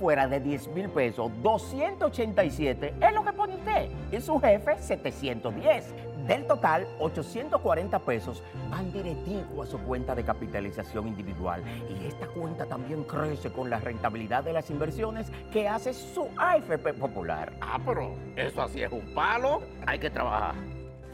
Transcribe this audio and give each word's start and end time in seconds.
fuera 0.00 0.28
de 0.28 0.38
10 0.38 0.68
mil 0.68 0.88
pesos, 0.90 1.28
287 1.42 2.94
es 3.00 3.12
lo 3.12 3.24
que 3.24 3.32
pone 3.32 3.56
usted. 3.56 3.90
Y 4.12 4.20
su 4.20 4.38
jefe, 4.38 4.78
710. 4.80 5.92
Del 6.28 6.46
total, 6.46 6.86
840 7.00 7.98
pesos 7.98 8.40
van 8.70 8.92
directivo 8.92 9.64
a 9.64 9.66
su 9.66 9.76
cuenta 9.78 10.14
de 10.14 10.22
capitalización 10.22 11.08
individual. 11.08 11.64
Y 11.90 12.06
esta 12.06 12.28
cuenta 12.28 12.64
también 12.66 13.02
crece 13.02 13.50
con 13.50 13.70
la 13.70 13.80
rentabilidad 13.80 14.44
de 14.44 14.52
las 14.52 14.70
inversiones 14.70 15.32
que 15.52 15.66
hace 15.66 15.92
su 15.92 16.28
AFP 16.36 16.94
Popular. 16.94 17.52
Ah, 17.60 17.80
pero 17.84 18.14
eso 18.36 18.62
así 18.62 18.80
es 18.80 18.92
un 18.92 19.12
palo. 19.14 19.62
Hay 19.84 19.98
que 19.98 20.10
trabajar. 20.10 20.54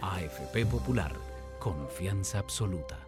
AFP 0.03 0.67
Popular. 0.67 1.13
Confianza 1.59 2.39
absoluta. 2.39 2.99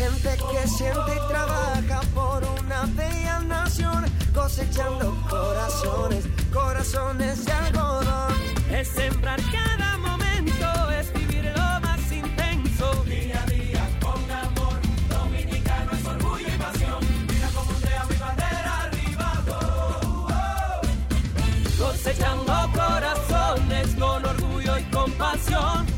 Gente 0.00 0.34
que 0.50 0.66
siente 0.66 1.12
y 1.14 1.28
trabaja 1.28 2.00
por 2.14 2.42
una 2.64 2.86
bella 2.96 3.38
nación, 3.40 4.06
cosechando 4.34 5.14
corazones, 5.28 6.24
corazones 6.50 7.44
de 7.44 7.52
algodón. 7.52 8.32
Es 8.70 8.88
sembrar 8.88 9.38
cada 9.52 9.98
momento, 9.98 10.90
es 10.98 11.12
vivir 11.12 11.52
lo 11.54 11.80
más 11.80 12.10
intenso. 12.10 13.04
Día 13.04 13.42
a 13.42 13.50
día 13.50 13.88
con 14.00 14.30
amor, 14.30 14.80
dominicano 15.10 15.92
es 15.92 16.06
orgullo 16.06 16.48
y 16.48 16.58
pasión. 16.58 17.00
Mira 17.28 17.48
cómo 17.54 17.70
ondea 17.70 18.04
mi 18.08 18.16
bandera 18.16 18.82
arriba. 18.84 19.32
Oh, 19.50 20.28
oh. 20.30 21.84
Cosechando 21.84 22.54
corazones 22.72 23.94
con 23.96 24.24
orgullo 24.24 24.78
y 24.78 24.82
compasión. 24.84 25.89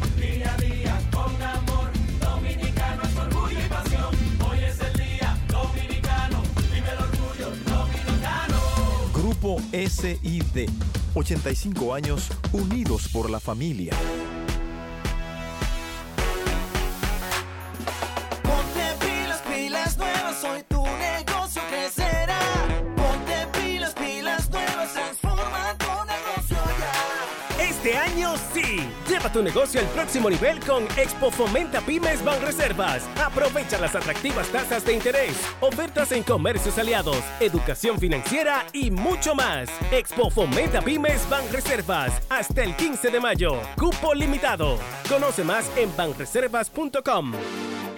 Grupo 9.42 9.60
SID. 9.72 10.70
85 11.14 11.94
años 11.94 12.28
unidos 12.52 13.08
por 13.12 13.28
la 13.28 13.40
familia. 13.40 13.92
Ponte 18.44 19.04
pilas, 19.04 19.42
pilas 19.42 19.98
nuevas, 19.98 20.44
hoy 20.44 20.62
Lleva 29.22 29.32
tu 29.32 29.42
negocio 29.42 29.78
al 29.78 29.86
próximo 29.86 30.28
nivel 30.28 30.58
con 30.58 30.82
Expo 30.96 31.30
Fomenta 31.30 31.80
Pymes 31.80 32.24
Banreservas. 32.24 33.08
Aprovecha 33.24 33.78
las 33.78 33.94
atractivas 33.94 34.48
tasas 34.48 34.84
de 34.84 34.94
interés, 34.94 35.36
ofertas 35.60 36.10
en 36.10 36.24
comercios 36.24 36.76
aliados, 36.76 37.22
educación 37.38 38.00
financiera 38.00 38.66
y 38.72 38.90
mucho 38.90 39.36
más. 39.36 39.68
Expo 39.92 40.28
Fomenta 40.28 40.82
Pymes 40.82 41.28
Banreservas 41.30 42.20
hasta 42.28 42.64
el 42.64 42.74
15 42.74 43.10
de 43.10 43.20
mayo. 43.20 43.60
Cupo 43.76 44.12
limitado. 44.12 44.76
Conoce 45.08 45.44
más 45.44 45.70
en 45.76 45.94
banreservas.com. 45.96 47.32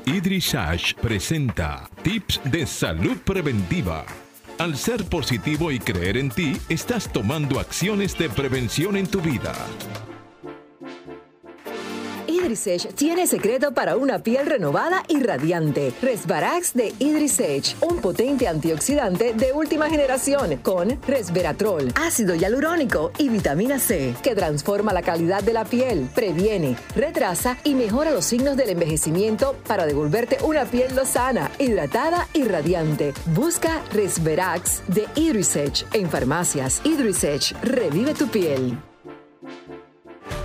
Idrishash 0.04 0.92
presenta 0.94 1.88
Tips 2.02 2.40
de 2.44 2.66
Salud 2.66 3.16
Preventiva. 3.24 4.04
Al 4.58 4.76
ser 4.76 5.02
positivo 5.06 5.72
y 5.72 5.78
creer 5.78 6.18
en 6.18 6.28
ti, 6.28 6.60
estás 6.68 7.10
tomando 7.10 7.58
acciones 7.60 8.18
de 8.18 8.28
prevención 8.28 8.98
en 8.98 9.06
tu 9.06 9.22
vida. 9.22 9.54
Idrisage 12.44 12.92
tiene 12.92 13.26
secreto 13.26 13.72
para 13.72 13.96
una 13.96 14.18
piel 14.18 14.44
renovada 14.44 15.02
y 15.08 15.22
radiante. 15.22 15.94
Resbarax 16.02 16.74
de 16.74 16.92
Idrisage, 16.98 17.74
un 17.80 18.02
potente 18.02 18.48
antioxidante 18.48 19.32
de 19.32 19.52
última 19.52 19.88
generación 19.88 20.58
con 20.58 21.00
resveratrol, 21.06 21.92
ácido 21.94 22.34
hialurónico 22.34 23.12
y 23.16 23.30
vitamina 23.30 23.78
C, 23.78 24.14
que 24.22 24.34
transforma 24.34 24.92
la 24.92 25.00
calidad 25.00 25.42
de 25.42 25.54
la 25.54 25.64
piel, 25.64 26.06
previene, 26.14 26.76
retrasa 26.94 27.56
y 27.64 27.74
mejora 27.74 28.10
los 28.10 28.26
signos 28.26 28.58
del 28.58 28.70
envejecimiento 28.70 29.56
para 29.66 29.86
devolverte 29.86 30.36
una 30.44 30.66
piel 30.66 30.94
lozana, 30.94 31.50
hidratada 31.58 32.28
y 32.34 32.44
radiante. 32.44 33.14
Busca 33.34 33.80
Resverax 33.90 34.82
de 34.88 35.06
Idrisage 35.14 35.86
en 35.94 36.10
farmacias. 36.10 36.82
Idrisage, 36.84 37.54
revive 37.62 38.12
tu 38.12 38.28
piel. 38.28 38.78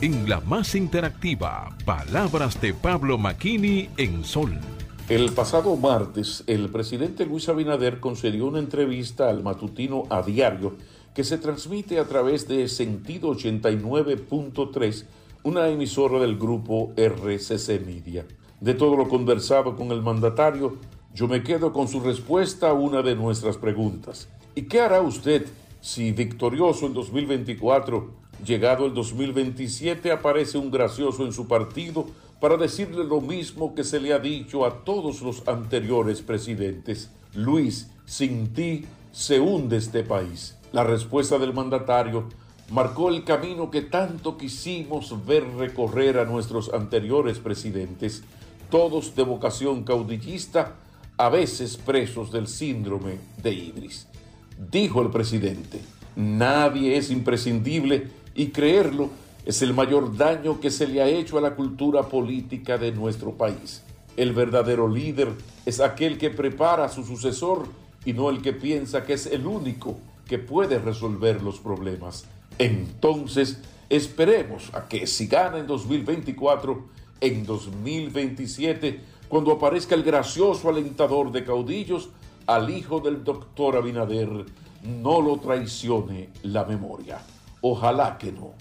En 0.00 0.28
la 0.28 0.38
más 0.38 0.76
interactiva, 0.76 1.76
palabras 1.84 2.60
de 2.60 2.72
Pablo 2.72 3.18
Maquini 3.18 3.88
en 3.96 4.22
Sol. 4.22 4.56
El 5.08 5.32
pasado 5.32 5.74
martes, 5.74 6.44
el 6.46 6.68
presidente 6.68 7.26
Luis 7.26 7.48
Abinader 7.48 7.98
concedió 7.98 8.46
una 8.46 8.60
entrevista 8.60 9.28
al 9.28 9.42
matutino 9.42 10.04
a 10.08 10.22
diario 10.22 10.76
que 11.14 11.24
se 11.24 11.36
transmite 11.36 11.98
a 11.98 12.04
través 12.04 12.46
de 12.46 12.68
Sentido 12.68 13.34
89.3, 13.34 15.04
una 15.42 15.66
emisora 15.66 16.20
del 16.20 16.38
grupo 16.38 16.92
RCC 16.96 17.84
Media. 17.84 18.24
De 18.60 18.74
todo 18.74 18.94
lo 18.94 19.08
conversado 19.08 19.74
con 19.74 19.90
el 19.90 20.00
mandatario, 20.00 20.76
yo 21.12 21.26
me 21.26 21.42
quedo 21.42 21.72
con 21.72 21.88
su 21.88 21.98
respuesta 21.98 22.70
a 22.70 22.72
una 22.72 23.02
de 23.02 23.16
nuestras 23.16 23.56
preguntas. 23.56 24.28
¿Y 24.54 24.62
qué 24.62 24.80
hará 24.80 25.00
usted 25.00 25.44
si 25.80 26.12
victorioso 26.12 26.86
en 26.86 26.94
2024 26.94 28.27
Llegado 28.44 28.86
el 28.86 28.94
2027 28.94 30.12
aparece 30.12 30.58
un 30.58 30.70
gracioso 30.70 31.24
en 31.24 31.32
su 31.32 31.48
partido 31.48 32.06
para 32.40 32.56
decirle 32.56 33.04
lo 33.04 33.20
mismo 33.20 33.74
que 33.74 33.82
se 33.82 34.00
le 34.00 34.12
ha 34.12 34.18
dicho 34.18 34.64
a 34.64 34.84
todos 34.84 35.22
los 35.22 35.46
anteriores 35.48 36.22
presidentes. 36.22 37.10
Luis, 37.34 37.90
sin 38.06 38.52
ti 38.52 38.84
se 39.10 39.40
hunde 39.40 39.76
este 39.76 40.04
país. 40.04 40.56
La 40.72 40.84
respuesta 40.84 41.38
del 41.38 41.52
mandatario 41.52 42.28
marcó 42.70 43.08
el 43.08 43.24
camino 43.24 43.70
que 43.70 43.82
tanto 43.82 44.36
quisimos 44.36 45.26
ver 45.26 45.44
recorrer 45.56 46.18
a 46.18 46.24
nuestros 46.24 46.72
anteriores 46.72 47.38
presidentes, 47.38 48.22
todos 48.70 49.16
de 49.16 49.24
vocación 49.24 49.82
caudillista, 49.82 50.76
a 51.16 51.30
veces 51.30 51.76
presos 51.76 52.30
del 52.30 52.46
síndrome 52.46 53.18
de 53.42 53.52
Ibris. 53.52 54.06
Dijo 54.70 55.02
el 55.02 55.10
presidente, 55.10 55.80
nadie 56.14 56.96
es 56.96 57.10
imprescindible 57.10 58.06
y 58.38 58.50
creerlo 58.50 59.10
es 59.44 59.62
el 59.62 59.74
mayor 59.74 60.16
daño 60.16 60.60
que 60.60 60.70
se 60.70 60.86
le 60.86 61.02
ha 61.02 61.08
hecho 61.08 61.38
a 61.38 61.40
la 61.40 61.56
cultura 61.56 62.04
política 62.04 62.78
de 62.78 62.92
nuestro 62.92 63.32
país. 63.32 63.82
El 64.16 64.32
verdadero 64.32 64.88
líder 64.88 65.28
es 65.66 65.80
aquel 65.80 66.18
que 66.18 66.30
prepara 66.30 66.84
a 66.84 66.88
su 66.88 67.04
sucesor 67.04 67.66
y 68.04 68.12
no 68.12 68.30
el 68.30 68.40
que 68.40 68.52
piensa 68.52 69.04
que 69.04 69.14
es 69.14 69.26
el 69.26 69.44
único 69.44 69.98
que 70.28 70.38
puede 70.38 70.78
resolver 70.78 71.42
los 71.42 71.58
problemas. 71.58 72.26
Entonces, 72.58 73.58
esperemos 73.90 74.70
a 74.72 74.86
que 74.86 75.08
si 75.08 75.26
gana 75.26 75.58
en 75.58 75.66
2024, 75.66 76.86
en 77.20 77.44
2027, 77.44 79.00
cuando 79.28 79.50
aparezca 79.50 79.96
el 79.96 80.04
gracioso 80.04 80.68
alentador 80.68 81.32
de 81.32 81.44
caudillos, 81.44 82.10
al 82.46 82.70
hijo 82.70 83.00
del 83.00 83.24
doctor 83.24 83.76
Abinader, 83.76 84.46
no 84.84 85.20
lo 85.20 85.38
traicione 85.38 86.28
la 86.44 86.64
memoria. 86.64 87.20
Ojalá 87.60 88.18
que 88.18 88.32
no. 88.32 88.54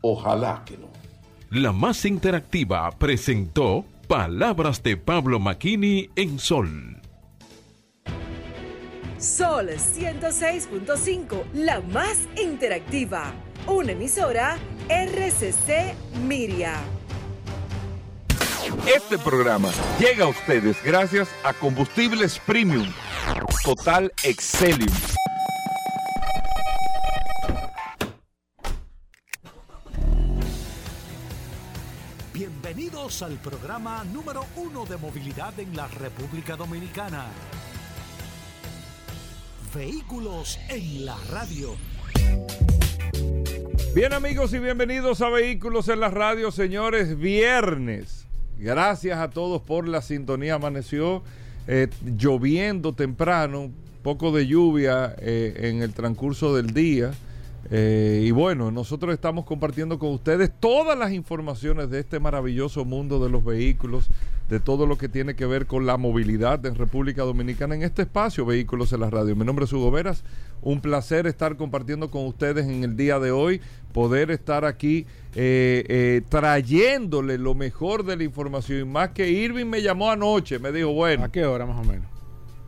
Ojalá 0.00 0.62
que 0.64 0.76
no. 0.76 0.88
La 1.50 1.72
más 1.72 2.04
interactiva 2.04 2.90
presentó 2.92 3.84
Palabras 4.08 4.82
de 4.82 4.96
Pablo 4.96 5.38
Maquini 5.38 6.10
en 6.16 6.38
Sol. 6.38 7.00
Sol 9.18 9.68
106.5, 9.68 11.44
la 11.54 11.80
más 11.80 12.18
interactiva. 12.36 13.32
Una 13.66 13.92
emisora 13.92 14.58
RCC 14.88 15.94
Miria. 16.26 16.80
Este 18.86 19.18
programa 19.18 19.70
llega 20.00 20.24
a 20.24 20.28
ustedes 20.28 20.82
gracias 20.82 21.28
a 21.44 21.52
Combustibles 21.52 22.38
Premium 22.40 22.88
Total 23.64 24.12
Excelium 24.24 24.92
Bienvenidos 32.74 33.20
al 33.20 33.34
programa 33.34 34.02
número 34.14 34.46
uno 34.56 34.86
de 34.86 34.96
movilidad 34.96 35.52
en 35.60 35.76
la 35.76 35.88
República 35.88 36.56
Dominicana. 36.56 37.26
Vehículos 39.74 40.58
en 40.70 41.04
la 41.04 41.18
radio. 41.30 41.76
Bien 43.94 44.14
amigos 44.14 44.54
y 44.54 44.58
bienvenidos 44.58 45.20
a 45.20 45.28
Vehículos 45.28 45.88
en 45.88 46.00
la 46.00 46.08
Radio, 46.08 46.50
señores, 46.50 47.18
viernes. 47.18 48.24
Gracias 48.56 49.18
a 49.18 49.28
todos 49.28 49.60
por 49.60 49.86
la 49.86 50.00
sintonía. 50.00 50.54
Amaneció 50.54 51.22
eh, 51.66 51.88
lloviendo 52.02 52.94
temprano, 52.94 53.70
poco 54.02 54.32
de 54.32 54.46
lluvia 54.46 55.14
eh, 55.18 55.68
en 55.68 55.82
el 55.82 55.92
transcurso 55.92 56.56
del 56.56 56.72
día. 56.72 57.12
Eh, 57.70 58.24
y 58.24 58.30
bueno, 58.32 58.70
nosotros 58.70 59.14
estamos 59.14 59.44
compartiendo 59.44 59.98
con 59.98 60.10
ustedes 60.10 60.50
todas 60.58 60.98
las 60.98 61.12
informaciones 61.12 61.90
de 61.90 62.00
este 62.00 62.18
maravilloso 62.18 62.84
mundo 62.84 63.22
de 63.22 63.30
los 63.30 63.44
vehículos, 63.44 64.08
de 64.48 64.60
todo 64.60 64.86
lo 64.86 64.98
que 64.98 65.08
tiene 65.08 65.34
que 65.34 65.46
ver 65.46 65.66
con 65.66 65.86
la 65.86 65.96
movilidad 65.96 66.64
en 66.66 66.74
República 66.74 67.22
Dominicana 67.22 67.74
en 67.74 67.82
este 67.82 68.02
espacio 68.02 68.44
Vehículos 68.44 68.92
en 68.92 69.00
la 69.00 69.10
Radio. 69.10 69.36
Mi 69.36 69.44
nombre 69.44 69.64
es 69.64 69.72
Hugo 69.72 69.90
Veras, 69.90 70.24
un 70.60 70.80
placer 70.80 71.26
estar 71.26 71.56
compartiendo 71.56 72.10
con 72.10 72.26
ustedes 72.26 72.66
en 72.66 72.84
el 72.84 72.96
día 72.96 73.18
de 73.18 73.30
hoy, 73.30 73.60
poder 73.92 74.30
estar 74.30 74.64
aquí 74.64 75.06
eh, 75.34 75.84
eh, 75.88 76.22
trayéndole 76.28 77.38
lo 77.38 77.54
mejor 77.54 78.04
de 78.04 78.16
la 78.16 78.24
información. 78.24 78.80
Y 78.80 78.84
más 78.84 79.10
que 79.10 79.30
Irving 79.30 79.66
me 79.66 79.82
llamó 79.82 80.10
anoche, 80.10 80.58
me 80.58 80.72
dijo, 80.72 80.92
bueno. 80.92 81.24
¿A 81.24 81.32
qué 81.32 81.44
hora 81.44 81.64
más 81.64 81.78
o 81.78 81.88
menos? 81.88 82.06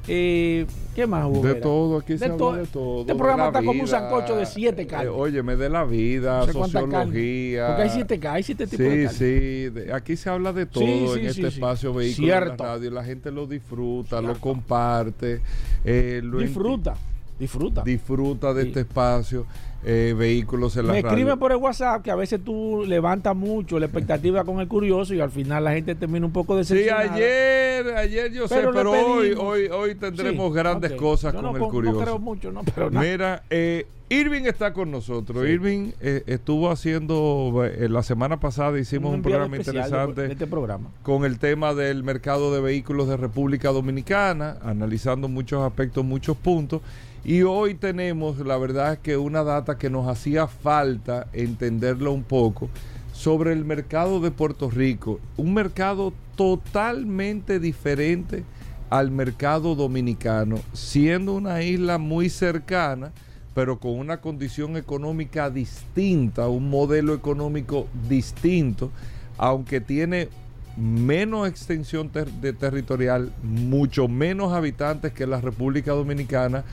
Eh, 0.07 0.65
¿Qué 0.95 1.05
más? 1.05 1.31
De 1.43 1.53
todo, 1.55 1.97
aquí 1.99 2.17
se 2.17 2.25
De 2.27 2.33
habla 2.33 2.57
de 2.57 2.65
todo. 2.65 3.01
Este 3.01 3.13
de 3.13 3.19
programa 3.19 3.45
está 3.47 3.61
como 3.63 3.79
un 3.81 3.87
sancocho 3.87 4.35
de 4.35 4.47
siete 4.47 4.81
Eh, 4.81 4.87
carnes. 4.87 5.13
óyeme, 5.15 5.55
de 5.55 5.69
la 5.69 5.83
vida, 5.83 6.39
No 6.39 6.45
sé 6.47 6.53
sociología. 6.53 7.67
Porque 7.67 7.81
hay 7.83 7.89
siete 7.91 8.19
hay 8.27 8.41
siete 8.43 8.65
tipos 8.65 8.79
de 8.79 8.89
Sí, 8.89 9.03
carne. 9.03 9.17
sí. 9.19 9.69
de- 9.69 9.93
aquí 9.93 10.15
se 10.17 10.29
habla 10.31 10.53
de 10.53 10.65
todo 10.65 10.83
Sí, 10.83 11.19
en 11.19 11.25
este 11.27 11.47
espacio 11.49 11.93
Vehículos 11.93 12.17
en 12.19 12.25
Cierto. 12.47 12.63
la 12.63 12.69
Radio. 12.73 12.89
La 12.91 13.03
gente 13.03 13.29
lo 13.31 13.45
disfruta, 13.45 14.21
lo 14.21 14.39
comparte. 14.39 15.39
eh, 15.85 16.21
lo 16.23 16.39
Disfruta, 16.39 16.95
disfruta. 17.41 17.81
Disfruta 17.83 18.53
de 18.53 18.61
Sí. 18.63 18.67
este 18.69 18.79
espacio 18.81 19.45
eh, 19.83 20.13
Vehículos 20.15 20.77
en 20.77 20.85
la 20.85 20.93
Me 20.93 21.01
Radio. 21.01 21.17
escribe 21.17 21.37
por 21.37 21.51
el 21.51 21.57
WhatsApp 21.57 22.03
que 22.03 22.11
a 22.11 22.15
veces 22.15 22.39
tú 22.43 22.83
levantas 22.85 23.35
mucho 23.35 23.79
la 23.79 23.87
expectativa 23.87 24.43
con 24.43 24.59
el 24.59 24.67
curioso 24.67 25.13
y 25.15 25.19
al 25.21 25.31
final 25.31 25.63
la 25.63 25.71
gente 25.73 25.95
termina 25.95 26.23
un 26.25 26.31
poco 26.31 26.53
Sí, 26.63 26.75
decepcionada. 26.75 27.13
ayer, 27.15 27.97
ayer 27.97 28.31
yo 28.31 28.47
sé, 28.47 28.61
Pero 28.71 28.91
hoy, 28.91 29.33
hoy, 29.37 29.67
hoy 29.73 29.95
tendremos 29.95 30.49
Sí, 30.51 30.55
grandes 30.55 30.91
cosas 30.93 31.33
Yo 31.33 31.41
con 31.41 31.45
no 31.45 31.51
el 31.55 31.59
con- 31.59 31.67
no 31.69 31.73
curioso. 31.73 31.99
creo 31.99 32.19
mucho, 32.19 32.51
no, 32.51 32.61
pero 32.63 32.91
nada. 32.91 33.05
Mira, 33.05 33.43
eh, 33.49 33.87
Irving 34.09 34.43
está 34.43 34.71
con 34.73 34.91
nosotros. 34.91 35.45
Sí. 35.45 35.51
Irving 35.51 35.93
eh, 36.01 36.21
estuvo 36.27 36.69
haciendo, 36.69 37.63
eh, 37.65 37.87
la 37.89 38.03
semana 38.03 38.39
pasada 38.39 38.77
hicimos 38.77 39.13
un, 39.15 39.21
programa 39.23 39.57
interesante 39.57 40.21
de 40.27 40.31
este 40.33 40.45
programa. 40.47 40.89
con 41.01 41.25
el 41.25 41.39
tema 41.39 41.73
del 41.73 42.03
mercado 42.03 42.53
de 42.53 42.61
vehículos 42.61 43.07
de 43.07 43.17
República 43.17 43.69
Dominicana, 43.69 44.57
analizando 44.63 45.27
muchos 45.27 45.63
aspectos, 45.65 46.05
muchos 46.05 46.37
puntos. 46.37 46.81
Y 47.23 47.43
hoy 47.43 47.75
tenemos, 47.75 48.39
la 48.39 48.57
verdad 48.57 48.93
es 48.93 48.99
que 48.99 49.15
una 49.15 49.43
data 49.43 49.77
que 49.77 49.91
nos 49.91 50.07
hacía 50.07 50.47
falta 50.47 51.27
entenderlo 51.33 52.11
un 52.13 52.23
poco 52.23 52.67
sobre 53.13 53.53
el 53.53 53.63
mercado 53.63 54.19
de 54.19 54.31
Puerto 54.31 54.71
Rico. 54.71 55.19
Un 55.37 55.53
mercado 55.53 56.13
totalmente 56.35 57.59
diferente 57.59 58.43
al 58.89 59.11
mercado 59.11 59.75
dominicano, 59.75 60.57
siendo 60.73 61.35
una 61.35 61.61
isla 61.61 61.99
muy 61.99 62.29
cercana, 62.29 63.11
pero 63.53 63.79
con 63.79 63.99
una 63.99 64.19
condición 64.19 64.75
económica 64.75 65.51
distinta, 65.51 66.47
un 66.47 66.71
modelo 66.71 67.13
económico 67.13 67.87
distinto, 68.09 68.89
aunque 69.37 69.79
tiene 69.79 70.29
menos 70.75 71.47
extensión 71.47 72.09
de 72.41 72.53
territorial, 72.53 73.31
mucho 73.43 74.07
menos 74.07 74.53
habitantes 74.53 75.13
que 75.13 75.27
la 75.27 75.39
República 75.39 75.91
Dominicana, 75.91 76.63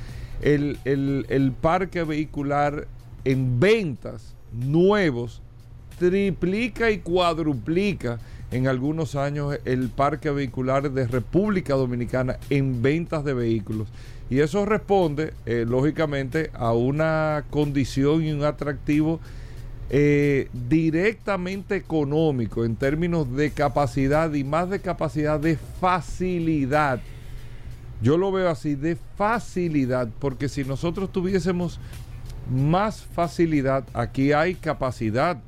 el, 0.43 0.79
el- 0.85 1.27
el 1.29 1.53
parque 1.53 2.05
vehicular 2.05 2.87
en 3.25 3.61
ventas 3.61 4.35
nuevos 4.53 5.43
triplica 5.99 6.91
y 6.91 6.99
cuadruplica 6.99 8.19
en 8.51 8.67
algunos 8.69 9.15
años 9.15 9.59
el 9.65 9.89
parque 9.89 10.31
vehicular 10.31 10.91
de 10.91 11.07
República 11.07 11.75
Dominicana 11.75 12.39
en 12.51 12.81
ventas 12.83 13.25
de 13.25 13.35
vehículos. 13.35 13.89
Y 14.31 14.41
eso 14.41 14.65
responde, 14.65 15.33
eh, 15.47 15.65
lógicamente, 15.69 16.51
a 16.55 16.73
una 16.73 17.45
condición 17.51 18.23
y 18.25 18.33
un 18.33 18.45
atractivo 18.45 19.21
eh, 19.91 20.49
directamente 20.69 21.77
económico 21.77 22.65
en 22.65 22.77
términos 22.77 23.35
de 23.35 23.51
capacidad 23.51 24.33
y 24.35 24.45
más 24.45 24.69
de 24.71 24.81
capacidad 24.81 25.41
de 25.41 25.57
facilidad. 25.81 27.01
Yo 28.01 28.17
lo 28.17 28.31
veo 28.31 28.49
así, 28.49 28.75
de 28.75 28.97
facilidad, 29.17 30.09
porque 30.19 30.49
si 30.49 30.65
nosotros 30.65 31.11
tuviésemos 31.11 31.81
más 32.51 33.03
facilidad, 33.03 33.85
aquí 33.93 34.33
hay 34.33 34.55
capacidad 34.55 35.39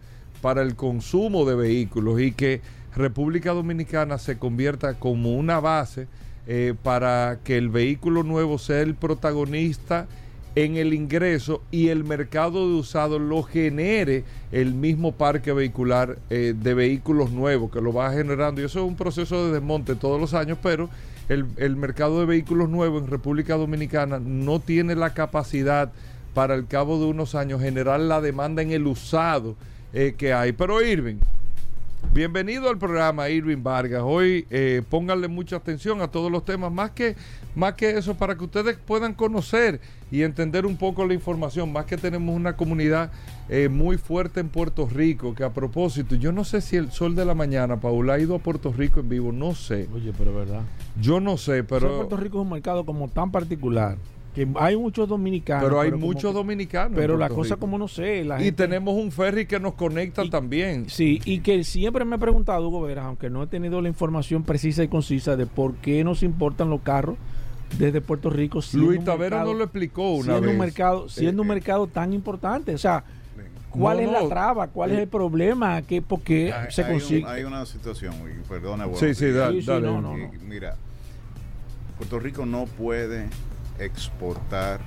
para 0.43 0.63
el 0.63 0.75
consumo 0.75 1.45
de 1.45 1.55
vehículos 1.55 2.21
y 2.21 2.33
que 2.33 2.61
República 2.95 3.53
Dominicana 3.53 4.19
se 4.19 4.39
convierta 4.39 4.95
como 4.95 5.35
una 5.37 5.61
base 5.61 6.09
eh, 6.47 6.75
para 6.83 7.39
que 7.45 7.57
el 7.57 7.69
vehículo 7.69 8.23
nuevo 8.25 8.59
sea 8.59 8.81
el 8.81 8.95
protagonista 8.95 10.09
en 10.57 10.77
el 10.77 10.93
ingreso 10.93 11.63
y 11.71 11.89
el 11.89 12.03
mercado 12.03 12.67
de 12.69 12.75
usados 12.75 13.21
lo 13.21 13.45
genere 13.45 14.25
el 14.51 14.75
mismo 14.75 15.13
parque 15.13 15.53
vehicular 15.53 16.19
eh, 16.29 16.55
de 16.57 16.75
vehículos 16.75 17.31
nuevos 17.31 17.71
que 17.71 17.81
lo 17.81 17.93
va 17.93 18.13
generando. 18.13 18.61
Y 18.61 18.65
eso 18.65 18.81
es 18.81 18.85
un 18.85 18.97
proceso 18.97 19.47
de 19.47 19.53
desmonte 19.53 19.95
todos 19.95 20.21
los 20.21 20.35
años 20.35 20.59
pero 20.61 20.91
el, 21.31 21.47
el 21.59 21.77
mercado 21.77 22.19
de 22.19 22.27
vehículos 22.27 22.69
nuevos 22.69 23.05
en 23.05 23.09
República 23.09 23.57
Dominicana 23.57 24.19
no 24.19 24.59
tiene 24.59 24.97
la 24.97 25.15
capacidad 25.15 25.93
para 26.35 26.57
el 26.57 26.67
cabo 26.67 26.99
de 26.99 27.07
unos 27.07 27.37
años 27.37 27.61
generar 27.61 28.01
la 28.01 28.21
demanda 28.21 28.63
en 28.63 28.73
el 28.73 28.87
usado 28.89 29.55
eh, 29.93 30.17
que 30.19 30.33
hay. 30.33 30.51
Pero 30.51 30.83
Irving 30.83 31.19
Bienvenido 32.13 32.69
al 32.69 32.77
programa 32.77 33.29
Irving 33.29 33.63
Vargas. 33.63 34.03
Hoy 34.05 34.45
eh, 34.51 34.83
pónganle 34.91 35.29
mucha 35.29 35.57
atención 35.57 36.03
a 36.03 36.09
todos 36.09 36.31
los 36.33 36.45
temas, 36.45 36.73
más 36.73 36.91
que, 36.91 37.15
más 37.55 37.75
que 37.75 37.91
eso, 37.97 38.17
para 38.17 38.37
que 38.37 38.43
ustedes 38.43 38.77
puedan 38.77 39.15
conocer 39.15 39.81
y 40.11 40.23
entender 40.23 40.67
un 40.67 40.77
poco 40.77 41.07
la 41.07 41.15
información, 41.15 41.73
más 41.73 41.85
que 41.85 41.97
tenemos 41.97 42.35
una 42.35 42.57
comunidad 42.57 43.13
eh, 43.49 43.69
muy 43.69 43.97
fuerte 43.97 44.41
en 44.41 44.49
Puerto 44.49 44.89
Rico, 44.89 45.37
que 45.37 45.45
a 45.45 45.51
propósito, 45.51 46.17
yo 46.17 46.33
no 46.33 46.45
sé 46.45 46.61
si 46.61 46.77
el 46.77 46.91
sol 46.91 47.15
de 47.15 47.25
la 47.25 47.35
mañana, 47.35 47.79
Paula, 47.79 48.15
ha 48.15 48.19
ido 48.19 48.35
a 48.35 48.39
Puerto 48.41 48.73
Rico 48.73 48.99
en 48.99 49.09
vivo, 49.09 49.31
no 49.31 49.55
sé. 49.55 49.89
Oye, 49.95 50.13
pero 50.19 50.35
verdad. 50.35 50.63
Yo 51.01 51.21
no 51.21 51.37
sé, 51.37 51.63
Pero 51.63 51.81
pero... 51.81 51.97
Puerto 51.99 52.17
Rico 52.17 52.39
es 52.39 52.43
un 52.43 52.51
mercado 52.51 52.85
como 52.85 53.07
tan 53.09 53.31
particular 53.31 53.97
que 54.35 54.47
hay 54.61 54.77
muchos 54.77 55.09
dominicanos. 55.09 55.65
Pero 55.65 55.81
hay 55.81 55.91
muchos 55.93 56.31
que- 56.31 56.39
dominicanos. 56.39 56.93
Pero 56.97 57.17
la 57.17 57.29
cosa 57.29 57.55
Rico. 57.55 57.61
como 57.61 57.79
no 57.79 57.89
sé, 57.89 58.25
la 58.25 58.41
Y 58.41 58.45
gente- 58.45 58.63
tenemos 58.65 58.95
un 58.95 59.11
ferry 59.11 59.47
que 59.47 59.59
nos 59.59 59.75
conecta 59.75 60.23
también. 60.31 60.89
Sí, 60.89 61.21
y 61.25 61.41
que 61.41 61.65
siempre 61.65 62.05
me 62.05 62.17
he 62.17 62.19
preguntado, 62.19 62.69
Hugo 62.69 62.83
Veras, 62.83 63.07
aunque 63.07 63.29
no 63.29 63.43
he 63.43 63.47
tenido 63.49 63.81
la 63.83 63.89
información 63.89 64.45
precisa 64.45 64.85
y 64.85 64.89
concisa 64.89 65.37
de 65.37 65.47
por 65.47 65.75
qué 65.77 66.05
nos 66.05 66.23
importan 66.23 66.71
los 66.71 66.81
carros 66.83 67.17
desde 67.77 68.01
Puerto 68.01 68.31
Rico. 68.31 68.61
Luis 68.75 69.05
Tavera 69.05 69.43
nos 69.45 69.57
lo 69.57 69.65
explicó 69.65 70.11
una 70.13 70.23
siendo 70.25 70.41
vez. 70.43 70.51
Un 70.53 70.59
mercado, 70.59 71.09
siendo 71.09 71.43
un 71.43 71.49
Eh, 71.49 71.55
mercado 71.55 71.87
tan 71.89 72.13
importante. 72.13 72.73
O 72.75 72.79
sea, 72.79 73.03
¿cuál 73.71 73.97
No, 73.99 74.03
es 74.05 74.11
la 74.23 74.29
traba? 74.29 74.69
¿Cuál 74.69 74.93
es 74.93 74.99
el 75.01 75.09
problema? 75.09 75.83
¿Qué, 75.83 76.03
¿Por 76.03 76.21
qué 76.21 76.53
Hay, 76.53 76.71
se 76.71 76.83
hay 76.85 76.93
un- 76.95 76.99
consigue? 77.01 77.27
hay 77.27 77.43
una 77.45 77.67
situación, 77.67 78.15
y 78.29 78.49
perdona. 78.49 78.85
Sí, 78.85 78.91
bueno, 78.91 79.15
sí, 79.15 79.25
que- 79.25 79.33
da- 79.33 79.51
Sí, 79.51 79.61
sí, 79.61 79.67
dale. 79.67 79.87
no, 79.89 80.01
no. 80.01 80.15
Mira, 80.49 80.77
Puerto 81.99 82.19
Rico 82.19 82.47
no 82.47 82.65
puede 82.65 83.27
exportar 83.81 84.81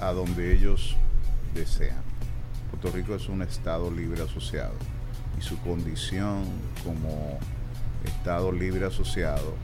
a 0.00 0.12
donde 0.12 0.54
ellos 0.54 0.96
desean. 1.54 2.02
Puerto 2.70 2.90
Rico 2.96 3.14
es 3.14 3.28
un 3.28 3.42
Estado 3.42 3.90
libre 3.90 4.22
asociado 4.22 4.74
y 5.38 5.42
su 5.42 5.58
condición 5.60 6.44
como 6.84 7.38
Estado 8.04 8.52
libre 8.52 8.86
asociado 8.86 9.54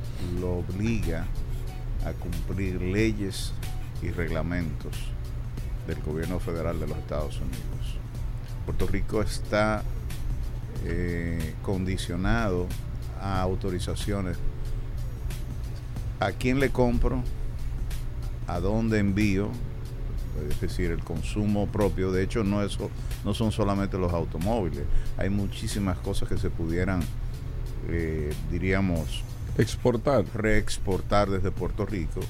lo 0.40 0.58
obliga 0.58 1.26
a 2.04 2.12
cumplir 2.12 2.80
leyes 2.80 3.52
y 4.02 4.10
reglamentos 4.10 4.96
del 5.86 6.00
gobierno 6.00 6.40
federal 6.40 6.80
de 6.80 6.86
los 6.86 6.96
Estados 6.98 7.36
Unidos. 7.36 7.98
Puerto 8.64 8.86
Rico 8.86 9.20
está 9.20 9.82
eh, 10.84 11.54
condicionado 11.62 12.66
a 13.20 13.42
autorizaciones. 13.42 14.38
¿A 16.20 16.32
quién 16.32 16.60
le 16.60 16.70
compro? 16.70 17.22
¿A 18.46 18.60
dónde 18.60 18.98
envío? 18.98 19.50
Es 20.50 20.60
decir, 20.60 20.90
el 20.90 21.02
consumo 21.02 21.66
propio. 21.66 22.12
De 22.12 22.22
hecho, 22.22 22.44
no, 22.44 22.62
es, 22.62 22.78
no 23.24 23.34
son 23.34 23.52
solamente 23.52 23.98
los 23.98 24.12
automóviles. 24.12 24.84
Hay 25.16 25.30
muchísimas 25.30 25.98
cosas 25.98 26.28
que 26.28 26.38
se 26.38 26.50
pudieran, 26.50 27.00
eh, 27.88 28.32
diríamos, 28.50 29.22
exportar. 29.58 30.24
Reexportar 30.34 31.30
desde 31.30 31.50
Puerto 31.50 31.86
Rico. 31.86 32.20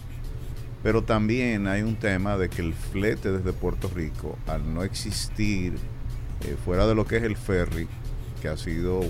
Pero 0.83 1.03
también 1.05 1.67
hay 1.67 1.83
un 1.83 1.97
tema 1.97 2.39
de 2.39 2.49
que 2.49 2.63
el 2.63 2.73
flete 2.75 3.31
desde 3.33 3.53
Puerto 3.53 3.91
Rico, 3.95 4.39
al 4.47 4.73
no 4.73 4.83
existir 4.83 5.75
eh, 6.47 6.57
fuera 6.65 6.87
de 6.87 6.95
lo 6.95 7.07
que 7.07 7.19
es 7.19 7.23
el 7.23 7.37
ferry, 7.37 7.87
que 8.41 8.49
ha 8.49 8.57
sido, 8.57 9.01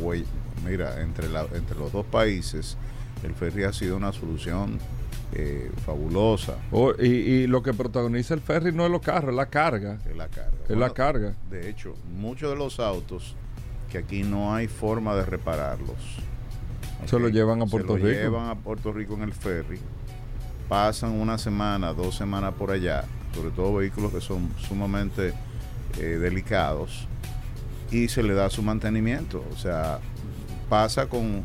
mira, 0.67 1.01
entre, 1.01 1.29
la- 1.29 1.47
entre 1.55 1.79
los 1.79 1.93
dos 1.93 2.05
países, 2.07 2.77
el 3.23 3.35
ferry 3.35 3.65
ha 3.65 3.73
sido 3.73 3.97
una 3.97 4.13
solución 4.13 4.79
eh, 5.33 5.71
fabulosa. 5.85 6.57
Oh, 6.73 6.93
y, 6.99 7.07
y 7.07 7.47
lo 7.47 7.63
que 7.63 7.73
protagoniza 7.73 8.35
el 8.35 8.41
ferry 8.41 8.73
no 8.73 8.85
es 8.85 8.91
los 8.91 9.01
carros, 9.01 9.31
es 9.31 9.37
la 9.37 9.47
carga. 9.47 9.99
Es 10.09 10.17
la 10.17 10.29
carga. 10.29 10.59
Es 10.69 10.77
la 10.77 10.91
carga. 10.91 11.35
De 11.51 11.69
hecho, 11.71 11.95
muchos 12.17 12.51
de 12.51 12.57
los 12.57 12.81
autos 12.81 13.35
que 13.91 13.99
aquí 13.99 14.23
no 14.23 14.55
hay 14.55 14.69
forma 14.69 15.15
de 15.15 15.25
repararlos. 15.25 15.97
Se 17.07 17.19
lo 17.19 17.29
llevan 17.29 17.63
a 17.63 17.65
Se 17.65 17.71
Puerto 17.71 17.97
lo 17.97 18.05
Rico. 18.05 18.09
llevan 18.21 18.49
a 18.49 18.55
Puerto 18.55 18.93
Rico 18.93 19.15
en 19.15 19.23
el 19.23 19.33
ferry. 19.33 19.81
Pasan 20.69 21.13
una 21.13 21.39
semana, 21.39 21.93
dos 21.93 22.15
semanas 22.15 22.55
por 22.55 22.71
allá, 22.71 23.05
sobre 23.35 23.51
todo 23.51 23.75
vehículos 23.75 24.13
que 24.13 24.21
son 24.21 24.51
sumamente 24.59 25.33
eh, 25.99 26.03
delicados, 26.21 27.09
y 27.91 28.07
se 28.09 28.23
le 28.23 28.35
da 28.35 28.49
su 28.51 28.63
mantenimiento. 28.63 29.45
O 29.53 29.57
sea, 29.57 29.99
pasa 30.69 31.09
con, 31.09 31.43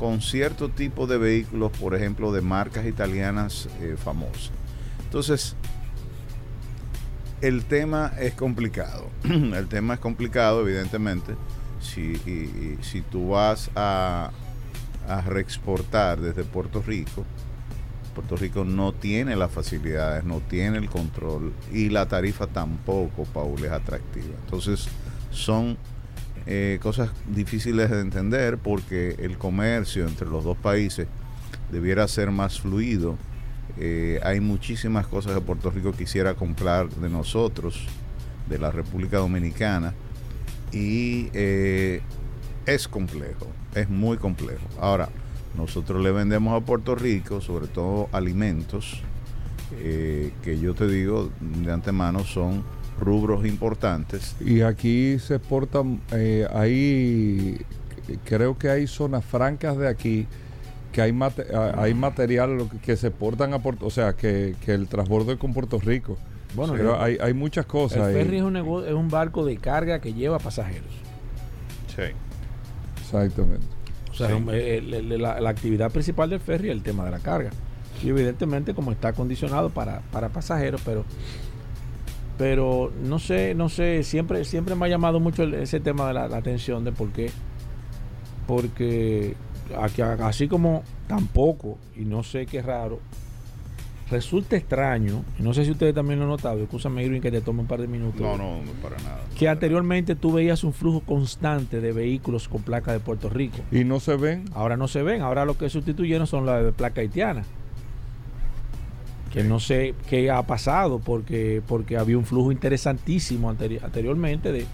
con 0.00 0.22
cierto 0.22 0.70
tipo 0.70 1.06
de 1.06 1.18
vehículos, 1.18 1.72
por 1.72 1.94
ejemplo, 1.94 2.32
de 2.32 2.40
marcas 2.40 2.86
italianas 2.86 3.68
eh, 3.82 3.96
famosas. 4.02 4.50
Entonces, 5.04 5.54
el 7.42 7.66
tema 7.66 8.10
es 8.18 8.32
complicado. 8.32 9.10
el 9.24 9.68
tema 9.68 9.92
es 9.92 10.00
complicado, 10.00 10.62
evidentemente. 10.62 11.34
Si, 11.82 12.16
si 12.80 13.02
tú 13.02 13.28
vas 13.28 13.70
a, 13.76 14.30
a 15.06 15.20
reexportar 15.20 16.18
desde 16.18 16.44
Puerto 16.44 16.80
Rico, 16.80 17.26
Puerto 18.14 18.36
Rico 18.36 18.64
no 18.64 18.92
tiene 18.92 19.36
las 19.36 19.50
facilidades, 19.50 20.24
no 20.24 20.40
tiene 20.40 20.78
el 20.78 20.88
control 20.88 21.52
y 21.74 21.90
la 21.90 22.08
tarifa 22.08 22.46
tampoco, 22.46 23.24
Paul, 23.34 23.62
es 23.66 23.70
atractiva. 23.70 24.34
Entonces, 24.44 24.88
son 25.30 25.76
eh, 26.52 26.80
cosas 26.82 27.10
difíciles 27.28 27.90
de 27.90 28.00
entender 28.00 28.58
porque 28.58 29.14
el 29.20 29.38
comercio 29.38 30.08
entre 30.08 30.26
los 30.26 30.42
dos 30.42 30.56
países 30.56 31.06
debiera 31.70 32.08
ser 32.08 32.32
más 32.32 32.58
fluido. 32.58 33.16
Eh, 33.78 34.18
hay 34.24 34.40
muchísimas 34.40 35.06
cosas 35.06 35.34
que 35.34 35.40
Puerto 35.42 35.70
Rico 35.70 35.92
quisiera 35.92 36.34
comprar 36.34 36.88
de 36.88 37.08
nosotros, 37.08 37.86
de 38.48 38.58
la 38.58 38.72
República 38.72 39.18
Dominicana, 39.18 39.94
y 40.72 41.28
eh, 41.34 42.00
es 42.66 42.88
complejo, 42.88 43.46
es 43.76 43.88
muy 43.88 44.16
complejo. 44.16 44.66
Ahora, 44.80 45.08
nosotros 45.56 46.02
le 46.02 46.10
vendemos 46.10 46.60
a 46.60 46.66
Puerto 46.66 46.96
Rico, 46.96 47.40
sobre 47.40 47.68
todo 47.68 48.08
alimentos, 48.10 49.00
que 49.78 50.58
yo 50.60 50.74
te 50.74 50.88
digo 50.88 51.30
de 51.40 51.72
antemano 51.72 52.24
son 52.24 52.64
rubros 53.00 53.44
importantes. 53.46 54.36
Y 54.40 54.60
aquí 54.60 55.18
se 55.18 55.36
exportan, 55.36 56.00
eh, 56.12 56.46
hay, 56.52 57.60
creo 58.24 58.56
que 58.58 58.68
hay 58.70 58.86
zonas 58.86 59.24
francas 59.24 59.76
de 59.76 59.88
aquí 59.88 60.26
que 60.92 61.00
hay, 61.02 61.12
mate- 61.12 61.46
hay 61.76 61.94
material 61.94 62.68
que, 62.82 62.96
se 62.96 63.08
exportan 63.08 63.54
a 63.54 63.60
Puerto, 63.60 63.86
o 63.86 63.90
sea, 63.90 64.14
que, 64.14 64.54
que 64.64 64.74
el 64.74 64.88
transbordo 64.88 65.32
es 65.32 65.38
con 65.38 65.52
Puerto 65.54 65.78
Rico. 65.78 66.18
Bueno, 66.54 66.72
pero 66.72 66.84
yo- 66.96 67.00
hay, 67.00 67.16
hay 67.20 67.32
muchas 67.32 67.64
cosas. 67.66 68.08
el 68.08 68.14
ferry 68.14 68.38
es 68.38 68.42
un, 68.42 68.56
es 68.56 68.92
un 68.92 69.08
barco 69.08 69.44
de 69.44 69.56
carga 69.56 70.00
que 70.00 70.12
lleva 70.14 70.38
pasajeros. 70.40 70.90
Sí. 71.94 72.02
Exactamente. 73.00 73.66
O 74.10 74.14
sea, 74.14 74.34
un- 74.36 74.50
el- 74.50 74.92
el- 74.94 75.22
la, 75.22 75.40
la 75.40 75.50
actividad 75.50 75.90
principal 75.92 76.28
del 76.30 76.40
ferry 76.40 76.68
es 76.68 76.72
el 76.74 76.82
tema 76.82 77.04
de 77.04 77.12
la 77.12 77.20
carga. 77.20 77.50
Y 78.02 78.08
evidentemente 78.08 78.74
como 78.74 78.90
está 78.92 79.08
acondicionado 79.08 79.70
para, 79.70 80.00
para 80.10 80.28
pasajeros, 80.30 80.80
pero 80.84 81.04
pero 82.40 82.90
no 83.04 83.18
sé, 83.18 83.54
no 83.54 83.68
sé, 83.68 84.02
siempre 84.02 84.46
siempre 84.46 84.74
me 84.74 84.86
ha 84.86 84.88
llamado 84.88 85.20
mucho 85.20 85.42
el- 85.42 85.52
ese 85.52 85.78
tema 85.78 86.08
de 86.08 86.14
la, 86.14 86.26
la 86.26 86.38
atención 86.38 86.82
de 86.84 86.90
por 86.90 87.10
qué. 87.10 87.30
Porque 88.46 89.36
aquí, 89.78 90.00
así 90.02 90.48
como 90.48 90.82
tampoco, 91.06 91.76
y 91.94 92.06
no 92.06 92.22
sé 92.22 92.46
qué 92.46 92.62
raro, 92.62 92.98
resulta 94.10 94.56
extraño, 94.56 95.22
y 95.38 95.42
no 95.42 95.52
sé 95.54 95.64
si 95.66 95.70
ustedes 95.70 95.94
también 95.94 96.18
lo 96.18 96.24
han 96.24 96.30
notado, 96.30 96.60
escúchame 96.62 97.04
Irving 97.04 97.20
que 97.20 97.30
te 97.30 97.42
tome 97.42 97.60
un 97.60 97.66
par 97.66 97.80
de 97.80 97.86
minutos. 97.86 98.20
No, 98.22 98.36
no, 98.38 98.56
no 98.62 98.72
para 98.82 98.96
nada. 99.02 99.20
Que 99.38 99.46
anteriormente 99.48 100.16
tú 100.16 100.32
veías 100.32 100.64
un 100.64 100.72
flujo 100.72 101.00
constante 101.00 101.80
de 101.82 101.92
vehículos 101.92 102.48
con 102.48 102.62
placa 102.62 102.90
de 102.92 103.00
Puerto 103.00 103.28
Rico. 103.28 103.58
Y 103.70 103.84
no 103.84 104.00
se 104.00 104.16
ven. 104.16 104.46
Ahora 104.54 104.76
no 104.78 104.88
se 104.88 105.02
ven, 105.02 105.20
ahora 105.22 105.44
lo 105.44 105.58
que 105.58 105.68
sustituyeron 105.68 106.26
son 106.26 106.46
las 106.46 106.64
de 106.64 106.72
placa 106.72 107.02
haitiana. 107.02 107.44
Que 109.32 109.44
no 109.44 109.60
sé 109.60 109.94
qué 110.08 110.30
ha 110.30 110.42
pasado 110.42 110.98
porque, 110.98 111.62
porque 111.66 111.96
había 111.96 112.18
un 112.18 112.24
flujo 112.24 112.50
interesantísimo 112.50 113.52
anteri- 113.52 113.82
anteriormente 113.82 114.50
de 114.50 114.66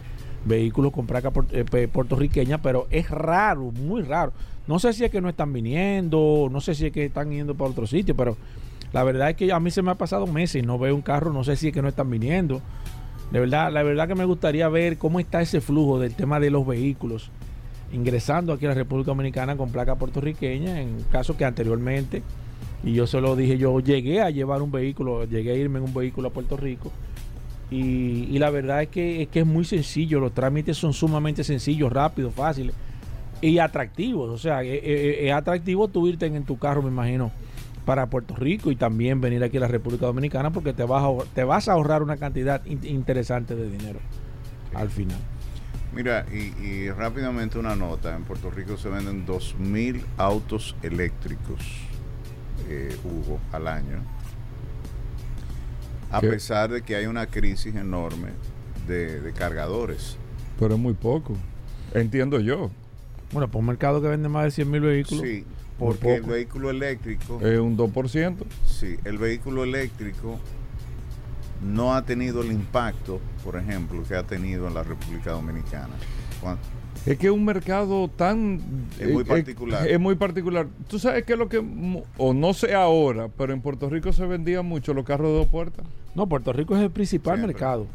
vehículos 0.47 0.93
con 0.93 1.07
placa 1.07 1.31
eh, 1.51 1.89
puertorriqueña, 1.93 2.63
pero 2.63 2.87
es 2.91 3.11
raro, 3.11 3.73
muy 3.73 4.03
raro. 4.03 4.33
No 4.67 4.79
sé 4.79 4.93
si 4.93 5.05
es 5.05 5.11
que 5.11 5.21
no 5.21 5.29
están 5.29 5.53
viniendo, 5.53 6.49
no 6.51 6.61
sé 6.61 6.75
si 6.75 6.87
es 6.87 6.93
que 6.93 7.05
están 7.05 7.31
yendo 7.31 7.55
para 7.55 7.71
otro 7.71 7.87
sitio, 7.87 8.17
pero 8.17 8.37
la 8.93 9.05
verdad 9.05 9.31
es 9.31 9.37
que 9.37 9.53
a 9.53 9.61
mí 9.61 9.71
se 9.71 9.83
me 9.83 9.91
ha 9.91 9.97
pasado 9.97 10.27
meses 10.27 10.63
y 10.63 10.67
no 10.67 10.79
veo 10.79 10.95
un 10.95 11.03
carro, 11.03 11.33
no 11.33 11.45
sé 11.45 11.57
si 11.57 11.69
es 11.69 11.75
que 11.75 11.83
no 11.83 11.89
están 11.89 12.11
viniendo. 12.11 12.63
De 13.31 13.41
verdad, 13.41 13.73
la 13.73 13.83
verdad 13.83 14.09
que 14.09 14.15
me 14.15 14.25
gustaría 14.25 14.69
ver 14.69 14.99
cómo 14.99 15.21
está 15.21 15.43
ese 15.43 15.61
flujo 15.61 15.99
del 15.99 16.15
tema 16.15 16.41
de 16.41 16.51
los 16.51 16.67
vehículos 16.67 17.31
ingresando 17.93 18.53
aquí 18.53 18.67
a 18.67 18.71
la 18.71 18.75
República 18.75 19.11
Dominicana 19.11 19.57
con 19.57 19.71
placa 19.71 19.97
puertorriqueña, 19.97 20.81
en 20.81 21.03
caso 21.11 21.37
que 21.37 21.45
anteriormente, 21.45 22.23
y 22.85 22.93
yo 22.93 23.07
se 23.07 23.21
lo 23.21 23.37
dije, 23.37 23.59
yo 23.59 23.79
llegué 23.81 24.21
a 24.23 24.31
llevar 24.31 24.63
un 24.63 24.71
vehículo, 24.71 25.25
llegué 25.25 25.53
a 25.53 25.57
irme 25.57 25.79
en 25.79 25.85
un 25.85 25.95
vehículo 25.95 26.29
a 26.29 26.33
Puerto 26.33 26.57
Rico, 26.57 26.93
y, 27.71 28.29
y 28.31 28.39
la 28.39 28.51
verdad 28.51 28.83
es 28.83 28.89
que, 28.89 29.23
es 29.23 29.29
que 29.29 29.41
es 29.41 29.47
muy 29.47 29.65
sencillo, 29.65 30.21
los 30.21 30.33
trámites 30.33 30.77
son 30.77 30.93
sumamente 30.93 31.43
sencillos, 31.43 31.93
rápidos, 31.93 32.33
fáciles 32.35 32.75
y 33.41 33.59
atractivos, 33.59 34.31
o 34.31 34.39
sea, 34.39 34.63
es, 34.63 34.81
es- 34.85 35.17
es 35.27 35.33
atractivo 35.33 35.89
tú 35.89 36.07
irte 36.07 36.27
en, 36.27 36.37
en 36.37 36.45
tu 36.45 36.59
carro, 36.59 36.83
me 36.83 36.89
imagino, 36.89 37.33
para 37.85 38.07
Puerto 38.07 38.35
Rico 38.35 38.71
y 38.71 38.77
también 38.77 39.21
venir 39.21 39.43
aquí 39.45 39.59
a 39.59 39.61
la 39.61 39.69
República 39.69 40.07
Dominicana 40.07 40.51
porque 40.53 40.73
te 40.73 40.85
vas 40.85 41.03
a, 41.05 41.25
te 41.35 41.45
vas 41.45 41.69
a 41.69 41.73
ahorrar 41.73 42.03
una 42.03 42.17
cantidad 42.17 42.65
in- 42.67 42.81
interesante 42.85 43.55
de 43.55 43.69
dinero 43.71 43.99
al 44.75 44.91
final. 44.91 45.19
Mira, 45.95 46.27
y, 46.33 46.65
y 46.65 46.91
rápidamente 46.91 47.59
una 47.59 47.75
nota, 47.77 48.15
en 48.17 48.25
Puerto 48.25 48.51
Rico 48.51 48.77
se 48.77 48.89
venden 48.89 49.25
2.000 49.25 50.03
autos 50.19 50.75
eléctricos, 50.83 51.61
eh, 52.69 52.97
Hugo, 53.05 53.39
al 53.53 53.69
año, 53.69 54.03
a 56.11 56.21
¿Qué? 56.21 56.29
pesar 56.29 56.71
de 56.71 56.83
que 56.83 56.97
hay 56.97 57.07
una 57.07 57.27
crisis 57.27 57.75
enorme 57.75 58.29
de, 58.87 59.21
de 59.21 59.33
cargadores. 59.33 60.17
Pero 60.59 60.75
es 60.75 60.81
muy 60.81 60.95
poco. 60.95 61.37
Entiendo 61.95 62.41
yo. 62.41 62.71
Bueno, 63.33 63.49
por 63.51 63.61
un 63.61 63.67
mercado 63.67 64.01
que 64.01 64.09
vende 64.09 64.29
más 64.29 64.45
de 64.45 64.51
100 64.53 64.71
mil 64.71 64.81
vehículos. 64.81 65.23
Sí, 65.25 65.45
Porque 65.79 66.15
el 66.17 66.23
vehículo 66.23 66.71
eléctrico, 66.71 67.41
Es 67.43 67.59
un 67.59 67.77
2%. 67.77 68.37
sí, 68.67 68.97
el 69.05 69.19
vehículo 69.19 69.65
eléctrico 69.65 70.39
no 71.63 71.95
ha 71.95 72.05
tenido 72.05 72.43
el 72.43 72.53
impacto, 72.53 73.21
por 73.45 73.57
ejemplo, 73.57 74.03
que 74.07 74.15
ha 74.15 74.23
tenido 74.23 74.69
en 74.69 74.75
la 74.75 74.83
República 74.85 75.33
Dominicana. 75.33 75.95
Es 77.07 77.17
que 77.19 77.29
es 77.29 77.33
un 77.33 77.45
mercado 77.45 78.09
tan... 78.09 78.61
Es 78.99 79.11
muy 79.13 79.23
eh, 79.23 79.27
particular. 79.27 79.87
eh, 79.87 79.93
es 79.95 80.01
muy 80.01 80.17
particular. 80.17 80.67
Tú 80.89 80.99
sabes 80.99 81.25
que 81.25 81.37
lo 81.37 81.49
que, 81.49 81.61
mu- 81.61 82.03
o 82.19 82.35
no 82.35 82.53
sé 82.53 82.75
ahora, 82.75 83.29
pero 83.29 83.53
en 83.53 83.61
Puerto 83.61 83.89
Rico 83.89 84.13
se 84.13 84.27
vendían 84.27 84.67
mucho 84.67 84.93
los 84.93 85.05
carros 85.05 85.29
de 85.29 85.35
dos 85.39 85.47
puertas. 85.47 85.87
No, 86.17 86.27
Puerto 86.29 86.53
Rico 86.53 86.75
es 86.77 86.83
el 86.83 86.91
principal 86.91 87.39
mercado. 87.41 87.87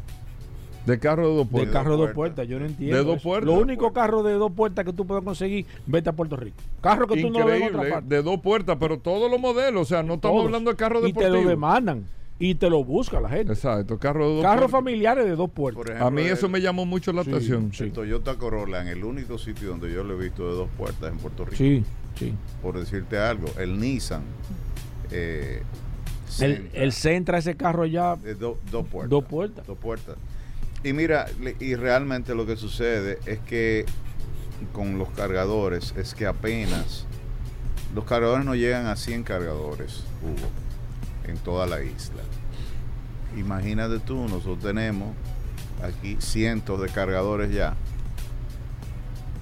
De 0.86 0.98
carros 0.98 1.28
de 1.28 1.34
dos 1.36 1.46
De 1.46 1.50
puertas. 1.52 1.72
carro 1.74 1.96
de 1.96 2.02
dos 2.06 2.10
puertas, 2.12 2.48
yo 2.48 2.58
no 2.58 2.64
entiendo. 2.66 2.96
De 2.96 3.04
dos 3.04 3.22
puertas. 3.22 3.46
Lo 3.54 3.60
único 3.60 3.92
carro 3.92 4.22
de 4.22 4.32
dos 4.32 4.50
puertas 4.50 4.84
que 4.84 4.92
tú 4.92 5.06
puedes 5.06 5.22
conseguir, 5.22 5.66
vete 5.86 6.08
a 6.08 6.12
Puerto 6.12 6.34
Rico. 6.36 6.56
Carro 6.80 7.06
que 7.06 7.20
tú 7.22 7.30
no 7.30 7.38
lo 7.40 7.44
ves 7.46 7.56
en 7.56 7.62
otra 7.62 7.68
Increíble, 7.76 7.90
parte. 7.92 8.14
de 8.16 8.22
dos 8.22 8.40
puertas, 8.40 8.76
pero 8.80 8.98
todos 8.98 9.30
los 9.30 9.38
modelos, 9.38 9.82
o 9.82 9.84
sea, 9.84 10.02
no 10.02 10.14
estamos 10.14 10.34
Todos. 10.36 10.46
hablando 10.46 10.70
de 10.70 10.76
carros 10.76 11.06
Y 11.06 11.12
te 11.12 11.28
lo 11.28 11.42
demandan. 11.46 12.04
Y 12.44 12.56
te 12.56 12.68
lo 12.68 12.82
busca 12.82 13.20
la 13.20 13.28
gente. 13.28 13.52
Exacto, 13.52 13.78
de 13.80 13.86
dos 13.86 13.98
Carros 14.00 14.42
puertas. 14.42 14.70
familiares 14.70 15.24
de 15.26 15.36
dos 15.36 15.48
puertas. 15.50 15.84
Ejemplo, 15.86 16.06
A 16.06 16.10
mí 16.10 16.22
eso 16.22 16.46
el- 16.46 16.52
me 16.52 16.60
llamó 16.60 16.84
mucho 16.84 17.12
la 17.12 17.22
Sí, 17.22 17.30
atención. 17.30 17.70
El 17.78 17.92
Toyota 17.92 18.34
Corolla, 18.36 18.82
en 18.82 18.88
el 18.88 19.04
único 19.04 19.38
sitio 19.38 19.68
donde 19.68 19.92
yo 19.92 20.02
lo 20.02 20.14
he 20.18 20.24
visto 20.24 20.48
de 20.48 20.54
dos 20.56 20.68
puertas 20.76 21.12
en 21.12 21.18
Puerto 21.18 21.44
Rico. 21.44 21.56
Sí, 21.56 21.84
sí. 22.18 22.34
Por 22.60 22.78
decirte 22.80 23.16
algo, 23.18 23.46
el 23.60 23.78
Nissan. 23.78 24.22
eh, 25.12 25.62
El, 26.40 26.70
el 26.72 26.92
Centra, 26.92 27.38
ese 27.38 27.54
carro 27.56 27.86
ya. 27.86 28.16
do- 28.16 28.58
dos 28.72 28.86
puertas. 28.88 29.10
Dos 29.10 29.24
puertas. 29.24 29.66
Dos 29.66 29.78
puertas. 29.78 30.16
Y 30.82 30.92
mira, 30.94 31.26
y 31.60 31.74
realmente 31.76 32.34
lo 32.34 32.44
que 32.44 32.56
sucede 32.56 33.18
es 33.26 33.38
que 33.40 33.84
con 34.72 34.98
los 34.98 35.10
cargadores 35.10 35.94
es 35.96 36.14
que 36.14 36.26
apenas 36.26 37.06
los 37.94 38.04
cargadores 38.04 38.44
no 38.44 38.54
llegan 38.56 38.86
a 38.86 38.96
100 38.96 39.22
cargadores, 39.22 40.02
Hugo, 40.22 40.48
en 41.30 41.36
toda 41.38 41.66
la 41.66 41.82
isla. 41.84 42.22
Imagínate 43.36 43.98
tú, 44.00 44.16
nosotros 44.28 44.58
tenemos 44.60 45.08
aquí 45.82 46.16
cientos 46.20 46.80
de 46.80 46.88
cargadores 46.88 47.52
ya 47.52 47.74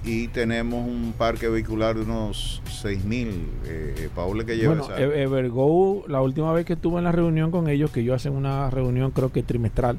y 0.03 0.29
tenemos 0.29 0.87
un 0.87 1.13
parque 1.17 1.49
vehicular 1.49 1.95
de 1.95 2.03
unos 2.03 2.63
6.000, 2.83 3.29
eh, 3.67 4.09
Paul, 4.15 4.47
que 4.47 4.57
lleva 4.57 4.75
Bueno, 4.75 4.85
esa- 4.85 4.99
Evergo, 4.99 6.05
la 6.09 6.23
última 6.23 6.53
vez 6.55 6.65
que 6.65 6.73
estuve 6.73 6.99
en 6.99 7.05
la 7.05 7.13
reunión 7.13 7.51
con 7.51 7.69
ellos, 7.69 7.91
que 7.91 8.01
ellos 8.01 8.17
hacen 8.17 8.35
una 8.35 8.71
reunión 8.71 9.11
creo 9.11 9.31
que 9.31 9.43
trimestral, 9.43 9.99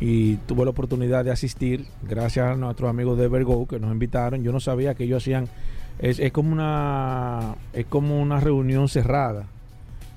y 0.00 0.34
tuve 0.38 0.64
la 0.64 0.72
oportunidad 0.72 1.24
de 1.24 1.30
asistir, 1.30 1.86
gracias 2.02 2.46
a 2.50 2.56
nuestros 2.56 2.90
amigos 2.90 3.16
de 3.16 3.26
Evergo 3.26 3.66
que 3.68 3.78
nos 3.78 3.92
invitaron. 3.92 4.42
Yo 4.42 4.50
no 4.50 4.58
sabía 4.58 4.96
que 4.96 5.04
ellos 5.04 5.22
hacían, 5.22 5.48
es, 6.00 6.18
es 6.18 6.32
como 6.32 6.50
una 6.52 7.54
es 7.72 7.86
como 7.86 8.20
una 8.20 8.40
reunión 8.40 8.88
cerrada. 8.88 9.46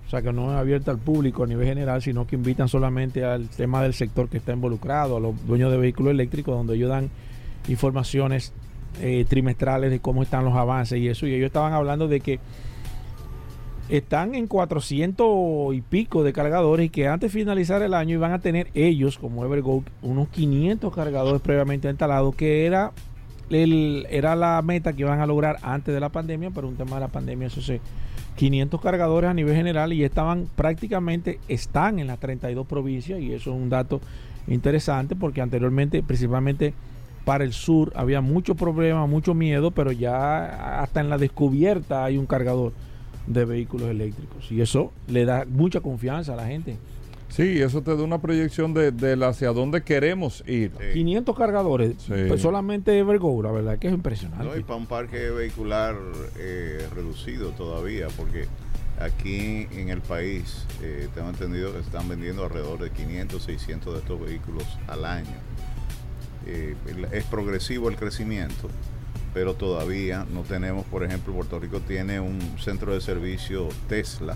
O 0.08 0.10
sea, 0.10 0.22
que 0.22 0.32
no 0.32 0.52
es 0.52 0.58
abierta 0.58 0.90
al 0.90 1.00
público 1.00 1.44
a 1.44 1.48
nivel 1.48 1.68
general, 1.68 2.02
sino 2.02 2.26
que 2.26 2.38
invitan 2.38 2.70
solamente 2.70 3.26
al 3.26 3.50
tema 3.50 3.84
del 3.84 3.94
sector 3.94 4.30
que 4.30 4.38
está 4.38 4.54
involucrado, 4.54 5.18
a 5.18 5.20
los 5.20 5.46
dueños 5.46 5.70
de 5.70 5.78
vehículos 5.78 6.12
eléctricos, 6.12 6.56
donde 6.56 6.76
ellos 6.76 6.90
dan 6.90 7.10
informaciones 7.68 8.54
eh, 9.02 9.26
trimestrales 9.28 9.92
de 9.92 10.00
cómo 10.00 10.24
están 10.24 10.46
los 10.46 10.56
avances 10.56 10.98
y 10.98 11.10
eso. 11.10 11.28
Y 11.28 11.34
ellos 11.34 11.48
estaban 11.48 11.74
hablando 11.74 12.08
de 12.08 12.22
que 12.22 12.40
están 13.90 14.34
en 14.34 14.48
400 14.48 15.74
y 15.76 15.82
pico 15.82 16.24
de 16.24 16.32
cargadores 16.32 16.86
y 16.86 16.90
que 16.90 17.08
antes 17.08 17.34
de 17.34 17.40
finalizar 17.40 17.82
el 17.82 17.94
año 17.94 18.14
iban 18.14 18.32
a 18.32 18.40
tener 18.40 18.70
ellos, 18.74 19.18
como 19.18 19.44
Evergo, 19.44 19.84
unos 20.02 20.30
500 20.30 20.94
cargadores 20.94 21.42
previamente 21.42 21.90
instalados, 21.90 22.34
que 22.34 22.66
era, 22.66 22.94
el, 23.50 24.08
era 24.10 24.36
la 24.38 24.62
meta 24.62 24.94
que 24.94 25.02
iban 25.02 25.20
a 25.20 25.26
lograr 25.26 25.58
antes 25.64 25.94
de 25.94 26.00
la 26.00 26.10
pandemia, 26.10 26.52
pero 26.52 26.68
un 26.70 26.76
tema 26.76 26.96
de 26.96 27.02
la 27.02 27.08
pandemia, 27.10 27.48
eso 27.48 27.62
se... 27.62 27.82
500 28.38 28.80
cargadores 28.80 29.30
a 29.30 29.34
nivel 29.34 29.56
general 29.56 29.92
y 29.92 30.04
estaban 30.04 30.48
prácticamente, 30.56 31.40
están 31.48 32.00
en 32.00 32.08
las 32.08 32.20
32 32.20 32.66
provincias 32.68 33.20
y 33.20 33.34
eso 33.34 33.50
es 33.50 33.58
un 33.58 33.70
dato 33.70 34.00
interesante 34.48 35.16
porque 35.16 35.42
anteriormente, 35.42 36.02
principalmente 36.04 36.74
para 37.26 37.44
el 37.44 37.52
sur, 37.52 37.92
había 37.96 38.22
mucho 38.22 38.56
problema, 38.56 39.06
mucho 39.08 39.34
miedo, 39.34 39.72
pero 39.72 39.92
ya 39.92 40.82
hasta 40.82 41.02
en 41.02 41.10
la 41.10 41.18
descubierta 41.18 42.06
hay 42.06 42.18
un 42.18 42.28
cargador 42.28 42.72
de 43.26 43.44
vehículos 43.44 43.90
eléctricos 43.90 44.50
y 44.52 44.62
eso 44.62 44.94
le 45.08 45.26
da 45.26 45.46
mucha 45.46 45.82
confianza 45.82 46.34
a 46.34 46.38
la 46.38 46.46
gente. 46.46 46.78
Sí, 47.30 47.62
eso 47.62 47.82
te 47.82 47.96
da 47.96 48.02
una 48.04 48.20
proyección 48.20 48.74
de, 48.74 49.18
hacia 49.26 49.50
dónde 49.52 49.84
queremos 49.84 50.44
ir. 50.48 50.72
500 50.94 51.36
cargadores, 51.38 51.96
Sí. 52.00 52.14
pues 52.28 52.42
solamente 52.42 52.98
Evergo, 52.98 53.42
la 53.44 53.52
verdad 53.52 53.78
que 53.78 53.88
es 53.88 53.94
impresionante. 53.94 54.46
No, 54.46 54.56
y 54.58 54.64
para 54.64 54.78
un 54.78 54.88
parque 54.88 55.30
vehicular 55.30 55.96
eh, 56.38 56.86
reducido 56.96 57.50
todavía, 57.52 58.08
porque 58.16 58.46
aquí 59.00 59.68
en 59.72 59.90
el 59.90 60.02
país 60.02 60.66
eh, 60.82 61.10
tengo 61.14 61.30
entendido 61.30 61.72
que 61.74 61.80
se 61.80 61.86
están 61.86 62.08
vendiendo 62.10 62.44
alrededor 62.44 62.80
de 62.80 62.90
500, 62.92 63.44
600 63.44 63.94
de 63.94 64.00
estos 64.00 64.20
vehículos 64.20 64.64
al 64.88 65.06
año. 65.06 65.36
Eh, 66.46 66.76
es 67.12 67.26
progresivo 67.26 67.90
el 67.90 67.98
crecimiento, 67.98 68.70
pero 69.34 69.54
todavía 69.54 70.26
no 70.34 70.42
tenemos, 70.44 70.86
por 70.86 71.04
ejemplo, 71.04 71.34
Puerto 71.34 71.60
Rico 71.60 71.82
tiene 71.82 72.20
un 72.22 72.40
centro 72.58 72.94
de 72.94 73.02
servicio 73.02 73.68
Tesla 73.90 74.36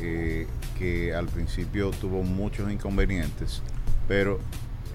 eh, 0.00 0.46
que 0.78 1.14
al 1.14 1.26
principio 1.26 1.90
tuvo 1.90 2.22
muchos 2.22 2.70
inconvenientes, 2.72 3.62
pero 4.08 4.40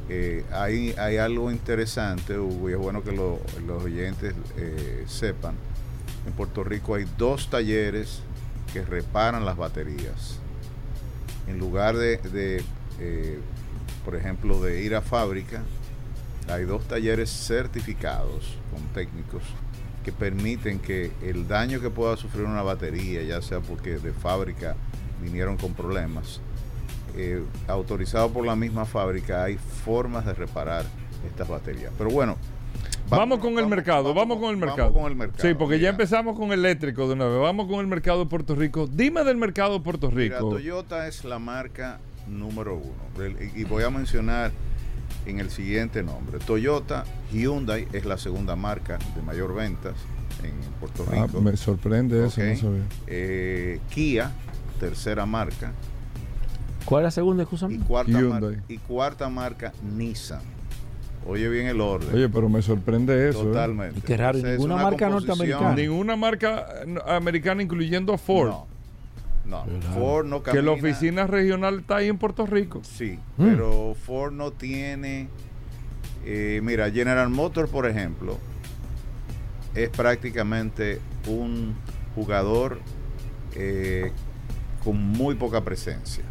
eh, 0.10 0.46
hay, 0.52 0.92
hay 0.98 1.18
algo 1.18 1.52
interesante, 1.52 2.38
Hugo, 2.40 2.70
y 2.70 2.74
es 2.74 2.78
bueno 2.80 3.04
que 3.04 3.12
lo- 3.12 3.40
los 3.66 3.84
oyentes 3.84 4.34
eh, 4.58 5.04
sepan. 5.08 5.56
En 6.26 6.34
Puerto 6.34 6.64
Rico 6.64 6.96
hay 6.96 7.06
dos 7.18 7.50
talleres 7.50 8.20
que 8.74 8.84
reparan 8.84 9.46
las 9.46 9.56
baterías. 9.58 10.40
En 11.48 11.58
lugar 11.60 11.96
de, 11.96 12.18
de, 12.18 12.64
por 14.04 14.16
ejemplo, 14.16 14.62
de 14.62 14.82
ir 14.84 14.96
a 14.96 15.02
fábrica, 15.02 15.62
hay 16.50 16.64
dos 16.66 16.86
talleres 16.88 17.30
certificados 17.30 18.56
con 18.72 18.82
técnicos 18.94 19.44
que 20.08 20.14
permiten 20.14 20.80
que 20.80 21.12
el 21.22 21.50
daño 21.50 21.82
que 21.82 21.90
pueda 21.90 22.16
sufrir 22.16 22.46
una 22.46 22.62
batería, 22.62 23.24
ya 23.24 23.42
sea 23.42 23.60
porque 23.60 23.98
de 23.98 24.14
fábrica 24.14 24.78
vinieron 25.22 25.58
con 25.58 25.74
problemas, 25.74 26.40
eh, 27.18 27.44
autorizado 27.68 28.30
por 28.32 28.46
la 28.46 28.56
misma 28.56 28.86
fábrica, 28.86 29.44
hay 29.44 29.58
formas 29.58 30.26
de 30.26 30.34
reparar 30.34 30.86
estas 31.30 31.50
baterías. 31.50 31.92
Pero 31.98 32.10
bueno, 32.10 32.38
Vamos, 33.10 33.40
con 33.40 33.58
el 33.60 33.68
mercado, 33.68 34.14
vamos, 34.14 34.38
con 34.40 34.50
el 34.52 34.58
mercado. 34.58 34.94
con 34.94 35.12
el 35.12 35.16
mercado, 35.18 35.42
Sí, 35.46 35.54
porque 35.56 35.76
ya 35.76 35.80
mira. 35.80 35.90
empezamos 35.92 36.38
con 36.38 36.54
eléctrico 36.54 37.06
de 37.08 37.14
una 37.14 37.26
vez. 37.26 37.40
Vamos 37.42 37.68
con 37.68 37.80
el 37.82 37.88
mercado 37.88 38.20
de 38.20 38.30
Puerto 38.30 38.56
Rico. 38.56 38.88
Dime 38.88 39.24
del 39.26 39.36
mercado 39.38 39.74
de 39.74 39.80
Puerto 39.82 40.10
Mira, 40.12 40.38
Rico. 40.38 40.50
Toyota 40.52 41.08
es 41.08 41.24
la 41.26 41.40
marca 41.40 42.00
número 42.28 42.76
uno. 42.76 43.36
Y 43.56 43.64
voy 43.66 43.84
a 43.84 43.90
mencionar 43.90 44.52
en 45.28 45.40
el 45.40 45.50
siguiente 45.50 46.04
nombre. 46.04 46.40
Toyota, 46.40 47.04
Hyundai 47.32 47.88
es 47.94 48.06
la 48.06 48.18
segunda 48.18 48.56
marca 48.56 48.98
de 49.16 49.22
mayor 49.22 49.54
ventas 49.54 49.96
en 50.44 50.52
Puerto 50.80 51.06
Ah, 51.12 51.26
Rico. 51.26 51.42
me 51.42 51.56
sorprende 51.58 52.26
eso, 52.26 52.42
no 52.42 52.56
sabía. 52.56 52.84
Eh, 53.08 53.80
Kia, 53.90 54.32
tercera 54.80 55.26
marca. 55.26 55.72
¿Cuál 56.86 57.02
es 57.04 57.06
la 57.08 57.12
segunda 57.12 57.44
excusa? 57.44 57.68
Y 57.70 57.78
cuarta, 57.80 58.12
mar- 58.12 58.22
Hyundai. 58.42 58.58
y 58.70 58.78
cuarta 58.78 59.30
marca, 59.30 59.74
Nissan. 59.96 60.42
Oye 61.26 61.50
bien 61.50 61.68
el 61.68 61.82
orden. 61.82 62.14
Oye, 62.16 62.30
pero 62.30 62.48
me 62.48 62.62
sorprende 62.62 63.28
eso. 63.30 63.42
¿eh? 63.42 63.46
Totalmente. 63.48 64.00
Y 64.00 64.02
qué 64.02 64.16
raro, 64.16 64.38
Entonces, 64.38 64.54
es 64.54 64.60
ninguna 64.60 64.76
una 64.76 64.84
marca 64.84 65.10
composición- 65.10 65.28
norteamericana. 65.38 65.76
Ninguna 65.76 66.16
marca 66.16 66.66
eh, 66.86 66.96
americana, 67.16 67.62
incluyendo 67.64 68.14
a 68.14 68.18
Ford. 68.18 68.50
No, 68.50 68.68
no. 69.48 69.66
Ford 69.94 70.26
no 70.28 70.44
que 70.44 70.62
la 70.62 70.72
oficina 70.72 71.26
regional 71.28 71.80
está 71.80 71.98
ahí 71.98 72.08
en 72.10 72.18
Puerto 72.18 72.46
Rico. 72.46 72.82
Sí, 72.84 73.18
Mm. 73.38 73.46
pero 73.46 73.96
Ford 74.06 74.34
no 74.34 74.52
tiene. 74.52 75.28
eh, 76.26 76.60
mira, 76.62 76.92
General 76.92 77.30
Motors, 77.30 77.70
por 77.70 77.86
ejemplo, 77.88 78.38
es 79.76 79.90
prácticamente 79.90 81.00
un 81.28 81.76
jugador 82.16 82.80
eh, 83.56 84.12
con 84.84 84.98
muy 85.02 85.36
poca 85.36 85.64
presencia. 85.64 86.24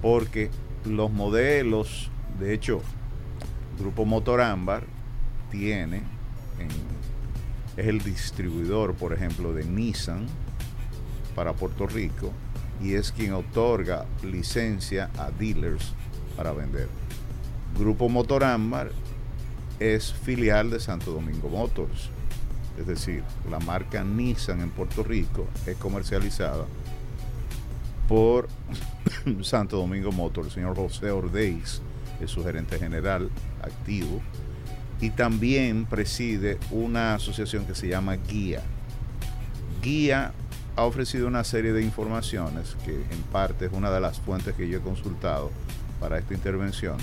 Porque 0.00 0.50
los 0.84 1.10
modelos, 1.12 2.10
de 2.40 2.54
hecho, 2.54 2.80
Grupo 3.78 4.04
Motor 4.04 4.40
Ámbar 4.40 4.84
tiene, 5.50 5.98
en- 6.58 7.76
es 7.76 7.86
el 7.86 8.00
distribuidor, 8.02 8.94
por 8.94 9.12
ejemplo, 9.12 9.52
de 9.52 9.64
Nissan 9.64 10.26
para 11.34 11.52
Puerto 11.52 11.86
Rico 11.86 12.30
y 12.82 12.94
es 12.94 13.12
quien 13.12 13.32
otorga 13.32 14.06
licencia 14.22 15.10
a 15.18 15.30
dealers 15.30 15.92
para 16.36 16.52
vender. 16.52 16.88
Grupo 17.78 18.08
Motor 18.08 18.44
Ámbar 18.44 18.90
es 19.78 20.12
filial 20.12 20.70
de 20.70 20.80
Santo 20.80 21.12
Domingo 21.12 21.48
Motors. 21.48 22.10
Es 22.78 22.86
decir, 22.86 23.22
la 23.50 23.58
marca 23.60 24.02
Nissan 24.02 24.60
en 24.60 24.70
Puerto 24.70 25.02
Rico 25.02 25.46
es 25.66 25.76
comercializada 25.76 26.64
por 28.08 28.48
Santo 29.42 29.76
Domingo 29.76 30.12
Motors. 30.12 30.48
El 30.48 30.54
señor 30.54 30.76
José 30.76 31.10
Ordeiz 31.10 31.80
es 32.20 32.30
su 32.30 32.44
gerente 32.44 32.78
general 32.78 33.30
activo 33.62 34.20
y 35.00 35.10
también 35.10 35.84
preside 35.84 36.58
una 36.70 37.14
asociación 37.14 37.66
que 37.66 37.74
se 37.74 37.88
llama 37.88 38.14
Guía. 38.16 38.62
Guía 39.82 40.32
ha 40.76 40.84
ofrecido 40.84 41.26
una 41.26 41.44
serie 41.44 41.72
de 41.72 41.82
informaciones 41.82 42.76
que 42.84 42.94
en 42.94 43.22
parte 43.30 43.66
es 43.66 43.72
una 43.72 43.90
de 43.90 44.00
las 44.00 44.20
fuentes 44.20 44.54
que 44.54 44.68
yo 44.68 44.78
he 44.78 44.80
consultado 44.80 45.50
para 46.00 46.18
esta 46.18 46.34
intervención. 46.34 46.96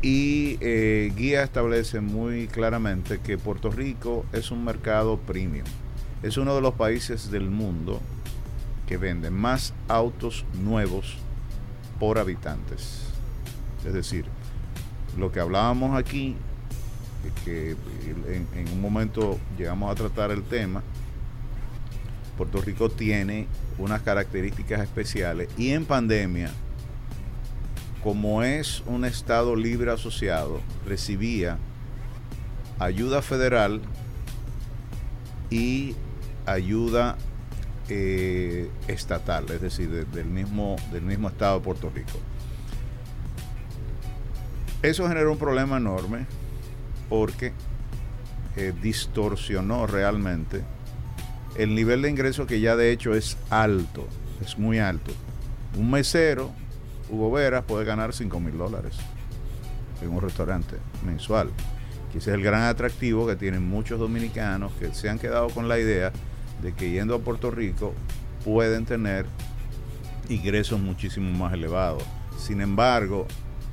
Y 0.00 0.58
eh, 0.60 1.12
Guía 1.16 1.42
establece 1.42 2.00
muy 2.00 2.46
claramente 2.46 3.18
que 3.18 3.36
Puerto 3.36 3.70
Rico 3.70 4.24
es 4.32 4.50
un 4.50 4.64
mercado 4.64 5.18
premium. 5.18 5.66
Es 6.22 6.36
uno 6.36 6.54
de 6.54 6.60
los 6.60 6.74
países 6.74 7.30
del 7.30 7.50
mundo 7.50 8.00
que 8.86 8.96
vende 8.96 9.30
más 9.30 9.74
autos 9.88 10.44
nuevos 10.62 11.16
por 11.98 12.18
habitantes. 12.18 13.02
Es 13.86 13.92
decir, 13.92 14.24
lo 15.16 15.30
que 15.30 15.40
hablábamos 15.40 15.98
aquí, 15.98 16.36
que 17.44 17.72
en, 17.72 18.46
en 18.54 18.72
un 18.72 18.80
momento 18.80 19.38
llegamos 19.58 19.90
a 19.90 19.94
tratar 19.94 20.30
el 20.30 20.42
tema, 20.44 20.82
Puerto 22.38 22.60
Rico 22.62 22.88
tiene 22.88 23.46
unas 23.78 24.00
características 24.02 24.80
especiales 24.80 25.48
y 25.58 25.70
en 25.72 25.84
pandemia, 25.84 26.50
como 28.02 28.42
es 28.44 28.82
un 28.86 29.04
estado 29.04 29.54
libre 29.56 29.90
asociado, 29.90 30.60
recibía 30.86 31.58
ayuda 32.78 33.20
federal 33.22 33.80
y 35.50 35.94
ayuda 36.46 37.16
eh, 37.90 38.70
estatal, 38.86 39.46
es 39.50 39.60
decir, 39.60 39.90
de- 39.90 40.04
del, 40.04 40.26
mismo, 40.26 40.76
del 40.92 41.02
mismo 41.02 41.28
estado 41.28 41.58
de 41.58 41.64
Puerto 41.64 41.90
Rico. 41.94 42.18
Eso 44.82 45.08
generó 45.08 45.32
un 45.32 45.38
problema 45.38 45.78
enorme 45.78 46.26
porque 47.08 47.52
eh, 48.56 48.72
distorsionó 48.80 49.86
realmente 49.86 50.62
el 51.58 51.74
nivel 51.74 52.02
de 52.02 52.10
ingreso 52.10 52.46
que 52.46 52.60
ya 52.60 52.76
de 52.76 52.92
hecho 52.92 53.14
es 53.14 53.36
alto, 53.50 54.06
es 54.40 54.56
muy 54.58 54.78
alto. 54.78 55.12
Un 55.76 55.90
mesero, 55.90 56.52
Hugo 57.10 57.32
Vera, 57.32 57.62
puede 57.62 57.84
ganar 57.84 58.14
5 58.14 58.40
mil 58.40 58.56
dólares 58.56 58.96
en 60.00 60.10
un 60.10 60.20
restaurante 60.20 60.76
mensual. 61.04 61.50
Que 62.12 62.18
es 62.18 62.28
el 62.28 62.42
gran 62.42 62.62
atractivo 62.62 63.26
que 63.26 63.34
tienen 63.34 63.68
muchos 63.68 63.98
dominicanos 63.98 64.72
que 64.78 64.94
se 64.94 65.10
han 65.10 65.18
quedado 65.18 65.48
con 65.48 65.68
la 65.68 65.78
idea 65.78 66.12
de 66.62 66.72
que 66.72 66.90
yendo 66.90 67.16
a 67.16 67.18
Puerto 67.18 67.50
Rico 67.50 67.92
pueden 68.44 68.86
tener 68.86 69.26
ingresos 70.28 70.80
muchísimo 70.80 71.36
más 71.36 71.52
elevados. 71.52 72.04
Sin 72.38 72.60
embargo, 72.60 73.26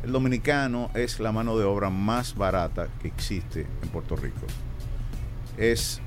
el 0.04 0.12
dominicano 0.12 0.90
es 0.96 1.20
la 1.20 1.32
mano 1.32 1.56
de 1.58 1.66
obra 1.66 1.92
más 1.92 2.36
barata 2.36 2.88
que 3.00 3.08
existe 3.08 3.68
en 3.84 3.90
Puerto 3.90 4.16
Rico. 4.16 4.48
Es 5.58 6.02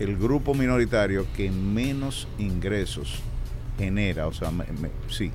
el 0.00 0.16
grupo 0.16 0.54
minoritario 0.54 1.26
que 1.36 1.50
menos 1.50 2.26
ingresos 2.38 3.20
genera, 3.78 4.26
o 4.26 4.32
sea, 4.32 4.50
me- 4.50 4.64
me- 4.80 4.90
sí, 5.08 5.30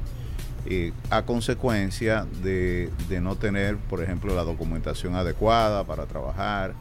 eh, 0.67 0.91
a 1.11 1.21
consecuencia 1.23 2.25
de, 2.43 2.89
de 3.07 3.21
no 3.21 3.35
tener, 3.35 3.77
por 3.77 4.01
ejemplo, 4.03 4.35
la 4.35 4.43
documentación 4.43 5.15
adecuada 5.15 5.83
para 5.85 6.05
trabajar. 6.05 6.73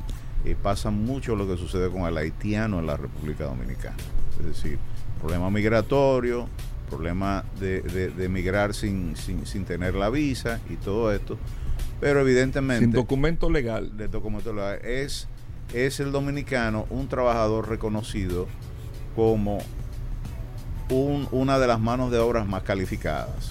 Eh, 0.46 0.56
pasa 0.62 0.90
mucho 0.90 1.36
lo 1.36 1.46
que 1.46 1.56
sucede 1.56 1.88
con 1.90 2.02
el 2.02 2.16
haitiano 2.18 2.78
en 2.78 2.86
la 2.86 2.96
República 2.98 3.44
Dominicana. 3.44 3.96
Es 4.40 4.44
decir, 4.46 4.78
problema 5.20 5.48
migratorio, 5.50 6.48
problema 6.90 7.44
de, 7.60 7.80
de- 7.80 8.10
de 8.10 8.24
emigrar 8.26 8.74
sin, 8.74 9.16
sin, 9.16 9.46
sin 9.46 9.64
tener 9.64 9.94
la 9.94 10.10
visa 10.10 10.60
y 10.68 10.76
todo 10.76 11.12
esto. 11.12 11.38
Pero 12.00 12.20
evidentemente... 12.20 12.84
Sin 12.84 12.92
documento 12.92 13.48
legal. 13.50 13.96
De 13.96 14.08
documento 14.08 14.52
legal. 14.52 14.80
Es, 14.84 15.28
es 15.72 16.00
el 16.00 16.12
dominicano 16.12 16.86
un 16.90 17.08
trabajador 17.08 17.68
reconocido 17.68 18.46
como 19.16 19.58
un- 20.90 21.28
una 21.32 21.58
de 21.58 21.66
las 21.66 21.80
manos 21.80 22.10
de 22.10 22.18
obras 22.18 22.46
más 22.46 22.62
calificadas. 22.62 23.48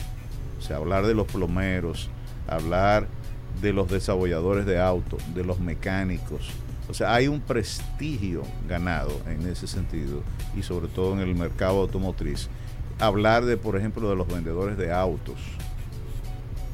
O 0.59 0.61
sea, 0.61 0.77
hablar 0.77 1.05
de 1.05 1.13
los 1.13 1.27
plomeros, 1.27 2.09
hablar 2.47 3.07
de 3.61 3.73
los 3.73 3.89
desarrolladores 3.89 4.65
de 4.65 4.79
autos, 4.79 5.21
de 5.33 5.43
los 5.43 5.59
mecánicos. 5.59 6.49
O 6.89 6.93
sea, 6.93 7.13
hay 7.13 7.27
un 7.27 7.39
prestigio 7.41 8.43
ganado 8.67 9.11
en 9.27 9.47
ese 9.47 9.67
sentido 9.67 10.21
y 10.55 10.63
sobre 10.63 10.87
todo 10.87 11.13
en 11.13 11.19
el 11.19 11.33
mercado 11.35 11.81
automotriz. 11.81 12.49
Hablar 12.99 13.45
de, 13.45 13.57
por 13.57 13.77
ejemplo, 13.77 14.09
de 14.09 14.15
los 14.15 14.27
vendedores 14.27 14.77
de 14.77 14.91
autos. 14.93 15.37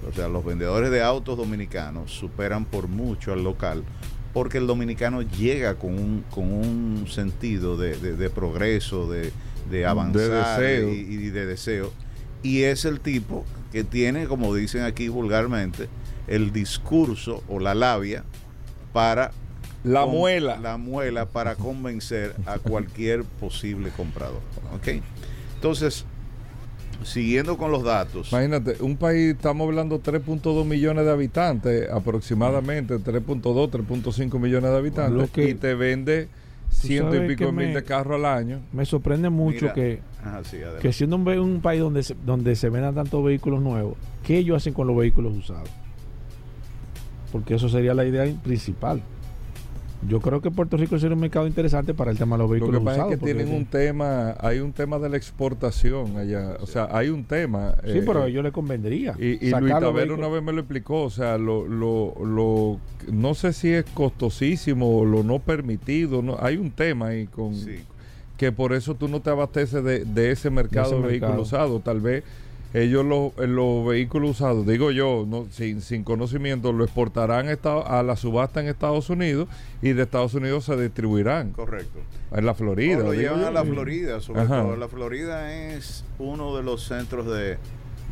O 0.09 0.13
sea, 0.13 0.27
los 0.27 0.43
vendedores 0.43 0.89
de 0.91 1.03
autos 1.03 1.37
dominicanos 1.37 2.11
superan 2.11 2.65
por 2.65 2.87
mucho 2.87 3.33
al 3.33 3.43
local 3.43 3.83
porque 4.33 4.57
el 4.59 4.67
dominicano 4.67 5.21
llega 5.21 5.75
con 5.75 5.97
un, 5.97 6.23
con 6.29 6.51
un 6.51 7.05
sentido 7.09 7.77
de, 7.77 7.97
de- 7.97 8.15
de 8.15 8.29
progreso, 8.29 9.09
de, 9.09 9.31
de 9.69 9.85
avanzar 9.85 10.59
deseo. 10.61 10.89
y, 10.89 10.97
y 10.97 11.29
de 11.29 11.45
deseo. 11.45 11.91
Y 12.43 12.63
es 12.63 12.85
el 12.85 12.99
tipo 12.99 13.45
que 13.71 13.83
tiene, 13.83 14.27
como 14.27 14.53
dicen 14.55 14.83
aquí 14.83 15.07
vulgarmente, 15.09 15.87
el 16.27 16.51
discurso 16.53 17.43
o 17.47 17.59
la 17.59 17.73
labia 17.75 18.23
para... 18.93 19.31
La 19.83 20.05
muela. 20.05 20.57
La 20.61 20.77
muela 20.77 21.25
para 21.25 21.55
convencer 21.55 22.35
a 22.45 22.59
cualquier 22.59 23.23
posible 23.23 23.89
comprador. 23.95 24.41
¿Ok? 24.75 25.01
Entonces, 25.55 26.05
siguiendo 27.03 27.57
con 27.57 27.71
los 27.71 27.83
datos. 27.83 28.31
Imagínate, 28.31 28.75
un 28.81 28.97
país, 28.97 29.35
estamos 29.35 29.67
hablando 29.67 29.99
3.2 29.99 30.65
millones 30.65 31.05
de 31.05 31.11
habitantes, 31.11 31.89
aproximadamente 31.89 32.99
3.2, 32.99 33.69
3.5 33.69 34.39
millones 34.39 34.71
de 34.71 34.77
habitantes, 34.77 35.13
Lo 35.21 35.31
que- 35.31 35.49
y 35.49 35.53
te 35.55 35.73
vende 35.75 36.27
ciento 36.69 37.15
y 37.15 37.27
pico 37.27 37.51
mil 37.51 37.69
me- 37.69 37.73
de 37.75 37.83
carros 37.83 38.15
al 38.15 38.25
año. 38.25 38.59
Me 38.73 38.85
sorprende 38.85 39.29
mucho 39.29 39.61
Mira. 39.61 39.73
que, 39.73 39.99
Ajá, 40.23 40.43
sí, 40.43 40.57
adelante. 40.57 40.81
que 40.81 40.93
siendo 40.93 41.15
un, 41.15 41.27
un 41.27 41.61
país 41.61 41.81
donde 41.81 42.03
se, 42.03 42.15
donde 42.25 42.55
se 42.55 42.69
vendan 42.69 42.95
tantos 42.95 43.23
vehículos 43.23 43.61
nuevos, 43.61 43.95
¿qué 44.23 44.37
ellos 44.37 44.57
hacen 44.57 44.73
con 44.73 44.85
los 44.87 44.95
vehículos 44.95 45.33
usados? 45.35 45.69
Porque 47.31 47.55
eso 47.55 47.69
sería 47.69 47.93
la 47.93 48.05
idea 48.05 48.25
principal. 48.43 49.01
Yo 50.07 50.21
creo 50.21 50.41
que 50.41 50.49
Puerto 50.49 50.77
Rico 50.77 50.97
sería 50.97 51.15
un 51.15 51.21
mercado 51.21 51.45
interesante 51.45 51.93
para 51.93 52.11
el 52.11 52.17
tema 52.17 52.37
de 52.37 52.43
los 52.43 52.49
Lo 52.49 52.53
vehículos 52.53 52.79
que 52.79 52.85
pasa 52.85 52.97
usados. 52.97 53.13
es 53.13 53.19
que 53.19 53.25
tienen 53.25 53.53
un 53.53 53.65
tema, 53.65 54.35
hay 54.39 54.59
un 54.59 54.71
tema 54.71 54.97
de 54.97 55.09
la 55.09 55.17
exportación 55.17 56.17
allá, 56.17 56.55
o 56.61 56.65
sea, 56.65 56.87
hay 56.91 57.09
un 57.09 57.25
tema. 57.25 57.75
Sí, 57.83 57.97
eh, 57.97 58.03
pero 58.05 58.23
a 58.23 58.27
ellos 58.27 58.43
les 58.43 58.53
convendría. 58.53 59.15
Y, 59.19 59.37
Luis 59.39 59.51
los 59.51 59.69
Taver 59.69 59.93
vehículos. 59.93 60.19
una 60.19 60.27
vez 60.29 60.43
me 60.43 60.53
lo 60.53 60.59
explicó, 60.61 61.03
o 61.03 61.09
sea, 61.09 61.37
lo, 61.37 61.67
lo, 61.67 62.13
lo, 62.23 62.79
no 63.11 63.33
sé 63.33 63.51
si 63.51 63.71
es 63.71 63.85
costosísimo 63.93 64.99
o 64.99 65.05
lo 65.05 65.23
no 65.23 65.39
permitido, 65.39 66.21
no, 66.21 66.37
hay 66.39 66.55
un 66.57 66.71
tema 66.71 67.07
ahí 67.07 67.27
con 67.27 67.53
que 68.37 68.53
por 68.53 68.71
eso 68.71 68.95
tú 68.95 69.09
no 69.09 69.19
te 69.19 69.29
abasteces 69.29 69.83
de, 69.83 70.05
de 70.05 70.31
ese 70.31 70.49
mercado 70.49 70.91
de, 70.91 70.97
ese 70.97 71.07
vehículos 71.07 71.35
mercado. 71.35 71.41
usados, 71.41 71.83
tal 71.83 71.99
vez 71.99 72.23
ellos 72.73 73.03
los, 73.03 73.35
los 73.49 73.85
vehículos 73.87 74.31
usados, 74.31 74.65
digo 74.67 74.91
yo, 74.91 75.25
no, 75.27 75.47
sin, 75.49 75.81
sin 75.81 76.03
conocimiento, 76.03 76.71
lo 76.71 76.83
exportarán 76.83 77.47
a, 77.47 78.03
la 78.03 78.15
subasta 78.15 78.59
en 78.59 78.67
Estados 78.67 79.09
Unidos 79.09 79.47
y 79.81 79.93
de 79.93 80.03
Estados 80.03 80.35
Unidos 80.35 80.65
se 80.65 80.75
distribuirán. 80.77 81.51
Correcto. 81.51 81.99
En 82.31 82.45
la 82.45 82.53
Florida. 82.53 82.97
No, 82.97 83.03
lo 83.05 83.13
llevan 83.13 83.41
yo. 83.41 83.47
a 83.47 83.51
la 83.51 83.63
Florida, 83.63 84.21
sobre 84.21 84.41
Ajá. 84.41 84.61
todo. 84.61 84.75
La 84.75 84.87
Florida 84.87 85.51
es 85.73 86.05
uno 86.19 86.55
de 86.55 86.63
los 86.63 86.83
centros 86.83 87.25
de, 87.25 87.57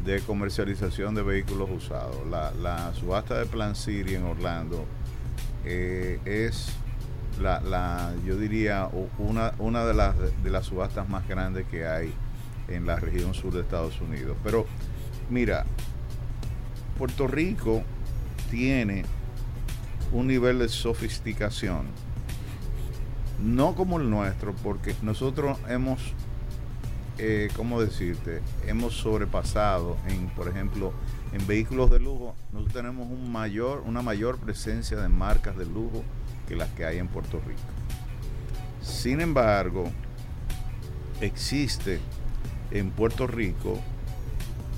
de 0.04 0.22
comercialización 0.22 1.14
de 1.14 1.22
vehículos 1.22 1.70
usados. 1.70 2.26
La, 2.32 2.52
la 2.54 2.94
subasta 2.96 3.38
de 3.38 3.46
Plan 3.46 3.76
City 3.76 4.16
en 4.16 4.24
Orlando 4.24 4.86
eh, 5.66 6.20
es 6.26 6.70
la, 7.40 7.60
la, 7.60 8.12
yo 8.26 8.38
diría, 8.38 8.90
una, 9.20 9.54
una 9.60 9.86
de, 9.86 9.94
las, 9.94 10.16
de 10.44 10.50
las 10.50 10.66
subastas 10.66 11.08
más 11.08 11.28
grandes 11.28 11.68
que 11.68 11.86
hay 11.86 12.12
en 12.68 12.86
la 12.86 12.98
región 12.98 13.34
sur 13.34 13.54
de 13.54 13.62
Estados 13.62 14.00
Unidos. 14.02 14.38
Pero 14.44 14.66
mira, 15.30 15.66
Puerto 16.98 17.28
Rico 17.28 17.84
tiene 18.50 19.06
un 20.12 20.28
nivel 20.28 20.60
de 20.60 20.70
sofisticación 20.70 21.88
no 23.40 23.76
como 23.76 24.00
el 24.00 24.10
nuestro, 24.10 24.54
porque 24.64 24.96
nosotros 25.02 25.58
hemos, 25.70 26.00
eh, 27.18 27.50
¿cómo 27.56 27.82
decirte? 27.82 28.42
Hemos 28.66 28.96
sobrepasado 28.96 29.98
en, 30.08 30.28
por 30.30 30.48
ejemplo, 30.48 30.94
en 31.34 31.46
vehículos 31.46 31.92
de 31.92 32.00
lujo, 32.00 32.36
nosotros 32.52 32.74
tenemos 32.74 33.10
un 33.10 33.32
mayor, 33.32 33.84
una 33.86 34.02
mayor 34.02 34.40
presencia 34.40 34.98
de 34.98 35.10
marcas 35.10 35.58
de 35.58 35.66
lujo 35.66 36.04
que 36.48 36.56
las 36.56 36.70
que 36.70 36.86
hay 36.86 36.98
en 36.98 37.08
Puerto 37.08 37.40
Rico. 37.46 37.60
Sin 38.82 39.20
embargo, 39.20 39.92
existe 41.20 42.00
en 42.72 42.92
Puerto 42.92 43.28
Rico 43.28 43.80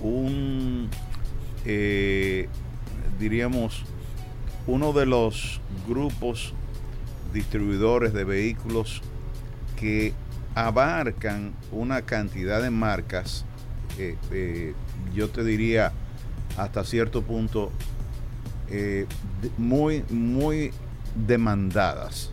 un, 0.01 0.89
eh, 1.65 2.47
diríamos, 3.19 3.83
uno 4.67 4.93
de 4.93 5.05
los 5.05 5.61
grupos 5.87 6.53
distribuidores 7.33 8.13
de 8.13 8.23
vehículos 8.23 9.01
que 9.77 10.13
abarcan 10.55 11.53
una 11.71 12.01
cantidad 12.03 12.61
de 12.61 12.69
marcas, 12.69 13.45
eh, 13.97 14.15
eh, 14.31 14.73
yo 15.13 15.29
te 15.29 15.43
diría 15.43 15.91
hasta 16.57 16.83
cierto 16.83 17.21
punto, 17.21 17.71
muy, 19.57 20.03
muy 20.11 20.71
demandadas. 21.15 22.29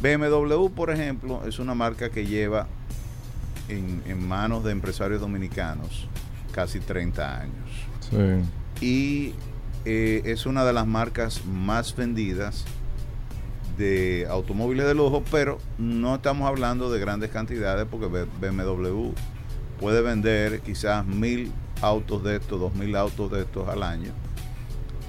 BMW, 0.00 0.68
por 0.68 0.90
ejemplo, 0.90 1.44
es 1.44 1.58
una 1.58 1.74
marca 1.74 2.10
que 2.10 2.24
lleva 2.24 2.68
en, 3.68 4.02
en 4.06 4.26
manos 4.26 4.64
de 4.64 4.72
empresarios 4.72 5.20
dominicanos 5.20 6.08
casi 6.52 6.80
30 6.80 7.40
años. 7.40 7.70
Sí. 8.00 8.84
Y 8.84 9.34
eh, 9.84 10.22
es 10.24 10.46
una 10.46 10.64
de 10.64 10.72
las 10.72 10.86
marcas 10.86 11.44
más 11.44 11.94
vendidas 11.94 12.64
de 13.76 14.26
automóviles 14.30 14.86
de 14.86 14.94
lujo, 14.94 15.22
pero 15.30 15.58
no 15.78 16.14
estamos 16.14 16.48
hablando 16.48 16.90
de 16.90 17.00
grandes 17.00 17.30
cantidades 17.30 17.86
porque 17.90 18.06
BMW 18.06 19.10
puede 19.80 20.00
vender 20.00 20.60
quizás 20.60 21.04
mil 21.04 21.52
autos 21.82 22.22
de 22.22 22.36
estos, 22.36 22.60
dos 22.60 22.74
mil 22.74 22.94
autos 22.96 23.30
de 23.32 23.42
estos 23.42 23.68
al 23.68 23.82
año, 23.82 24.12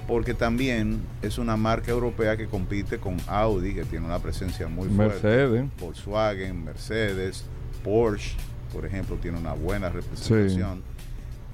porque 0.08 0.34
también 0.34 1.02
es 1.22 1.38
una 1.38 1.56
marca 1.56 1.91
europea 1.91 2.36
que 2.36 2.48
compite 2.48 2.98
con 2.98 3.18
Audi, 3.28 3.76
que 3.76 3.86
tiene 3.86 4.06
una 4.06 4.20
presencia 4.20 4.68
muy 4.68 4.89
fuerte, 4.89 5.28
Mercedes. 5.28 5.65
Volkswagen, 5.80 6.65
Mercedes, 6.65 7.46
Porsche, 7.86 8.36
por 8.74 8.86
ejemplo, 8.86 9.15
tiene 9.21 9.38
una 9.38 9.54
buena 9.54 9.89
representación. 9.89 10.82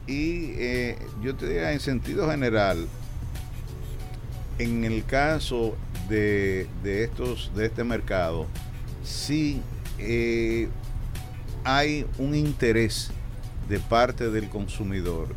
Y 0.08 0.54
eh, 0.56 0.98
yo 1.22 1.36
te 1.36 1.46
diría, 1.46 1.74
en 1.74 1.80
sentido 1.82 2.32
general, 2.32 2.88
en 4.58 4.86
el 4.86 5.06
caso 5.06 5.76
de, 6.10 6.68
de 6.84 7.04
estos, 7.04 7.52
de 7.54 7.66
este 7.66 7.84
mercado, 7.84 8.48
sí 9.04 9.62
eh, 10.00 10.70
hay 11.66 12.06
un 12.18 12.34
interés 12.34 13.12
de 13.70 13.80
parte 13.80 14.32
del 14.32 14.50
consumidor 14.50 15.28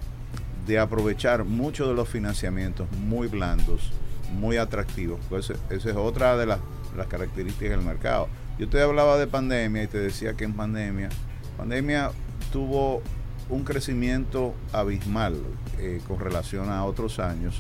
de 0.66 0.78
aprovechar 0.78 1.44
muchos 1.44 1.88
de 1.88 1.94
los 1.94 2.09
financiamientos 2.09 2.88
muy 2.92 3.28
blandos, 3.28 3.90
muy 4.33 4.57
atractivos. 4.57 5.20
Pues 5.28 5.50
esa 5.50 5.90
es 5.90 5.96
otra 5.96 6.37
de 6.37 6.46
las, 6.46 6.61
las 6.96 7.07
características 7.09 7.70
del 7.70 7.83
mercado. 7.83 8.28
Yo 8.59 8.69
te 8.69 8.81
hablaba 8.81 9.19
de 9.19 9.27
pandemia 9.27 9.83
y 9.83 9.87
te 9.88 9.99
decía 9.99 10.35
que 10.35 10.45
en 10.45 10.53
pandemia, 10.53 11.09
pandemia 11.57 12.12
tuvo 12.53 13.03
un 13.49 13.64
crecimiento 13.64 14.55
abismal 14.73 15.35
eh, 15.79 16.01
con 16.07 16.21
relación 16.21 16.71
a 16.71 16.85
otros 16.85 17.19
años. 17.19 17.59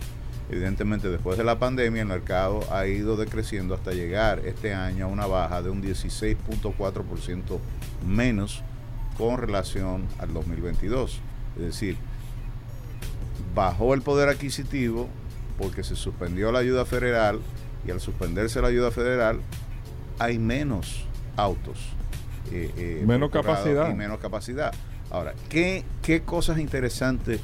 Evidentemente, 0.50 1.08
después 1.08 1.36
de 1.36 1.42
la 1.42 1.58
pandemia, 1.58 2.02
el 2.02 2.08
mercado 2.08 2.60
ha 2.72 2.86
ido 2.86 3.16
decreciendo 3.16 3.74
hasta 3.74 3.92
llegar 3.92 4.40
este 4.44 4.72
año 4.72 5.06
a 5.06 5.08
una 5.08 5.26
baja 5.26 5.62
de 5.62 5.70
un 5.70 5.82
16.4% 5.82 7.58
menos 8.06 8.62
con 9.18 9.38
relación 9.38 10.06
al 10.18 10.32
2022. 10.32 11.20
Es 11.56 11.62
decir, 11.62 11.96
bajó 13.54 13.94
el 13.94 14.02
poder 14.02 14.28
adquisitivo 14.28 15.08
porque 15.58 15.82
se 15.82 15.96
suspendió 15.96 16.52
la 16.52 16.60
ayuda 16.60 16.84
federal 16.84 17.40
y 17.86 17.90
al 17.90 18.00
suspenderse 18.00 18.60
la 18.60 18.68
ayuda 18.68 18.90
federal 18.90 19.40
hay 20.18 20.38
menos 20.38 21.04
autos. 21.36 21.78
eh, 22.52 22.70
eh, 22.76 23.02
Menos 23.06 23.30
capacidad. 23.30 23.90
Y 23.90 23.94
menos 23.94 24.18
capacidad. 24.18 24.72
Ahora, 25.10 25.34
¿qué, 25.48 25.84
qué 26.02 26.22
cosas 26.22 26.58
interesantes 26.58 27.40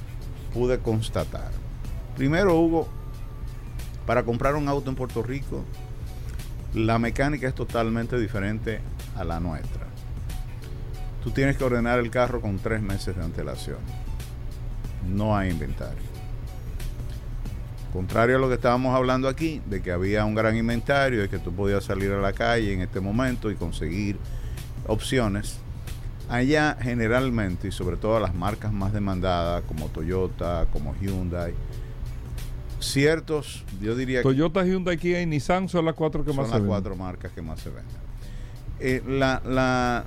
pude 0.52 0.78
constatar? 0.78 1.50
Primero, 2.16 2.56
Hugo, 2.59 2.88
para 4.06 4.24
comprar 4.24 4.56
un 4.56 4.68
auto 4.68 4.90
en 4.90 4.96
Puerto 4.96 5.22
Rico, 5.22 5.64
la 6.74 6.98
mecánica 6.98 7.48
es 7.48 7.54
totalmente 7.54 8.18
diferente 8.18 8.80
a 9.16 9.24
la 9.24 9.40
nuestra. 9.40 9.87
Tú 11.22 11.30
tienes 11.30 11.56
que 11.56 11.64
ordenar 11.64 11.98
el 11.98 12.11
carro 12.11 12.40
con 12.40 12.59
tres 12.59 12.80
meses 12.83 13.16
de 13.16 13.22
antelación. 13.22 13.78
No 15.06 15.37
hay 15.37 15.50
inventario. 15.50 16.10
Contrario 17.92 18.37
a 18.37 18.38
lo 18.38 18.48
que 18.48 18.55
estábamos 18.55 18.94
hablando 18.94 19.29
aquí, 19.29 19.61
de 19.66 19.83
que 19.83 19.90
había 19.90 20.24
un 20.24 20.35
gran 20.35 20.57
inventario, 20.57 21.22
de 21.22 21.29
que 21.29 21.38
tú 21.38 21.53
podías 21.53 21.85
salir 21.85 22.12
a 22.12 22.20
la 22.20 22.33
calle 22.33 22.72
en 22.72 22.83
este 22.83 23.00
momento 23.00 23.50
y 23.50 23.57
conseguir 23.57 24.16
opciones. 24.87 25.59
Allá 26.29 26.76
generalmente, 26.81 27.68
y 27.68 27.72
sobre 27.72 27.96
todo 27.96 28.20
las 28.20 28.35
marcas 28.35 28.72
más 28.72 28.92
demandadas, 28.92 29.64
como 29.64 29.88
Toyota, 29.88 30.66
como 30.72 30.94
Hyundai, 30.94 31.53
ciertos, 32.79 33.64
yo 33.81 33.96
diría 33.96 34.20
que 34.20 34.22
Toyota, 34.22 34.64
Hyundai, 34.64 34.96
Kia 34.96 35.20
y 35.20 35.26
Nissan 35.26 35.68
son 35.68 35.85
las 35.85 35.94
cuatro 35.94 36.24
que 36.24 36.31
son 36.31 36.37
más 36.37 36.46
se 36.46 36.53
las 36.53 36.61
venden. 36.61 36.68
cuatro 36.68 36.96
marcas 36.96 37.33
que 37.33 37.42
más 37.42 37.59
se 37.59 37.70
venden. 37.70 37.96
Eh, 38.79 39.03
la, 39.07 39.42
la, 39.44 40.05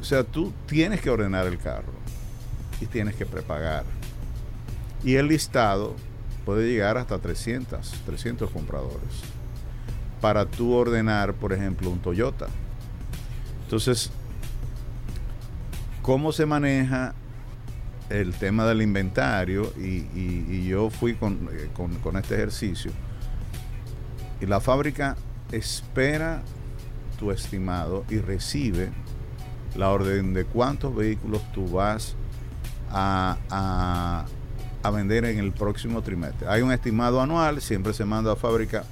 o 0.00 0.04
sea, 0.04 0.22
tú 0.22 0.52
tienes 0.66 1.00
que 1.00 1.10
ordenar 1.10 1.46
el 1.46 1.58
carro 1.58 1.92
y 2.80 2.86
tienes 2.86 3.16
que 3.16 3.26
prepagar. 3.26 3.84
Y 5.02 5.16
el 5.16 5.26
listado 5.26 5.96
puede 6.44 6.68
llegar 6.68 6.96
hasta 6.98 7.18
300, 7.18 7.92
300 8.06 8.50
compradores 8.50 9.22
para 10.20 10.46
tú 10.46 10.72
ordenar, 10.72 11.34
por 11.34 11.52
ejemplo, 11.52 11.90
un 11.90 11.98
Toyota. 11.98 12.46
Entonces, 13.64 14.10
¿cómo 16.02 16.32
se 16.32 16.46
maneja 16.46 17.14
el 18.10 18.32
tema 18.34 18.64
del 18.66 18.82
inventario? 18.82 19.72
Y, 19.78 20.66
yo 20.66 20.90
fui 20.90 21.14
con, 21.14 21.48
eh, 21.52 21.68
con- 21.74 21.94
con 21.96 22.16
este 22.16 22.34
ejercicio. 22.34 22.90
Y 24.40 24.46
la 24.46 24.60
fábrica 24.60 25.16
espera 25.52 26.42
tu 27.18 27.30
estimado 27.30 28.04
y 28.10 28.18
recibe 28.18 28.90
la 29.76 29.90
orden 29.90 30.34
de 30.34 30.44
cuántos 30.44 30.94
vehículos 30.94 31.40
tú 31.52 31.70
vas 31.70 32.14
a- 32.90 34.24
a 34.84 34.90
vender 34.90 35.24
en 35.24 35.38
el 35.38 35.50
próximo 35.52 36.02
trimestre. 36.02 36.46
Hay 36.48 36.62
un 36.62 36.70
estimado 36.70 37.20
anual, 37.20 37.60
siempre 37.60 37.92
se 37.94 38.04
manda 38.04 38.32
a 38.32 38.36
fábrica 38.36 38.84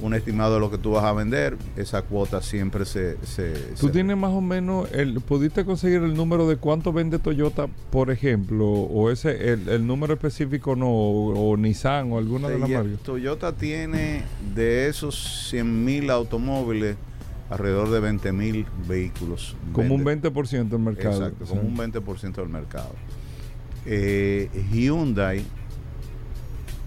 un 0.00 0.12
estimado 0.14 0.54
de 0.54 0.60
lo 0.60 0.70
que 0.70 0.76
tú 0.78 0.90
vas 0.92 1.04
a 1.04 1.12
vender, 1.12 1.56
esa 1.76 2.02
cuota 2.02 2.42
siempre 2.42 2.84
se... 2.84 3.16
se- 3.24 3.52
¿Tú 3.78 3.86
se- 3.86 3.92
tienes 3.92 4.16
más 4.16 4.32
o 4.32 4.40
menos, 4.40 4.90
el, 4.92 5.20
pudiste 5.20 5.64
conseguir 5.64 6.02
el 6.02 6.14
número 6.14 6.46
de 6.48 6.56
cuánto 6.56 6.92
vende 6.92 7.18
Toyota, 7.18 7.68
por 7.90 8.10
ejemplo, 8.10 8.66
o 8.66 9.10
ese, 9.10 9.52
el, 9.52 9.68
el 9.68 9.86
número 9.86 10.14
específico 10.14 10.74
no, 10.76 10.88
o, 10.88 11.50
o 11.52 11.56
Nissan 11.56 12.12
o 12.12 12.18
alguna 12.18 12.48
de 12.48 12.58
las 12.58 12.68
marcas? 12.68 12.98
Toyota 13.04 13.52
tiene 13.52 14.22
de 14.54 14.88
esos 14.88 15.46
100 15.50 15.84
mil 15.84 16.10
automóviles 16.10 16.96
alrededor 17.48 17.90
de 17.90 18.00
20 18.00 18.32
mil 18.32 18.66
vehículos. 18.88 19.56
Como 19.72 19.94
un 19.94 20.04
Vende. 20.04 20.30
20% 20.30 20.68
del 20.70 20.78
mercado. 20.80 21.24
Exacto, 21.26 21.44
como 21.46 21.60
un 21.62 21.76
20% 21.76 22.34
del 22.34 22.48
mercado. 22.48 22.90
Eh, 23.86 24.48
Hyundai 24.72 25.44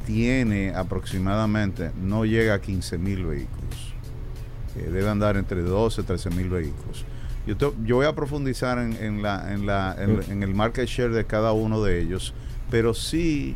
tiene 0.06 0.74
aproximadamente, 0.74 1.92
no 2.02 2.26
llega 2.26 2.56
a 2.56 2.62
15 2.62 2.98
mil 2.98 3.26
vehículos. 3.26 3.94
Eh, 4.78 4.90
debe 4.92 5.10
andar 5.10 5.36
entre 5.38 5.62
12 5.62 6.02
y 6.02 6.04
13 6.06 6.30
mil 6.32 6.50
vehículos. 6.50 7.06
Yo, 7.46 7.58
te- 7.58 7.74
yo 7.86 7.98
voy 7.98 8.06
a 8.06 8.14
profundizar 8.16 8.78
en, 8.80 8.94
en 8.94 9.22
la, 9.22 9.54
en, 9.54 9.66
la, 9.66 9.96
en, 10.00 10.22
en 10.32 10.44
el 10.44 10.54
market 10.54 10.88
share 10.88 11.12
de 11.12 11.26
cada 11.26 11.52
uno 11.54 11.82
de 11.82 12.02
ellos, 12.02 12.34
pero 12.70 12.94
sí, 12.94 13.56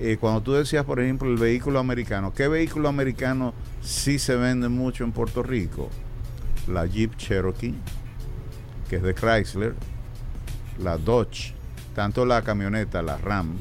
eh, 0.00 0.16
cuando 0.20 0.40
tú 0.42 0.52
decías, 0.52 0.84
por 0.84 1.00
ejemplo, 1.00 1.28
el 1.28 1.36
vehículo 1.38 1.78
americano, 1.78 2.32
¿qué 2.34 2.48
vehículo 2.48 2.88
americano 2.88 3.52
sí 3.82 4.18
se 4.18 4.36
vende 4.36 4.68
mucho 4.68 5.04
en 5.04 5.12
Puerto 5.12 5.42
Rico? 5.42 5.88
La 6.68 6.86
Jeep 6.86 7.16
Cherokee, 7.16 7.74
que 8.88 8.96
es 8.96 9.02
de 9.02 9.14
Chrysler, 9.14 9.74
la 10.78 10.96
Dodge, 10.96 11.54
tanto 11.94 12.24
la 12.24 12.42
camioneta, 12.42 13.02
la 13.02 13.16
Ram, 13.18 13.56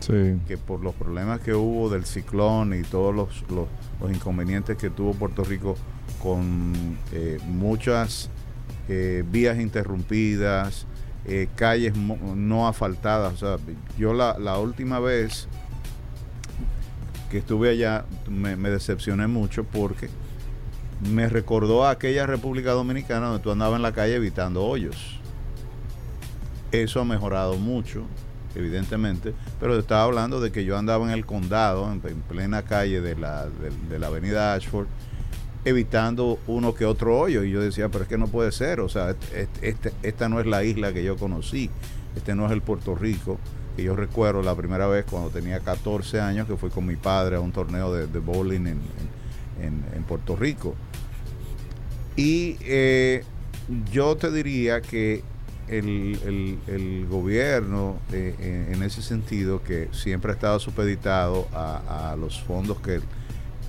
Sí. 0.00 0.38
que 0.46 0.56
por 0.56 0.80
los 0.80 0.94
problemas 0.94 1.40
que 1.40 1.54
hubo 1.54 1.90
del 1.90 2.04
ciclón 2.04 2.72
y 2.72 2.82
todos 2.82 3.14
los, 3.14 3.42
los- 3.50 3.68
los 4.00 4.10
inconvenientes 4.12 4.76
que 4.76 4.90
tuvo 4.90 5.12
Puerto 5.12 5.42
Rico 5.44 5.76
con 6.22 6.72
eh, 7.12 7.38
muchas 7.46 8.30
eh, 8.88 9.24
vías 9.30 9.58
interrumpidas, 9.58 10.86
eh, 11.26 11.48
calles 11.56 11.94
no 11.96 12.68
asfaltadas. 12.68 13.34
O 13.34 13.36
sea, 13.36 13.56
yo 13.98 14.14
la, 14.14 14.38
la 14.38 14.58
última 14.58 14.98
vez 15.00 15.46
que 17.30 17.38
estuve 17.38 17.70
allá 17.70 18.04
me, 18.30 18.56
me 18.56 18.70
decepcioné 18.70 19.26
mucho 19.26 19.64
porque 19.64 20.08
me 21.12 21.28
recordó 21.28 21.84
a 21.84 21.90
aquella 21.90 22.26
República 22.26 22.70
Dominicana 22.72 23.26
donde 23.26 23.42
tú 23.42 23.50
andabas 23.50 23.76
en 23.76 23.82
la 23.82 23.92
calle 23.92 24.14
evitando 24.16 24.64
hoyos. 24.64 25.17
Eso 26.72 27.00
ha 27.00 27.04
mejorado 27.04 27.56
mucho, 27.56 28.02
evidentemente, 28.54 29.32
pero 29.58 29.78
estaba 29.78 30.02
hablando 30.04 30.40
de 30.40 30.52
que 30.52 30.64
yo 30.64 30.76
andaba 30.76 31.04
en 31.06 31.10
el 31.12 31.24
condado, 31.24 31.90
en, 31.90 32.02
en 32.06 32.20
plena 32.22 32.62
calle 32.62 33.00
de 33.00 33.16
la, 33.16 33.46
de, 33.88 33.98
la 33.98 34.08
avenida 34.08 34.54
Ashford, 34.54 34.86
evitando 35.64 36.38
uno 36.46 36.74
que 36.74 36.84
otro 36.84 37.18
hoyo. 37.18 37.42
Y 37.44 37.50
yo 37.50 37.60
decía, 37.62 37.88
pero 37.88 38.04
es 38.04 38.08
que 38.08 38.18
no 38.18 38.26
puede 38.28 38.52
ser, 38.52 38.80
o 38.80 38.88
sea, 38.88 39.14
este- 39.62 39.92
esta 40.02 40.28
no 40.28 40.40
es 40.40 40.46
la 40.46 40.62
isla 40.64 40.92
que 40.92 41.02
yo 41.02 41.16
conocí, 41.16 41.70
este 42.16 42.34
no 42.34 42.46
es 42.46 42.52
el 42.52 42.60
Puerto 42.62 42.94
Rico, 42.94 43.38
que 43.76 43.82
yo 43.84 43.96
recuerdo 43.96 44.42
la 44.42 44.54
primera 44.54 44.86
vez 44.88 45.04
cuando 45.08 45.30
tenía 45.30 45.60
14 45.60 46.20
años, 46.20 46.46
que 46.46 46.56
fui 46.56 46.68
con 46.70 46.84
mi 46.84 46.96
padre 46.96 47.36
a 47.36 47.40
un 47.40 47.52
torneo 47.52 47.92
de, 47.94 48.06
bowling 48.18 48.66
en- 48.66 49.84
en 49.94 50.02
Puerto 50.04 50.36
Rico. 50.36 50.74
Y 52.16 52.56
eh, 52.62 53.22
yo 53.92 54.16
te 54.16 54.30
diría 54.32 54.80
que 54.80 55.22
el, 55.70 56.58
el- 56.66 57.06
gobierno, 57.08 57.98
eh, 58.12 58.34
en, 58.68 58.74
en 58.74 58.82
ese 58.82 59.02
sentido, 59.02 59.62
que 59.62 59.88
siempre 59.92 60.32
ha 60.32 60.34
estado 60.34 60.58
supeditado 60.58 61.46
a, 61.52 62.16
los 62.18 62.40
fondos 62.42 62.80
que, 62.80 63.00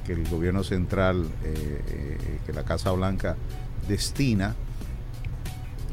que 0.05 0.13
el 0.13 0.27
gobierno 0.29 0.63
central, 0.63 1.25
eh, 1.43 1.81
eh, 1.89 2.39
que 2.45 2.53
la 2.53 2.63
Casa 2.63 2.91
Blanca 2.91 3.35
destina, 3.87 4.55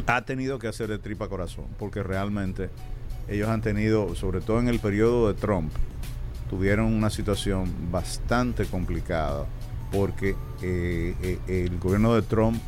ha 0.07 0.25
tenido 0.25 0.59
que 0.59 0.69
hacer 0.69 0.88
de 0.88 0.99
tripa 0.99 1.29
corazón, 1.29 1.66
porque 1.79 2.03
realmente 2.03 2.71
ellos 3.29 3.49
han 3.49 3.61
tenido, 3.62 4.14
sobre 4.14 4.40
todo 4.40 4.61
en 4.61 4.69
el 4.69 4.79
periodo 4.79 5.33
de 5.33 5.35
Trump, 5.35 5.73
tuvieron 6.49 6.87
una 6.92 7.11
situación 7.11 7.73
bastante 7.90 8.66
complicada, 8.66 9.47
porque 9.90 10.37
eh, 10.62 11.14
eh, 11.23 11.66
el 11.66 11.79
gobierno 11.79 12.14
de 12.14 12.23
Trump, 12.23 12.61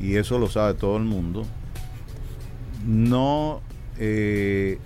y 0.00 0.16
eso 0.16 0.38
lo 0.38 0.48
sabe 0.48 0.74
todo 0.74 0.96
el 0.98 1.04
mundo, 1.04 1.46
no, 2.86 3.60
eh, 3.98 4.78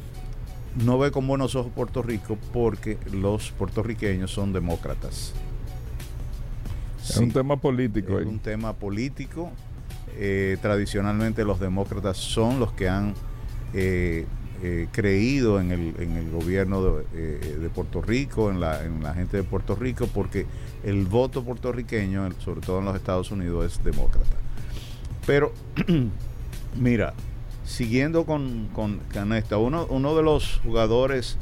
no 0.85 0.99
ve 0.99 1.11
con 1.11 1.27
buenos 1.27 1.55
ojos 1.55 1.73
Puerto 1.75 2.03
Rico 2.03 2.39
porque 2.53 2.99
los 3.13 3.51
puertorriqueños 3.53 4.31
son 4.31 4.53
demócratas. 4.53 5.35
Es 7.03 7.17
un 7.17 7.33
tema 7.33 7.57
político. 7.57 8.19
Es 8.19 8.27
un 8.27 8.39
tema 8.39 8.75
político. 8.75 9.51
Eh, 10.19 10.59
tradicionalmente 10.61 11.45
los 11.45 11.59
demócratas 11.59 12.17
son 12.17 12.61
los 12.61 12.73
que 12.73 12.89
han 12.89 13.15
eh, 13.73 14.27
eh, 14.63 14.87
creído 14.93 15.59
en 15.59 15.73
el, 15.73 15.95
en 15.99 16.17
el 16.17 16.31
gobierno 16.31 16.83
de, 16.85 17.39
de 17.39 17.69
Puerto 17.71 18.03
Rico, 18.03 18.51
en 18.51 18.61
la, 18.61 18.85
en 18.85 19.03
la 19.03 19.15
gente 19.15 19.39
de 19.39 19.43
Puerto 19.43 19.75
Rico, 19.75 20.07
porque 20.13 20.47
el 20.85 21.07
voto 21.07 21.43
puertorriqueño, 21.43 22.31
sobre 22.39 22.61
todo 22.61 22.79
en 22.81 22.85
los 22.85 22.95
Estados 22.95 23.31
Unidos, 23.31 23.73
es 23.73 23.85
demócrata. 23.85 24.37
Pero, 25.27 25.53
mira, 26.79 27.15
siguiendo 27.73 28.27
con, 28.27 28.69
con, 28.75 29.01
con 29.13 29.33
esta, 29.33 29.57
uno, 29.57 29.87
uno 29.89 30.15
de 30.15 30.23
los 30.23 30.61
jugadores 30.63 31.39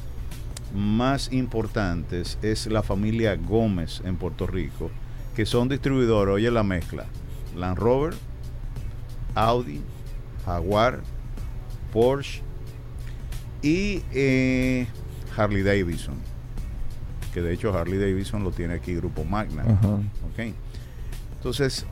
más 0.73 1.33
importantes 1.33 2.39
es 2.41 2.69
la 2.69 2.85
familia 2.85 3.35
Gómez 3.35 4.01
en 4.05 4.15
Puerto 4.15 4.47
Rico, 4.47 4.93
que 5.35 5.45
son 5.45 5.69
distribuidores, 5.69 6.37
oye 6.37 6.51
la 6.53 6.63
mezcla, 6.63 7.07
Land 7.57 7.79
Rover, 7.79 8.15
Audi, 9.35 9.81
Jaguar, 10.47 11.01
Porsche 11.93 12.43
y 13.61 14.03
eh, 14.13 14.87
Harley 15.37 15.65
Davidson, 15.65 16.15
que 17.35 17.43
de 17.43 17.55
hecho 17.55 17.77
Harley 17.77 17.99
Davidson 17.99 18.45
lo 18.45 18.53
tiene 18.53 18.75
aquí 18.75 18.95
Grupo 18.95 19.25
Magna. 19.25 19.63
Ajá. 19.63 19.95
¿ok? 19.95 20.55
Entonces, 21.39 21.87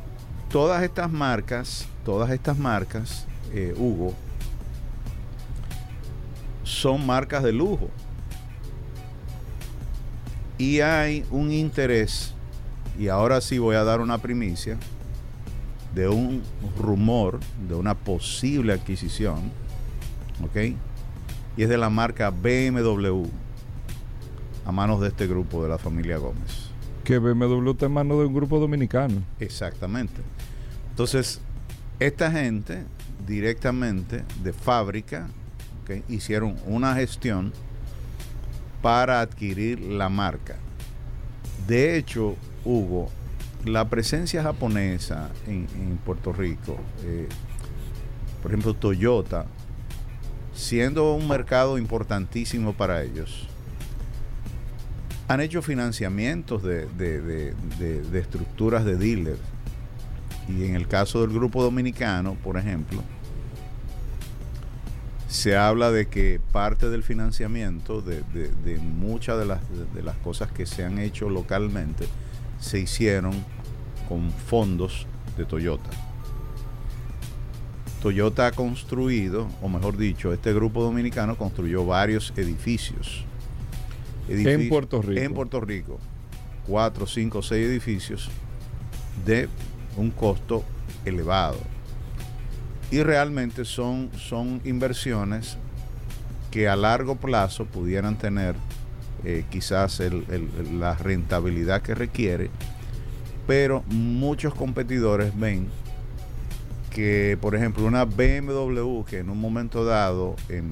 todas 0.49 0.85
estas 0.85 1.11
marcas, 1.11 1.89
todas 2.05 2.31
estas 2.31 2.57
marcas, 2.57 3.27
eh, 3.53 3.75
Hugo, 3.77 4.15
son 6.69 7.07
marcas 7.07 7.43
de 7.43 7.53
lujo. 7.53 7.89
Y 10.59 10.81
hay 10.81 11.25
un 11.31 11.51
interés, 11.51 12.35
y 12.99 13.09
ahora 13.09 13.41
sí 13.41 13.59
voy 13.59 13.77
a 13.77 13.85
dar 13.85 14.01
una 14.01 14.19
primicia, 14.19 14.77
de 15.95 16.09
un 16.09 16.43
rumor, 16.79 17.41
de 17.67 17.75
una 17.75 17.95
posible 17.95 18.75
adquisición, 18.75 19.51
¿ok? 20.45 20.77
Y 21.57 21.63
es 21.63 21.69
de 21.69 21.79
la 21.79 21.89
marca 21.89 22.31
BMW, 22.31 23.25
a 24.67 24.73
manos 24.73 25.01
de 25.01 25.09
este 25.09 25.27
grupo 25.27 25.63
de 25.63 25.71
la 25.71 25.79
familia 25.79 26.19
Gómez. 26.19 26.71
Que 27.03 27.19
BMW 27.19 27.71
está 27.71 27.87
en 27.87 27.93
manos 27.93 28.19
de 28.19 28.27
un 28.27 28.35
grupo 28.35 28.59
dominicano. 28.59 29.23
Exactamente. 29.41 30.21
Entonces, 30.91 31.41
esta 31.99 32.31
gente 32.31 32.85
directamente 33.27 34.25
de 34.43 34.53
fábrica 34.53 35.29
hicieron 36.09 36.57
una 36.67 36.95
gestión 36.95 37.53
para 38.83 39.21
adquirir 39.21 39.81
la 39.81 40.09
marca. 40.09 40.57
De 41.67 41.97
hecho, 41.97 42.37
Hugo, 42.65 43.11
la 43.65 43.89
presencia 43.89 44.43
japonesa 44.43 45.31
en, 45.47 45.67
Puerto 46.05 46.33
Rico, 46.33 46.77
eh, 47.05 47.29
por 48.43 48.53
ejemplo 48.53 48.75
Toyota, 48.75 49.47
siendo 50.55 51.15
un 51.15 51.29
mercado 51.29 51.77
importantísimo 51.79 52.73
para 52.73 53.03
ellos, 53.03 53.49
han 55.29 55.41
hecho 55.41 55.61
financiamientos 55.61 56.63
de- 56.63 56.87
de 56.97 58.19
estructuras 58.19 58.85
de 58.85 58.97
dealers. 58.97 59.41
Y 60.49 60.65
en 60.65 60.75
el 60.77 60.89
caso 60.89 61.21
del 61.21 61.31
grupo 61.31 61.63
dominicano, 61.63 62.35
por 62.43 62.57
ejemplo, 62.57 63.03
se 65.29 65.57
habla 65.57 65.91
de 65.93 66.07
que 66.09 66.41
parte 66.53 66.89
del 66.89 67.03
financiamiento 67.03 68.01
de, 68.01 68.23
de- 68.33 68.49
de 68.65 68.79
muchas 68.79 69.39
de 69.39 69.45
las, 69.47 69.61
de 69.95 70.03
las 70.03 70.17
cosas 70.17 70.51
que 70.51 70.65
se 70.67 70.85
han 70.85 70.99
hecho 70.99 71.29
localmente 71.29 72.07
se 72.59 72.79
hicieron 72.81 73.33
con 74.09 74.31
fondos 74.33 75.07
de 75.37 75.45
Toyota. 75.45 75.91
Toyota 78.03 78.47
ha 78.47 78.53
construido, 78.53 79.49
o 79.61 79.69
mejor 79.69 79.97
dicho, 79.97 80.33
este 80.33 80.53
grupo 80.55 80.83
dominicano 80.83 81.37
construyó 81.37 81.85
varios 81.85 82.33
edificios. 82.37 83.25
En 84.29 84.69
Puerto 84.69 85.03
Rico. 85.03 85.21
En 85.21 85.35
Puerto 85.35 85.61
Rico. 85.61 85.99
Cuatro, 86.67 87.07
cinco, 87.07 87.43
seis 87.43 87.67
edificios 87.67 88.31
de 89.27 89.49
un 89.97 90.11
costo 90.11 90.65
elevado. 91.05 91.59
Y 92.91 93.03
realmente 93.03 93.65
son, 93.65 94.11
son 94.17 94.61
inversiones 94.65 95.57
que 96.51 96.69
a 96.69 96.77
largo 96.77 97.17
plazo 97.17 97.67
pudieran 97.67 98.17
tener 98.17 98.55
eh, 99.25 99.45
quizás 99.51 100.01
el- 100.01 100.25
la 100.79 100.95
rentabilidad 100.95 101.83
que 101.83 101.95
requiere, 101.95 102.51
pero 103.49 103.83
muchos 103.89 104.55
competidores 104.55 105.37
ven 105.39 105.67
que, 106.91 107.37
por 107.41 107.55
ejemplo, 107.57 107.85
una 107.85 108.05
BMW 108.05 109.03
que 109.05 109.19
en 109.19 109.29
un 109.31 109.41
momento 109.41 109.85
dado, 109.85 110.37
en, 110.49 110.71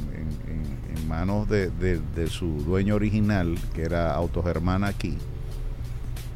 manos 1.08 1.48
de, 1.48 1.70
de- 1.70 2.00
su 2.28 2.46
dueño 2.64 2.94
original, 2.96 3.56
que 3.74 3.82
era 3.82 4.12
Autogermana 4.14 4.88
aquí, 4.88 5.16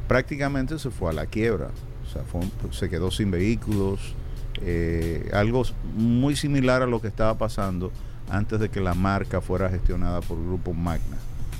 prácticamente 0.07 0.79
se 0.79 0.89
fue 0.91 1.09
a 1.09 1.13
la 1.13 1.25
quiebra. 1.25 1.69
O 2.05 2.09
sea, 2.11 2.23
se 2.71 2.89
quedó 2.89 3.09
sin 3.11 3.31
vehículos, 3.31 4.13
eh, 4.61 5.29
algo 5.33 5.63
muy 5.95 6.35
similar 6.35 6.81
a 6.81 6.85
lo 6.85 7.01
que 7.01 7.07
estaba 7.07 7.37
pasando 7.37 7.91
antes 8.29 8.59
de 8.59 8.69
que 8.69 8.79
la 8.79 8.93
marca 8.93 9.41
fuera 9.41 9.69
gestionada 9.69 10.21
por 10.21 10.37
Grupo 10.37 10.73
Magna. 10.73 11.17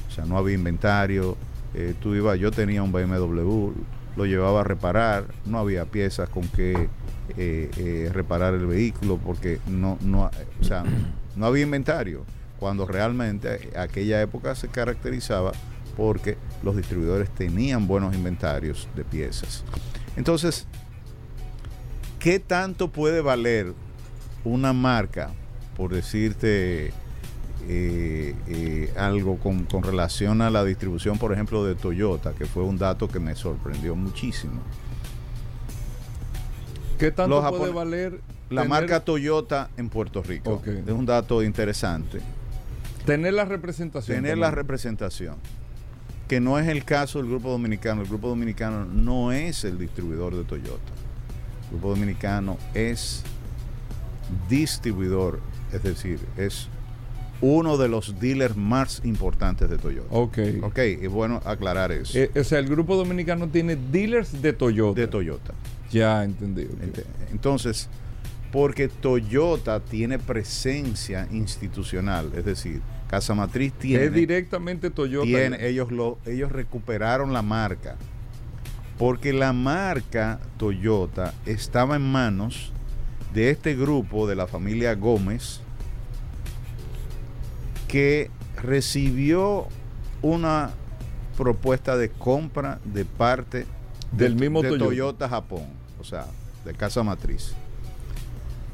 O 0.07 0.11
sea, 0.11 0.25
no 0.25 0.37
había 0.37 0.55
inventario, 0.55 1.37
eh, 1.73 1.93
tú 2.01 2.15
ibas, 2.15 2.37
yo 2.39 2.51
tenía 2.51 2.83
un 2.83 2.91
BMW, 2.91 3.71
lo 4.15 4.25
llevaba 4.25 4.61
a 4.61 4.63
reparar, 4.63 5.25
no 5.45 5.57
había 5.57 5.85
piezas 5.85 6.29
con 6.29 6.47
que 6.49 6.89
eh, 7.37 8.09
reparar 8.13 8.53
el 8.53 8.65
vehículo 8.65 9.17
porque 9.17 9.59
no, 9.67 9.97
no, 10.01 10.29
o 10.59 10.63
sea, 10.63 10.83
no 11.35 11.45
había 11.45 11.63
inventario, 11.63 12.25
cuando 12.59 12.85
realmente 12.85 13.71
aquella 13.77 14.21
época 14.21 14.53
se 14.53 14.67
caracterizaba 14.67 15.53
porque 15.95 16.37
los 16.63 16.75
distribuidores 16.75 17.29
tenían 17.29 17.87
buenos 17.87 18.13
inventarios 18.15 18.87
de 18.95 19.03
piezas. 19.03 19.63
Entonces, 20.15 20.67
¿qué 22.21 22.39
tanto 22.39 22.89
puede 22.91 23.19
valer 23.21 23.73
una 24.43 24.73
marca, 24.73 25.31
por 25.75 25.91
decirte 25.93 26.93
eh, 27.67 28.35
eh, 28.47 28.93
algo 28.95 29.37
con, 29.37 29.65
con 29.65 29.83
relación 29.83 30.41
a 30.41 30.49
la 30.49 30.63
distribución, 30.63 31.17
por 31.17 31.33
ejemplo, 31.33 31.65
de 31.65 31.75
Toyota, 31.75 32.33
que 32.33 32.45
fue 32.45 32.63
un 32.63 32.77
dato 32.77 33.07
que 33.07 33.19
me 33.19 33.35
sorprendió 33.35 33.95
muchísimo? 33.95 34.61
¿Qué 36.99 37.11
tanto 37.11 37.41
puede 37.57 37.73
valer 37.73 38.21
La 38.51 38.61
tener- 38.61 38.69
marca 38.69 38.99
Toyota 39.03 39.69
en 39.77 39.89
Puerto 39.89 40.21
Rico. 40.21 40.61
Es 40.65 40.93
un 40.93 41.05
dato 41.07 41.41
interesante. 41.41 42.19
Tener 43.05 43.33
la 43.33 43.45
representación. 43.45 44.17
Tener 44.17 44.31
también. 44.33 44.39
la 44.41 44.51
representación. 44.51 45.35
Que 46.27 46.39
no 46.39 46.59
es 46.59 46.67
el 46.67 46.85
caso 46.85 47.17
del 47.19 47.27
Grupo 47.27 47.49
Dominicano. 47.49 48.03
El 48.03 48.07
Grupo 48.07 48.27
Dominicano 48.29 48.85
no 48.85 49.31
es 49.31 49.63
el 49.63 49.79
distribuidor 49.79 50.35
de 50.35 50.43
Toyota. 50.43 50.91
El 51.71 51.77
Grupo 51.79 51.89
Dominicano 51.95 52.57
es 52.73 53.23
distribuidor, 54.49 55.39
es 55.73 55.83
decir, 55.83 56.19
es 56.37 56.67
uno 57.41 57.77
de 57.77 57.87
los 57.87 58.19
dealers 58.19 58.55
más 58.55 59.01
importantes 59.03 59.69
de 59.69 59.77
Toyota. 59.77 60.07
Ok. 60.11 60.37
Ok, 60.61 60.77
es 60.77 61.09
bueno 61.09 61.41
aclarar 61.45 61.91
eso. 61.91 62.17
Eh, 62.17 62.29
o 62.39 62.43
sea, 62.43 62.59
el 62.59 62.67
grupo 62.67 62.95
dominicano 62.95 63.47
tiene 63.47 63.75
dealers 63.91 64.41
de 64.41 64.53
Toyota. 64.53 64.99
de 65.01 65.07
Toyota. 65.07 65.53
Ya, 65.91 66.23
entendí. 66.23 66.63
ok. 66.65 66.71
Ent- 66.83 67.03
Entonces, 67.31 67.89
porque 68.51 68.89
Toyota 68.89 69.79
tiene 69.79 70.19
presencia 70.19 71.27
institucional, 71.31 72.31
es 72.35 72.45
decir, 72.45 72.81
Casa 73.09 73.33
Matriz 73.33 73.73
tiene, 73.73 74.05
es 74.05 74.13
directamente 74.13 74.89
Toyota. 74.91 75.25
tiene- 75.25 75.67
ellos 75.67 75.91
lo, 75.91 76.19
ellos 76.25 76.51
recuperaron 76.51 77.33
la 77.33 77.41
marca, 77.41 77.95
porque 79.01 79.33
la 79.33 79.51
marca 79.51 80.39
Toyota 80.59 81.33
estaba 81.47 81.95
en 81.95 82.03
manos 82.03 82.71
de 83.33 83.49
este 83.49 83.75
grupo 83.75 84.27
de 84.27 84.35
la 84.35 84.45
familia 84.45 84.93
Gómez 84.93 85.59
que 87.87 88.29
recibió 88.57 89.67
una 90.21 90.69
propuesta 91.35 91.97
de 91.97 92.11
compra 92.11 92.79
de 92.85 93.03
parte 93.05 93.65
Del 94.11 94.35
mismo 94.35 94.61
de 94.61 94.69
Toyota. 94.69 94.85
Toyota 94.85 95.29
Japón, 95.29 95.65
o 95.99 96.03
sea, 96.03 96.27
de 96.63 96.75
casa 96.75 97.01
matriz. 97.01 97.55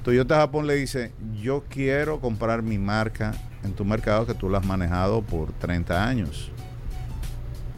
Toyota 0.04 0.36
Japón 0.36 0.68
le 0.68 0.76
dice, 0.76 1.14
yo 1.42 1.64
quiero 1.70 2.20
comprar 2.20 2.64
mi 2.64 2.78
marca 2.78 3.34
en 3.64 3.72
tu 3.72 3.86
mercado 3.86 4.26
que 4.28 4.34
tú 4.34 4.50
la 4.50 4.58
has 4.58 4.66
manejado 4.66 5.22
por 5.22 5.54
30 5.54 6.06
años. 6.06 6.52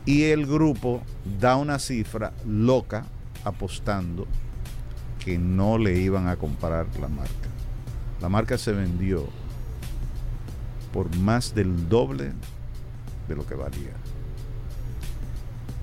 Y 0.09 0.23
el 0.23 0.47
grupo 0.47 1.01
da 1.39 1.55
una 1.55 1.77
cifra 1.77 2.31
loca 2.47 3.05
apostando 3.45 4.25
que 5.23 5.37
no 5.37 5.77
le 5.77 5.99
iban 5.99 6.27
a 6.27 6.35
comprar 6.35 6.87
la 6.99 7.07
marca. 7.07 7.49
La 8.19 8.27
marca 8.27 8.57
se 8.57 8.71
vendió 8.71 9.27
por 10.91 11.15
más 11.17 11.53
del 11.53 11.87
doble 11.89 12.31
de 13.27 13.35
lo 13.35 13.45
que 13.45 13.53
valía. 13.53 13.93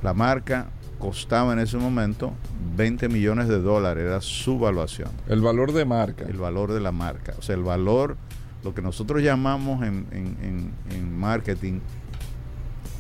La 0.03 0.13
marca 0.13 0.67
costaba 0.99 1.53
en 1.53 1.61
ese 1.61 1.77
momento 1.77 2.33
20 2.77 3.09
millones 3.09 3.47
de 3.47 3.61
dólares, 3.61 4.05
era 4.05 4.21
su 4.21 4.59
valuación. 4.59 5.11
El 5.29 5.41
valor 5.41 5.73
de 5.73 5.85
marca. 5.85 6.25
El 6.25 6.39
valor 6.39 6.73
de 6.73 6.81
la 6.81 6.91
marca. 6.91 7.35
O 7.39 7.43
sea, 7.43 7.55
el 7.55 7.63
valor, 7.63 8.17
lo 8.65 8.75
que 8.75 8.83
nosotros 8.83 9.23
llamamos 9.23 9.83
en, 9.85 10.07
en- 10.11 10.37
en- 10.43 10.73
en 10.97 11.17
marketing, 11.17 11.79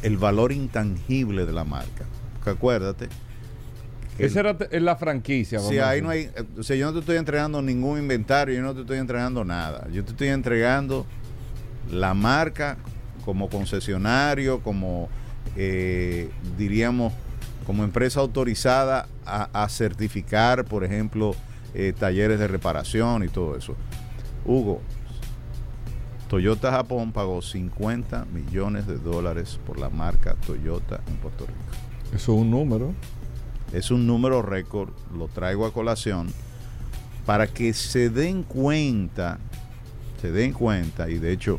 el 0.06 0.18
valor 0.18 0.52
intangible 0.52 1.46
de 1.46 1.52
la 1.52 1.64
marca. 1.64 2.04
Porque 2.34 2.50
acuérdate. 2.50 3.08
Esa 4.18 4.40
era 4.40 4.56
la 4.70 4.94
franquicia. 4.94 5.58
si 5.58 5.80
ahí 5.80 6.00
no 6.00 6.10
hay, 6.10 6.30
o 6.56 6.62
sea, 6.62 6.76
yo 6.76 6.86
no 6.86 6.92
te 6.92 7.00
estoy 7.00 7.16
entregando 7.16 7.60
ningún 7.60 7.98
inventario, 7.98 8.54
yo 8.54 8.62
no 8.62 8.72
te 8.72 8.82
estoy 8.82 8.98
entregando 8.98 9.44
nada. 9.44 9.88
Yo 9.92 10.04
te 10.04 10.12
estoy 10.12 10.28
entregando 10.28 11.06
la 11.90 12.14
marca 12.14 12.78
como 13.24 13.50
concesionario, 13.50 14.60
como 14.60 15.08
eh, 15.56 16.30
diríamos, 16.56 17.12
como 17.66 17.82
empresa 17.82 18.20
autorizada 18.20 19.08
a, 19.26 19.64
a 19.64 19.68
certificar, 19.68 20.64
por 20.66 20.84
ejemplo, 20.84 21.34
eh, 21.74 21.92
talleres 21.98 22.38
de 22.38 22.46
reparación 22.46 23.24
y 23.24 23.28
todo 23.28 23.56
eso. 23.56 23.74
Hugo, 24.44 24.80
Toyota 26.28 26.72
Japón 26.72 27.12
pagó 27.12 27.40
50 27.40 28.26
millones 28.26 28.86
de 28.86 28.98
dólares 28.98 29.60
por 29.64 29.78
la 29.78 29.90
marca 29.90 30.34
Toyota 30.46 31.00
en 31.06 31.16
Puerto 31.16 31.46
Rico. 31.46 31.58
Eso 32.14 32.34
es 32.34 32.40
un 32.40 32.50
número. 32.50 32.92
Es 33.72 33.90
un 33.90 34.06
número 34.06 34.42
récord, 34.42 34.90
lo 35.16 35.28
traigo 35.28 35.66
a 35.66 35.72
colación 35.72 36.28
para 37.26 37.48
que 37.48 37.74
se 37.74 38.08
den 38.08 38.44
cuenta, 38.44 39.38
se 40.20 40.30
den 40.30 40.52
cuenta, 40.52 41.10
y 41.10 41.18
de 41.18 41.32
hecho 41.32 41.58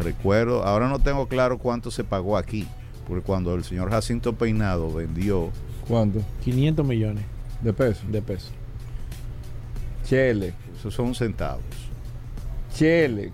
recuerdo, 0.00 0.64
ahora 0.64 0.88
no 0.88 0.98
tengo 0.98 1.28
claro 1.28 1.58
cuánto 1.58 1.92
se 1.92 2.02
pagó 2.02 2.36
aquí, 2.36 2.66
porque 3.06 3.24
cuando 3.24 3.54
el 3.54 3.62
señor 3.62 3.90
Jacinto 3.90 4.34
Peinado 4.34 4.92
vendió... 4.92 5.50
¿Cuánto? 5.86 6.20
500 6.42 6.84
millones 6.84 7.24
de 7.62 7.72
pesos. 7.72 8.10
de 8.10 8.20
pesos. 8.20 8.50
Chele. 10.04 10.52
Esos 10.76 10.92
son 10.92 11.14
centavos. 11.14 11.62
Chele. 12.74 13.32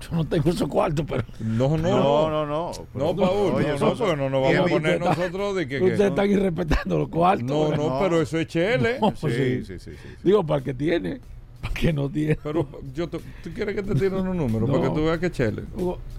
Yo 0.00 0.16
no 0.16 0.24
tengo 0.26 0.50
esos 0.50 0.68
cuartos, 0.68 1.04
pero. 1.08 1.24
No, 1.40 1.76
no. 1.76 1.88
No, 1.98 2.30
no, 2.30 2.46
no. 2.46 2.70
No, 2.94 3.16
Paul, 3.16 3.16
no, 3.16 3.78
no, 3.78 3.94
porque 3.96 4.16
no 4.16 4.30
nos 4.30 4.42
vamos 4.42 4.56
a 4.58 4.64
poner 4.66 5.00
nosotros 5.00 5.56
de 5.56 5.66
que... 5.68 5.78
que- 5.78 5.84
Ustedes 5.84 6.10
están 6.10 6.30
irrespetando 6.30 6.98
los 6.98 7.08
cuartos. 7.08 7.46
No, 7.46 7.74
no, 7.74 7.98
pero 8.00 8.20
eso 8.22 8.38
es 8.38 8.46
chele. 8.46 8.98
No, 9.00 9.10
Sí, 9.16 9.28
sí. 9.30 9.64
sí, 9.64 9.78
sí, 9.78 9.90
sí, 9.92 10.08
Digo, 10.22 10.44
para 10.46 10.58
el 10.58 10.64
que 10.64 10.74
tiene, 10.74 11.20
para 11.60 11.74
el 11.74 11.80
que 11.80 11.92
no 11.92 12.08
tiene. 12.08 12.38
Pero 12.42 12.68
yo 12.94 13.08
te- 13.08 13.18
¿tú 13.42 13.50
quieres 13.54 13.74
que 13.74 13.82
te 13.82 13.94
tire 13.94 14.14
unos 14.16 14.36
números 14.36 14.68
No. 14.68 14.74
para 14.76 14.88
que 14.88 14.94
tú 14.94 15.04
veas 15.04 15.18
que 15.18 15.30
chele? 15.30 15.62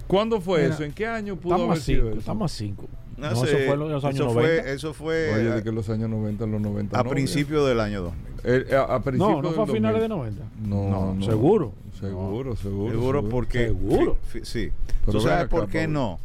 ¿Cuándo 0.08 0.42
fue 0.42 0.64
mira, 0.64 0.74
eso? 0.74 0.84
¿En 0.84 0.92
qué 0.92 1.06
año 1.08 1.36
pudo 1.36 1.54
estamos 1.56 1.70
haber 1.72 1.82
sido 1.84 2.00
cinco, 2.02 2.10
eso? 2.12 2.20
Estamos 2.20 2.52
a 2.52 2.56
5. 2.56 2.86
No 3.18 3.30
No, 3.32 3.36
sé, 3.36 3.46
eso 3.48 3.58
fue 3.66 3.74
en 3.74 3.80
los 3.92 4.04
años 4.06 4.16
eso 4.16 4.26
90. 4.34 4.34
fue, 4.64 4.74
eso 4.74 4.94
fue 4.94 5.34
Oye, 5.36 5.44
de 5.56 5.64
que 5.64 5.72
los 5.72 5.90
años 5.90 6.10
90, 6.10 6.46
los 6.48 6.62
90. 6.62 7.00
a 7.00 7.04
no, 7.04 7.10
principios 7.10 7.68
del 7.68 7.80
año 7.82 8.02
2000. 8.04 8.26
Eh, 8.46 8.66
eh, 8.70 8.76
a, 8.76 8.96
a 8.96 9.02
principios 9.02 9.36
No, 9.36 9.42
no 9.42 9.52
fue 9.52 9.64
a 9.66 9.68
finales 9.68 10.00
2000. 10.08 10.34
de 10.34 10.40
90. 10.40 10.44
No, 10.68 10.90
No, 10.90 11.14
no. 11.14 11.74
Seguro. 12.00 12.30
Seguro, 12.30 12.56
seguro. 12.56 12.92
Seguro 12.92 13.30
porque... 13.30 13.68
Seguro. 13.68 14.18
fi- 14.28 14.40
fi- 14.40 14.46
sí. 14.46 14.72
Pero 15.06 15.20
¿Tú 15.20 15.22
sabes 15.22 15.46
acá, 15.46 15.50
por 15.50 15.68
qué 15.70 15.82
Pablo. 15.84 15.94
no? 16.00 16.20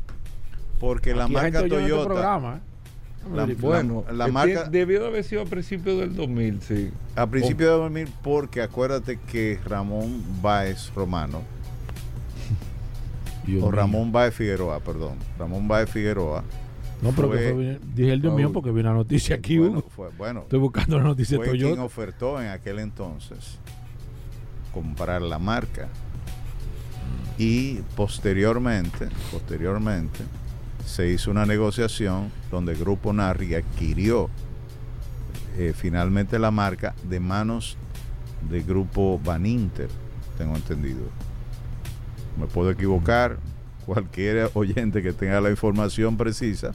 Porque 0.81 1.15
la 1.15 1.25
Aquí 1.25 1.37
hay 1.37 1.43
marca 1.43 1.59
este 1.59 1.71
Toyota... 1.71 2.05
programa, 2.05 2.57
¿eh? 2.57 2.61
la- 3.35 3.47
Bueno, 3.59 4.05
la, 4.09 4.13
la 4.13 4.27
eh, 4.29 4.33
marca... 4.33 4.65
debió 4.65 5.01
de 5.03 5.07
haber 5.09 5.25
sido 5.25 5.43
a 5.43 5.45
principios 5.47 5.99
del 5.99 6.15
2000, 6.15 6.61
sí. 6.63 6.91
A 7.17 7.27
principios 7.27 7.71
de 7.71 7.77
2000, 7.77 8.09
porque 8.23 8.61
acuérdate 8.63 9.19
que 9.31 9.59
Ramón 9.65 10.23
Báez 10.43 10.93
Romano, 10.95 11.41
Dios 13.47 13.63
o 13.63 13.67
mío. 13.67 13.71
Ramón 13.73 14.13
Báez 14.13 14.35
Figueroa, 14.35 14.81
perdón, 14.81 15.15
Ramón 15.39 15.69
Báez 15.69 15.89
Figueroa, 15.91 16.43
No, 17.03 17.13
pero 17.13 17.31
que 17.31 17.39
fue- 17.39 17.53
fue, 17.53 17.81
dije 17.95 18.13
el 18.13 18.21
Dios 18.21 18.35
mío 18.35 18.53
porque 18.53 18.71
vi 18.71 18.81
una 18.81 18.93
noticia 18.95 19.37
aquí. 19.37 19.59
bueno, 19.59 19.83
fue, 19.89 20.09
bueno, 20.19 20.41
Estoy 20.41 20.59
buscando 20.59 20.99
la 20.99 21.05
noticia 21.05 21.39
de 21.39 21.45
fue 21.45 21.53
quien 21.53 21.63
Toyota. 21.71 21.85
ofertó 21.85 22.41
en 22.43 22.49
aquel 22.49 22.79
entonces 22.79 23.59
comprar 24.75 25.23
la 25.23 25.39
marca. 25.39 25.89
Y 27.39 27.77
posteriormente, 27.97 29.09
posteriormente, 29.33 30.21
se 30.85 31.09
hizo 31.09 31.31
una 31.31 31.47
negociación 31.47 32.31
donde 32.51 32.75
Grupo 32.75 33.13
Narri 33.13 33.55
adquirió 33.55 34.29
eh, 35.57 35.73
finalmente 35.75 36.39
la 36.39 36.51
marca 36.51 36.95
de 37.09 37.21
manos 37.21 37.77
de 38.51 38.63
Grupo 38.63 39.19
Baninter, 39.25 39.89
tengo 40.37 40.55
entendido. 40.57 41.03
Me 42.39 42.47
puedo 42.47 42.71
equivocar, 42.71 43.39
cualquier 43.87 44.51
oyente 44.55 45.03
que 45.03 45.13
tenga 45.13 45.41
la 45.41 45.51
información 45.51 46.17
precisa, 46.17 46.73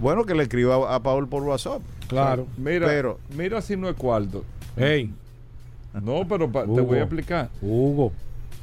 bueno 0.00 0.24
que 0.24 0.34
le 0.34 0.44
escriba 0.44 0.76
a, 0.90 0.96
a 0.96 1.02
Paul 1.02 1.28
por 1.28 1.42
WhatsApp. 1.42 1.82
Claro. 2.08 2.46
Mira, 2.56 2.86
Pero- 2.86 3.20
mira 3.36 3.60
si 3.62 3.76
no 3.76 3.88
es 3.88 3.94
cuarto. 3.96 4.44
Hey, 4.76 5.12
No, 5.94 6.26
pero 6.28 6.50
pa- 6.50 6.62
te 6.64 6.80
voy 6.80 6.98
a 6.98 7.02
explicar. 7.02 7.50
Hugo. 7.62 8.12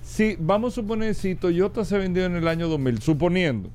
Si, 0.03 0.37
vamos 0.39 0.73
a 0.73 0.75
suponer, 0.75 1.13
si 1.15 1.35
Toyota 1.35 1.83
se 1.83 1.97
vendió 1.97 2.25
en 2.25 2.35
el 2.35 2.47
año 2.47 2.67
2000, 2.69 3.01
suponiendo, 3.01 3.69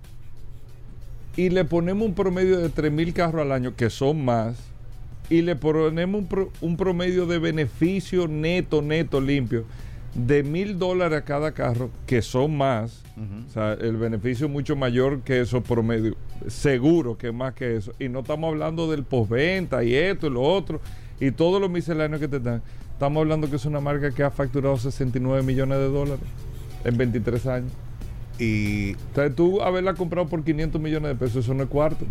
y 1.37 1.51
le 1.51 1.65
ponemos 1.65 2.07
un 2.07 2.15
promedio 2.15 2.59
de 2.59 2.69
3.000 2.71 3.13
carros 3.13 3.43
al 3.43 3.53
año, 3.53 3.75
que 3.77 3.91
son 3.91 4.25
más, 4.25 4.57
y 5.31 5.43
le 5.43 5.57
ponemos 5.57 6.21
un, 6.23 6.27
pro- 6.27 6.51
un 6.61 6.77
promedio 6.77 7.27
de 7.27 7.39
beneficio 7.39 8.29
neto, 8.29 8.83
neto, 8.83 9.21
limpio, 9.21 9.65
de 10.15 10.43
mil 10.43 10.79
dólares 10.79 11.19
a 11.21 11.25
cada 11.25 11.53
carro, 11.53 11.89
que 12.07 12.21
son 12.21 12.55
más, 12.57 13.03
o 13.49 13.51
sea, 13.51 13.73
el 13.75 13.97
beneficio 13.97 14.47
es 14.47 14.53
mucho 14.53 14.77
mayor 14.77 15.21
que 15.21 15.41
esos 15.41 15.63
promedios, 15.63 16.17
seguro 16.49 17.17
que 17.17 17.33
más 17.33 17.55
que 17.55 17.77
eso, 17.77 17.93
y 17.99 18.09
no 18.09 18.21
estamos 18.21 18.49
hablando 18.49 18.91
del 18.91 19.05
postventa 19.05 19.83
y 19.85 19.95
esto 19.95 20.27
y 20.27 20.31
lo 20.31 20.43
otro, 20.43 20.81
y 21.21 21.31
todos 21.31 21.61
los 21.61 21.71
misceláneos 21.71 22.21
que 22.21 22.29
te 22.29 22.41
dan. 22.41 22.63
Estamos 22.93 23.21
hablando 23.21 23.51
que 23.51 23.57
es 23.57 23.65
una 23.65 23.81
marca 23.81 24.11
que 24.13 24.23
ha 24.23 24.31
facturado 24.31 24.77
69 24.77 25.43
millones 25.43 25.79
de 25.79 25.89
dólares 25.89 26.25
en 26.85 26.97
23 26.97 27.47
años. 27.47 27.73
Y 28.39 28.95
O 28.95 29.15
sea, 29.15 29.31
tú 29.31 29.61
haberla 29.63 29.95
comprado 29.95 30.29
por 30.29 30.43
500 30.45 30.81
millones 30.81 31.11
de 31.11 31.15
pesos, 31.17 31.45
eso 31.45 31.55
no 31.55 31.65
es 31.65 31.69
cuarto. 31.69 32.07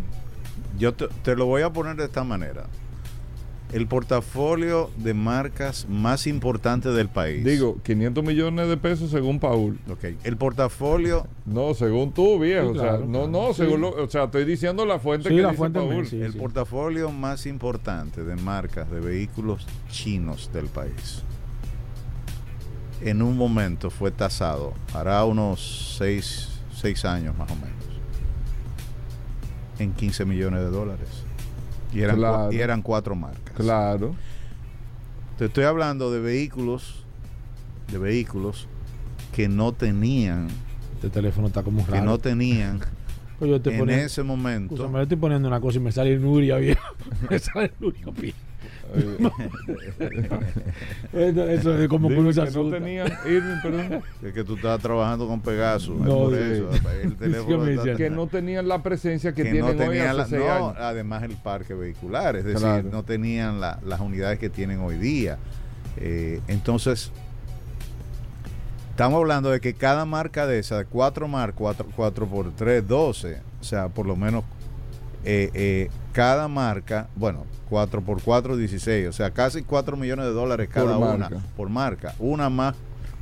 Yo 0.77 0.93
te, 0.93 1.07
te 1.23 1.35
lo 1.35 1.45
voy 1.45 1.61
a 1.61 1.71
poner 1.71 1.95
de 1.95 2.05
esta 2.05 2.23
manera. 2.23 2.65
El 3.73 3.87
portafolio 3.87 4.89
de 4.97 5.13
marcas 5.13 5.87
más 5.87 6.27
importante 6.27 6.89
del 6.89 7.07
país. 7.07 7.43
Digo, 7.45 7.77
500 7.83 8.21
millones 8.23 8.67
de 8.67 8.75
pesos 8.77 9.11
según 9.11 9.39
Paul. 9.39 9.79
Ok. 9.89 10.05
El 10.23 10.35
portafolio, 10.37 11.25
No, 11.45 11.73
según 11.73 12.11
tú, 12.11 12.37
viejo. 12.39 12.73
Sí, 12.73 12.77
o 12.77 12.81
sea, 12.81 12.89
claro, 12.91 13.05
no, 13.07 13.27
no, 13.27 13.53
Sí. 13.53 13.63
según 13.63 13.81
lo, 13.81 13.89
o 13.91 14.09
sea, 14.09 14.25
estoy 14.25 14.43
diciendo 14.45 14.85
la 14.85 14.99
fuente 14.99 15.29
Sí, 15.29 15.35
que 15.35 15.41
la 15.41 15.49
dice 15.49 15.57
fuente 15.57 15.79
Paul. 15.79 16.07
el 16.11 16.33
portafolio 16.33 17.11
más 17.11 17.45
importante 17.45 18.23
de 18.25 18.35
marcas 18.35 18.91
de 18.91 18.99
vehículos 18.99 19.65
chinos 19.89 20.49
del 20.53 20.65
país. 20.65 21.23
En 23.01 23.21
un 23.21 23.35
momento 23.37 23.89
fue 23.89 24.11
tasado, 24.11 24.73
hará 24.93 25.23
unos 25.25 25.95
6 25.97 27.05
años 27.05 27.37
más 27.37 27.49
o 27.49 27.55
menos, 27.55 27.71
en 29.79 29.93
15 29.93 30.25
millones 30.25 30.59
de 30.59 30.69
dólares. 30.69 31.07
Y 31.93 32.01
eran, 32.01 32.51
y 32.51 32.57
eran 32.57 32.81
cuatro 32.81 33.15
marcas. 33.15 33.53
Claro. 33.55 34.15
Te 35.37 35.45
estoy 35.45 35.63
hablando 35.65 36.11
de 36.11 36.19
vehículos, 36.19 37.03
de 37.91 37.97
vehículos 37.97 38.67
que 39.33 39.47
no 39.49 39.71
tenían, 39.71 40.47
Este 40.95 41.09
teléfono 41.09 41.47
está 41.47 41.63
como 41.63 41.85
que 41.85 41.91
raro. 41.91 42.05
no 42.05 42.17
tenían 42.17 42.79
Pues 43.41 43.49
yo 43.49 43.71
en 43.71 43.89
ese 43.89 44.21
momento. 44.21 44.75
Escúchame, 44.75 44.99
yo 44.99 45.01
estoy 45.01 45.17
poniendo 45.17 45.47
una 45.47 45.59
cosa 45.59 45.79
y 45.79 45.81
me 45.81 45.91
sale 45.91 46.15
Nuria, 46.19 46.57
viejo. 46.57 46.83
me 47.29 47.39
sale 47.39 47.73
Nuria, 47.79 48.05
viejo. 48.15 48.37
Eso, 51.13 51.47
eso 51.49 51.77
es 51.77 51.87
como 51.87 52.07
que 52.07 52.15
Dime 52.15 52.27
uno 52.29 52.33
se 52.33 52.39
que 52.41 52.45
no 52.45 52.49
asusta. 52.49 52.77
tenían, 52.79 53.07
Irving, 53.25 53.61
perdón. 53.61 54.03
Es 54.23 54.33
que 54.33 54.43
tú 54.43 54.55
estabas 54.55 54.81
trabajando 54.81 55.27
con 55.27 55.41
Pegasus. 55.41 55.99
es 55.99 56.05
No, 56.05 56.15
por 56.15 56.33
sí. 56.35 56.39
eso. 56.41 56.69
El 57.03 57.15
teléfono 57.17 57.63
decía 57.63 57.95
que 57.95 58.09
no 58.09 58.27
tenían 58.27 58.67
la 58.67 58.81
presencia 58.83 59.31
que, 59.33 59.43
que 59.43 59.51
tienen 59.51 59.61
no 59.77 59.83
hoy 59.83 59.89
tenían 59.89 60.07
hace 60.07 60.17
la- 60.17 60.25
seis 60.25 60.41
no, 60.45 60.51
años. 60.69 60.75
además 60.79 61.23
el 61.23 61.35
parque 61.37 61.73
vehicular, 61.73 62.35
es 62.35 62.43
decir, 62.45 62.59
Claro. 62.61 62.89
no 62.91 63.03
tenían 63.03 63.59
la- 63.59 63.79
las 63.85 63.99
unidades 63.99 64.39
que 64.39 64.49
tienen 64.49 64.79
hoy 64.79 64.97
día. 64.97 65.37
Eh, 65.97 66.39
entonces, 66.47 67.11
estamos 68.91 69.17
hablando 69.19 69.49
de 69.51 69.59
que 69.59 69.73
cada 69.73 70.05
marca 70.05 70.47
de 70.47 70.59
esas, 70.59 70.85
4 70.89 71.27
mar, 71.27 71.53
4, 71.55 71.85
4 71.95 72.27
por 72.27 72.51
3, 72.53 72.87
12, 72.87 73.39
o 73.59 73.63
sea, 73.63 73.89
por 73.89 74.05
lo 74.05 74.15
menos 74.15 74.43
eh, 75.23 75.49
eh, 75.53 75.89
cada 76.13 76.47
marca, 76.47 77.07
bueno, 77.15 77.45
4x4, 77.69 78.55
16, 78.55 79.07
o 79.07 79.13
sea, 79.13 79.31
casi 79.31 79.63
4 79.63 79.95
millones 79.97 80.25
de 80.25 80.31
dólares 80.31 80.67
Por 80.67 80.73
cada 80.73 80.97
una 80.97 81.29
por 81.55 81.69
marca, 81.69 82.13
una 82.19 82.49
más, 82.49 82.75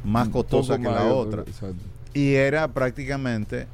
más 0.04 0.30
costosa 0.30 0.78
que 0.78 0.86
la 0.86 1.06
otra. 1.06 1.42
exacto. 1.42 1.84
Y 2.14 2.34
era 2.34 2.68
prácticamente 2.70 3.68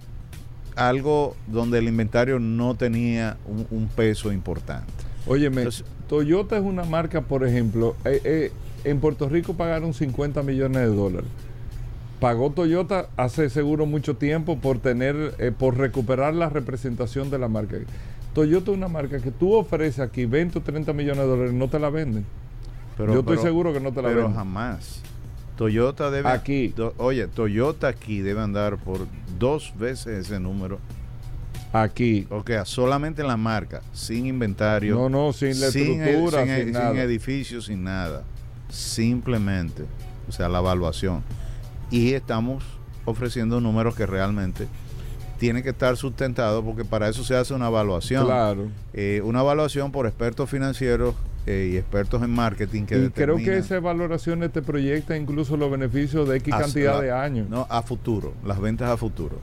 algo 0.75 1.35
donde 1.47 1.79
el 1.79 1.87
inventario 1.87 2.39
no 2.39 2.75
tenía 2.75 3.37
un, 3.45 3.65
un 3.71 3.87
peso 3.87 4.31
importante. 4.31 4.91
Óyeme, 5.27 5.67
Toyota 6.07 6.57
es 6.57 6.63
una 6.63 6.83
marca, 6.83 7.21
por 7.21 7.45
ejemplo, 7.45 7.95
eh, 8.05 8.21
eh, 8.23 8.51
en 8.83 8.99
Puerto 8.99 9.27
Rico 9.27 9.55
pagaron 9.55 9.93
50 9.93 10.43
millones 10.43 10.81
de 10.81 10.95
dólares. 10.95 11.29
Pagó 12.19 12.51
Toyota 12.51 13.09
hace 13.17 13.49
seguro 13.49 13.85
mucho 13.85 14.15
tiempo 14.15 14.57
por 14.59 14.79
tener, 14.79 15.35
eh, 15.39 15.51
por 15.57 15.77
recuperar 15.77 16.33
la 16.33 16.49
representación 16.49 17.29
de 17.29 17.39
la 17.39 17.47
marca. 17.47 17.77
Toyota 18.35 18.69
es 18.71 18.77
una 18.77 18.87
marca 18.89 19.19
que 19.19 19.31
tú 19.31 19.53
ofreces 19.55 19.99
aquí 20.01 20.25
20 20.25 20.59
o 20.59 20.61
30 20.61 20.93
millones 20.93 21.23
de 21.23 21.27
dólares, 21.27 21.53
no 21.53 21.67
te 21.69 21.79
la 21.79 21.89
venden. 21.89 22.25
Pero, 22.97 23.13
Yo 23.13 23.19
estoy 23.21 23.37
pero- 23.37 23.47
seguro 23.47 23.73
que 23.73 23.79
no 23.79 23.91
te 23.91 24.01
la 24.03 24.09
pero 24.09 24.21
venden. 24.23 24.35
jamás. 24.35 25.01
Toyota 25.57 26.11
debe. 26.11 26.29
Aquí. 26.29 26.73
oye, 26.97 27.27
Toyota 27.27 27.87
aquí 27.87 28.19
debe 28.19 28.41
andar 28.41 28.77
por 28.77 29.07
dos 29.39 29.73
veces 29.79 30.27
ese 30.27 30.39
número. 30.39 30.79
Aquí. 31.73 32.27
O 32.29 32.43
sea, 32.45 32.63
solamente 32.65 33.23
la 33.23 33.37
marca, 33.37 33.81
sin 33.93 34.25
inventario. 34.27 34.95
No, 34.95 35.09
no, 35.09 35.33
sin 35.33 35.59
la 35.59 35.71
sin, 35.71 36.01
estructura, 36.01 36.45
sin, 36.45 36.55
sin 36.65 36.71
nada. 36.73 37.01
edificios, 37.01 37.65
sin 37.65 37.83
nada. 37.83 38.23
Simplemente. 38.69 39.83
O 40.27 40.31
sea, 40.31 40.47
la 40.49 40.59
evaluación. 40.59 41.23
Y 41.91 42.13
estamos 42.13 42.63
ofreciendo 43.05 43.59
números 43.61 43.95
que 43.95 44.05
realmente 44.05 44.67
tienen 45.39 45.63
que 45.63 45.69
estar 45.69 45.97
sustentados 45.97 46.63
porque 46.63 46.85
para 46.85 47.09
eso 47.09 47.23
se 47.23 47.35
hace 47.35 47.53
una 47.53 47.67
evaluación. 47.67 48.25
Claro. 48.25 48.67
Eh, 48.93 49.21
una 49.23 49.41
evaluación 49.41 49.91
por 49.91 50.05
expertos 50.07 50.49
financieros 50.49 51.15
eh, 51.45 51.69
y 51.73 51.77
expertos 51.77 52.23
en 52.23 52.31
marketing 52.31 52.85
que 52.85 52.97
y 53.05 53.09
creo 53.09 53.37
que 53.37 53.57
esas 53.57 53.81
valoraciones 53.81 54.51
te 54.51 54.61
proyectan 54.61 55.21
incluso 55.21 55.57
los 55.57 55.69
beneficios 55.69 56.27
de 56.27 56.37
X 56.37 56.53
a- 56.53 56.59
cantidad 56.59 57.01
de 57.01 57.11
años. 57.11 57.49
No, 57.49 57.67
a 57.69 57.81
futuro, 57.83 58.33
las 58.45 58.59
ventas 58.59 58.89
a 58.89 58.97
futuro. 58.97 59.37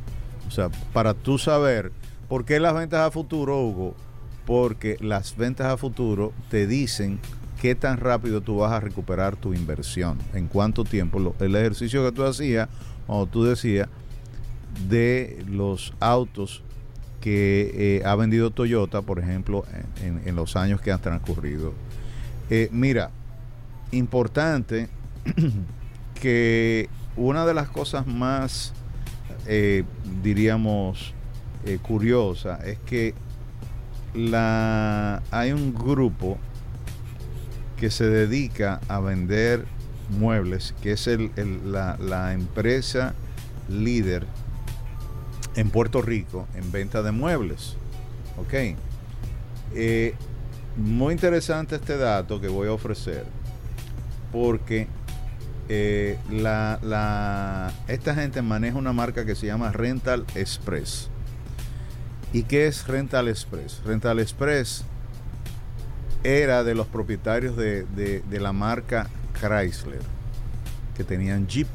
O 0.48 0.50
sea, 0.50 0.68
para 0.92 1.14
tú 1.14 1.38
saber 1.38 1.92
por 2.28 2.44
qué 2.44 2.58
las 2.58 2.74
ventas 2.74 3.00
a 3.06 3.10
futuro, 3.10 3.60
Hugo, 3.62 3.94
porque 4.46 4.96
las 5.00 5.36
ventas 5.36 5.66
a 5.72 5.76
futuro 5.76 6.32
te 6.50 6.66
dicen 6.66 7.20
qué 7.60 7.74
tan 7.76 7.98
rápido 7.98 8.40
tú 8.40 8.56
vas 8.56 8.72
a 8.72 8.80
recuperar 8.80 9.36
tu 9.36 9.54
inversión, 9.54 10.18
en 10.34 10.48
cuánto 10.48 10.82
tiempo. 10.84 11.20
Lo- 11.20 11.36
el 11.38 11.54
ejercicio 11.54 12.04
que 12.04 12.10
tú 12.10 12.24
hacías, 12.24 12.68
cuando 13.06 13.26
tú 13.26 13.44
decías, 13.44 13.88
de 14.88 15.44
los 15.48 15.92
autos 16.00 16.62
que 17.20 17.70
eh, 17.74 18.02
ha 18.04 18.14
vendido 18.16 18.50
Toyota, 18.50 19.02
por 19.02 19.18
ejemplo, 19.18 19.64
en, 20.02 20.34
los 20.34 20.56
años 20.56 20.80
que 20.80 20.90
han 20.90 21.00
transcurrido. 21.00 21.72
Eh, 22.50 22.68
mira, 22.72 23.10
importante 23.92 24.88
que 26.20 26.88
una 27.16 27.46
de 27.46 27.54
las 27.54 27.68
cosas 27.68 28.06
más, 28.06 28.72
eh, 29.46 29.84
diríamos, 30.22 31.14
curiosa 31.82 32.58
es 32.66 32.78
que 32.80 33.14
la, 34.14 35.22
hay 35.30 35.52
un 35.52 35.72
grupo 35.72 36.36
que 37.76 37.88
se 37.88 38.04
dedica 38.08 38.80
a 38.88 38.98
vender 38.98 39.64
muebles, 40.18 40.74
que 40.82 40.92
es 40.92 41.06
el- 41.06 41.30
la, 41.64 41.96
la 41.98 42.32
empresa 42.32 43.14
líder 43.68 44.26
en 45.56 45.70
Puerto 45.70 46.02
Rico 46.02 46.46
en 46.54 46.70
venta 46.72 47.02
de 47.02 47.12
muebles. 47.12 47.76
Ok. 48.38 48.76
Eh, 49.74 50.14
muy 50.76 51.12
interesante 51.12 51.76
este 51.76 51.96
dato 51.96 52.40
que 52.40 52.48
voy 52.48 52.68
a 52.68 52.72
ofrecer, 52.72 53.24
porque 54.32 54.88
eh, 55.68 56.18
la, 56.30 56.78
la- 56.82 57.72
esta 57.88 58.14
gente 58.14 58.40
maneja 58.42 58.76
una 58.78 58.92
marca 58.92 59.24
que 59.26 59.34
se 59.34 59.46
llama 59.46 59.72
Rental 59.72 60.24
Express. 60.34 61.08
¿Y 62.32 62.44
qué 62.44 62.66
es 62.66 62.86
Rental 62.86 63.28
Express? 63.28 63.82
Rental 63.84 64.18
Express 64.18 64.84
era 66.24 66.64
de 66.64 66.74
los 66.74 66.86
propietarios 66.86 67.56
de, 67.56 67.84
de- 67.84 68.20
de 68.20 68.40
la 68.40 68.52
marca 68.52 69.08
Chrysler, 69.38 70.00
que 70.96 71.04
tenían 71.04 71.46
Jeep, 71.46 71.66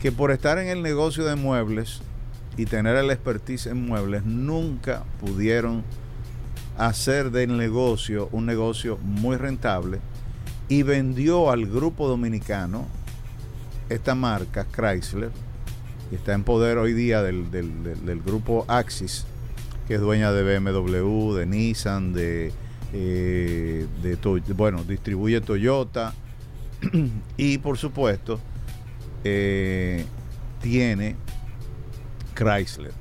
que 0.00 0.10
por 0.12 0.30
estar 0.30 0.58
en 0.58 0.68
el 0.68 0.82
negocio 0.82 1.24
de 1.24 1.36
muebles 1.36 2.00
y 2.56 2.66
tener 2.66 2.96
el 2.96 3.10
expertise 3.10 3.66
en 3.66 3.86
muebles, 3.86 4.24
nunca 4.24 5.04
pudieron 5.20 5.82
hacer 6.78 7.30
del 7.30 7.56
negocio 7.56 8.28
un 8.32 8.46
negocio 8.46 8.98
muy 9.02 9.36
rentable 9.36 10.00
y 10.68 10.82
vendió 10.82 11.50
al 11.50 11.66
grupo 11.66 12.08
dominicano 12.08 12.86
esta 13.88 14.14
marca 14.14 14.66
Chrysler, 14.70 15.30
que 16.08 16.16
está 16.16 16.32
en 16.32 16.44
poder 16.44 16.78
hoy 16.78 16.92
día 16.94 17.22
del, 17.22 17.50
del- 17.50 18.04
del- 18.04 18.22
grupo 18.22 18.64
Axis, 18.68 19.26
que 19.86 19.94
es 19.96 20.00
dueña 20.00 20.32
de 20.32 20.58
BMW, 20.58 21.34
de 21.34 21.46
Nissan, 21.46 22.12
de, 22.12 22.52
eh, 22.94 23.86
de 24.02 24.16
bueno, 24.54 24.84
distribuye 24.84 25.40
Toyota 25.40 26.14
y 27.36 27.58
por 27.58 27.76
supuesto 27.76 28.40
eh, 29.24 30.04
tiene 30.62 31.16
Chrysler. 32.34 32.92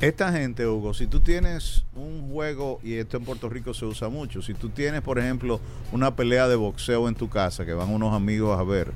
Esta 0.00 0.32
gente, 0.32 0.66
Hugo, 0.66 0.92
si 0.92 1.06
tú 1.06 1.20
tienes 1.20 1.84
un 1.94 2.28
juego, 2.30 2.78
y 2.82 2.94
esto 2.94 3.16
en 3.16 3.24
Puerto 3.24 3.48
Rico 3.48 3.72
se 3.72 3.86
usa 3.86 4.08
mucho, 4.08 4.42
si 4.42 4.52
tú 4.52 4.68
tienes, 4.68 5.00
por 5.02 5.18
ejemplo, 5.18 5.60
una 5.92 6.14
pelea 6.14 6.46
de 6.48 6.56
boxeo 6.56 7.08
en 7.08 7.14
tu 7.14 7.28
casa, 7.30 7.64
que 7.64 7.72
van 7.72 7.88
unos 7.90 8.12
amigos 8.12 8.58
a 8.58 8.62
ver, 8.64 8.92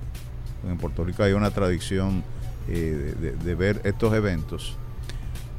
en 0.68 0.76
Puerto 0.76 1.04
Rico 1.04 1.22
hay 1.22 1.32
una 1.32 1.50
tradición 1.50 2.24
eh, 2.68 3.14
de, 3.20 3.30
de- 3.30 3.36
de 3.36 3.54
ver 3.54 3.80
estos 3.84 4.12
eventos, 4.12 4.76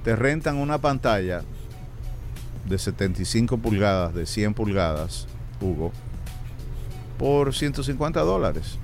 te 0.03 0.15
rentan 0.15 0.57
una 0.57 0.77
pantalla 0.77 1.41
de 2.67 2.77
75 2.77 3.57
pulgadas, 3.57 4.13
de 4.13 4.25
100 4.27 4.53
pulgadas, 4.53 5.25
Hugo, 5.61 5.91
por 7.17 7.55
150 7.55 8.19
dólares 8.21 8.77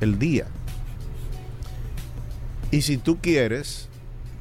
el 0.00 0.18
día. 0.18 0.46
Y 2.70 2.82
si 2.82 2.96
tú 2.96 3.18
quieres, 3.20 3.88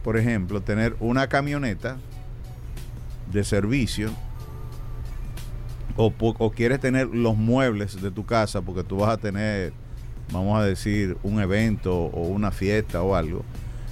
por 0.03 0.17
ejemplo, 0.17 0.61
tener 0.61 0.95
una 0.99 1.27
camioneta 1.27 1.97
de 3.32 3.43
servicio 3.43 4.11
o, 5.95 6.13
o 6.17 6.51
quieres 6.51 6.80
tener 6.80 7.07
los 7.07 7.36
muebles 7.36 8.01
de 8.01 8.11
tu 8.11 8.25
casa 8.25 8.61
porque 8.61 8.84
tú 8.84 8.97
vas 8.97 9.09
a 9.09 9.17
tener, 9.17 9.73
vamos 10.32 10.59
a 10.59 10.63
decir, 10.63 11.17
un 11.23 11.39
evento 11.39 11.95
o 11.95 12.27
una 12.27 12.51
fiesta 12.51 13.01
o 13.01 13.15
algo, 13.15 13.43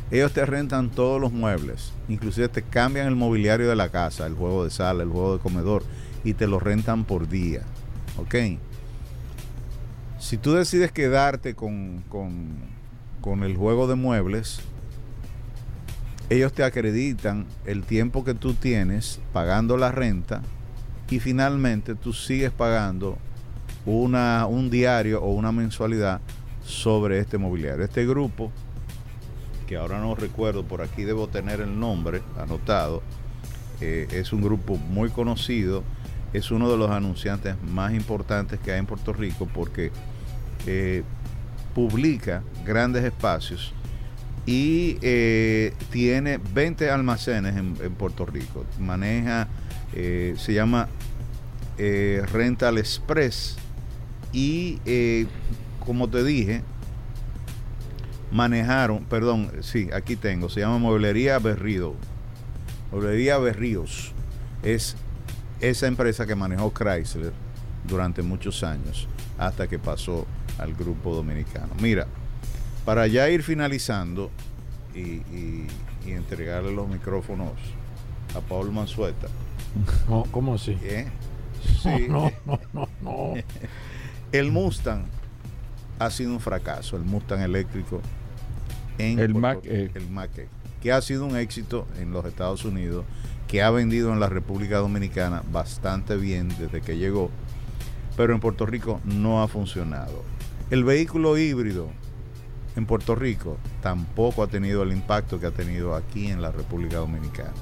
ellos 0.09 0.31
te 0.31 0.45
rentan 0.45 0.89
todos 0.89 1.19
los 1.19 1.33
muebles, 1.33 1.91
inclusive 2.07 2.47
te 2.47 2.61
cambian 2.61 3.07
el 3.07 3.15
mobiliario 3.15 3.67
de 3.67 3.75
la 3.75 3.89
casa, 3.89 4.25
el 4.25 4.35
juego 4.35 4.63
de 4.63 4.69
sala, 4.69 5.03
el 5.03 5.09
juego 5.09 5.33
de 5.35 5.43
comedor, 5.43 5.83
y 6.23 6.33
te 6.33 6.47
lo 6.47 6.59
rentan 6.59 7.03
por 7.03 7.27
día. 7.27 7.63
¿Ok? 8.17 8.35
Si 10.19 10.38
tú 10.38 10.53
decides 10.53 10.91
quedarte 10.91 11.55
con, 11.55 12.03
con, 12.09 12.55
con 13.28 13.43
el 13.43 13.57
juego 13.57 13.88
de 13.88 13.95
muebles, 13.95 14.61
ellos 16.30 16.53
te 16.53 16.63
acreditan 16.63 17.45
el 17.65 17.84
tiempo 17.84 18.23
que 18.23 18.34
tú 18.34 18.53
tienes 18.53 19.19
pagando 19.34 19.75
la 19.75 19.91
renta 19.91 20.41
y 21.09 21.19
finalmente 21.19 21.93
tú 21.95 22.13
sigues 22.13 22.51
pagando 22.51 23.17
una, 23.86 24.47
un 24.47 24.69
diario 24.69 25.21
o 25.21 25.34
una 25.34 25.51
mensualidad 25.51 26.21
sobre 26.63 27.19
este 27.19 27.38
mobiliario. 27.38 27.84
Este 27.84 28.05
grupo, 28.05 28.49
que 29.67 29.75
ahora 29.75 29.99
no 29.99 30.15
recuerdo, 30.15 30.63
por 30.63 30.82
aquí 30.82 31.03
debo 31.03 31.28
tener 31.28 31.59
el 31.59 31.78
nombre 31.78 32.21
anotado, 32.39 33.03
eh, 33.82 34.07
es 34.11 34.32
un 34.32 34.41
grupo 34.41 34.78
muy 34.78 35.09
conocido, 35.09 35.84
es 36.32 36.49
uno 36.49 36.71
de 36.71 36.78
los 36.78 36.91
anunciantes 36.91 37.61
más 37.61 37.93
importantes 37.93 38.57
que 38.61 38.71
hay 38.71 38.80
en 38.80 38.86
Puerto 38.86 39.11
Rico 39.11 39.49
porque 39.53 39.91
eh, 40.65 41.03
publica 41.78 42.41
grandes 42.65 43.03
espacios 43.03 43.71
y 44.47 44.97
eh, 45.03 45.75
tiene 45.91 46.39
20 46.39 46.89
almacenes 46.89 47.55
en, 47.55 47.75
Puerto 47.93 48.25
Rico. 48.25 48.65
Maneja, 48.80 49.47
eh, 49.93 50.34
se 50.39 50.55
llama 50.55 50.88
eh, 51.78 52.23
Rental 52.34 52.80
Express 52.80 53.57
y 54.34 54.80
como 55.86 56.09
te 56.09 56.23
dije, 56.23 56.63
manejaron, 58.32 59.05
perdón, 59.05 59.51
sí, 59.61 59.88
aquí 59.93 60.15
tengo, 60.15 60.49
se 60.49 60.61
llama 60.61 60.80
Mueblería 60.80 61.38
Berrido. 61.38 61.93
Mueblería 62.91 63.38
Berríos 63.38 64.13
es 64.63 64.95
esa 65.61 65.86
empresa 65.86 66.25
que 66.25 66.34
manejó 66.34 66.73
Chrysler 66.73 67.34
durante 67.88 68.23
muchos 68.23 68.63
años 68.63 69.07
hasta 69.38 69.67
que 69.67 69.78
pasó 69.78 70.25
al 70.60 70.74
grupo 70.74 71.14
dominicano. 71.16 71.70
Mira, 71.82 72.08
para 72.86 73.08
ya 73.08 73.30
ir 73.30 73.43
finalizando 73.43 74.32
y, 74.95 74.99
y- 74.99 75.68
y 76.05 76.12
entregarle 76.12 76.74
los 76.74 76.88
micrófonos 76.88 77.51
a 78.36 78.39
Paul 78.41 78.72
Mansueta. 78.72 79.28
No, 80.10 80.24
¿Cómo 80.32 80.55
así? 80.55 80.78
¿Eh? 80.82 81.08
Sí. 81.84 82.08
No, 82.10 82.32
no, 82.45 82.60
no, 82.74 82.88
no. 83.01 83.34
El 84.32 84.51
Mustang 84.51 85.03
ha 85.99 86.10
sido 86.12 86.32
un 86.32 86.39
fracaso, 86.39 86.95
el 86.97 87.03
Mustang 87.03 87.41
eléctrico 87.41 88.01
en 88.97 89.20
El 89.20 89.32
Puerto- 89.34 89.62
Mach-E. 89.62 89.91
el 89.95 90.10
Mach-E, 90.10 90.47
que 90.82 90.91
ha 90.91 91.01
sido 91.01 91.26
un 91.26 91.36
éxito 91.38 91.88
en 91.99 92.12
los 92.12 92.26
Estados 92.26 92.64
Unidos, 92.66 93.03
que 93.47 93.62
ha 93.64 93.70
vendido 93.72 94.12
en 94.14 94.20
la 94.20 94.28
República 94.30 94.78
Dominicana 94.78 95.43
bastante 95.51 96.16
bien 96.18 96.49
desde 96.60 96.82
que 96.82 96.97
llegó, 96.97 97.30
pero 98.16 98.34
en 98.34 98.39
Puerto 98.39 98.66
Rico 98.66 98.99
no 99.05 99.41
ha 99.41 99.47
funcionado. 99.47 100.24
El 100.70 100.84
vehículo 100.84 101.38
híbrido 101.38 101.89
en 102.76 102.86
Puerto 102.86 103.15
Rico 103.15 103.57
tampoco 103.82 104.43
ha 104.43 104.47
tenido 104.47 104.84
el 104.84 104.91
impacto 104.91 105.39
que 105.39 105.45
ha 105.45 105.51
tenido 105.51 105.95
aquí 105.95 106.28
en 106.28 106.41
la 106.41 106.51
República 106.51 106.97
Dominicana. 106.97 107.53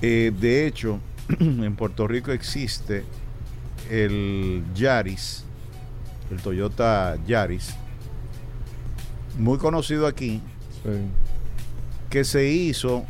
Eh, 0.00 0.32
de 0.38 0.66
hecho, 0.66 0.98
en 1.38 1.76
Puerto 1.76 2.08
Rico 2.08 2.32
existe 2.32 3.04
el 3.90 4.64
Yaris, 4.74 5.44
el 6.30 6.40
Toyota 6.40 7.16
Yaris, 7.26 7.74
muy 9.38 9.58
conocido 9.58 10.06
aquí, 10.06 10.40
que 12.08 12.24
se 12.24 12.48
hizo, 12.48 13.04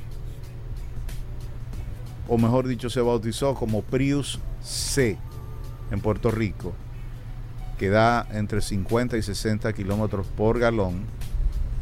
o 2.29 2.39
mejor 2.39 2.67
dicho, 2.67 2.91
se 2.91 3.01
bautizó 3.01 3.55
como 3.55 3.83
Prius 3.83 4.41
C 4.63 5.19
en 5.91 6.01
Puerto 6.01 6.31
Rico, 6.31 6.73
que 7.79 7.89
da 7.89 8.27
entre 8.33 8.61
50 8.61 9.17
y 9.17 9.23
60 9.23 9.73
kilómetros 9.73 10.27
por 10.37 10.59
galón 10.59 11.03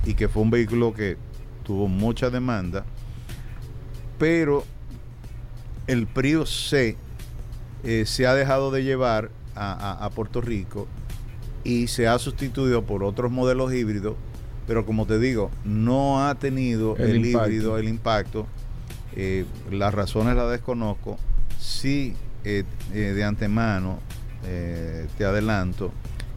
y 0.05 0.15
que 0.15 0.29
fue 0.29 0.43
un 0.43 0.51
vehículo 0.51 0.93
que 0.95 1.17
tuvo 1.65 1.87
mucha 1.89 2.31
demanda, 2.31 2.85
pero 4.19 4.65
el 5.87 6.07
Prius 6.07 6.69
C 6.71 6.97
eh, 7.85 8.05
se 8.07 8.27
ha 8.27 8.35
dejado 8.35 8.71
de 8.71 8.85
llevar 8.85 9.31
a, 9.55 9.73
a- 9.73 10.05
a 10.05 10.11
Puerto 10.11 10.41
Rico 10.41 10.87
y 11.65 11.89
se 11.89 12.09
ha 12.09 12.19
sustituido 12.19 12.83
por 12.85 13.05
otros 13.05 13.31
modelos 13.31 13.73
híbridos, 13.73 14.15
pero 14.67 14.85
como 14.87 15.07
te 15.07 15.19
digo, 15.19 15.51
no 15.65 16.27
ha 16.27 16.35
tenido 16.37 16.97
El 16.97 17.27
híbrido, 17.47 17.79
el 17.79 17.89
impacto. 17.89 18.47
Eh, 19.15 19.45
las 19.71 19.93
razones 19.93 20.35
las 20.37 20.51
desconozco. 20.51 21.19
Sí, 21.61 22.15
eh, 22.45 22.65
eh, 22.93 22.99
de 23.15 23.25
antemano 23.25 23.99
eh, 24.45 25.07
te 25.19 25.25
adelanto 25.25 25.91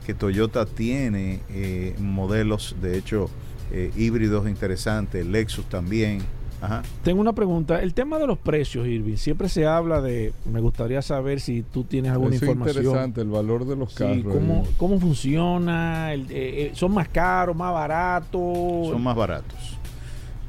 que 0.05 0.13
Toyota 0.13 0.65
tiene 0.65 1.39
eh, 1.49 1.95
modelos, 1.99 2.75
de 2.81 2.97
hecho, 2.97 3.29
eh, 3.71 3.91
híbridos 3.95 4.47
interesantes, 4.47 5.25
Lexus 5.25 5.65
también. 5.65 6.19
Ajá. 6.61 6.83
Tengo 7.03 7.19
una 7.21 7.33
pregunta. 7.33 7.81
El 7.81 7.93
tema 7.93 8.17
de 8.17 8.25
los 8.27 8.37
precios, 8.37 8.87
Irving, 8.87 9.17
siempre 9.17 9.49
se 9.49 9.65
habla 9.67 10.01
de. 10.01 10.33
Me 10.51 10.61
gustaría 10.61 11.01
saber 11.01 11.39
si 11.41 11.63
tú 11.63 11.83
tienes 11.83 12.11
alguna 12.11 12.35
Eso 12.35 12.45
es 12.45 12.49
información. 12.51 12.83
interesante, 12.85 13.21
el 13.21 13.27
valor 13.29 13.65
de 13.65 13.75
los 13.75 13.91
Sí, 13.91 13.97
carros. 13.97 14.33
¿cómo. 14.33 14.67
¿Cómo 14.77 14.99
funciona? 14.99 16.13
El- 16.13 16.31
eh, 16.31 16.67
eh, 16.67 16.71
¿Son 16.73 16.93
más 16.93 17.09
caros, 17.09 17.55
más 17.55 17.73
baratos? 17.73 18.87
Son 18.89 19.03
más 19.03 19.15
baratos. 19.15 19.77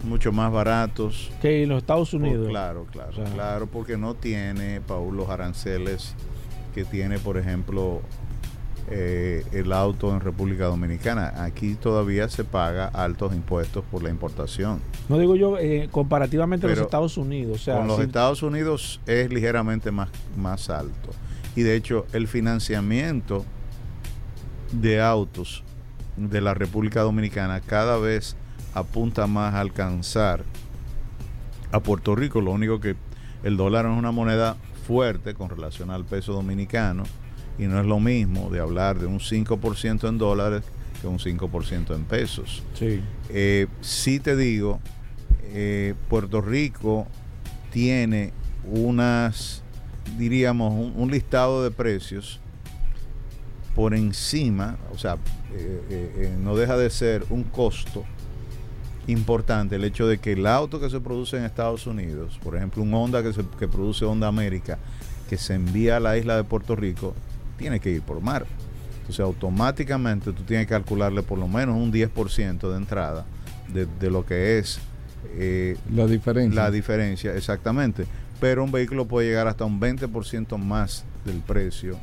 Mucho 0.04 0.30
más 0.32 0.52
baratos. 0.52 1.30
Que 1.42 1.64
en 1.64 1.70
los 1.70 1.78
Estados 1.78 2.10
Por- 2.10 2.20
Unidos. 2.20 2.48
claro, 2.48 2.86
claro, 2.92 3.10
O 3.10 3.14
sea, 3.14 3.24
claro, 3.24 3.66
porque 3.66 3.96
no 3.96 4.14
tiene, 4.14 4.80
Paul, 4.82 5.16
los 5.16 5.28
aranceles 5.28 6.14
que 6.76 6.84
tiene, 6.84 7.18
por 7.18 7.38
ejemplo, 7.38 8.02
eh, 8.90 9.46
el 9.52 9.72
auto 9.72 10.12
en 10.12 10.20
República 10.20 10.66
Dominicana. 10.66 11.32
Aquí 11.42 11.74
todavía 11.74 12.28
se 12.28 12.44
paga 12.44 12.88
altos 12.88 13.34
impuestos 13.34 13.82
por 13.90 14.02
la 14.02 14.10
importación. 14.10 14.82
No 15.08 15.18
digo 15.18 15.36
yo 15.36 15.56
eh, 15.56 15.88
comparativamente 15.90 16.66
a 16.66 16.68
los 16.68 16.76
Pero 16.76 16.84
Estados 16.84 17.16
Unidos. 17.16 17.62
O 17.62 17.64
sea, 17.64 17.78
Con 17.78 17.86
los 17.86 18.00
Estados 18.00 18.42
Unidos 18.42 19.00
es 19.06 19.32
ligeramente 19.32 19.90
más, 19.90 20.10
más 20.36 20.68
alto. 20.68 21.08
Y 21.56 21.62
de 21.62 21.76
hecho, 21.76 22.04
el 22.12 22.28
financiamiento 22.28 23.46
de 24.72 25.00
autos 25.00 25.64
de 26.18 26.42
la 26.42 26.52
República 26.52 27.00
Dominicana 27.00 27.60
cada 27.60 27.96
vez 27.96 28.36
apunta 28.74 29.26
más 29.26 29.54
a 29.54 29.60
alcanzar 29.60 30.44
a 31.72 31.80
Puerto 31.80 32.14
Rico. 32.14 32.42
Lo 32.42 32.50
único 32.50 32.80
que 32.80 32.96
el 33.44 33.56
dólar 33.56 33.86
es 33.86 33.96
una 33.96 34.12
moneda 34.12 34.58
fuerte 34.86 35.34
con 35.34 35.50
relación 35.50 35.90
al 35.90 36.04
peso 36.04 36.32
dominicano 36.32 37.04
y 37.58 37.64
no 37.64 37.80
es 37.80 37.86
lo 37.86 37.98
mismo 38.00 38.50
de 38.50 38.60
hablar 38.60 38.98
de 38.98 39.06
un 39.06 39.18
5% 39.18 40.08
en 40.08 40.18
dólares 40.18 40.62
que 41.00 41.06
un 41.06 41.18
5% 41.18 41.94
en 41.94 42.04
pesos. 42.04 42.62
Sí. 42.74 43.00
Eh, 43.28 43.66
sí 43.80 44.20
te 44.20 44.36
digo, 44.36 44.80
eh, 45.52 45.94
Puerto 46.08 46.40
Rico 46.40 47.06
tiene 47.70 48.32
unas, 48.64 49.62
diríamos, 50.18 50.72
un, 50.72 50.92
un 50.96 51.10
listado 51.10 51.62
de 51.62 51.70
precios 51.70 52.40
por 53.76 53.94
encima, 53.94 54.78
o 54.90 54.96
sea, 54.96 55.18
eh, 55.52 55.82
eh, 55.90 56.12
eh, 56.16 56.36
no 56.40 56.56
deja 56.56 56.78
de 56.78 56.88
ser 56.88 57.24
un 57.28 57.44
costo 57.44 58.04
importante 59.06 59.76
el 59.76 59.84
hecho 59.84 60.06
de 60.06 60.18
que 60.18 60.32
el 60.32 60.46
auto 60.46 60.80
que 60.80 60.90
se 60.90 61.00
produce 61.00 61.36
en 61.36 61.44
Estados 61.44 61.86
Unidos, 61.86 62.38
por 62.42 62.56
ejemplo, 62.56 62.82
un 62.82 62.92
Honda 62.94 63.22
que, 63.22 63.32
se, 63.32 63.44
que 63.58 63.68
produce 63.68 64.04
Honda 64.04 64.28
América, 64.28 64.78
que 65.28 65.36
se 65.36 65.54
envía 65.54 65.96
a 65.96 66.00
la 66.00 66.16
isla 66.16 66.36
de 66.36 66.44
Puerto 66.44 66.76
Rico, 66.76 67.14
tiene 67.56 67.80
que 67.80 67.90
ir 67.90 68.02
por 68.02 68.20
mar. 68.20 68.46
Entonces, 68.98 69.20
automáticamente 69.20 70.32
tú 70.32 70.42
tienes 70.42 70.66
que 70.66 70.70
calcularle 70.70 71.22
por 71.22 71.38
lo 71.38 71.46
menos 71.46 71.76
un 71.76 71.92
10% 71.92 72.70
de 72.70 72.76
entrada 72.76 73.24
de, 73.72 73.86
de 73.86 74.10
lo 74.10 74.26
que 74.26 74.58
es 74.58 74.80
eh, 75.34 75.76
La 75.94 76.06
diferencia. 76.06 76.62
la 76.62 76.70
diferencia, 76.70 77.34
exactamente. 77.34 78.06
Pero 78.40 78.64
un 78.64 78.72
vehículo 78.72 79.06
puede 79.06 79.28
llegar 79.28 79.46
hasta 79.46 79.64
un 79.64 79.80
20% 79.80 80.58
más 80.58 81.04
del 81.24 81.38
precio, 81.40 81.96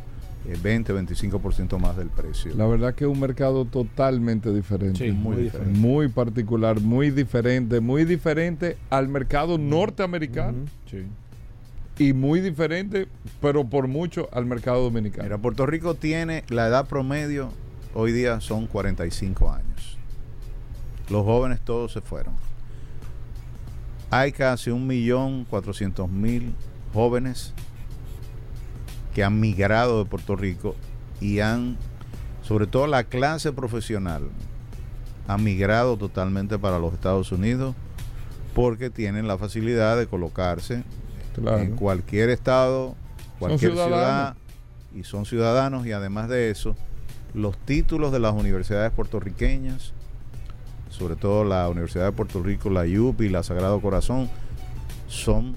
20-25% 0.46 1.80
más 1.80 1.96
del 1.98 2.10
precio. 2.10 2.54
La 2.56 2.66
verdad 2.66 2.94
que 2.96 3.06
es 3.06 3.10
un 3.10 3.20
mercado 3.20 3.66
totalmente 3.66 4.54
diferente. 4.54 5.06
Sí, 5.06 5.12
muy 5.12 5.38
diferente. 5.38 5.80
Muy 5.80 6.08
particular, 6.10 6.80
muy 6.82 7.12
diferente, 7.12 7.80
muy 7.80 8.06
diferente 8.06 8.78
al 8.90 9.08
mercado 9.08 9.58
norteamericano. 9.58 10.66
Y 11.98 12.14
muy 12.14 12.42
diferente, 12.42 13.08
pero 13.40 13.66
por 13.66 13.88
mucho 13.88 14.28
al 14.32 14.46
mercado 14.46 14.82
dominicano. 14.84 15.24
Mira, 15.24 15.38
Puerto 15.38 15.66
Rico 15.66 15.94
tiene 15.94 16.44
la 16.50 16.68
edad 16.68 16.88
promedio 16.88 17.52
hoy 17.94 18.12
día 18.12 18.42
son 18.42 18.68
45 18.68 19.52
años. 19.52 19.98
Los 21.10 21.24
jóvenes 21.24 21.62
todos 21.62 21.92
se 21.92 22.02
fueron. 22.02 22.34
Hay 24.10 24.32
casi 24.32 24.70
un 24.70 24.88
millón 24.88 25.46
cuatrocientos 25.46 26.10
mil 26.10 26.54
jóvenes 26.94 27.54
que 29.14 29.24
han 29.24 29.40
migrado 29.40 30.04
de 30.04 30.10
Puerto 30.10 30.36
Rico 30.36 30.76
y 31.22 31.40
han, 31.40 31.78
sobre 32.42 32.68
todo 32.68 32.88
la 32.88 33.04
clase 33.04 33.52
profesional, 33.52 34.24
ha 35.28 35.38
migrado 35.38 35.98
totalmente 35.98 36.58
para 36.60 36.80
los 36.80 36.94
Estados 36.94 37.32
Unidos 37.32 37.76
porque 38.54 38.90
tienen 38.90 39.28
la 39.28 39.38
facilidad 39.38 39.98
de 39.98 40.08
colocarse 40.08 40.84
Claro. 41.34 41.58
en 41.60 41.76
cualquier 41.76 42.30
estado, 42.30 42.96
cualquier 43.40 43.72
ciudad 43.88 44.36
y 44.94 45.04
son 45.04 45.26
ciudadanos 45.26 45.88
y 45.88 45.92
además 45.92 46.30
de 46.30 46.52
eso, 46.52 46.76
los 47.34 47.58
títulos 47.58 48.12
de 48.12 48.20
las 48.20 48.34
universidades 48.34 48.92
puertorriqueñas, 48.92 49.94
sobre 50.90 51.16
todo 51.16 51.44
la 51.44 51.68
Universidad 51.70 52.06
de 52.06 52.12
Puerto 52.12 52.44
Rico, 52.44 52.70
la 52.70 52.84
UPI 52.84 53.26
y 53.26 53.30
la 53.30 53.42
Sagrado 53.42 53.82
Corazón, 53.82 54.30
son 55.08 55.56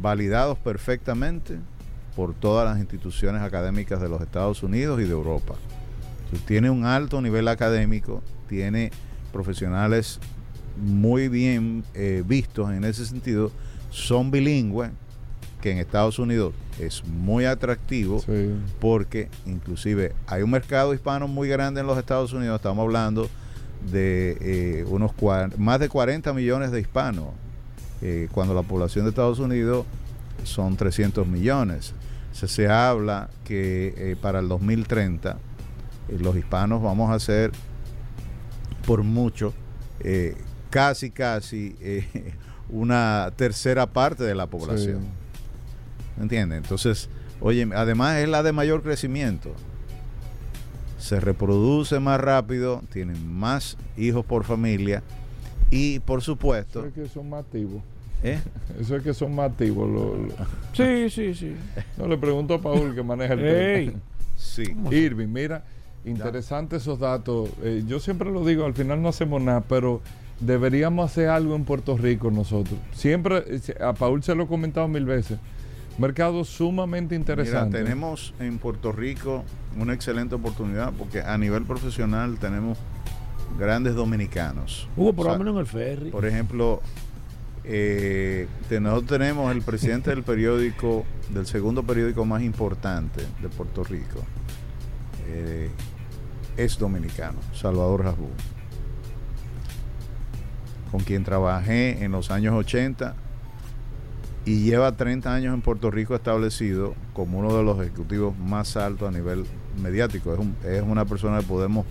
validados 0.00 0.58
perfectamente 0.58 1.58
por 2.18 2.34
todas 2.34 2.68
las 2.68 2.80
instituciones 2.80 3.42
académicas 3.42 4.00
de 4.00 4.08
los 4.08 4.20
Estados 4.20 4.64
Unidos 4.64 5.00
y 5.00 5.04
de 5.04 5.12
Europa. 5.12 5.54
Entonces, 6.24 6.44
tiene 6.48 6.68
un 6.68 6.84
alto 6.84 7.22
nivel 7.22 7.46
académico, 7.46 8.24
tiene 8.48 8.90
profesionales 9.32 10.18
muy 10.76 11.28
bien 11.28 11.84
eh, 11.94 12.24
vistos 12.26 12.72
en 12.72 12.82
ese 12.82 13.06
sentido, 13.06 13.52
son 13.90 14.32
bilingües, 14.32 14.90
que 15.60 15.70
en 15.70 15.78
Estados 15.78 16.18
Unidos 16.18 16.54
es 16.80 17.04
muy 17.04 17.44
atractivo 17.44 18.20
porque 18.80 19.28
inclusive 19.46 20.12
hay 20.26 20.42
un 20.42 20.50
mercado 20.50 20.94
hispano 20.94 21.28
muy 21.28 21.48
grande 21.48 21.82
en 21.82 21.86
los 21.86 21.98
Estados 21.98 22.32
Unidos, 22.32 22.56
estamos 22.56 22.82
hablando 22.82 23.28
de 23.92 24.36
eh, 24.40 24.84
unos 24.88 25.12
más 25.56 25.78
de 25.78 25.88
40 25.88 26.32
millones 26.32 26.72
de 26.72 26.80
hispanos, 26.80 27.26
eh, 28.02 28.26
cuando 28.32 28.54
la 28.54 28.62
población 28.62 29.04
de 29.04 29.10
Estados 29.10 29.38
Unidos 29.38 29.86
son 30.42 30.76
300 30.76 31.24
millones. 31.24 31.94
Se, 32.32 32.48
se 32.48 32.68
habla 32.68 33.30
que 33.44 33.94
eh, 33.96 34.16
para 34.20 34.40
el 34.40 34.48
2030 34.48 35.38
eh, 36.08 36.18
los 36.20 36.36
hispanos 36.36 36.82
vamos 36.82 37.10
a 37.10 37.18
ser 37.18 37.52
por 38.86 39.02
mucho 39.02 39.52
eh, 40.00 40.36
casi 40.70 41.10
casi 41.10 41.76
una 42.68 43.32
tercera 43.36 43.86
parte 43.86 44.24
de 44.24 44.34
la 44.34 44.46
población. 44.46 45.00
¿Me 46.16 46.24
entiendes? 46.24 46.58
Entonces, 46.58 47.08
oye, 47.40 47.68
además 47.74 48.16
es 48.18 48.28
la 48.28 48.42
de 48.42 48.52
mayor 48.52 48.82
crecimiento. 48.82 49.52
Se 50.98 51.20
reproduce 51.20 52.00
más 52.00 52.20
rápido, 52.20 52.82
tienen 52.90 53.32
más 53.32 53.76
hijos 53.96 54.24
por 54.24 54.44
familia 54.44 55.02
y 55.70 56.00
por 56.00 56.22
supuesto, 56.22 56.84
Es 56.84 56.92
que 56.92 57.08
son 57.08 57.30
más 57.30 57.44
activos. 57.44 57.82
¿Eh? 58.22 58.38
Eso 58.80 58.96
es 58.96 59.02
que 59.02 59.14
son 59.14 59.34
más 59.34 59.50
activos. 59.50 59.88
lo- 59.88 60.16
lo- 60.16 60.34
Sí, 60.72 61.10
sí, 61.10 61.34
sí. 61.34 61.54
No, 61.96 62.06
le 62.06 62.16
pregunto 62.18 62.54
a 62.54 62.60
Paul 62.60 62.94
que 62.94 63.02
maneja 63.02 63.34
el 63.34 63.44
Ey. 63.44 63.86
tema. 63.88 64.00
Sí. 64.36 64.64
Irving, 64.90 65.28
mira, 65.28 65.64
interesante 66.04 66.76
esos 66.76 66.98
datos. 66.98 67.50
Eh, 67.62 67.82
yo 67.86 67.98
siempre 68.00 68.30
lo 68.30 68.44
digo, 68.44 68.64
al 68.64 68.74
final 68.74 69.02
no 69.02 69.08
hacemos 69.08 69.42
nada, 69.42 69.60
pero 69.62 70.00
deberíamos 70.40 71.10
hacer 71.10 71.28
algo 71.28 71.56
en 71.56 71.64
Puerto 71.64 71.96
Rico 71.96 72.30
nosotros. 72.30 72.78
Siempre, 72.92 73.42
eh, 73.48 73.60
a 73.80 73.92
Paul 73.94 74.22
se 74.22 74.34
lo 74.34 74.44
he 74.44 74.46
comentado 74.46 74.86
mil 74.88 75.04
veces. 75.04 75.38
Mercado 75.98 76.44
sumamente 76.44 77.16
interesante. 77.16 77.78
Mira, 77.78 77.84
tenemos 77.88 78.32
en 78.38 78.58
Puerto 78.58 78.92
Rico 78.92 79.42
una 79.76 79.94
excelente 79.94 80.36
oportunidad 80.36 80.92
porque 80.96 81.20
a 81.22 81.36
nivel 81.36 81.64
profesional 81.64 82.38
tenemos 82.38 82.78
grandes 83.58 83.96
dominicanos. 83.96 84.88
Hugo, 84.96 85.12
por 85.12 85.26
O 85.26 85.28
lo 85.30 85.34
sea, 85.34 85.38
menos 85.40 85.54
en 85.54 85.60
el 85.60 85.66
ferry. 85.66 86.10
Por 86.10 86.24
ejemplo, 86.24 86.80
eh, 87.70 88.48
nosotros 88.80 89.18
tenemos 89.18 89.54
el 89.54 89.60
presidente 89.60 90.08
del 90.10 90.22
periódico, 90.22 91.04
del 91.28 91.46
segundo 91.46 91.82
periódico 91.82 92.24
más 92.24 92.42
importante 92.42 93.22
de 93.42 93.48
Puerto 93.48 93.84
Rico. 93.84 94.24
eh, 95.28 95.68
es 96.56 96.76
dominicano, 96.78 97.38
Salvador 97.52 98.04
Rasbú, 98.04 98.30
con 100.90 101.00
quien 101.00 101.22
trabajé 101.22 102.02
en 102.02 102.10
los 102.10 102.32
años 102.32 102.54
80 102.54 103.14
y 104.44 104.64
lleva 104.64 104.96
30 104.96 105.32
años 105.32 105.54
en 105.54 105.60
Puerto 105.60 105.90
Rico 105.90 106.16
establecido 106.16 106.94
como 107.12 107.38
uno 107.38 107.56
de 107.56 107.62
los 107.62 107.78
ejecutivos 107.80 108.36
más 108.36 108.76
altos 108.76 109.08
a 109.08 109.12
nivel 109.12 109.44
mediático. 109.80 110.34
Es, 110.34 110.66
es 110.68 110.82
una 110.82 111.04
persona 111.04 111.40
que 111.40 111.46
podemos 111.46 111.86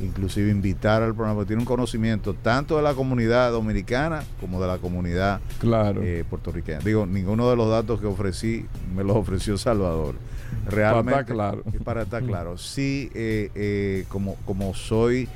inclusive 0.00 0.50
invitar 0.50 1.02
al 1.02 1.14
programa, 1.14 1.36
porque 1.36 1.48
tiene 1.48 1.62
un 1.62 1.66
conocimiento 1.66 2.34
tanto 2.34 2.76
de 2.76 2.82
la 2.82 2.94
comunidad 2.94 3.50
dominicana 3.50 4.22
como 4.40 4.60
de 4.60 4.68
la 4.68 4.78
comunidad 4.78 5.40
claro. 5.58 6.02
eh, 6.02 6.24
puertorriqueña. 6.28 6.78
Digo, 6.80 7.06
ninguno 7.06 7.50
de 7.50 7.56
los 7.56 7.68
datos 7.68 8.00
que 8.00 8.06
ofrecí 8.06 8.66
me 8.94 9.04
los 9.04 9.16
ofreció 9.16 9.58
Salvador. 9.58 10.14
Realmente, 10.66 11.10
Para 11.10 11.20
estar 11.20 11.34
claro. 11.34 11.62
Para 11.84 12.02
estar 12.02 12.22
claro. 12.26 12.58
Sí, 12.58 13.10
eh, 13.14 13.50
eh, 13.54 14.04
como, 14.08 14.36
como 14.46 14.74
soy... 14.74 15.28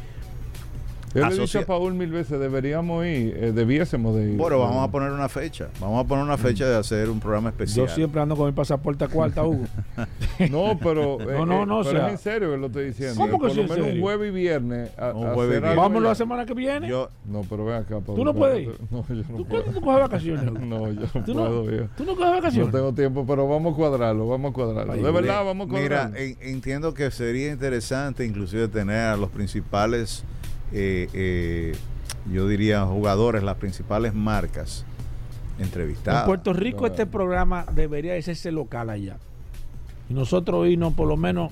Yo 1.15 1.29
le 1.29 1.35
he 1.35 1.39
dicho 1.39 1.59
a 1.59 1.63
Paul 1.67 1.95
mil 1.95 2.11
veces, 2.11 2.41
deberíamos 2.41 3.05
ir, 3.05 3.37
eh, 3.37 3.53
debiésemos 3.53 4.17
de 4.17 4.31
ir. 4.33 4.37
Bueno, 4.37 4.59
vamos 4.59 4.89
a 4.89 4.91
poner 4.91 5.11
una 5.13 5.29
fecha. 5.29 5.69
Vamos 5.81 6.05
a 6.05 6.09
poner 6.09 6.25
una 6.25 6.39
fecha 6.39 6.67
de 6.67 6.77
hacer 6.77 7.11
un 7.11 7.21
programa 7.21 7.51
especial. 7.51 7.87
Yo 7.87 7.95
siempre 7.95 8.21
ando 8.21 8.35
con 8.37 8.47
mi 8.47 8.53
pasaporte 8.53 9.05
a 9.05 9.09
cuarta, 9.09 9.43
Hugo. 9.45 9.65
No, 10.51 10.79
pero, 10.83 11.21
eh, 11.21 11.27
No, 11.39 11.47
no, 11.47 11.63
eh, 11.63 11.67
no, 11.67 11.79
o 11.81 11.85
pero 11.85 11.99
sea- 11.99 12.07
es 12.07 12.13
en 12.13 12.19
serio 12.19 12.51
que 12.51 12.57
lo 12.57 12.67
estoy 12.67 12.85
diciendo. 12.87 13.15
¿Cómo 13.17 13.33
que 13.41 13.49
Por 13.49 13.57
lo 13.57 13.63
un 13.63 13.69
serio? 13.69 14.03
jueves 14.03 14.29
y 14.29 14.35
viernes. 14.35 14.91
a- 14.99 15.13
Un 15.13 15.35
jueves 15.35 15.59
y 15.59 15.77
Vámonos 15.77 16.03
la 16.03 16.15
semana 16.15 16.47
que 16.47 16.55
viene. 16.55 16.89
Yo, 16.89 17.09
No, 17.27 17.43
pero 17.49 17.65
ven 17.67 17.77
acá, 17.77 18.01
Paul. 18.01 18.17
¿Tú 18.19 18.25
no 18.25 18.35
puedes 18.35 18.63
ir? 18.63 18.75
No, 18.91 19.05
yo 19.09 19.15
no 19.15 19.23
¿Tú 19.23 19.45
puedo. 19.47 19.63
cuándo 19.65 19.73
tú 19.81 19.85
coges 19.85 20.01
vacaciones? 20.01 20.45
No, 20.53 20.91
yo 20.93 21.01
no 21.15 21.25
¿Tú 21.25 21.35
no- 21.35 21.45
puedo 21.47 21.73
ir. 21.75 21.89
¿Tú 21.97 22.05
no 22.05 22.17
coges 22.17 22.31
vacaciones? 22.31 22.73
No 22.73 22.79
tengo 22.79 22.93
tiempo, 22.95 23.25
pero 23.27 23.47
vamos 23.49 23.75
a 23.75 23.77
cuadrarlo, 23.77 24.29
vamos 24.29 24.51
a 24.51 24.55
cuadrarlo. 24.55 24.93
Ay, 24.93 25.03
de 25.03 25.11
verdad, 25.11 25.45
vamos 25.45 25.69
a 25.69 25.73
Mira, 25.73 25.89
cuadrarlo. 26.09 26.17
en- 26.17 26.37
entiendo 26.41 26.95
que 26.95 27.11
sería 27.11 27.51
interesante 27.53 28.25
inclusive 28.25 28.69
tener 28.69 28.97
a 28.97 29.17
los 29.17 29.31
principales, 29.31 30.25
eh, 30.73 31.09
eh, 31.13 31.75
yo 32.31 32.47
diría, 32.49 32.85
jugadores, 32.85 33.43
las 33.43 33.57
principales 33.57 34.15
marcas 34.15 34.85
entrevistadas. 35.59 36.23
En 36.23 36.27
Puerto 36.27 36.53
Rico 36.53 36.87
este 36.87 37.07
programa 37.07 37.65
debería 37.73 38.13
de 38.13 38.19
hacerse 38.21 38.53
local 38.53 38.91
allá. 38.91 39.17
Y 40.09 40.15
nosotros 40.15 40.67
irnos 40.69 40.95
por 40.95 41.09
lo 41.09 41.17
menos... 41.17 41.51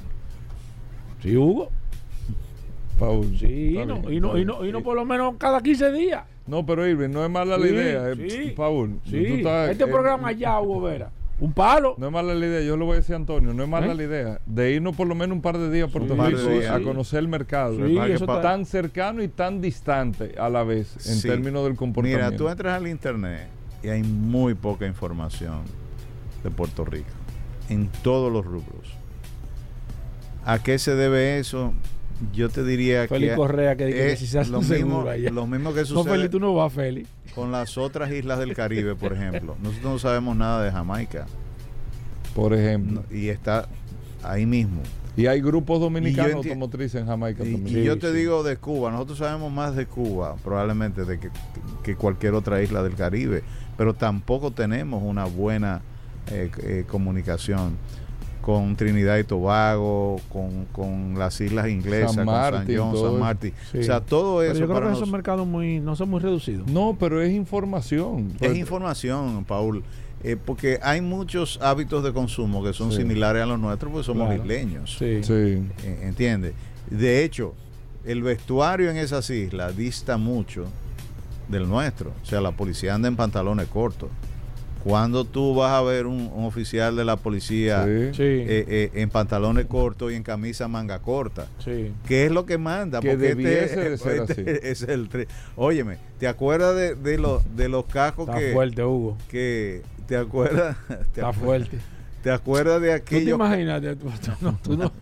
Sí, 1.23 1.37
Hugo. 1.37 1.71
Paul. 2.99 3.37
Sí, 3.39 3.79
está 3.79 3.87
no, 3.87 4.01
bien, 4.03 4.13
y 4.15 4.21
no, 4.21 4.39
y 4.39 4.45
no, 4.45 4.65
y 4.65 4.73
no 4.73 4.83
por 4.83 4.95
lo 4.95 5.05
menos 5.05 5.35
cada 5.39 5.63
15 5.63 5.93
días. 5.93 6.25
No, 6.47 6.67
pero 6.67 6.87
Irving, 6.87 7.11
no 7.11 7.25
es 7.25 7.31
mala 7.31 7.57
la 7.57 7.67
idea. 7.67 8.11
eh, 8.11 8.29
sí. 8.29 8.53
Paul, 8.57 8.99
tú 9.05 9.11
Sí, 9.11 9.25
estás, 9.25 9.71
este 9.71 9.85
eh, 9.85 9.87
programa 9.87 10.29
allá, 10.29 10.61
Hugo 10.61 10.83
Vera. 10.83 11.11
Un 11.41 11.53
palo. 11.55 11.95
No 11.99 12.07
es 12.07 12.13
mala 12.13 12.35
la 12.35 12.47
idea, 12.47 12.61
yo 12.61 12.77
lo 12.77 12.85
voy 12.85 12.95
a 12.95 12.97
decir 12.99 13.15
a 13.15 13.17
Antonio, 13.17 13.55
no 13.55 13.63
es 13.63 13.69
mala 13.69 13.93
¿Eh? 13.93 13.95
la 13.95 14.03
idea 14.03 14.41
de 14.45 14.73
irnos 14.73 14.95
por 14.95 15.07
lo 15.07 15.15
menos 15.15 15.35
un 15.37 15.41
par 15.43 15.57
de 15.57 15.71
días 15.71 15.89
a 15.89 15.93
Puerto 15.93 16.15
Rico 16.15 16.39
a 16.71 16.81
conocer 16.81 17.21
el 17.21 17.29
mercado. 17.29 17.77
Sí, 17.77 17.97
eso 18.11 18.27
tan 18.27 18.67
cercano 18.67 19.23
y 19.23 19.29
tan 19.29 19.61
distante 19.61 20.35
a 20.39 20.49
la 20.51 20.63
vez 20.65 20.95
en 21.09 21.15
Sí. 21.17 21.29
términos 21.29 21.65
del 21.65 21.77
comportamiento. 21.77 22.25
Mira, 22.27 22.37
tú 22.37 22.49
entras 22.49 22.75
al 22.77 22.87
internet 22.87 23.49
y 23.83 23.89
hay 23.89 24.03
muy 24.03 24.55
poca 24.55 24.87
información 24.87 25.63
de 26.45 26.51
Puerto 26.51 26.85
Rico 26.85 27.09
en 27.71 27.89
todos 28.03 28.31
los 28.31 28.45
rubros. 28.45 28.95
¿A 30.45 30.59
qué 30.63 30.79
se 30.79 30.95
debe 30.95 31.39
eso? 31.39 31.73
Yo 32.35 32.49
te 32.51 32.63
diría 32.65 33.09
Félix 33.09 33.31
que 33.33 33.37
Correa 33.37 33.77
que 33.77 33.87
dice 33.87 33.99
que 33.99 34.13
es 34.13 34.19
si 34.19 34.27
se 34.27 34.39
hace 34.41 34.51
lo 34.51 34.61
mismo, 34.61 35.05
lo 35.33 35.47
mismo 35.47 35.73
que 35.73 35.81
No, 35.81 35.87
sucede 35.87 36.13
Félix, 36.13 36.31
tú 36.31 36.41
no 36.41 36.55
vas, 36.55 36.73
Félix. 36.73 37.09
con 37.35 37.51
las 37.51 37.79
otras 37.79 38.11
islas 38.13 38.39
del 38.39 38.55
Caribe, 38.55 38.95
por 38.95 39.13
ejemplo. 39.15 39.57
Nosotros 39.63 39.93
no 39.93 39.99
sabemos 39.99 40.37
nada 40.37 40.63
de 40.65 40.71
Jamaica 40.71 41.27
Por 42.35 42.53
ejemplo. 42.55 43.03
no- 43.09 43.17
y 43.17 43.29
está 43.29 43.69
ahí 44.23 44.45
mismo. 44.47 44.83
Y 45.17 45.27
hay 45.27 45.41
grupos 45.41 45.81
dominicanos 45.81 46.35
automotrices 46.37 47.01
en 47.01 47.07
Jamaica 47.07 47.45
Y, 47.45 47.53
también. 47.53 47.79
y 47.79 47.85
yo 47.85 47.99
te 47.99 48.13
digo 48.13 48.43
de 48.43 48.57
Cuba, 48.59 48.91
nosotros 48.93 49.19
sabemos 49.19 49.53
más 49.53 49.75
de 49.75 49.87
Cuba 49.87 50.37
probablemente 50.45 51.05
de 51.05 51.19
que, 51.19 51.31
que 51.83 51.97
cualquier 51.97 52.35
otra 52.35 52.63
isla 52.63 52.83
del 52.83 52.95
Caribe, 52.95 53.43
pero 53.77 53.95
tampoco 53.95 54.53
tenemos 54.53 55.03
una 55.03 55.25
buena 55.25 55.83
eh, 56.31 56.51
eh, 56.63 56.85
comunicación 56.87 57.77
con 58.41 58.75
Trinidad 58.77 59.19
y 59.19 59.25
Tobago, 59.25 60.21
con, 60.29 60.65
con 60.73 61.19
las 61.19 61.41
islas 61.41 61.69
inglesas, 61.69 62.15
San 62.15 62.27
con 62.27 62.35
San 62.35 62.67
John, 62.67 62.93
todo 62.93 63.11
San. 63.13 63.21
Martín. 63.21 63.53
Sí. 63.71 63.79
O 63.79 63.83
sea, 63.83 64.01
todo 64.01 64.39
Pero 64.41 64.53
eso 64.53 64.61
yo 64.61 64.67
creo 64.67 64.75
para 64.77 64.87
que 64.87 64.91
nos- 64.91 64.99
esos 64.99 65.11
mercados 65.11 65.47
muy, 65.47 65.81
no 65.81 65.95
son 65.97 66.09
muy 66.11 66.21
reducidos. 66.21 66.67
No, 66.69 66.97
pero 66.99 67.21
es 67.21 67.33
información. 67.33 68.33
es 68.41 68.57
información, 68.57 69.45
Paul. 69.45 69.83
eh, 70.23 70.37
porque 70.37 70.79
hay 70.83 71.01
muchos 71.01 71.59
hábitos 71.63 72.05
de 72.05 72.13
consumo 72.13 72.63
que 72.63 72.75
son 72.75 72.91
Sí. 72.93 72.99
similares 72.99 73.43
a 73.43 73.47
los 73.47 73.59
nuestros, 73.59 73.91
porque 73.91 74.05
somos 74.05 74.27
Claro. 74.29 74.43
isleños. 74.43 74.97
Sí. 74.99 75.23
Sí. 75.25 75.33
Eh, 75.33 76.01
¿Entiendes? 76.03 76.53
De 76.91 77.25
hecho, 77.25 77.55
el 78.05 78.23
vestuario 78.23 78.91
en 78.91 78.99
esas 78.99 79.31
islas 79.31 79.75
dista 79.77 80.19
mucho 80.19 80.67
del 81.49 81.67
nuestro. 81.69 82.13
O 82.23 82.27
sea, 82.27 82.41
la 82.43 82.53
policía 82.53 82.95
anda 82.95 83.09
en 83.09 83.17
pantalones 83.17 83.67
cortos. 83.69 84.11
Cuando 84.85 85.25
tú 85.25 85.55
vas 85.55 85.73
a 85.73 85.83
ver 85.83 86.07
un, 86.07 86.31
un 86.35 86.45
oficial 86.47 86.97
de 86.97 87.05
la 87.05 87.17
policía 87.17 87.85
Sí. 87.85 88.23
Eh, 88.23 88.65
eh, 88.69 88.91
en 88.95 89.11
pantalones 89.11 89.67
cortos 89.67 90.11
y 90.13 90.15
en 90.15 90.23
camisa 90.23 90.69
manga 90.69 90.99
corta, 91.01 91.47
sí. 91.65 91.93
¿qué 92.07 92.27
es 92.27 92.33
lo 92.33 92.47
que 92.47 92.57
manda? 92.59 93.01
Que 93.01 93.17
debiese 93.17 93.91
de 93.91 93.99
ser 93.99 94.21
así. 94.23 94.43
es 94.47 94.83
el 94.83 95.09
tre- 95.11 95.27
Óyeme, 95.57 95.99
¿te 96.19 96.27
acuerdas 96.29 96.75
de, 96.77 96.95
de, 96.95 97.19
los 97.19 97.43
de 97.57 97.69
los 97.69 97.85
cascos 97.87 98.29
Está 98.29 98.41
que, 98.41 98.53
fuerte, 98.53 98.83
Hugo. 98.83 99.19
que 99.29 99.83
te 100.07 100.17
acuerdas? 100.17 100.77
Te, 100.89 100.95
Está 101.21 101.29
acuer- 101.31 101.35
fuerte. 101.35 101.79
¿Te 102.23 102.31
acuerdas 102.31 102.81
de 102.83 102.89
¿Tú 102.89 103.05
te 103.07 103.17
aquellos 103.17 103.35
imaginas? 103.37 103.81
Tú, 103.83 103.97
tú 104.25 104.31
no, 104.41 104.59
tú 104.63 104.77
no- 104.77 104.93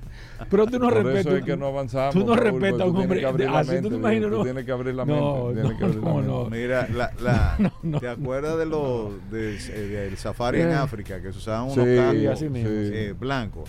pero 0.51 0.67
tú 0.67 0.79
no 0.79 0.87
Por 0.89 0.95
respetas. 0.95 1.27
eso 1.27 1.37
es 1.37 1.45
que 1.45 1.57
no 1.57 1.67
avanzamos. 1.67 2.15
Tú 2.15 2.25
no 2.25 2.35
respetas 2.37 2.81
a 2.81 2.85
un 2.87 2.97
hombre. 2.97 3.25
así 3.27 3.81
tú 3.83 3.89
te 3.91 3.95
imaginas, 3.97 4.31
tú 4.31 4.37
no. 4.39 4.45
tienes 4.45 4.65
que 4.65 4.73
abrir 4.73 4.95
la 4.95 5.05
mente. 5.05 5.21
No, 5.21 5.53
no, 5.53 5.89
no, 5.95 6.23
no. 6.23 6.51
Mira, 6.51 6.89
la, 6.95 7.11
la- 7.21 7.57
No, 7.59 7.73
no. 7.83 8.01
¿te 8.01 8.09
acuerdas 8.09 8.59
de 8.59 8.67
los 8.67 9.31
de- 9.31 9.57
eh, 9.57 9.87
del 10.09 10.17
safari 10.17 10.61
en 10.61 10.71
Eh. 10.71 10.75
África 10.75 11.21
que 11.21 11.33
se 11.33 11.39
usaban 11.39 11.71
Sí, 11.71 11.81
unos 11.81 11.97
cascos 11.97 12.27
así 12.33 12.49
mismo. 12.49 12.71
eh, 12.73 13.15
blancos? 13.19 13.69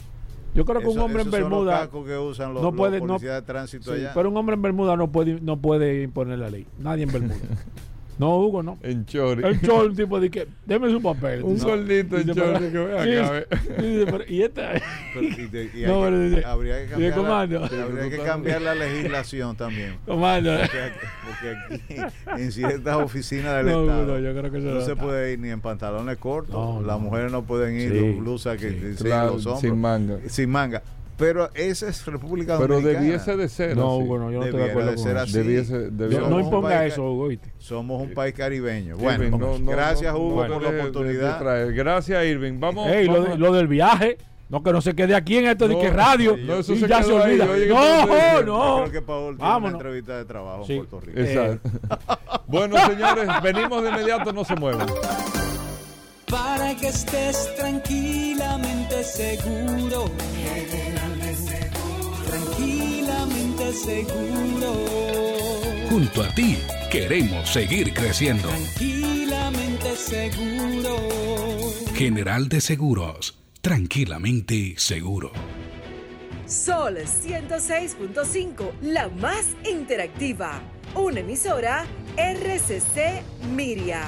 Yo 0.55 0.65
creo 0.65 0.79
que 0.81 0.87
un 0.87 0.93
Eso- 0.93 1.05
hombre 1.05 1.21
en 1.21 1.27
los 1.29 1.39
Bermuda 1.39 1.79
cascos 1.81 2.07
que 2.07 2.17
usan 2.17 2.53
los, 2.53 2.63
no 2.63 2.69
los 2.69 2.77
puede, 2.77 2.99
no, 3.01 3.07
policías 3.07 3.35
de 3.35 3.41
tránsito 3.43 3.93
sí, 3.93 3.99
allá. 4.01 4.11
pero 4.15 4.29
un 4.29 4.37
hombre 4.37 4.55
en 4.55 4.61
Bermuda 4.63 4.95
no 4.97 5.11
puede, 5.11 5.39
no 5.41 5.57
puede 5.57 6.01
imponer 6.03 6.39
la 6.39 6.49
ley. 6.49 6.65
Nadie 6.79 7.03
en 7.03 7.11
Bermuda. 7.11 7.35
no, 8.19 8.37
Hugo, 8.37 8.61
no. 8.61 8.77
En 8.83 9.05
Chori. 9.05 9.43
El 9.43 9.59
chol, 9.61 9.89
un 9.89 9.95
tipo 9.95 10.19
de 10.19 10.29
que, 10.29 10.47
deme 10.65 10.89
su 10.91 11.01
papel. 11.01 11.41
Un 11.43 11.57
No. 11.57 11.63
gordito 11.65 12.17
en 12.17 12.27
Chori 12.33 12.69
que 12.69 12.77
vea 12.77 13.03
Sí, 13.03 13.15
acá, 13.15 13.31
ve. 13.31 13.47
dice, 13.81 14.05
pero- 14.11 14.23
y 14.27 14.41
esta. 14.43 14.71
Pero- 15.13 15.25
y 15.27 15.47
te- 15.47 15.63
y 15.73 15.83
hay 15.85 15.91
No, 15.91 16.01
pero 16.01 16.19
dice- 16.19 16.45
habría 16.45 16.83
que 16.83 16.89
cambiar, 16.91 17.13
comando. 17.15 17.59
la, 17.61 17.65
habría 17.83 18.09
que 18.09 18.17
cambiar 18.17 18.61
la 18.61 18.75
legislación 18.75 19.55
también. 19.55 19.95
Comando. 20.05 20.51
Porque, 20.59 20.77
porque 21.25 22.03
aquí 22.27 22.41
en 22.43 22.51
ciertas 22.51 22.95
oficinas 22.97 23.55
del 23.57 23.67
No, 23.67 23.81
Estado 23.81 24.05
no, 24.05 24.19
yo 24.19 24.37
creo 24.39 24.51
que 24.51 24.57
eso 24.59 24.67
no 24.67 24.81
se 24.81 24.91
está. 24.91 25.01
puede 25.03 25.33
ir 25.33 25.39
ni 25.39 25.49
en 25.49 25.61
pantalones 25.61 26.17
cortos. 26.17 26.53
No, 26.53 26.81
Las 26.85 26.97
no. 26.97 27.05
mujeres 27.05 27.31
no 27.31 27.43
pueden 27.45 27.79
ir 27.79 27.91
Sí, 27.93 27.99
con 27.99 28.19
blusa 28.19 28.57
que 28.57 28.69
sí. 28.69 28.75
enseñen 28.75 28.95
Claro, 28.97 29.33
los 29.33 29.45
hombros. 29.45 29.61
sin 29.61 29.79
manga. 29.79 30.17
Sin 30.27 30.49
manga. 30.49 30.83
Pero 31.19 31.49
esa 31.53 31.89
es 31.89 32.05
República 32.05 32.57
Pero 32.57 32.75
Dominicana. 32.75 33.03
debiese 33.05 33.35
de 33.37 33.49
ser 33.49 33.75
No, 33.75 33.91
así. 33.95 34.01
Hugo, 34.03 34.17
no, 34.19 34.31
yo 34.31 34.39
no 34.39 34.45
estoy 34.45 34.61
de 34.61 34.69
acuerdo 34.69 34.91
de 34.91 34.97
ser 34.97 35.17
así. 35.17 35.33
Debiese- 35.33 35.89
debiese- 35.91 36.21
No, 36.21 36.23
Somos 36.23 36.29
no 36.29 36.35
un 36.37 36.43
imponga 36.45 36.69
país- 36.77 36.93
eso, 36.93 37.11
Hugo. 37.11 37.29
Somos 37.57 38.01
un 38.01 38.13
país 38.13 38.33
caribeño. 38.33 38.95
Bueno, 38.97 39.23
Irving, 39.25 39.37
no, 39.37 39.59
no, 39.59 39.71
gracias 39.71 40.15
Hugo 40.15 40.35
por 40.37 40.49
la 40.49 40.57
de- 40.57 40.65
de- 40.65 40.71
de 40.71 40.79
oportunidad. 40.81 41.67
Gracias 41.75 42.25
Irving. 42.25 42.59
Vamos. 42.59 42.87
Ey, 42.89 43.05
lo, 43.07 43.23
vamos 43.23 43.57
del 43.57 43.67
viaje. 43.67 44.17
No, 44.47 44.63
que 44.63 44.71
no 44.71 44.81
se 44.81 44.95
quede 44.95 45.13
aquí 45.13 45.37
en 45.37 45.45
esto 45.45 45.67
de 45.67 45.77
que 45.77 45.91
radio. 45.91 46.35
no, 46.35 46.55
eso 46.55 46.73
y 46.73 46.77
se 46.79 46.87
ya 46.87 47.03
se 47.03 47.11
ahí, 47.15 47.39
olvida. 47.39 47.45
oye, 47.51 47.67
no, 47.67 48.41
no. 48.43 48.77
Creo 48.81 48.91
que 48.91 49.01
Paul 49.03 49.35
tiene 49.37 49.47
Vámonos. 49.47 49.69
una 49.69 49.77
entrevista 49.77 50.17
de 50.17 50.25
trabajo 50.25 50.63
Sí. 50.65 50.73
en 50.73 50.85
Puerto 50.87 51.05
Rico. 51.05 51.19
Exacto. 51.19 51.69
bueno, 52.47 52.75
señores, 52.87 53.27
venimos 53.43 53.83
de 53.83 53.89
inmediato, 53.89 54.33
no 54.33 54.43
se 54.43 54.55
muevan. 54.55 54.87
Para 56.29 56.75
que 56.75 56.89
estés 56.89 57.55
tranquilamente 57.55 59.03
seguro. 59.03 60.11
Tranquilamente 62.27 63.73
seguro. 63.73 64.73
Junto 65.89 66.21
a 66.21 66.29
ti 66.35 66.57
queremos 66.91 67.49
seguir 67.49 67.93
creciendo. 67.93 68.47
Tranquilamente 68.49 69.95
seguro. 69.95 70.97
General 71.95 72.47
de 72.47 72.61
Seguros, 72.61 73.37
tranquilamente 73.61 74.75
seguro. 74.77 75.31
Sol 76.45 76.97
106.5, 76.97 78.71
la 78.81 79.09
más 79.09 79.45
interactiva. 79.69 80.61
Una 80.95 81.19
emisora 81.19 81.85
RCC 82.17 83.23
Miria. 83.55 84.07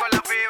Llegó 0.00 0.08
la 0.12 0.22
fibra, 0.22 0.49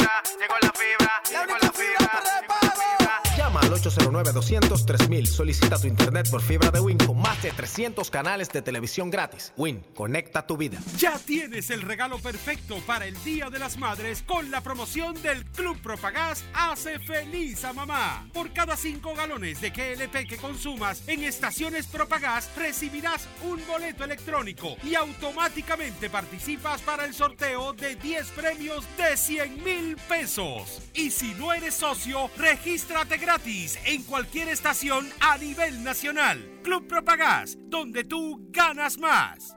809-200-3000. 4.40 5.26
Solicita 5.26 5.78
tu 5.78 5.86
internet 5.86 6.30
por 6.30 6.42
fibra 6.42 6.70
de 6.70 6.80
Win 6.80 6.98
con 6.98 7.20
más 7.20 7.42
de 7.42 7.50
300 7.50 8.10
canales 8.10 8.48
de 8.50 8.62
televisión 8.62 9.10
gratis. 9.10 9.52
Win, 9.56 9.82
conecta 9.94 10.46
tu 10.46 10.56
vida. 10.56 10.78
Ya 10.98 11.18
tienes 11.18 11.70
el 11.70 11.82
regalo 11.82 12.18
perfecto 12.18 12.78
para 12.86 13.06
el 13.06 13.22
Día 13.22 13.50
de 13.50 13.58
las 13.58 13.76
Madres 13.78 14.22
con 14.26 14.50
la 14.50 14.62
promoción 14.62 15.20
del 15.22 15.44
Club 15.46 15.80
Propagás 15.82 16.44
Hace 16.54 16.98
Feliz 16.98 17.64
a 17.64 17.72
Mamá. 17.72 18.28
Por 18.32 18.52
cada 18.52 18.76
5 18.76 19.14
galones 19.14 19.60
de 19.60 19.70
GLP 19.70 20.28
que 20.28 20.36
consumas 20.36 21.02
en 21.06 21.24
estaciones 21.24 21.86
Propagás 21.86 22.50
recibirás 22.56 23.28
un 23.42 23.60
boleto 23.66 24.04
electrónico 24.04 24.76
y 24.82 24.94
automáticamente 24.94 26.08
participas 26.08 26.80
para 26.82 27.04
el 27.04 27.14
sorteo 27.14 27.72
de 27.72 27.96
10 27.96 28.26
premios 28.30 28.84
de 28.96 29.16
100 29.16 29.64
mil 29.64 29.96
pesos. 30.08 30.80
Y 30.94 31.10
si 31.10 31.34
no 31.34 31.52
eres 31.52 31.74
socio, 31.74 32.30
regístrate 32.36 33.18
gratis 33.18 33.78
en 33.84 34.02
cualquier 34.04 34.29
estación 34.38 35.08
a 35.20 35.36
nivel 35.38 35.82
nacional. 35.82 36.60
Club 36.62 36.86
Propagás, 36.86 37.58
donde 37.68 38.04
tú 38.04 38.46
ganas 38.50 38.98
más. 38.98 39.56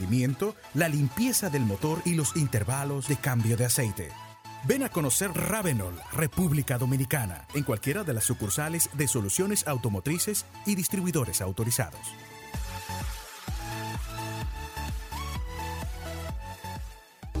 la 0.73 0.87
limpieza 0.87 1.49
del 1.49 1.63
motor 1.63 2.01
y 2.05 2.15
los 2.15 2.35
intervalos 2.35 3.07
de 3.07 3.17
cambio 3.17 3.57
de 3.57 3.65
aceite. 3.65 4.09
Ven 4.63 4.83
a 4.83 4.89
conocer 4.89 5.31
Ravenol, 5.33 5.95
República 6.13 6.77
Dominicana, 6.77 7.47
en 7.55 7.63
cualquiera 7.63 8.03
de 8.03 8.13
las 8.13 8.25
sucursales 8.25 8.89
de 8.93 9.07
soluciones 9.07 9.67
automotrices 9.67 10.45
y 10.65 10.75
distribuidores 10.75 11.41
autorizados. 11.41 11.99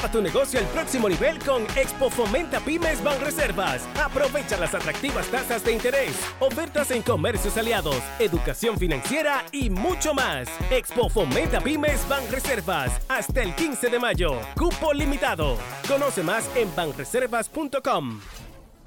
Lleva 0.00 0.12
tu 0.12 0.22
negocio 0.22 0.58
al 0.58 0.64
próximo 0.66 1.10
nivel 1.10 1.38
con 1.40 1.62
Expo 1.76 2.08
Fomenta 2.08 2.58
Pymes 2.60 3.04
Banreservas. 3.04 3.86
Aprovecha 4.02 4.56
las 4.56 4.74
atractivas 4.74 5.26
tasas 5.26 5.62
de 5.62 5.72
interés, 5.72 6.18
ofertas 6.38 6.90
en 6.90 7.02
comercios 7.02 7.58
aliados, 7.58 7.98
educación 8.18 8.78
financiera 8.78 9.44
y 9.52 9.68
mucho 9.68 10.14
más. 10.14 10.48
Expo 10.70 11.10
Fomenta 11.10 11.60
Pymes 11.60 12.08
Banreservas 12.08 12.98
hasta 13.08 13.42
el 13.42 13.54
15 13.54 13.90
de 13.90 13.98
mayo. 13.98 14.40
Cupo 14.56 14.94
limitado. 14.94 15.58
Conoce 15.86 16.22
más 16.22 16.48
en 16.56 16.74
banreservas.com. 16.74 18.20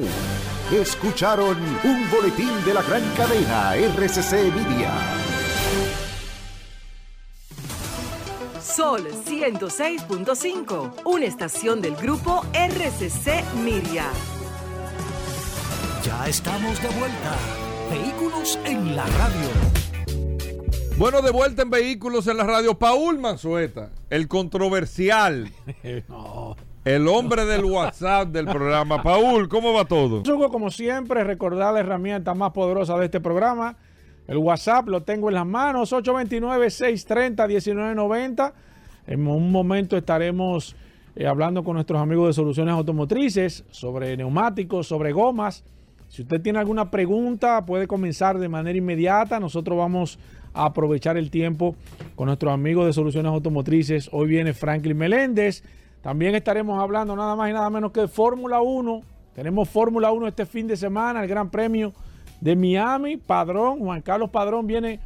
Escucharon 0.72 1.58
un 1.84 2.10
boletín 2.12 2.52
de 2.66 2.74
la 2.74 2.82
gran 2.82 3.04
cadena 3.16 3.76
RCC 3.76 4.54
Media. 4.54 5.37
Sol 8.68 9.08
106.5, 9.08 10.92
una 11.06 11.26
estación 11.26 11.82
del 11.82 11.96
grupo 11.96 12.44
RCC 12.54 13.42
Miria. 13.64 14.04
Ya 16.04 16.28
estamos 16.28 16.82
de 16.82 16.90
vuelta. 16.90 17.36
Vehículos 17.90 18.60
en 18.66 18.96
la 18.96 19.06
radio. 19.06 19.50
Bueno, 20.98 21.22
de 21.22 21.32
vuelta 21.32 21.62
en 21.62 21.70
Vehículos 21.70 22.28
en 22.28 22.36
la 22.38 22.44
radio, 22.44 22.78
Paul 22.78 23.20
Manzueta, 23.20 23.92
el 24.10 24.28
controversial. 24.28 25.50
El 26.88 27.10
hombre 27.10 27.46
del 27.46 27.66
WhatsApp 27.66 28.30
del 28.30 28.46
programa. 28.46 29.04
Paul, 29.04 29.50
¿cómo 29.50 29.74
va 29.74 29.84
todo? 29.84 30.22
Hugo, 30.22 30.50
como 30.50 30.72
siempre, 30.72 31.26
recordar 31.26 31.74
la 31.74 31.82
herramienta 31.82 32.34
más 32.34 32.52
poderosa 32.54 32.98
de 32.98 33.04
este 33.06 33.20
programa. 33.20 33.76
El 34.28 34.38
WhatsApp 34.38 34.88
lo 34.90 35.02
tengo 35.04 35.30
en 35.30 35.36
las 35.36 35.46
manos, 35.46 35.94
829-630-1990. 35.94 38.52
En 39.08 39.26
un 39.26 39.54
momento 39.54 39.96
estaremos 39.96 40.76
eh, 41.16 41.26
hablando 41.26 41.64
con 41.64 41.76
nuestros 41.76 42.02
amigos 42.02 42.28
de 42.28 42.34
Soluciones 42.34 42.74
Automotrices 42.74 43.64
sobre 43.72 44.18
neumáticos, 44.18 44.88
sobre 44.88 45.14
gomas. 45.14 45.64
Si 46.10 46.24
usted 46.24 46.42
tiene 46.42 46.60
alguna 46.60 46.92
pregunta, 46.92 47.66
puede 47.66 47.88
comenzar 47.88 48.38
de 48.38 48.50
manera 48.50 48.78
inmediata. 48.78 49.40
Nosotros 49.40 49.78
vamos 49.78 50.20
a 50.54 50.66
aprovechar 50.66 51.16
el 51.18 51.32
tiempo 51.32 51.78
con 52.16 52.26
nuestros 52.26 52.54
amigos 52.54 52.86
de 52.86 52.92
Soluciones 52.92 53.32
Automotrices. 53.32 54.10
Hoy 54.12 54.28
viene 54.28 54.54
Franklin 54.54 54.98
Meléndez. 54.98 55.64
También 56.02 56.36
estaremos 56.36 56.82
hablando 56.82 57.16
nada 57.16 57.38
más 57.38 57.50
y 57.50 57.54
nada 57.54 57.70
menos 57.70 57.94
que 57.94 58.02
de 58.02 58.10
Fórmula 58.10 58.60
1. 58.60 59.04
Tenemos 59.34 59.70
Fórmula 59.70 60.12
1 60.12 60.28
este 60.28 60.46
fin 60.46 60.68
de 60.68 60.76
semana, 60.76 61.24
el 61.24 61.30
Gran 61.30 61.50
Premio 61.50 61.94
de 62.42 62.56
Miami. 62.56 63.18
Padrón, 63.18 63.80
Juan 63.80 64.02
Carlos 64.02 64.30
Padrón 64.30 64.68
viene, 64.68 65.00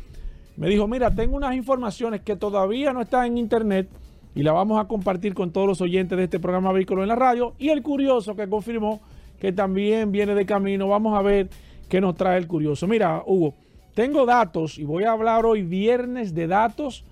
me 0.57 0.67
dijo, 0.67 0.87
mira, 0.87 1.13
tengo 1.13 1.37
unas 1.37 1.55
informaciones 1.55 2.21
que 2.21 2.35
todavía 2.35 2.93
no 2.93 3.01
están 3.01 3.25
en 3.25 3.37
internet 3.37 3.89
y 4.33 4.43
la 4.43 4.51
vamos 4.51 4.79
a 4.79 4.87
compartir 4.87 5.33
con 5.33 5.51
todos 5.51 5.67
los 5.67 5.81
oyentes 5.81 6.17
de 6.17 6.25
este 6.25 6.39
programa 6.39 6.71
Vehículo 6.71 7.01
en 7.01 7.09
la 7.09 7.15
Radio. 7.15 7.53
Y 7.59 7.69
el 7.69 7.81
curioso 7.81 8.35
que 8.35 8.47
confirmó 8.47 9.01
que 9.41 9.51
también 9.51 10.11
viene 10.11 10.35
de 10.35 10.45
camino. 10.45 10.87
Vamos 10.87 11.17
a 11.17 11.21
ver 11.23 11.49
qué 11.89 11.99
nos 11.99 12.15
trae 12.15 12.37
el 12.37 12.47
curioso. 12.47 12.87
Mira, 12.87 13.23
Hugo, 13.25 13.55
tengo 13.95 14.25
datos 14.25 14.77
y 14.77 14.83
voy 14.83 15.03
a 15.03 15.11
hablar 15.11 15.45
hoy 15.45 15.63
viernes 15.63 16.33
de 16.33 16.47
datos 16.47 17.03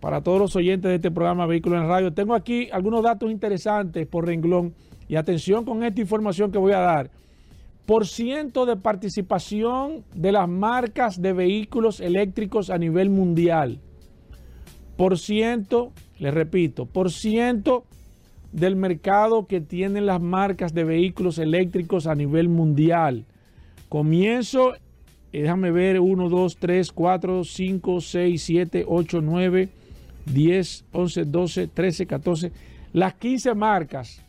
para 0.00 0.20
todos 0.20 0.40
los 0.40 0.56
oyentes 0.56 0.88
de 0.88 0.96
este 0.96 1.10
programa 1.10 1.46
Vehículo 1.46 1.76
en 1.76 1.82
la 1.82 1.88
Radio. 1.88 2.12
Tengo 2.12 2.34
aquí 2.34 2.68
algunos 2.72 3.02
datos 3.02 3.30
interesantes 3.30 4.06
por 4.06 4.26
renglón 4.26 4.74
y 5.08 5.14
atención 5.14 5.64
con 5.64 5.82
esta 5.84 6.00
información 6.00 6.50
que 6.50 6.58
voy 6.58 6.72
a 6.72 6.80
dar. 6.80 7.10
Por 7.88 8.06
ciento 8.06 8.66
de 8.66 8.76
participación 8.76 10.04
de 10.14 10.30
las 10.30 10.46
marcas 10.46 11.22
de 11.22 11.32
vehículos 11.32 12.00
eléctricos 12.00 12.68
a 12.68 12.76
nivel 12.76 13.08
mundial. 13.08 13.80
Por 14.98 15.18
ciento, 15.18 15.94
les 16.18 16.34
repito, 16.34 16.84
por 16.84 17.10
ciento 17.10 17.86
del 18.52 18.76
mercado 18.76 19.46
que 19.46 19.62
tienen 19.62 20.04
las 20.04 20.20
marcas 20.20 20.74
de 20.74 20.84
vehículos 20.84 21.38
eléctricos 21.38 22.06
a 22.06 22.14
nivel 22.14 22.50
mundial. 22.50 23.24
Comienzo, 23.88 24.74
eh, 24.74 24.80
déjame 25.40 25.70
ver, 25.70 25.98
1, 25.98 26.28
2, 26.28 26.56
3, 26.58 26.92
4, 26.92 27.42
5, 27.42 28.00
6, 28.02 28.42
7, 28.42 28.84
8, 28.86 29.20
9, 29.22 29.68
10, 30.26 30.84
11, 30.92 31.24
12, 31.24 31.68
13, 31.68 32.06
14, 32.06 32.52
las 32.92 33.14
15 33.14 33.54
marcas. 33.54 34.22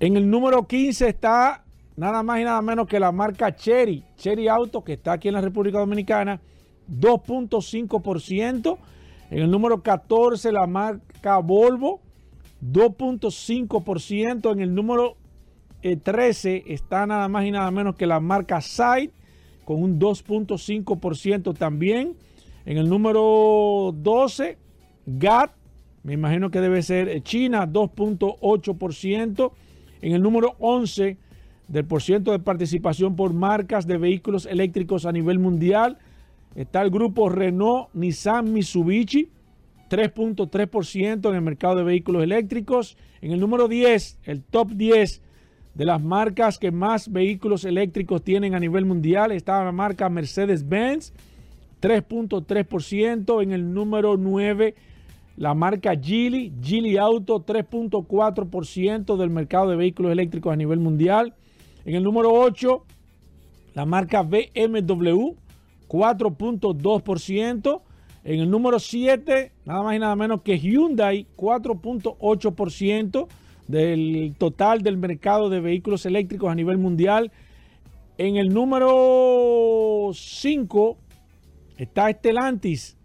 En 0.00 0.16
el 0.16 0.30
número 0.30 0.66
15 0.66 1.08
está 1.10 1.63
nada 1.96 2.22
más 2.22 2.40
y 2.40 2.44
nada 2.44 2.60
menos 2.62 2.86
que 2.86 2.98
la 3.00 3.12
marca 3.12 3.54
Cherry, 3.54 4.04
Cherry 4.16 4.48
Auto, 4.48 4.82
que 4.82 4.94
está 4.94 5.12
aquí 5.12 5.28
en 5.28 5.34
la 5.34 5.40
República 5.40 5.78
Dominicana, 5.78 6.40
2.5%. 6.90 8.78
En 9.30 9.38
el 9.38 9.50
número 9.50 9.82
14 9.82 10.52
la 10.52 10.66
marca 10.66 11.38
Volvo, 11.38 12.00
2.5%. 12.62 14.52
En 14.52 14.60
el 14.60 14.74
número 14.74 15.16
eh, 15.82 15.96
13 15.96 16.64
está 16.66 17.06
nada 17.06 17.28
más 17.28 17.44
y 17.44 17.50
nada 17.50 17.70
menos 17.70 17.96
que 17.96 18.06
la 18.06 18.20
marca 18.20 18.60
Side 18.60 19.10
con 19.64 19.82
un 19.82 19.98
2.5% 19.98 21.56
también. 21.56 22.16
En 22.66 22.78
el 22.78 22.88
número 22.88 23.92
12, 23.94 24.58
GAT, 25.06 25.52
me 26.02 26.14
imagino 26.14 26.50
que 26.50 26.60
debe 26.60 26.82
ser 26.82 27.08
eh, 27.08 27.22
China, 27.22 27.66
2.8%. 27.66 29.52
En 30.02 30.12
el 30.12 30.22
número 30.22 30.54
11 30.58 31.16
del 31.68 31.84
por 31.84 32.02
ciento 32.02 32.32
de 32.32 32.38
participación 32.38 33.16
por 33.16 33.32
marcas 33.32 33.86
de 33.86 33.96
vehículos 33.98 34.46
eléctricos 34.46 35.06
a 35.06 35.12
nivel 35.12 35.38
mundial 35.38 35.98
está 36.54 36.82
el 36.82 36.90
grupo 36.90 37.28
Renault, 37.28 37.88
Nissan, 37.94 38.52
Mitsubishi, 38.52 39.28
3.3% 39.90 41.28
en 41.28 41.34
el 41.34 41.42
mercado 41.42 41.76
de 41.76 41.84
vehículos 41.84 42.22
eléctricos. 42.22 42.96
En 43.20 43.32
el 43.32 43.40
número 43.40 43.68
10, 43.68 44.18
el 44.24 44.42
top 44.42 44.70
10 44.72 45.22
de 45.74 45.84
las 45.84 46.00
marcas 46.00 46.58
que 46.58 46.70
más 46.70 47.10
vehículos 47.10 47.64
eléctricos 47.64 48.22
tienen 48.22 48.54
a 48.54 48.60
nivel 48.60 48.84
mundial 48.84 49.32
está 49.32 49.64
la 49.64 49.72
marca 49.72 50.08
Mercedes-Benz, 50.08 51.12
3.3%. 51.80 53.42
En 53.42 53.52
el 53.52 53.72
número 53.72 54.16
9, 54.16 54.74
la 55.36 55.54
marca 55.54 55.94
Geely, 56.00 56.52
Geely 56.62 56.96
Auto, 56.96 57.44
3.4% 57.44 59.16
del 59.16 59.30
mercado 59.30 59.70
de 59.70 59.76
vehículos 59.76 60.12
eléctricos 60.12 60.52
a 60.52 60.56
nivel 60.56 60.78
mundial. 60.78 61.34
En 61.84 61.94
el 61.94 62.02
número 62.02 62.32
8, 62.32 62.84
la 63.74 63.84
marca 63.84 64.22
BMW, 64.22 65.34
4.2%. 65.88 67.80
En 68.24 68.40
el 68.40 68.50
número 68.50 68.78
7, 68.78 69.52
nada 69.66 69.82
más 69.82 69.96
y 69.96 69.98
nada 69.98 70.16
menos 70.16 70.40
que 70.40 70.58
Hyundai, 70.58 71.26
4.8% 71.36 73.28
del 73.68 74.34
total 74.38 74.82
del 74.82 74.96
mercado 74.96 75.50
de 75.50 75.60
vehículos 75.60 76.06
eléctricos 76.06 76.50
a 76.50 76.54
nivel 76.54 76.78
mundial. 76.78 77.32
En 78.16 78.36
el 78.36 78.54
número 78.54 80.10
5 80.14 80.96
está 81.76 82.10
Stellantis, 82.10 82.96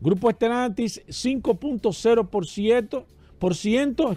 Grupo 0.00 0.30
Stellantis 0.30 1.02
5.0%, 1.08 3.04
por 3.38 3.54
ciento. 3.56 4.16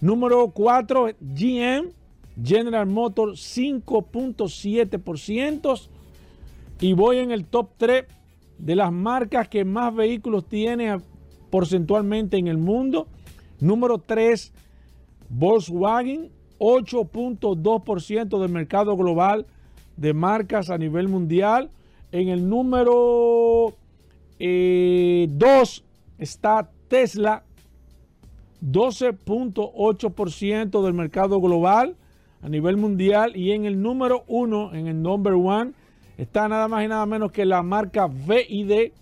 Número 0.00 0.50
4 0.50 1.10
GM, 1.20 1.90
General 2.42 2.86
Motors 2.86 3.38
5.7%. 3.56 5.88
Y 6.80 6.94
voy 6.94 7.18
en 7.18 7.30
el 7.30 7.44
top 7.44 7.68
3 7.76 8.06
de 8.58 8.76
las 8.76 8.92
marcas 8.92 9.48
que 9.48 9.64
más 9.64 9.94
vehículos 9.94 10.44
tiene 10.46 10.98
porcentualmente 11.50 12.38
en 12.38 12.48
el 12.48 12.58
mundo. 12.58 13.06
Número 13.60 13.98
3, 13.98 14.52
Volkswagen, 15.28 16.30
8.2% 16.58 18.40
del 18.40 18.50
mercado 18.50 18.96
global 18.96 19.46
de 19.96 20.12
marcas 20.14 20.70
a 20.70 20.78
nivel 20.78 21.08
mundial. 21.08 21.70
En 22.10 22.28
el 22.28 22.48
número 22.48 23.74
2 24.38 24.40
eh, 24.40 25.28
está 26.18 26.70
Tesla, 26.88 27.44
12.8% 28.62 30.84
del 30.84 30.94
mercado 30.94 31.40
global 31.40 31.96
a 32.42 32.48
nivel 32.48 32.76
mundial. 32.76 33.36
Y 33.36 33.52
en 33.52 33.64
el 33.64 33.80
número 33.80 34.24
1, 34.26 34.74
en 34.74 34.88
el 34.88 35.00
number 35.00 35.34
1, 35.34 35.72
está 36.18 36.48
nada 36.48 36.66
más 36.68 36.84
y 36.84 36.88
nada 36.88 37.06
menos 37.06 37.32
que 37.32 37.46
la 37.46 37.62
marca 37.62 38.06
VID, 38.06 38.92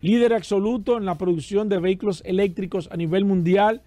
líder 0.00 0.34
absoluto 0.34 0.96
en 0.96 1.04
la 1.04 1.16
producción 1.16 1.68
de 1.68 1.78
vehículos 1.78 2.22
eléctricos 2.24 2.88
a 2.90 2.96
nivel 2.96 3.24
mundial, 3.24 3.82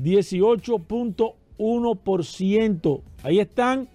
18.1%. 0.00 3.00
Ahí 3.22 3.40
están 3.40 3.88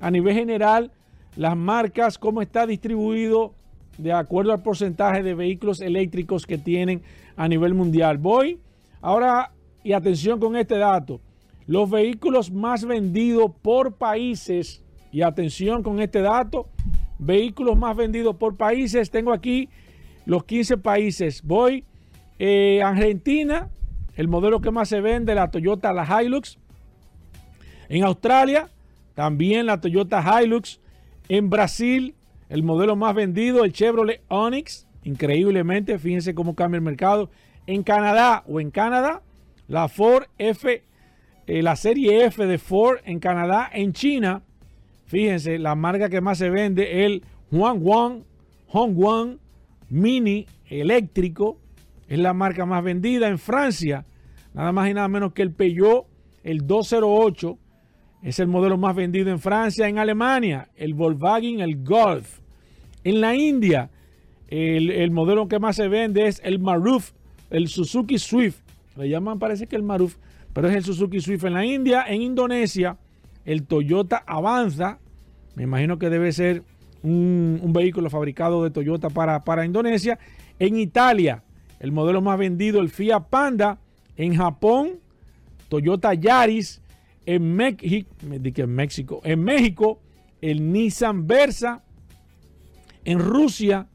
a 0.00 0.10
nivel 0.10 0.34
general 0.34 0.90
las 1.36 1.56
marcas, 1.56 2.18
cómo 2.18 2.42
está 2.42 2.66
distribuido 2.66 3.54
de 3.98 4.12
acuerdo 4.12 4.52
al 4.52 4.62
porcentaje 4.62 5.22
de 5.22 5.34
vehículos 5.34 5.80
eléctricos 5.80 6.46
que 6.46 6.58
tienen 6.58 7.02
a 7.36 7.48
nivel 7.48 7.74
mundial. 7.74 8.18
Voy 8.18 8.58
ahora 9.00 9.52
y 9.82 9.92
atención 9.92 10.40
con 10.40 10.56
este 10.56 10.76
dato. 10.76 11.20
Los 11.66 11.90
vehículos 11.90 12.50
más 12.50 12.84
vendidos 12.84 13.50
por 13.62 13.94
países, 13.94 14.82
y 15.16 15.22
atención 15.22 15.82
con 15.82 16.00
este 16.00 16.20
dato, 16.20 16.68
vehículos 17.18 17.78
más 17.78 17.96
vendidos 17.96 18.36
por 18.36 18.56
países. 18.56 19.10
Tengo 19.10 19.32
aquí 19.32 19.68
los 20.26 20.44
15 20.44 20.76
países. 20.76 21.42
Voy 21.42 21.84
eh, 22.38 22.82
Argentina, 22.82 23.70
el 24.14 24.28
modelo 24.28 24.60
que 24.60 24.70
más 24.70 24.88
se 24.88 25.00
vende, 25.00 25.34
la 25.34 25.50
Toyota, 25.50 25.92
la 25.92 26.22
Hilux. 26.22 26.58
En 27.88 28.04
Australia, 28.04 28.68
también 29.14 29.66
la 29.66 29.80
Toyota 29.80 30.22
Hilux. 30.42 30.80
En 31.28 31.48
Brasil, 31.48 32.14
el 32.48 32.62
modelo 32.62 32.94
más 32.94 33.14
vendido, 33.14 33.64
el 33.64 33.72
Chevrolet 33.72 34.22
Onix. 34.28 34.86
Increíblemente, 35.02 35.98
fíjense 35.98 36.34
cómo 36.34 36.54
cambia 36.54 36.76
el 36.76 36.84
mercado. 36.84 37.30
En 37.66 37.82
Canadá 37.82 38.44
o 38.46 38.60
en 38.60 38.70
Canadá, 38.70 39.22
la 39.66 39.88
Ford 39.88 40.24
F, 40.38 40.84
eh, 41.46 41.62
la 41.62 41.76
serie 41.76 42.24
F 42.26 42.46
de 42.46 42.58
Ford 42.58 42.98
en 43.04 43.20
Canadá. 43.20 43.70
En 43.72 43.92
China, 43.92 44.42
Fíjense, 45.06 45.58
la 45.58 45.74
marca 45.76 46.08
que 46.08 46.20
más 46.20 46.38
se 46.38 46.50
vende, 46.50 47.06
el 47.06 47.22
Huangwang, 47.50 48.24
Hongguang 48.68 49.38
Mini 49.88 50.46
eléctrico. 50.68 51.58
es 52.08 52.18
la 52.18 52.34
marca 52.34 52.66
más 52.66 52.82
vendida 52.82 53.28
en 53.28 53.38
Francia, 53.38 54.04
nada 54.52 54.72
más 54.72 54.90
y 54.90 54.94
nada 54.94 55.08
menos 55.08 55.32
que 55.32 55.42
el 55.42 55.52
Peugeot, 55.52 56.06
el 56.42 56.66
208, 56.66 57.56
es 58.22 58.40
el 58.40 58.48
modelo 58.48 58.76
más 58.78 58.96
vendido 58.96 59.30
en 59.30 59.38
Francia, 59.38 59.88
en 59.88 59.98
Alemania, 59.98 60.68
el 60.76 60.94
Volkswagen, 60.94 61.60
el 61.60 61.84
Golf. 61.84 62.40
En 63.04 63.20
la 63.20 63.36
India, 63.36 63.90
el, 64.48 64.90
el 64.90 65.12
modelo 65.12 65.46
que 65.46 65.60
más 65.60 65.76
se 65.76 65.86
vende 65.86 66.26
es 66.26 66.40
el 66.44 66.58
Maruf, 66.58 67.12
el 67.50 67.68
Suzuki 67.68 68.18
Swift. 68.18 68.58
Le 68.96 69.08
llaman, 69.08 69.38
parece 69.38 69.68
que 69.68 69.76
el 69.76 69.84
Maruf, 69.84 70.16
pero 70.56 70.70
es 70.70 70.74
el 70.74 70.84
Suzuki 70.84 71.20
Swift 71.20 71.44
en 71.44 71.52
la 71.52 71.66
India. 71.66 72.06
En 72.08 72.22
Indonesia, 72.22 72.96
el 73.44 73.64
Toyota 73.64 74.24
Avanza. 74.26 74.98
Me 75.54 75.64
imagino 75.64 75.98
que 75.98 76.08
debe 76.08 76.32
ser 76.32 76.62
un, 77.02 77.60
vehículo 77.74 78.08
fabricado 78.08 78.64
de 78.64 78.70
Toyota 78.70 79.10
para, 79.10 79.40
para 79.40 79.66
Indonesia. 79.66 80.18
En 80.58 80.78
Italia, 80.78 81.42
el 81.78 81.92
modelo 81.92 82.22
más 82.22 82.38
vendido, 82.38 82.80
el 82.80 82.88
Fiat 82.88 83.28
Panda. 83.28 83.78
En 84.16 84.34
Japón, 84.34 84.92
Toyota 85.68 86.14
Yaris. 86.14 86.80
En 87.26 87.54
México, 87.54 88.08
en 88.22 88.74
México, 88.74 89.20
en 89.24 89.44
México, 89.44 90.00
el 90.40 90.72
Nissan 90.72 91.26
Versa. 91.26 91.82
En 93.04 93.18
Rusia, 93.18 93.88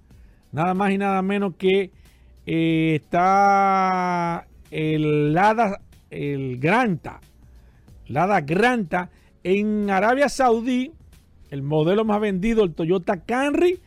nada 0.52 0.76
más 0.76 0.92
y 0.92 1.00
nada 1.00 1.24
menos 1.24 1.56
que 1.56 1.90
eh, 2.46 3.00
está 3.02 4.46
el 4.70 5.34
Lada, 5.34 5.82
el 6.12 6.60
Granta, 6.60 7.22
Lada 8.08 8.42
Granta. 8.42 9.10
En 9.44 9.90
Arabia 9.90 10.30
Saudí, 10.30 10.92
el 11.50 11.64
modelo 11.64 12.06
más 12.06 12.22
vendido, 12.22 12.64
el 12.64 12.74
Toyota 12.74 13.22
Camry. 13.22 13.80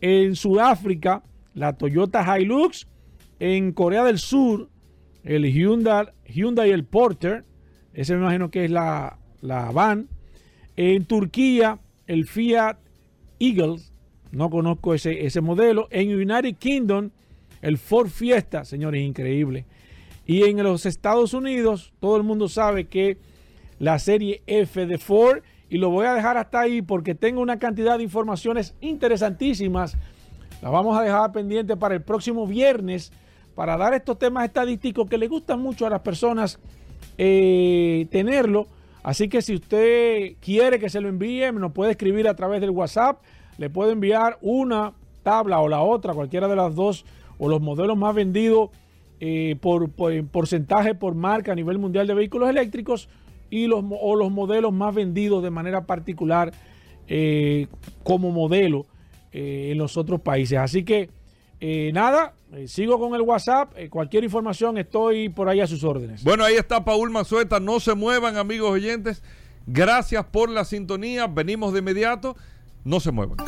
En 0.00 0.34
Sudáfrica, 0.34 1.22
la 1.54 1.74
Toyota 1.74 2.38
Hilux. 2.38 2.88
En 3.38 3.72
Corea 3.72 4.02
del 4.02 4.18
Sur, 4.18 4.68
el 5.22 5.44
Hyundai, 5.44 6.06
Hyundai 6.26 6.70
el 6.70 6.84
Porter. 6.84 7.44
Ese 7.92 8.14
me 8.14 8.22
imagino 8.22 8.50
que 8.50 8.64
es 8.64 8.70
la, 8.70 9.18
la 9.40 9.70
van. 9.70 10.08
En 10.76 11.04
Turquía, 11.04 11.78
el 12.06 12.26
Fiat 12.26 12.78
Eagles. 13.38 13.92
No 14.32 14.50
conozco 14.50 14.94
ese, 14.94 15.26
ese 15.26 15.40
modelo. 15.40 15.86
En 15.90 16.12
United 16.12 16.56
Kingdom, 16.56 17.10
el 17.62 17.78
Ford 17.78 18.08
Fiesta, 18.08 18.64
señores, 18.64 19.02
increíble. 19.02 19.66
Y 20.28 20.44
en 20.44 20.62
los 20.62 20.84
Estados 20.84 21.32
Unidos, 21.32 21.90
todo 22.00 22.18
el 22.18 22.22
mundo 22.22 22.50
sabe 22.50 22.86
que 22.86 23.16
la 23.78 23.98
serie 23.98 24.42
F 24.46 24.84
de 24.84 24.98
Ford, 24.98 25.38
y 25.70 25.78
lo 25.78 25.88
voy 25.88 26.04
a 26.04 26.12
dejar 26.12 26.36
hasta 26.36 26.60
ahí 26.60 26.82
porque 26.82 27.14
tengo 27.14 27.40
una 27.40 27.58
cantidad 27.58 27.96
de 27.96 28.04
informaciones 28.04 28.74
interesantísimas. 28.82 29.96
Las 30.60 30.70
vamos 30.70 30.98
a 30.98 31.02
dejar 31.02 31.32
pendiente 31.32 31.78
para 31.78 31.94
el 31.94 32.02
próximo 32.02 32.46
viernes 32.46 33.10
para 33.54 33.78
dar 33.78 33.94
estos 33.94 34.18
temas 34.18 34.44
estadísticos 34.44 35.08
que 35.08 35.16
le 35.16 35.28
gustan 35.28 35.60
mucho 35.60 35.86
a 35.86 35.90
las 35.90 36.00
personas 36.00 36.58
eh, 37.16 38.06
tenerlo. 38.10 38.66
Así 39.02 39.30
que 39.30 39.40
si 39.40 39.54
usted 39.54 40.34
quiere 40.42 40.78
que 40.78 40.90
se 40.90 41.00
lo 41.00 41.08
envíe, 41.08 41.50
nos 41.52 41.72
puede 41.72 41.92
escribir 41.92 42.28
a 42.28 42.36
través 42.36 42.60
del 42.60 42.70
WhatsApp. 42.70 43.22
Le 43.56 43.70
puede 43.70 43.92
enviar 43.92 44.36
una 44.42 44.92
tabla 45.22 45.60
o 45.60 45.68
la 45.68 45.80
otra, 45.80 46.12
cualquiera 46.12 46.48
de 46.48 46.56
las 46.56 46.74
dos, 46.74 47.06
o 47.38 47.48
los 47.48 47.62
modelos 47.62 47.96
más 47.96 48.14
vendidos 48.14 48.68
eh, 49.20 49.56
por, 49.60 49.90
por- 49.90 50.12
en 50.12 50.28
porcentaje 50.28 50.94
por 50.94 51.14
marca 51.14 51.52
a 51.52 51.54
nivel 51.54 51.78
mundial 51.78 52.06
de 52.06 52.14
vehículos 52.14 52.48
eléctricos 52.48 53.08
y 53.50 53.66
los, 53.66 53.84
o 54.00 54.14
los 54.16 54.30
modelos 54.30 54.72
más 54.72 54.94
vendidos 54.94 55.42
de 55.42 55.50
manera 55.50 55.86
particular 55.86 56.52
eh, 57.08 57.66
como 58.04 58.30
modelo 58.30 58.86
eh, 59.32 59.70
en 59.72 59.78
los 59.78 59.96
otros 59.96 60.20
países. 60.20 60.58
Así 60.58 60.84
que 60.84 61.08
eh, 61.60 61.90
nada, 61.92 62.34
sigo 62.66 62.98
con 63.00 63.14
el 63.14 63.22
WhatsApp. 63.22 63.72
Cualquier 63.90 64.22
información 64.24 64.78
estoy 64.78 65.28
por 65.28 65.48
ahí 65.48 65.60
a 65.60 65.66
sus 65.66 65.82
órdenes. 65.82 66.22
Bueno, 66.22 66.44
ahí 66.44 66.54
está 66.54 66.84
Paul 66.84 67.10
Manzueta. 67.10 67.58
No 67.58 67.80
se 67.80 67.94
muevan, 67.94 68.36
amigos 68.36 68.70
oyentes. 68.70 69.22
Gracias 69.66 70.24
por 70.26 70.48
la 70.50 70.64
sintonía. 70.64 71.26
Venimos 71.26 71.72
de 71.72 71.80
inmediato. 71.80 72.36
No 72.84 73.00
se 73.00 73.10
muevan. 73.10 73.38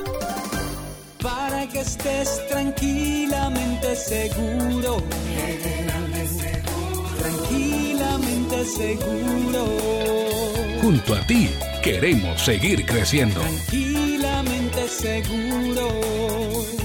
Que 1.72 1.80
estés 1.80 2.48
tranquilamente 2.48 3.94
seguro. 3.94 5.02
Tranquilamente 7.18 8.64
seguro. 8.64 9.64
Junto 10.82 11.14
a 11.14 11.20
ti 11.26 11.48
queremos 11.82 12.42
seguir 12.42 12.84
creciendo. 12.84 13.40
Tranquilamente 13.40 14.88
seguro. 14.88 15.88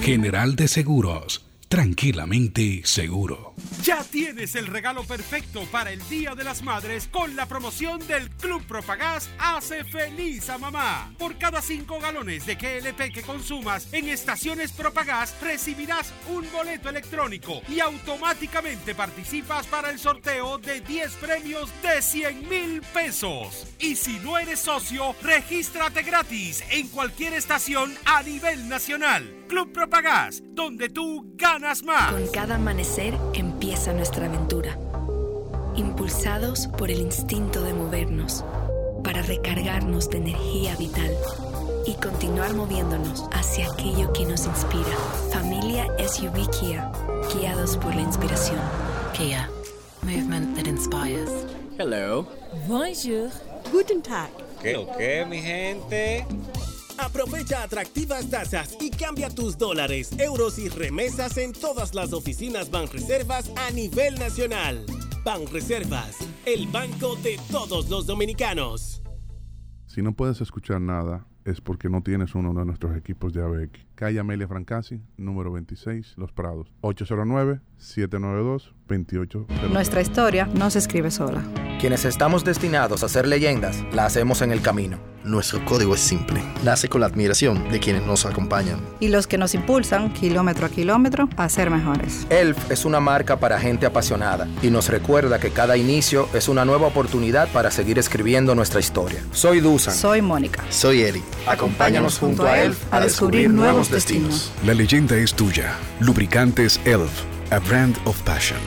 General 0.01 0.55
de 0.55 0.67
Seguros, 0.67 1.41
tranquilamente 1.75 2.83
seguro. 2.85 3.53
Ya 3.83 4.01
tienes 4.05 4.55
el 4.55 4.67
regalo 4.67 5.03
perfecto 5.03 5.65
para 5.73 5.91
el 5.91 5.99
Día 6.07 6.33
de 6.33 6.45
las 6.45 6.63
Madres 6.63 7.09
con 7.11 7.35
la 7.35 7.47
promoción 7.47 7.99
del 8.07 8.29
Club 8.29 8.65
Propagás 8.65 9.29
Hace 9.37 9.83
Feliz 9.83 10.49
a 10.49 10.57
Mamá. 10.57 11.13
Por 11.19 11.37
cada 11.37 11.61
5 11.61 11.99
galones 11.99 12.45
de 12.45 12.55
GLP 12.55 13.13
que 13.13 13.23
consumas 13.23 13.91
en 13.91 14.07
estaciones 14.07 14.71
Propagás 14.71 15.35
recibirás 15.41 16.13
un 16.33 16.49
boleto 16.49 16.87
electrónico 16.87 17.61
y 17.67 17.81
automáticamente 17.81 18.95
participas 18.95 19.67
para 19.67 19.89
el 19.89 19.99
sorteo 19.99 20.57
de 20.57 20.79
10 20.79 21.11
premios 21.15 21.69
de 21.83 22.01
100 22.01 22.47
mil 22.47 22.81
pesos. 22.93 23.67
Y 23.79 23.97
si 23.97 24.17
no 24.19 24.37
eres 24.37 24.61
socio, 24.61 25.13
regístrate 25.21 26.03
gratis 26.03 26.63
en 26.69 26.87
cualquier 26.87 27.33
estación 27.33 27.93
a 28.05 28.23
nivel 28.23 28.69
nacional. 28.69 29.44
Club 29.47 29.71
Propagás, 29.71 30.43
donde 30.53 30.89
tú 30.89 31.25
ganas 31.35 31.83
más. 31.83 32.11
Con 32.11 32.27
cada 32.27 32.55
amanecer 32.55 33.13
empieza 33.33 33.93
nuestra 33.93 34.25
aventura. 34.25 34.77
Impulsados 35.75 36.67
por 36.67 36.89
el 36.89 36.99
instinto 36.99 37.61
de 37.61 37.73
movernos, 37.73 38.43
para 39.03 39.21
recargarnos 39.21 40.09
de 40.09 40.17
energía 40.17 40.75
vital 40.77 41.11
y 41.85 41.93
continuar 41.95 42.53
moviéndonos 42.53 43.25
hacia 43.33 43.71
aquello 43.71 44.11
que 44.13 44.25
nos 44.25 44.45
inspira. 44.45 44.95
Familia 45.31 45.87
SUV 45.99 46.49
Kia, 46.59 46.91
guiados 47.33 47.77
por 47.77 47.93
la 47.93 48.01
inspiración. 48.01 48.59
Kia, 49.13 49.49
movement 50.01 50.55
that 50.55 50.67
inspires. 50.67 51.29
Hello. 51.77 52.25
Bonjour. 52.67 53.29
Guten 53.71 54.01
Tag. 54.01 54.29
¿Qué 54.61 54.73
lo 54.73 54.87
que, 54.97 55.25
mi 55.25 55.41
gente? 55.41 56.25
Aprovecha 56.97 57.63
atractivas 57.63 58.29
tasas 58.29 58.77
y 58.79 58.89
cambia 58.89 59.29
tus 59.29 59.57
dólares, 59.57 60.11
euros 60.19 60.57
y 60.59 60.69
remesas 60.69 61.37
en 61.37 61.53
todas 61.53 61.93
las 61.93 62.13
oficinas 62.13 62.71
Banreservas 62.71 63.51
a 63.57 63.71
nivel 63.71 64.15
nacional. 64.15 64.85
Banreservas, 65.23 66.17
el 66.45 66.67
banco 66.67 67.15
de 67.17 67.39
todos 67.51 67.89
los 67.89 68.05
dominicanos. 68.05 69.01
Si 69.87 70.01
no 70.01 70.13
puedes 70.13 70.41
escuchar 70.41 70.81
nada, 70.81 71.27
es 71.45 71.61
porque 71.61 71.89
no 71.89 72.01
tienes 72.01 72.35
uno 72.35 72.53
de 72.53 72.65
nuestros 72.65 72.95
equipos 72.97 73.33
de 73.33 73.43
ABX. 73.43 73.84
Calle 73.95 74.19
Amelia 74.19 74.47
Francasi, 74.47 75.01
número 75.15 75.53
26, 75.53 76.15
Los 76.17 76.33
Prados. 76.33 76.67
809-792-2800. 76.81 79.45
Nuestra 79.71 80.01
historia 80.01 80.49
no 80.53 80.69
se 80.69 80.79
escribe 80.79 81.11
sola. 81.11 81.41
Quienes 81.79 82.03
estamos 82.03 82.43
destinados 82.43 83.03
a 83.03 83.09
ser 83.09 83.25
leyendas, 83.27 83.85
la 83.93 84.05
hacemos 84.05 84.41
en 84.41 84.51
el 84.51 84.61
camino. 84.61 84.99
Nuestro 85.25 85.63
código 85.65 85.95
es 85.95 86.01
simple. 86.01 86.39
Nace 86.63 86.87
con 86.87 87.01
la 87.01 87.07
admiración 87.07 87.71
de 87.71 87.79
quienes 87.79 88.05
nos 88.05 88.27
acompañan. 88.27 88.79
Y 88.99 89.07
los 89.07 89.25
que 89.25 89.39
nos 89.39 89.55
impulsan, 89.55 90.13
kilómetro 90.13 90.67
a 90.67 90.69
kilómetro, 90.69 91.27
a 91.35 91.49
ser 91.49 91.71
mejores. 91.71 92.27
ELF 92.29 92.69
es 92.69 92.85
una 92.85 92.99
marca 92.99 93.39
para 93.39 93.59
gente 93.59 93.87
apasionada 93.87 94.47
y 94.61 94.69
nos 94.69 94.87
recuerda 94.87 95.39
que 95.39 95.49
cada 95.49 95.77
inicio 95.77 96.29
es 96.35 96.47
una 96.47 96.63
nueva 96.63 96.85
oportunidad 96.87 97.47
para 97.51 97.71
seguir 97.71 97.97
escribiendo 97.97 98.53
nuestra 98.53 98.79
historia. 98.79 99.19
Soy 99.31 99.61
Dusan. 99.61 99.95
Soy 99.95 100.21
Mónica. 100.21 100.63
Soy 100.69 101.01
Eli. 101.01 101.23
Acompáñanos 101.47 102.19
junto 102.19 102.45
a 102.45 102.61
ELF 102.61 102.93
a 102.93 102.99
descubrir 102.99 103.49
nuevos 103.49 103.84
destinos. 103.89 104.51
La 104.65 104.73
leyenda 104.73 105.17
es 105.17 105.33
tuya. 105.33 105.77
Lubricantes 105.99 106.79
Elf, 106.85 107.23
a 107.51 107.59
brand 107.59 107.95
of 108.05 108.21
passion. 108.23 108.59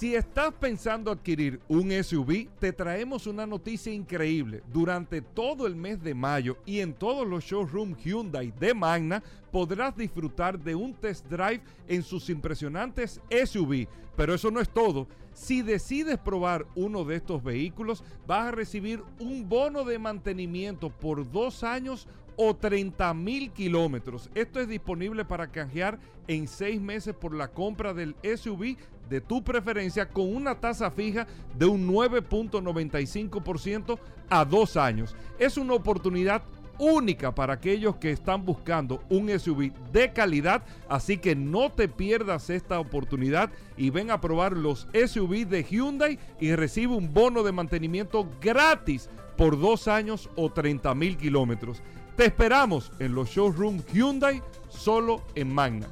Si 0.00 0.14
estás 0.14 0.54
pensando 0.54 1.10
adquirir 1.10 1.60
un 1.68 1.90
SUV, 1.92 2.48
te 2.58 2.72
traemos 2.72 3.26
una 3.26 3.46
noticia 3.46 3.92
increíble. 3.92 4.62
Durante 4.72 5.20
todo 5.20 5.66
el 5.66 5.76
mes 5.76 6.02
de 6.02 6.14
mayo 6.14 6.56
y 6.64 6.80
en 6.80 6.94
todos 6.94 7.28
los 7.28 7.44
showrooms 7.44 8.02
Hyundai 8.02 8.50
de 8.58 8.72
Magna 8.72 9.22
podrás 9.52 9.94
disfrutar 9.94 10.58
de 10.58 10.74
un 10.74 10.94
test 10.94 11.26
drive 11.26 11.60
en 11.86 12.02
sus 12.02 12.30
impresionantes 12.30 13.20
SUV. 13.28 13.86
Pero 14.16 14.32
eso 14.32 14.50
no 14.50 14.60
es 14.60 14.70
todo. 14.70 15.06
Si 15.34 15.60
decides 15.60 16.18
probar 16.18 16.66
uno 16.74 17.04
de 17.04 17.16
estos 17.16 17.42
vehículos, 17.42 18.02
vas 18.26 18.46
a 18.46 18.52
recibir 18.52 19.02
un 19.18 19.50
bono 19.50 19.84
de 19.84 19.98
mantenimiento 19.98 20.88
por 20.88 21.30
dos 21.30 21.62
años 21.62 22.08
o 22.42 22.56
30 22.56 23.12
mil 23.12 23.50
kilómetros. 23.50 24.30
Esto 24.34 24.60
es 24.60 24.68
disponible 24.68 25.26
para 25.26 25.48
canjear 25.48 25.98
en 26.26 26.48
seis 26.48 26.80
meses 26.80 27.14
por 27.14 27.34
la 27.34 27.48
compra 27.48 27.92
del 27.92 28.16
SUV 28.22 28.78
de 29.10 29.20
tu 29.20 29.44
preferencia 29.44 30.08
con 30.08 30.34
una 30.34 30.58
tasa 30.58 30.90
fija 30.90 31.26
de 31.58 31.66
un 31.66 31.86
9.95% 31.86 33.98
a 34.30 34.46
dos 34.46 34.78
años. 34.78 35.14
Es 35.38 35.58
una 35.58 35.74
oportunidad 35.74 36.42
única 36.78 37.34
para 37.34 37.52
aquellos 37.52 37.96
que 37.96 38.10
están 38.10 38.46
buscando 38.46 39.02
un 39.10 39.28
SUV 39.38 39.70
de 39.92 40.14
calidad, 40.14 40.62
así 40.88 41.18
que 41.18 41.36
no 41.36 41.70
te 41.70 41.88
pierdas 41.88 42.48
esta 42.48 42.80
oportunidad 42.80 43.50
y 43.76 43.90
ven 43.90 44.10
a 44.10 44.22
probar 44.22 44.56
los 44.56 44.88
SUV 44.94 45.46
de 45.46 45.62
Hyundai 45.62 46.18
y 46.40 46.54
recibe 46.54 46.94
un 46.94 47.12
bono 47.12 47.42
de 47.42 47.52
mantenimiento 47.52 48.26
gratis 48.40 49.10
por 49.36 49.60
dos 49.60 49.88
años 49.88 50.30
o 50.36 50.50
30 50.50 50.94
mil 50.94 51.18
kilómetros. 51.18 51.82
Te 52.16 52.26
esperamos 52.26 52.92
en 52.98 53.14
los 53.14 53.30
showrooms 53.30 53.84
Hyundai 53.92 54.42
solo 54.68 55.22
en 55.34 55.52
Magna. 55.52 55.86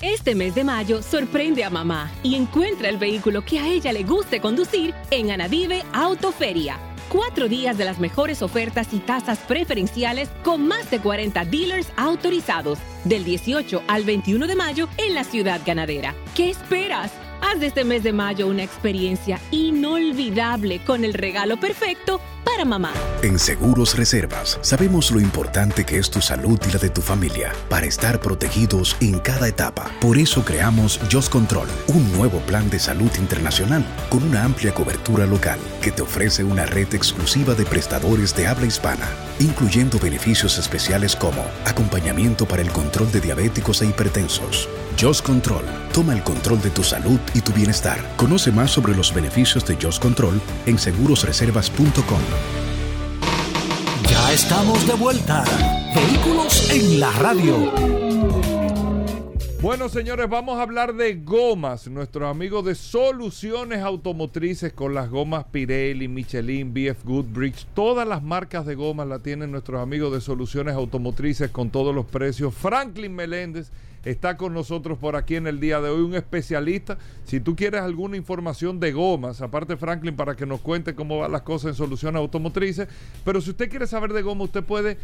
Este 0.00 0.34
mes 0.34 0.54
de 0.56 0.64
mayo 0.64 1.00
sorprende 1.00 1.62
a 1.62 1.70
mamá 1.70 2.10
y 2.24 2.34
encuentra 2.34 2.88
el 2.88 2.98
vehículo 2.98 3.44
que 3.44 3.60
a 3.60 3.68
ella 3.68 3.92
le 3.92 4.02
guste 4.02 4.40
conducir 4.40 4.92
en 5.12 5.30
Anadive 5.30 5.84
Autoferia. 5.92 6.76
Cuatro 7.08 7.46
días 7.48 7.78
de 7.78 7.84
las 7.84 8.00
mejores 8.00 8.42
ofertas 8.42 8.92
y 8.92 8.98
tasas 8.98 9.38
preferenciales 9.40 10.28
con 10.42 10.66
más 10.66 10.90
de 10.90 10.98
40 10.98 11.44
dealers 11.44 11.92
autorizados 11.96 12.78
del 13.04 13.22
18 13.22 13.82
al 13.86 14.02
21 14.02 14.46
de 14.46 14.56
mayo 14.56 14.88
en 14.96 15.14
la 15.14 15.22
ciudad 15.22 15.60
ganadera. 15.64 16.16
¿Qué 16.34 16.50
esperas? 16.50 17.12
Haz 17.42 17.58
de 17.58 17.66
este 17.66 17.84
mes 17.84 18.04
de 18.04 18.12
mayo 18.12 18.46
una 18.46 18.62
experiencia 18.62 19.40
inolvidable 19.50 20.80
con 20.84 21.04
el 21.04 21.12
regalo 21.12 21.58
perfecto 21.58 22.20
para 22.44 22.64
mamá. 22.64 22.92
En 23.22 23.38
Seguros 23.38 23.96
Reservas 23.96 24.60
sabemos 24.62 25.10
lo 25.10 25.20
importante 25.20 25.84
que 25.84 25.98
es 25.98 26.08
tu 26.08 26.20
salud 26.20 26.60
y 26.68 26.72
la 26.72 26.78
de 26.78 26.88
tu 26.88 27.00
familia 27.02 27.52
para 27.68 27.86
estar 27.86 28.20
protegidos 28.20 28.96
en 29.00 29.18
cada 29.18 29.48
etapa. 29.48 29.90
Por 30.00 30.18
eso 30.18 30.44
creamos 30.44 31.00
Just 31.10 31.32
Control, 31.32 31.68
un 31.88 32.12
nuevo 32.12 32.38
plan 32.40 32.70
de 32.70 32.78
salud 32.78 33.10
internacional 33.18 33.84
con 34.08 34.22
una 34.22 34.44
amplia 34.44 34.72
cobertura 34.72 35.26
local 35.26 35.58
que 35.80 35.90
te 35.90 36.02
ofrece 36.02 36.44
una 36.44 36.64
red 36.64 36.94
exclusiva 36.94 37.54
de 37.54 37.66
prestadores 37.66 38.36
de 38.36 38.46
habla 38.46 38.66
hispana, 38.66 39.08
incluyendo 39.40 39.98
beneficios 39.98 40.58
especiales 40.58 41.16
como 41.16 41.44
acompañamiento 41.64 42.46
para 42.46 42.62
el 42.62 42.70
control 42.70 43.10
de 43.10 43.20
diabéticos 43.20 43.82
e 43.82 43.86
hipertensos. 43.86 44.68
Just 44.98 45.24
Control, 45.24 45.64
toma 45.92 46.14
el 46.14 46.22
control 46.22 46.60
de 46.62 46.70
tu 46.70 46.82
salud 46.82 47.18
y 47.34 47.40
tu 47.40 47.52
bienestar. 47.52 47.98
Conoce 48.16 48.52
más 48.52 48.70
sobre 48.70 48.94
los 48.94 49.12
beneficios 49.12 49.66
de 49.66 49.76
Just 49.80 50.00
Control 50.02 50.40
en 50.66 50.78
segurosreservas.com. 50.78 52.20
Ya 54.08 54.32
estamos 54.32 54.86
de 54.86 54.94
vuelta. 54.94 55.44
Vehículos 55.94 56.70
en 56.70 57.00
la 57.00 57.10
radio. 57.12 57.72
Bueno, 59.62 59.88
señores, 59.88 60.28
vamos 60.28 60.58
a 60.58 60.62
hablar 60.62 60.94
de 60.94 61.14
gomas. 61.14 61.86
Nuestros 61.86 62.28
amigos 62.28 62.64
de 62.64 62.74
Soluciones 62.74 63.80
Automotrices 63.80 64.72
con 64.72 64.92
las 64.92 65.08
gomas 65.08 65.44
Pirelli, 65.52 66.08
Michelin, 66.08 66.74
BF 66.74 67.04
Goodrich, 67.04 67.66
todas 67.72 68.06
las 68.06 68.24
marcas 68.24 68.66
de 68.66 68.74
gomas 68.74 69.06
la 69.06 69.20
tienen 69.20 69.52
nuestros 69.52 69.80
amigos 69.80 70.12
de 70.12 70.20
Soluciones 70.20 70.74
Automotrices 70.74 71.50
con 71.50 71.70
todos 71.70 71.94
los 71.94 72.06
precios. 72.06 72.52
Franklin 72.54 73.14
Meléndez 73.14 73.70
está 74.04 74.36
con 74.36 74.52
nosotros 74.54 74.98
por 74.98 75.16
aquí 75.16 75.34
en 75.36 75.46
el 75.46 75.60
día 75.60 75.80
de 75.80 75.88
hoy, 75.88 76.02
un 76.02 76.14
especialista. 76.14 76.98
Si 77.24 77.40
tú 77.40 77.56
quieres 77.56 77.80
alguna 77.82 78.16
información 78.16 78.80
de 78.80 78.90
gomas, 78.92 79.40
aparte 79.40 79.76
Franklin, 79.76 80.16
para 80.16 80.34
que 80.34 80.46
nos 80.46 80.60
cuente 80.60 80.94
cómo 80.94 81.18
van 81.18 81.32
las 81.32 81.42
cosas 81.42 81.70
en 81.70 81.74
Soluciones 81.74 82.18
Automotrices, 82.18 82.88
pero 83.24 83.40
si 83.40 83.50
usted 83.50 83.70
quiere 83.70 83.86
saber 83.86 84.12
de 84.12 84.22
goma, 84.22 84.44
usted 84.44 84.64
puede 84.64 84.98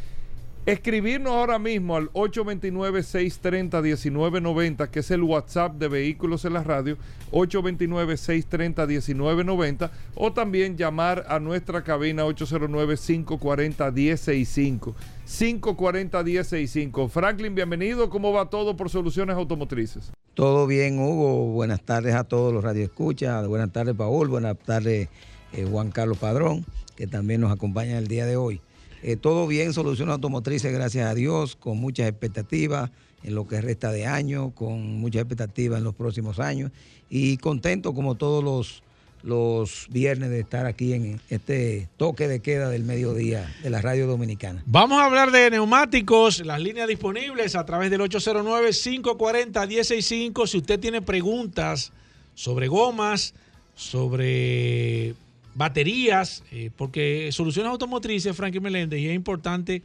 escribirnos 0.67 1.33
ahora 1.33 1.59
mismo 1.59 1.97
al 1.97 2.13
829-630-1990, 2.13 4.91
que 4.91 5.01
es 5.01 5.11
el 5.11 5.23
WhatsApp 5.23 5.77
de 5.77 5.89
Vehículos 5.89 6.45
en 6.45 6.53
la 6.53 6.63
Radio, 6.63 6.99
829-630-1990, 7.33 9.91
o 10.15 10.33
también 10.33 10.77
llamar 10.77 11.25
a 11.29 11.41
nuestra 11.41 11.83
cabina 11.83 12.27
809-540-1065. 12.27 14.95
540-1065. 15.29 17.09
Franklin, 17.11 17.55
bienvenido. 17.55 18.09
¿Cómo 18.09 18.33
va 18.33 18.49
todo 18.49 18.77
por 18.77 18.89
Soluciones 18.89 19.37
Automotrices? 19.37 20.11
Todo 20.33 20.67
bien, 20.67 20.99
Hugo. 20.99 21.53
Buenas 21.53 21.83
tardes 21.83 22.15
a 22.15 22.25
todos 22.25 22.53
los 22.53 22.65
radioescuchas. 22.65 23.47
Buenas 23.47 23.71
tardes, 23.71 23.95
Paul. 23.95 24.29
Buenas 24.29 24.57
tardes, 24.59 25.11
eh, 25.53 25.67
Juan 25.71 25.91
Carlos 25.91 26.17
Padrón, 26.17 26.65
que 26.97 27.07
también 27.07 27.43
nos 27.43 27.53
acompaña 27.53 27.99
el 27.99 28.09
día 28.09 28.25
de 28.25 28.37
hoy. 28.37 28.63
Eh, 29.03 29.17
todo 29.17 29.47
bien, 29.47 29.75
Soluciones 29.75 30.15
Automotrices, 30.15 30.73
gracias 30.73 31.07
a 31.07 31.15
Dios, 31.15 31.57
con 31.57 31.79
muchas 31.79 32.09
expectativas 32.09 32.91
en 33.23 33.35
lo 33.35 33.47
que 33.47 33.61
resta 33.61 33.93
de 33.93 34.07
año, 34.07 34.53
con 34.55 34.99
muchas 34.99 35.21
expectativas 35.21 35.79
en 35.79 35.85
los 35.85 35.95
próximos 35.95 36.41
años 36.41 36.73
y 37.11 37.37
contento 37.37 37.93
como 37.93 38.15
todos 38.15 38.43
los, 38.43 38.83
los 39.23 39.87
viernes 39.91 40.31
de 40.31 40.41
estar 40.41 40.67
aquí 40.67 40.93
en 40.93 41.21
este 41.29 41.89
toque 41.97 42.27
de 42.29 42.41
queda 42.41 42.69
del 42.69 42.85
mediodía 42.85 43.53
de 43.63 43.71
la 43.71 43.81
radio 43.81 44.07
dominicana. 44.07 44.63
Vamos 44.67 45.01
a 45.01 45.07
hablar 45.07 45.31
de 45.31 45.51
neumáticos, 45.51 46.45
las 46.45 46.61
líneas 46.61 46.89
disponibles 46.89 47.57
a 47.57 47.65
través 47.67 47.91
del 47.91 48.01
809-540-165. 48.03 50.47
Si 50.47 50.59
usted 50.59 50.79
tiene 50.79 51.03
preguntas 51.03 51.93
sobre 52.35 52.69
gomas, 52.69 53.35
sobre 53.75 55.15
baterías, 55.55 56.45
eh, 56.53 56.71
porque 56.77 57.31
Soluciones 57.33 57.71
Automotrices, 57.71 58.37
Frankie 58.37 58.61
Meléndez, 58.61 59.01
y 59.01 59.09
es 59.09 59.15
importante 59.15 59.83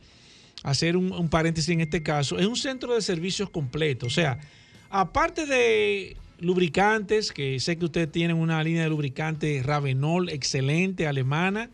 hacer 0.62 0.96
un, 0.96 1.12
un 1.12 1.30
paréntesis 1.30 1.70
en 1.70 1.82
este 1.82 2.04
caso, 2.04 2.38
es 2.38 2.46
un 2.46 2.56
centro 2.56 2.94
de 2.94 3.02
servicios 3.02 3.50
completo. 3.50 4.06
O 4.06 4.12
sea, 4.12 4.38
aparte 4.90 5.46
de 5.46 6.16
lubricantes, 6.44 7.32
que 7.32 7.60
sé 7.60 7.78
que 7.78 7.86
ustedes 7.86 8.12
tienen 8.12 8.38
una 8.38 8.64
línea 8.64 8.84
de 8.84 8.90
lubricantes 8.90 9.66
Ravenol 9.66 10.30
excelente, 10.30 11.08
alemana, 11.08 11.70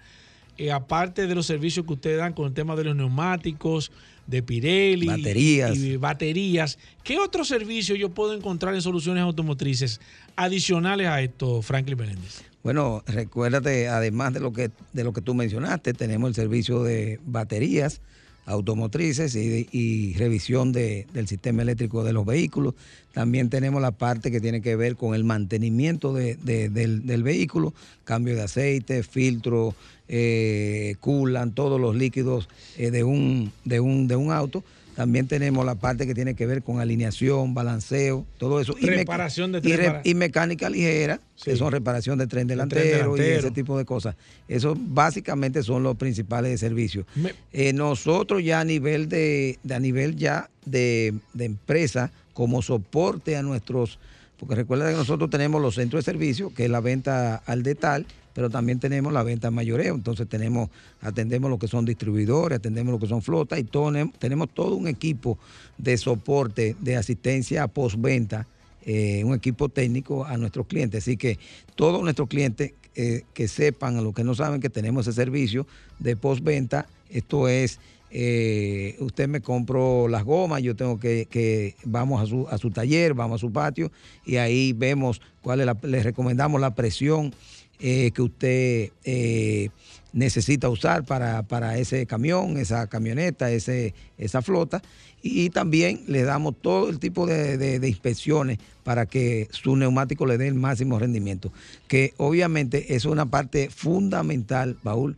eh, 0.57 0.71
aparte 0.71 1.27
de 1.27 1.35
los 1.35 1.45
servicios 1.45 1.85
que 1.85 1.93
ustedes 1.93 2.17
dan 2.17 2.33
con 2.33 2.47
el 2.47 2.53
tema 2.53 2.75
de 2.75 2.83
los 2.83 2.95
neumáticos, 2.95 3.91
de 4.27 4.43
Pirelli, 4.43 5.07
Baterías. 5.07 5.75
y 5.75 5.97
baterías, 5.97 6.77
¿qué 7.03 7.17
otros 7.17 7.47
servicios 7.47 7.97
yo 7.97 8.09
puedo 8.09 8.35
encontrar 8.35 8.75
en 8.75 8.81
soluciones 8.81 9.23
automotrices 9.23 9.99
adicionales 10.35 11.07
a 11.07 11.19
esto, 11.21 11.63
Franklin 11.63 11.97
Meléndez? 11.97 12.43
Bueno, 12.61 13.03
recuérdate, 13.07 13.87
además 13.87 14.33
de 14.33 14.39
lo 14.39 14.53
que 14.53 14.69
de 14.93 15.03
lo 15.03 15.13
que 15.13 15.21
tú 15.21 15.33
mencionaste, 15.33 15.93
tenemos 15.93 16.29
el 16.29 16.35
servicio 16.35 16.83
de 16.83 17.19
baterías 17.25 18.01
automotrices 18.45 19.35
y, 19.35 20.13
revisión 20.17 20.71
de- 20.71 21.05
del 21.13 21.27
sistema 21.27 21.61
eléctrico 21.61 22.03
de 22.03 22.13
los 22.13 22.25
vehículos. 22.25 22.73
También 23.13 23.49
tenemos 23.49 23.81
la 23.81 23.91
parte 23.91 24.31
que 24.31 24.41
tiene 24.41 24.61
que 24.61 24.75
ver 24.75 24.95
con 24.95 25.15
el 25.15 25.23
mantenimiento 25.23 26.13
de- 26.13 26.35
del, 26.35 27.05
del 27.05 27.23
vehículo, 27.23 27.73
cambio 28.03 28.35
de 28.35 28.43
aceite, 28.43 29.03
filtro, 29.03 29.75
eh, 30.07 30.95
coolant, 30.99 31.53
todos 31.53 31.79
los 31.79 31.95
líquidos 31.95 32.49
eh, 32.77 32.91
de, 32.91 33.03
un, 33.03 33.51
de, 33.65 33.79
un, 33.79 34.07
de 34.07 34.15
un 34.15 34.31
auto. 34.31 34.63
También 34.99 35.27
tenemos 35.29 35.65
la 35.65 35.75
parte 35.75 36.05
que 36.05 36.13
tiene 36.13 36.33
que 36.35 36.45
ver 36.45 36.61
con 36.61 36.81
alineación, 36.81 37.53
balanceo, 37.53 38.25
todo 38.37 38.59
eso. 38.59 38.75
Y 38.81 38.87
Reparación 38.87 39.53
de 39.53 39.59
y 39.59 39.61
tren 39.61 39.77
re- 39.77 39.85
para- 39.85 40.01
y 40.03 40.13
mecánica 40.13 40.69
ligera, 40.69 41.21
Sí. 41.37 41.51
que 41.51 41.55
son 41.55 41.71
reparación 41.71 42.17
de 42.19 42.27
tren 42.27 42.47
tren 42.47 42.57
delantero, 42.57 43.15
y 43.15 43.21
ese 43.21 43.49
tipo 43.51 43.77
de 43.77 43.85
cosas. 43.85 44.17
Eso 44.49 44.75
básicamente 44.77 45.63
son 45.63 45.83
los 45.83 45.95
principales 45.95 46.59
servicios. 46.59 47.05
Eh, 47.53 47.71
nosotros 47.71 48.43
ya 48.43 48.59
a 48.59 48.65
nivel 48.65 49.07
de, 49.07 49.57
de- 49.63 49.73
a 49.73 49.79
nivel 49.79 50.17
ya 50.17 50.49
de, 50.65 51.13
de 51.33 51.45
empresa, 51.45 52.11
como 52.33 52.61
soporte 52.61 53.37
a 53.37 53.41
nuestros, 53.41 53.99
porque 54.37 54.55
recuerda 54.55 54.91
que 54.91 54.97
nosotros 54.97 55.29
tenemos 55.29 55.61
los 55.61 55.75
centros 55.75 56.03
de 56.03 56.11
servicio, 56.11 56.53
que 56.53 56.65
es 56.65 56.69
la 56.69 56.81
venta 56.81 57.37
al 57.45 57.63
detal, 57.63 58.05
pero 58.39 58.49
también 58.49 58.79
tenemos 58.79 59.11
la 59.11 59.21
venta 59.21 59.51
mayoreo. 59.51 59.95
Entonces 59.95 60.25
tenemos, 60.29 60.69
atendemos 61.01 61.49
lo 61.49 61.59
que 61.59 61.67
son 61.67 61.83
distribuidores, 61.83 62.59
atendemos 62.59 62.93
lo 62.93 62.97
que 62.97 63.05
son 63.07 63.21
flotas 63.21 63.59
y 63.59 63.65
todo- 63.65 63.91
tenemos 64.17 64.47
todo 64.53 64.77
un 64.77 64.87
equipo 64.87 65.37
de 65.77 65.97
soporte, 65.97 66.73
de 66.79 66.95
asistencia 66.95 67.67
postventa 67.67 68.47
eh, 68.85 69.25
un 69.25 69.35
equipo 69.35 69.67
técnico 69.67 70.23
a 70.23 70.37
nuestros 70.37 70.67
clientes. 70.67 71.03
Así 71.03 71.17
que 71.17 71.37
todos 71.75 72.01
nuestros 72.01 72.29
clientes 72.29 72.71
eh, 72.95 73.23
que 73.33 73.49
sepan, 73.49 73.97
a 73.97 74.01
los 74.01 74.13
que 74.13 74.23
no 74.23 74.33
saben 74.33 74.61
que 74.61 74.69
tenemos 74.69 75.05
ese 75.05 75.15
servicio 75.21 75.67
de 75.99 76.15
postventa, 76.15 76.87
esto 77.09 77.49
es, 77.49 77.77
eh, 78.09 78.95
usted 79.01 79.27
me 79.27 79.41
compró 79.41 80.07
las 80.07 80.23
gomas, 80.23 80.63
yo 80.63 80.77
tengo 80.77 80.97
que, 80.97 81.27
que 81.29 81.75
vamos 81.83 82.23
a 82.23 82.25
su, 82.25 82.47
a 82.47 82.57
su 82.57 82.71
taller, 82.71 83.13
vamos 83.13 83.35
a 83.35 83.45
su 83.45 83.51
patio 83.51 83.91
y 84.25 84.37
ahí 84.37 84.71
vemos 84.71 85.21
cuál 85.41 85.59
es 85.59 85.65
la, 85.65 85.77
le 85.83 86.01
recomendamos 86.01 86.61
la 86.61 86.73
presión 86.73 87.33
eh, 87.79 88.11
que 88.11 88.21
usted 88.21 88.91
eh, 89.05 89.69
necesita 90.11 90.69
usar 90.69 91.05
para, 91.05 91.43
para 91.43 91.77
ese 91.77 92.05
camión, 92.05 92.57
esa 92.57 92.87
camioneta, 92.87 93.51
ese, 93.51 93.93
esa 94.17 94.41
flota. 94.41 94.81
Y 95.21 95.49
también 95.49 96.01
le 96.07 96.23
damos 96.23 96.55
todo 96.61 96.89
el 96.89 96.99
tipo 96.99 97.25
de, 97.25 97.79
inspecciones 97.87 98.57
para 98.83 99.05
que 99.05 99.47
su 99.51 99.75
neumático 99.75 100.25
le 100.25 100.37
dé 100.37 100.47
el 100.47 100.55
máximo 100.55 100.99
rendimiento. 100.99 101.51
Que 101.87 102.13
obviamente 102.17 102.95
es 102.95 103.05
una 103.05 103.25
parte 103.25 103.69
fundamental, 103.69 104.77
Paul, 104.81 105.17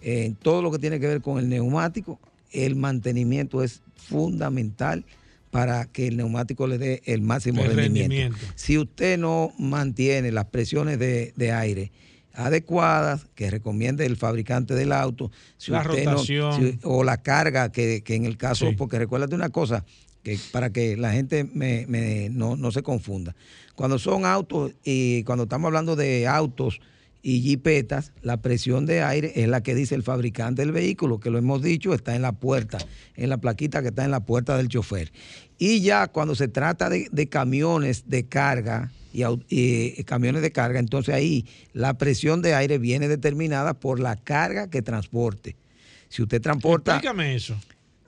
en 0.00 0.34
todo 0.34 0.62
lo 0.62 0.70
que 0.70 0.78
tiene 0.78 1.00
que 1.00 1.06
ver 1.06 1.20
con 1.20 1.38
el 1.38 1.48
neumático. 1.48 2.18
El 2.52 2.76
mantenimiento 2.76 3.62
es 3.62 3.82
fundamental 3.94 5.04
para 5.50 5.86
que 5.86 6.06
el 6.06 6.16
neumático 6.16 6.66
le 6.66 6.78
dé 6.78 7.02
el 7.06 7.22
máximo 7.22 7.62
El 7.62 7.74
rendimiento. 7.74 8.14
rendimiento. 8.14 8.38
Si 8.54 8.78
usted 8.78 9.18
no 9.18 9.52
mantiene 9.58 10.30
las 10.32 10.46
presiones 10.46 10.98
de, 10.98 11.32
de 11.36 11.52
aire 11.52 11.90
adecuadas 12.32 13.26
que 13.34 13.50
recomiende 13.50 14.06
el 14.06 14.16
fabricante 14.16 14.74
del 14.74 14.92
auto. 14.92 15.30
Si 15.56 15.70
La 15.72 15.80
usted 15.82 16.04
no- 16.04 16.12
rotación. 16.12 16.72
si- 16.72 16.78
o 16.84 17.02
la 17.04 17.22
carga, 17.22 17.70
que, 17.72 18.02
que 18.02 18.14
en 18.14 18.24
el 18.24 18.36
caso, 18.36 18.68
Sí. 18.70 18.74
porque 18.76 18.98
recuérdate 18.98 19.34
una 19.34 19.50
cosa, 19.50 19.84
que 20.22 20.38
para 20.52 20.70
que 20.70 20.96
la 20.96 21.12
gente 21.12 21.44
me- 21.44 21.86
me- 21.88 22.28
no, 22.30 22.56
no 22.56 22.70
se 22.70 22.82
confunda. 22.82 23.34
Cuando 23.74 23.98
son 23.98 24.24
autos 24.24 24.72
y 24.84 25.24
cuando 25.24 25.44
estamos 25.44 25.66
hablando 25.68 25.96
de 25.96 26.26
autos 26.26 26.80
y 27.22 27.40
jipetas, 27.42 28.12
la 28.22 28.40
presión 28.40 28.86
de 28.86 29.02
aire 29.02 29.32
es 29.36 29.48
la 29.48 29.62
que 29.62 29.74
dice 29.74 29.94
el 29.94 30.02
fabricante 30.02 30.62
del 30.62 30.72
vehículo, 30.72 31.20
que 31.20 31.30
lo 31.30 31.38
hemos 31.38 31.62
dicho, 31.62 31.92
está 31.92 32.16
en 32.16 32.22
la 32.22 32.32
puerta, 32.32 32.78
en 33.14 33.28
la 33.28 33.38
plaquita 33.38 33.82
que 33.82 33.88
está 33.88 34.04
en 34.04 34.10
la 34.10 34.20
puerta 34.20 34.56
del 34.56 34.68
chofer. 34.68 35.12
Y 35.58 35.80
ya 35.82 36.08
cuando 36.08 36.34
se 36.34 36.48
trata 36.48 36.88
de, 36.88 37.08
de 37.12 37.28
camiones 37.28 38.08
de 38.08 38.26
carga 38.26 38.90
y, 39.12 39.22
eh, 39.50 40.04
camiones 40.04 40.40
de 40.42 40.52
carga, 40.52 40.80
entonces 40.80 41.14
ahí 41.14 41.46
la 41.74 41.98
presión 41.98 42.40
de 42.40 42.54
aire 42.54 42.78
viene 42.78 43.08
determinada 43.08 43.74
por 43.74 44.00
la 44.00 44.16
carga 44.16 44.70
que 44.70 44.80
transporte. 44.80 45.56
Si 46.08 46.22
usted 46.22 46.40
transporta... 46.40 46.92
Explícame 46.92 47.34
eso. 47.34 47.56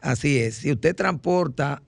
Así 0.01 0.39
es. 0.39 0.57
Si 0.57 0.73
usted 0.73 0.97
transporta 0.97 1.83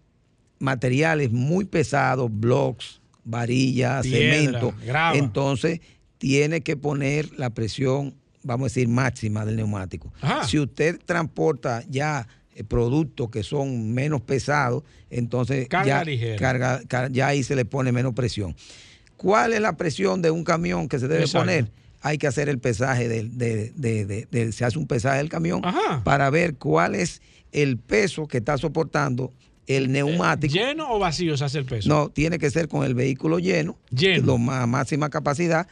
materiales 0.59 1.33
muy 1.33 1.65
pesados, 1.65 2.31
blocks, 2.31 3.01
varillas, 3.25 4.03
Piedra, 4.03 4.37
cemento, 4.37 4.75
grava. 4.85 5.17
entonces 5.17 5.81
tiene 6.25 6.63
que 6.63 6.75
poner 6.75 7.39
la 7.39 7.51
presión, 7.51 8.15
vamos 8.43 8.65
a 8.65 8.69
decir, 8.71 8.89
máxima 8.89 9.45
del 9.45 9.57
neumático. 9.57 10.11
Ajá. 10.23 10.49
Si 10.49 10.59
usted 10.59 10.99
transporta 11.05 11.85
ya 11.91 12.27
eh, 12.55 12.65
productos 12.65 13.29
que 13.29 13.43
son 13.43 13.93
menos 13.93 14.23
pesados, 14.23 14.85
entonces 15.11 15.69
Carga 15.69 15.87
ya, 15.99 16.05
ligera. 16.05 16.37
carga- 16.39 16.83
car- 16.89 17.13
ya 17.13 17.27
ahí 17.27 17.43
se 17.43 17.55
le 17.55 17.67
pone 17.67 17.93
menos 17.93 18.15
presión. 18.15 18.57
¿Cuál 19.19 19.53
es 19.53 19.61
la 19.61 19.77
presión 19.77 20.23
de 20.23 20.31
un 20.31 20.45
camión 20.45 20.89
que 20.89 20.99
se 20.99 21.09
debe 21.09 21.25
Exacto. 21.25 21.41
poner? 21.45 21.71
Hay 22.01 22.17
que 22.17 22.27
hacer 22.27 22.49
el 22.49 22.59
pesaje 22.59 23.07
del, 23.07 23.37
de, 23.37 23.73
de- 23.77 24.07
de- 24.07 24.27
de- 24.31 24.53
se 24.53 24.65
hace 24.65 24.79
un 24.79 24.87
pesaje 24.87 25.19
del 25.19 25.29
camión 25.29 25.61
para 26.05 26.31
ver 26.31 26.55
cuál 26.55 26.95
es 26.95 27.21
el 27.53 27.77
peso 27.77 28.27
que 28.29 28.39
está 28.39 28.57
soportando 28.57 29.31
el 29.67 29.93
neumático. 29.93 30.55
¿Lleno 30.55 30.91
o 30.91 30.99
vacío 30.99 31.37
se 31.37 31.45
hace 31.45 31.59
el 31.59 31.67
peso? 31.67 31.87
No, 31.87 32.09
tiene 32.09 32.39
que 32.39 32.51
ser 32.51 32.69
con 32.69 32.83
el 32.87 32.95
vehículo 32.95 33.39
lleno, 33.41 33.77
Lleno. 33.91 34.25
lo 34.27 34.39
má- 34.39 34.67
máxima 34.67 35.11
capacidad 35.11 35.67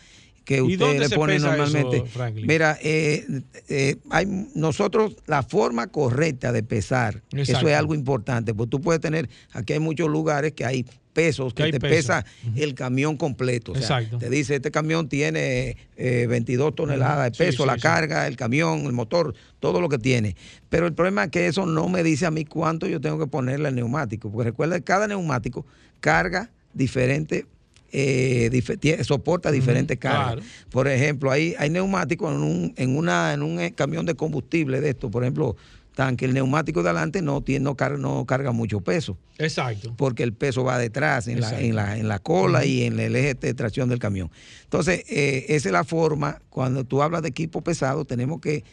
que 0.45 0.57
¿Y 0.57 0.61
usted 0.61 0.99
le 0.99 1.09
pone 1.11 1.37
eso, 1.37 1.47
normalmente. 1.47 2.05
Mira, 2.43 2.79
eh, 2.83 3.25
eh, 3.69 3.97
hay, 4.11 4.27
nosotros 4.55 5.17
la 5.27 5.43
forma 5.43 5.87
correcta 5.87 6.53
de 6.53 6.63
pesar, 6.63 7.23
eso 7.33 7.69
es 7.69 7.75
algo 7.75 7.95
importante, 7.95 8.55
porque 8.55 8.71
tú 8.71 8.81
puedes 8.81 9.01
tener, 9.01 9.29
aquí 9.53 9.75
hay 9.75 9.79
muchos 9.79 10.09
lugares 10.09 10.53
que 10.53 10.65
hay 10.65 10.85
pesos, 11.13 11.53
que, 11.55 11.65
hay 11.65 11.73
te 11.73 11.79
peso. 11.81 11.95
pesa 11.95 12.25
el 12.57 12.75
camión 12.75 13.17
completo. 13.17 13.73
O 13.73 13.75
sea, 13.75 14.01
Exacto. 14.01 14.19
te 14.19 14.31
dice, 14.31 14.57
este 14.57 14.71
camión 14.71 15.09
tiene 15.09 15.77
eh, 15.97 16.27
22 16.29 16.75
toneladas 16.75 17.33
de 17.33 17.37
Sí, 17.37 17.51
peso, 17.51 17.63
sí, 17.65 17.67
la 17.67 17.75
sí. 17.75 17.81
carga, 17.81 18.27
el 18.27 18.37
camión, 18.37 18.81
el 18.87 18.93
motor, 18.93 19.35
todo 19.61 19.81
lo 19.81 19.89
que 19.89 19.99
tiene. 19.99 20.37
Pero 20.71 20.87
el 20.87 20.95
problema 20.95 21.25
es 21.25 21.31
que 21.31 21.47
eso 21.47 21.67
no 21.67 21.89
me 21.89 22.03
dice 22.03 22.27
a 22.27 22.31
mí 22.31 22.45
cuánto 22.45 22.87
yo 22.87 23.01
tengo 23.01 23.19
que 23.19 23.27
ponerle 23.27 23.69
al 23.69 23.75
neumático, 23.75 24.31
porque 24.31 24.51
recuerda 24.51 24.77
que 24.77 24.85
cada 24.85 25.07
neumático 25.07 25.67
carga 26.01 26.51
diferente. 26.73 27.47
Eh, 27.93 29.05
soporta 29.05 29.51
diferentes 29.51 29.99
cargas. 29.99 30.35
claro. 30.35 30.43
Por 30.71 30.89
ejemplo, 30.89 31.31
hay, 31.31 31.55
hay 31.59 31.71
neumáticos 31.71 32.35
en 32.35 32.41
un, 32.43 32.75
en, 32.77 32.97
una, 32.97 33.35
en 33.35 33.43
un 33.43 33.61
eh, 33.61 33.73
camión 33.73 34.07
de 34.07 34.15
combustible 34.15 34.81
de 34.81 34.91
esto, 34.91 35.11
por 35.11 35.23
ejemplo, 35.23 35.57
tanque, 35.95 36.25
el 36.25 36.35
neumático 36.35 36.83
de 36.83 36.89
adelante 36.89 37.23
no, 37.23 37.43
tiene, 37.43 37.65
no, 37.65 37.77
carga, 37.77 37.99
no 37.99 38.25
carga 38.25 38.53
mucho 38.53 38.81
peso 38.81 39.19
Exacto. 39.39 39.95
porque 39.97 40.23
el 40.23 40.33
peso 40.33 40.65
va 40.65 40.79
detrás, 40.79 41.29
en, 41.29 41.41
la, 41.41 41.61
en, 41.61 41.77
la, 41.77 41.99
en 41.99 42.09
la 42.09 42.19
cola 42.19 42.65
y 42.65 42.85
en 42.85 42.99
el 42.99 43.15
eje 43.15 43.35
de 43.35 43.55
tracción 43.55 43.89
del 43.89 43.99
camión. 43.99 44.31
Entonces, 44.65 45.05
eh, 45.09 45.47
esa 45.49 45.69
es 45.69 45.73
la 45.73 45.85
forma, 45.85 46.41
cuando 46.49 46.85
tú 46.85 47.03
hablas 47.03 47.23
de 47.23 47.29
equipo 47.29 47.61
pesado, 47.61 48.05
tenemos 48.05 48.41
que 48.41 48.65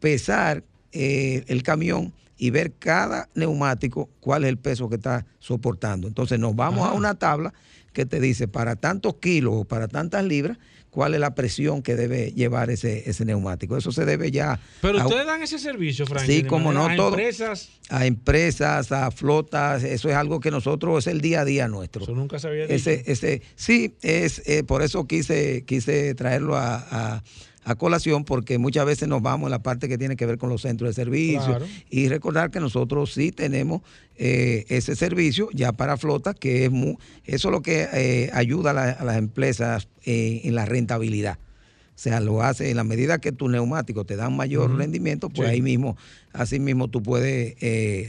pesar 0.00 0.62
eh, 0.92 1.44
el 1.46 1.62
camión 1.62 2.12
y 2.36 2.50
ver 2.50 2.72
cada 2.78 3.28
neumático 3.34 4.08
cuál 4.20 4.44
es 4.44 4.48
el 4.48 4.56
peso 4.56 4.88
que 4.88 4.96
está 4.96 5.26
soportando. 5.38 6.08
Entonces 6.08 6.38
nos 6.38 6.56
vamos 6.56 6.80
Ajá. 6.80 6.90
a 6.92 6.94
una 6.94 7.14
tabla 7.14 7.52
que 7.92 8.06
te 8.06 8.20
dice 8.20 8.48
para 8.48 8.76
tantos 8.76 9.16
kilos 9.16 9.52
o 9.56 9.64
para 9.64 9.88
tantas 9.88 10.24
libras, 10.24 10.58
cuál 10.90 11.14
es 11.14 11.20
la 11.20 11.34
presión 11.36 11.82
que 11.82 11.94
debe 11.94 12.32
llevar 12.32 12.68
ese, 12.70 13.08
ese 13.08 13.24
neumático. 13.24 13.76
Eso 13.76 13.92
se 13.92 14.04
debe 14.04 14.30
ya 14.32 14.58
Pero 14.82 15.00
a- 15.00 15.06
ustedes 15.06 15.24
dan 15.26 15.40
ese 15.42 15.58
servicio, 15.60 16.04
Franklin. 16.06 16.40
Sí, 16.40 16.46
como 16.46 16.72
no 16.72 16.86
a 16.86 16.96
todo. 16.96 17.10
empresas. 17.10 17.68
a 17.90 18.06
empresas, 18.06 18.90
a 18.90 19.10
flotas, 19.12 19.84
eso 19.84 20.08
es 20.08 20.14
algo 20.16 20.40
que 20.40 20.50
nosotros 20.50 21.06
es 21.06 21.12
el 21.12 21.20
día 21.20 21.42
a 21.42 21.44
día 21.44 21.68
nuestro. 21.68 22.02
Eso 22.02 22.14
nunca 22.14 22.38
se 22.40 22.48
había 22.48 22.62
dicho. 22.62 22.74
Ese, 22.74 23.04
ese, 23.06 23.42
sí, 23.54 23.94
es 24.02 24.42
eh, 24.46 24.64
por 24.64 24.82
eso 24.82 25.06
quise, 25.06 25.64
quise 25.64 26.14
traerlo 26.14 26.56
a, 26.56 26.76
a- 26.90 27.22
a 27.64 27.74
colación, 27.74 28.24
porque 28.24 28.58
muchas 28.58 28.86
veces 28.86 29.06
nos 29.08 29.20
vamos 29.22 29.46
en 29.48 29.50
la 29.50 29.62
parte 29.62 29.88
que 29.88 29.98
tiene 29.98 30.16
que 30.16 30.24
ver 30.26 30.38
con 30.38 30.48
los 30.48 30.62
centros 30.62 30.90
de 30.90 30.94
servicio 30.94 31.44
Claro. 31.44 31.66
y 31.90 32.08
recordar 32.08 32.50
que 32.50 32.58
nosotros 32.60 33.12
sí 33.12 33.32
tenemos 33.32 33.82
eh, 34.16 34.64
ese 34.68 34.96
servicio 34.96 35.48
ya 35.52 35.72
para 35.72 35.96
flotas, 35.96 36.34
que 36.34 36.64
es 36.64 36.70
mu- 36.70 36.96
eso 37.24 37.48
es 37.48 37.52
lo 37.52 37.60
que 37.62 37.86
eh, 37.92 38.30
ayuda 38.32 38.70
a, 38.70 38.74
la- 38.74 38.90
a 38.92 39.04
las 39.04 39.16
empresas 39.18 39.88
eh, 40.04 40.40
en 40.44 40.54
la 40.54 40.64
rentabilidad. 40.64 41.38
O 41.94 42.02
sea, 42.02 42.20
lo 42.20 42.42
hace 42.42 42.70
en 42.70 42.76
la 42.78 42.84
medida 42.84 43.18
que 43.18 43.30
tus 43.30 43.50
neumáticos 43.50 44.06
te 44.06 44.16
dan 44.16 44.34
mayor 44.34 44.74
rendimiento, 44.74 45.28
pues 45.28 45.48
Sí. 45.48 45.52
ahí 45.54 45.60
mismo, 45.62 45.98
así 46.32 46.58
mismo 46.58 46.88
tú 46.88 47.02
puedes 47.02 47.56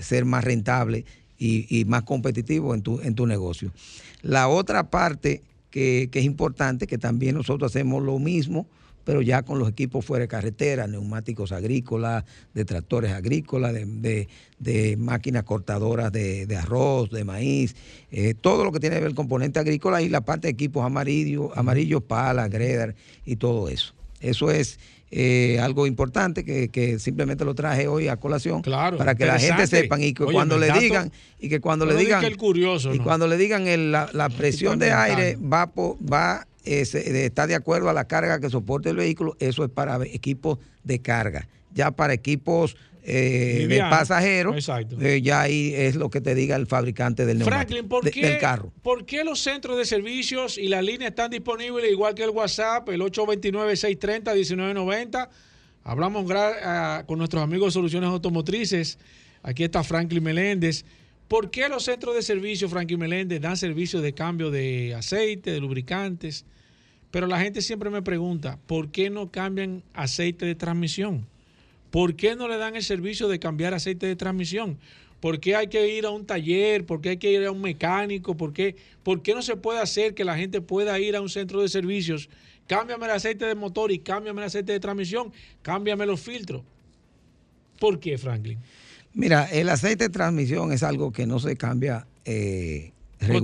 ser 0.05 0.23
más 0.23 0.45
rentable 0.45 1.03
y, 1.37 1.65
y 1.69 1.83
más 1.83 2.03
competitivo 2.03 2.73
en 2.73 2.83
tu, 2.83 3.01
en 3.01 3.15
tu 3.15 3.27
negocio. 3.27 3.73
La 4.21 4.47
otra 4.47 4.89
parte 4.89 5.41
que, 5.71 6.07
que 6.09 6.19
es 6.19 6.25
importante, 6.25 6.87
que 6.87 6.97
también 6.97 7.35
nosotros 7.35 7.69
hacemos 7.69 8.01
lo 8.01 8.17
mismo, 8.17 8.65
pero 9.03 9.21
ya 9.21 9.43
con 9.43 9.59
los 9.59 9.69
equipos 9.69 10.05
fuera 10.05 10.23
de 10.23 10.27
carretera, 10.27 10.87
neumáticos 10.87 11.51
agrícolas, 11.51 12.23
de 12.53 12.65
tractores 12.65 13.11
agrícolas, 13.11 13.73
de, 13.73 13.85
de- 13.85 14.27
de 14.59 14.95
máquinas 14.97 15.43
cortadoras 15.43 16.11
de, 16.11 16.45
de 16.45 16.55
arroz, 16.55 17.09
de 17.09 17.23
maíz, 17.23 17.75
eh, 18.11 18.33
todo 18.39 18.63
lo 18.63 18.71
que 18.71 18.79
tiene 18.79 18.95
que 18.97 19.01
ver 19.01 19.09
el 19.09 19.15
componente 19.15 19.59
agrícola 19.59 20.01
y 20.01 20.09
la 20.09 20.21
parte 20.21 20.47
de 20.47 20.51
equipos 20.53 20.85
amarillos, 20.85 21.49
amarillos, 21.55 22.03
palas, 22.03 22.49
gredar 22.49 22.93
y 23.25 23.37
todo 23.37 23.69
eso. 23.69 23.93
Eso 24.19 24.51
es 24.51 24.79
eh, 25.09 25.59
algo 25.59 25.87
importante 25.87 26.45
que, 26.45 26.69
que 26.69 26.99
simplemente 26.99 27.43
lo 27.43 27.53
traje 27.55 27.87
hoy 27.87 28.07
a 28.07 28.17
colación 28.17 28.61
Claro, 28.61 28.97
para 28.97 29.15
que 29.15 29.25
la 29.25 29.39
gente 29.39 29.65
sepan 29.67 30.01
y 30.03 30.13
que 30.13 30.23
Oye, 30.23 30.33
cuando 30.33 30.57
le 30.59 30.67
dato- 30.67 30.79
digan 30.79 31.11
y 31.39 31.49
que 31.49 31.59
cuando 31.59 31.85
le 31.87 31.93
diga 31.95 32.03
digan 32.05 32.21
que 32.21 32.27
el 32.27 32.37
curioso, 32.37 32.93
y 32.93 32.99
¿no? 32.99 33.03
cuando 33.03 33.27
le 33.27 33.35
digan 33.37 33.67
el- 33.67 33.91
la, 33.91 34.09
la 34.13 34.29
presión 34.29 34.77
de 34.79 34.91
aire 34.93 35.37
va 35.41 35.65
va 35.75 36.47
eh, 36.65 36.85
se- 36.85 37.25
está 37.25 37.47
de 37.47 37.55
acuerdo 37.55 37.89
a 37.89 37.93
la 37.93 38.05
carga 38.07 38.39
que 38.39 38.49
soporte 38.49 38.89
el 38.89 38.97
vehículo, 38.97 39.35
eso 39.39 39.63
es 39.63 39.69
para 39.71 39.99
equipos 40.05 40.59
de 40.83 40.99
carga. 40.99 41.47
Ya 41.73 41.91
para 41.91 42.13
equipos 42.13 42.75
eh, 43.03 43.65
de 43.67 43.79
pasajeros, 43.79 44.69
eh, 45.01 45.21
ya 45.23 45.41
ahí 45.41 45.73
es 45.75 45.95
lo 45.95 46.09
que 46.11 46.21
te 46.21 46.35
diga 46.35 46.55
el 46.55 46.67
fabricante 46.67 47.25
del 47.25 47.39
neumático, 47.39 47.67
Franklin, 47.69 47.89
¿por 47.89 48.03
de- 48.03 48.11
qué, 48.11 48.27
del 48.27 48.37
carro. 48.39 48.71
¿por 48.83 49.05
qué 49.05 49.23
los 49.23 49.39
centros 49.39 49.75
de 49.77 49.85
servicios 49.85 50.57
y 50.59 50.67
las 50.67 50.83
líneas 50.83 51.09
están 51.09 51.31
disponibles 51.31 51.91
igual 51.91 52.13
que 52.13 52.23
el 52.23 52.29
WhatsApp, 52.29 52.87
el 52.89 53.01
829-630-1990? 53.01 55.29
Hablamos 55.83 56.25
ah, 56.31 57.03
con 57.07 57.17
nuestros 57.17 57.41
amigos 57.41 57.69
de 57.69 57.71
Soluciones 57.73 58.09
Automotrices. 58.09 58.99
Aquí 59.43 59.63
está 59.63 59.83
Franklin 59.83 60.23
Meléndez. 60.23 60.85
¿Por 61.31 61.49
qué 61.49 61.69
los 61.69 61.83
centros 61.85 62.13
de 62.13 62.23
servicio, 62.23 62.67
Franklin 62.67 62.99
Meléndez, 62.99 63.39
dan 63.39 63.55
servicios 63.55 64.03
de 64.03 64.11
cambio 64.11 64.51
de 64.51 64.93
aceite, 64.95 65.51
de 65.51 65.61
lubricantes? 65.61 66.43
Pero 67.09 67.25
la 67.25 67.39
gente 67.39 67.61
siempre 67.61 67.89
me 67.89 68.01
pregunta, 68.01 68.59
¿por 68.67 68.91
qué 68.91 69.09
no 69.09 69.31
cambian 69.31 69.81
aceite 69.93 70.45
de 70.45 70.55
transmisión? 70.55 71.25
¿Por 71.89 72.17
qué 72.17 72.35
no 72.35 72.49
le 72.49 72.57
dan 72.57 72.75
el 72.75 72.83
servicio 72.83 73.29
de 73.29 73.39
cambiar 73.39 73.73
aceite 73.73 74.07
de 74.07 74.17
transmisión? 74.17 74.77
¿Por 75.21 75.39
qué 75.39 75.55
hay 75.55 75.67
que 75.67 75.95
ir 75.95 76.05
a 76.05 76.09
un 76.09 76.25
taller? 76.25 76.85
¿Por 76.85 76.99
qué 76.99 77.11
hay 77.11 77.17
que 77.17 77.31
ir 77.31 77.45
a 77.45 77.51
un 77.51 77.61
mecánico? 77.61 78.35
¿Por 78.35 78.51
qué, 78.51 78.75
por 79.01 79.21
qué 79.21 79.33
no 79.33 79.41
se 79.41 79.55
puede 79.55 79.79
hacer 79.79 80.13
que 80.13 80.25
la 80.25 80.35
gente 80.35 80.59
pueda 80.59 80.99
ir 80.99 81.15
a 81.15 81.21
un 81.21 81.29
centro 81.29 81.61
de 81.61 81.69
servicios? 81.69 82.27
Cámbiame 82.67 83.05
el 83.05 83.11
aceite 83.11 83.45
de 83.45 83.55
motor 83.55 83.93
y 83.93 83.99
cámbiame 83.99 84.41
el 84.41 84.47
aceite 84.47 84.73
de 84.73 84.81
transmisión, 84.81 85.31
cámbiame 85.61 86.05
los 86.05 86.19
filtros. 86.19 86.61
¿Por 87.79 88.01
qué, 88.01 88.17
Franklin? 88.17 88.59
Mira, 89.13 89.45
el 89.51 89.69
aceite 89.69 90.05
de 90.05 90.09
transmisión 90.09 90.71
es 90.71 90.83
algo 90.83 91.11
que 91.11 91.25
no 91.27 91.39
se 91.39 91.55
cambia 91.57 92.07
eh, 92.25 92.91
regularmente, 93.19 93.41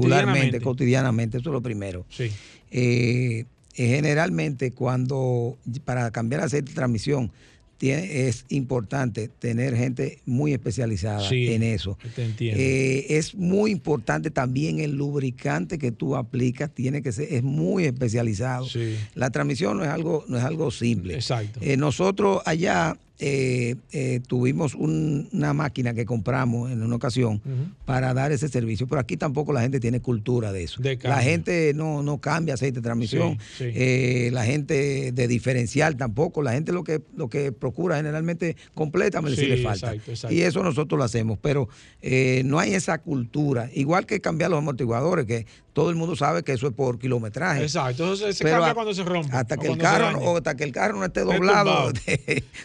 Cotidianamente. 0.59 0.61
cotidianamente, 0.61 1.37
eso 1.39 1.49
es 1.49 1.53
lo 1.53 1.61
primero. 1.61 2.05
Sí. 2.09 2.31
Eh, 2.71 3.45
eh, 3.75 3.87
generalmente 3.87 4.71
cuando 4.71 5.57
para 5.85 6.09
cambiar 6.11 6.41
aceite 6.41 6.69
de 6.69 6.75
transmisión 6.75 7.31
tiene- 7.77 8.27
es 8.27 8.45
importante 8.49 9.27
tener 9.27 9.75
gente 9.77 10.17
muy 10.25 10.51
especializada 10.51 11.27
Sí, 11.29 11.53
en 11.53 11.61
eso. 11.61 11.95
te 12.15 12.23
entiendo. 12.25 12.59
Eh, 12.59 13.05
es 13.17 13.35
muy 13.35 13.69
importante 13.69 14.31
también 14.31 14.79
el 14.79 14.93
lubricante 14.95 15.77
que 15.77 15.91
tú 15.91 16.15
aplicas, 16.15 16.71
tiene 16.73 17.03
que 17.03 17.11
ser, 17.11 17.31
es 17.31 17.43
muy 17.43 17.85
especializado. 17.85 18.65
Sí. 18.67 18.95
La 19.13 19.29
transmisión 19.29 19.77
no 19.77 19.83
es 19.83 19.89
algo, 19.91 20.25
no 20.27 20.37
es 20.39 20.43
algo 20.43 20.71
simple. 20.71 21.13
Exacto. 21.13 21.59
Eh, 21.61 21.77
nosotros 21.77 22.41
allá 22.45 22.97
eh, 23.19 23.75
eh, 23.91 24.19
tuvimos 24.27 24.75
un- 24.75 25.27
una 25.33 25.53
máquina 25.53 25.93
que 25.93 26.05
compramos 26.05 26.71
en 26.71 26.83
una 26.83 26.95
ocasión 26.95 27.41
para 27.85 28.13
dar 28.13 28.31
ese 28.31 28.47
servicio, 28.47 28.85
pero 28.87 29.01
aquí 29.01 29.17
tampoco 29.17 29.53
la 29.53 29.61
gente 29.61 29.79
tiene 29.79 30.01
cultura 30.01 30.51
de 30.51 30.63
eso. 30.63 30.81
De 30.81 30.99
la 31.01 31.21
gente 31.21 31.73
no, 31.73 32.03
no 32.03 32.19
cambia 32.19 32.53
aceite 32.53 32.75
de 32.79 32.83
transmisión, 32.83 33.37
Sí, 33.57 33.65
sí. 33.65 33.71
eh, 33.73 34.29
la 34.33 34.45
gente 34.45 35.11
de 35.11 35.27
diferencial 35.27 35.97
tampoco, 35.97 36.41
la 36.43 36.51
gente 36.53 36.71
lo 36.71 36.83
que, 36.83 37.01
lo 37.15 37.27
que 37.29 37.51
procura 37.51 37.95
generalmente 37.97 38.55
complétame 38.75 39.31
si 39.31 39.37
Sí, 39.37 39.45
le 39.47 39.57
falta. 39.63 39.93
exacto, 39.93 40.11
exacto. 40.11 40.35
Y 40.35 40.41
eso 40.41 40.61
nosotros 40.61 40.97
lo 40.99 41.03
hacemos, 41.03 41.39
pero 41.41 41.69
eh, 42.01 42.43
no 42.45 42.59
hay 42.59 42.73
esa 42.75 42.99
cultura, 42.99 43.69
igual 43.73 44.05
que 44.05 44.21
cambiar 44.21 44.51
los 44.51 44.59
amortiguadores, 44.59 45.25
que 45.25 45.45
todo 45.73 45.89
el 45.91 45.95
mundo 45.95 46.15
sabe 46.15 46.41
que 46.43 46.53
eso 46.53 46.67
es 46.67 46.73
por 46.73 46.97
kilometraje. 46.97 47.61
Exacto, 47.61 48.03
entonces 48.03 48.35
se 48.37 48.43
Pero 48.43 48.55
cambia 48.57 48.71
a- 48.71 48.73
cuando 48.73 48.93
se 48.95 49.03
rompe. 49.03 49.29
Hasta 49.35 49.57
que 49.57 49.67
el 49.67 49.73
se 49.73 49.79
carro 49.79 50.05
daña. 50.05 50.17
o 50.19 50.37
hasta 50.37 50.55
que 50.55 50.63
el 50.63 50.71
carro 50.71 50.97
no 50.97 51.05
esté 51.05 51.21
Esté 51.21 51.33
doblado, 51.33 51.91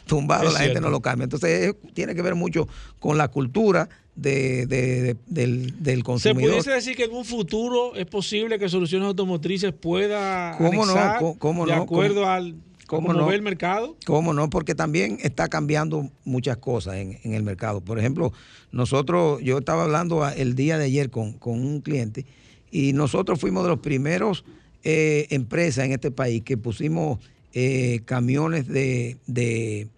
tumbado, 0.07 0.42
Es 0.49 0.55
la 0.55 0.61
gente 0.61 0.81
no 0.81 0.91
lo 0.91 1.01
cambia. 1.01 1.25
Entonces 1.25 1.69
es- 1.69 1.95
tiene 1.95 2.15
que 2.15 2.23
ver 2.23 2.35
mucho 2.35 2.69
con 2.99 3.17
la 3.19 3.29
cultura 3.29 3.89
de, 4.15 4.67
de- 4.67 5.03
de- 5.03 5.17
del, 5.27 5.83
del 5.83 5.99
¿Se 5.99 6.03
consumidor. 6.03 6.51
pudiese 6.51 6.71
decir 6.71 6.95
que 6.97 7.05
en 7.05 7.13
un 7.13 7.25
futuro 7.25 7.95
es 7.95 8.07
posible 8.07 8.59
que 8.59 8.69
Soluciones 8.69 9.07
Automotrices 9.07 9.73
pueda 9.73 10.55
¿Cómo 10.59 10.85
no? 10.87 10.95
¿Cómo- 11.19 11.39
cómo 11.39 11.67
de 11.67 11.75
no? 11.77 11.83
acuerdo 11.83 12.17
¿Cómo- 12.23 12.27
al 12.31 12.55
cómo 12.87 13.07
cómo 13.09 13.21
no? 13.21 13.27
ve 13.29 13.37
el 13.37 13.43
mercado? 13.43 13.97
¿Cómo 14.05 14.35
no? 14.35 14.51
Porque 14.51 14.75
también 14.75 15.17
está 15.23 15.49
cambiando 15.49 16.11
muchas 16.25 16.59
cosas 16.59 16.97
en, 16.97 17.19
en 17.23 17.33
el 17.33 17.43
mercado. 17.43 17.81
Por 17.81 17.99
ejemplo, 17.99 18.35
nosotros, 18.71 19.41
yo 19.43 19.59
estaba 19.59 19.85
hablando 19.85 20.29
el 20.29 20.55
día 20.55 20.77
de 20.77 20.85
ayer 20.87 21.09
con, 21.09 21.33
con 21.33 21.65
un 21.65 21.81
cliente 21.81 22.27
y 22.71 22.93
nosotros 22.93 23.41
fuimos 23.41 23.63
de 23.63 23.71
los 23.71 23.79
primeros 23.81 24.45
eh, 24.85 25.27
empresas 25.31 25.87
en 25.87 25.93
este 25.93 26.11
país 26.11 26.43
que 26.43 26.59
pusimos 26.59 27.19
eh, 27.55 28.01
camiones 28.05 28.67
de, 28.69 29.17
de, 29.27 29.89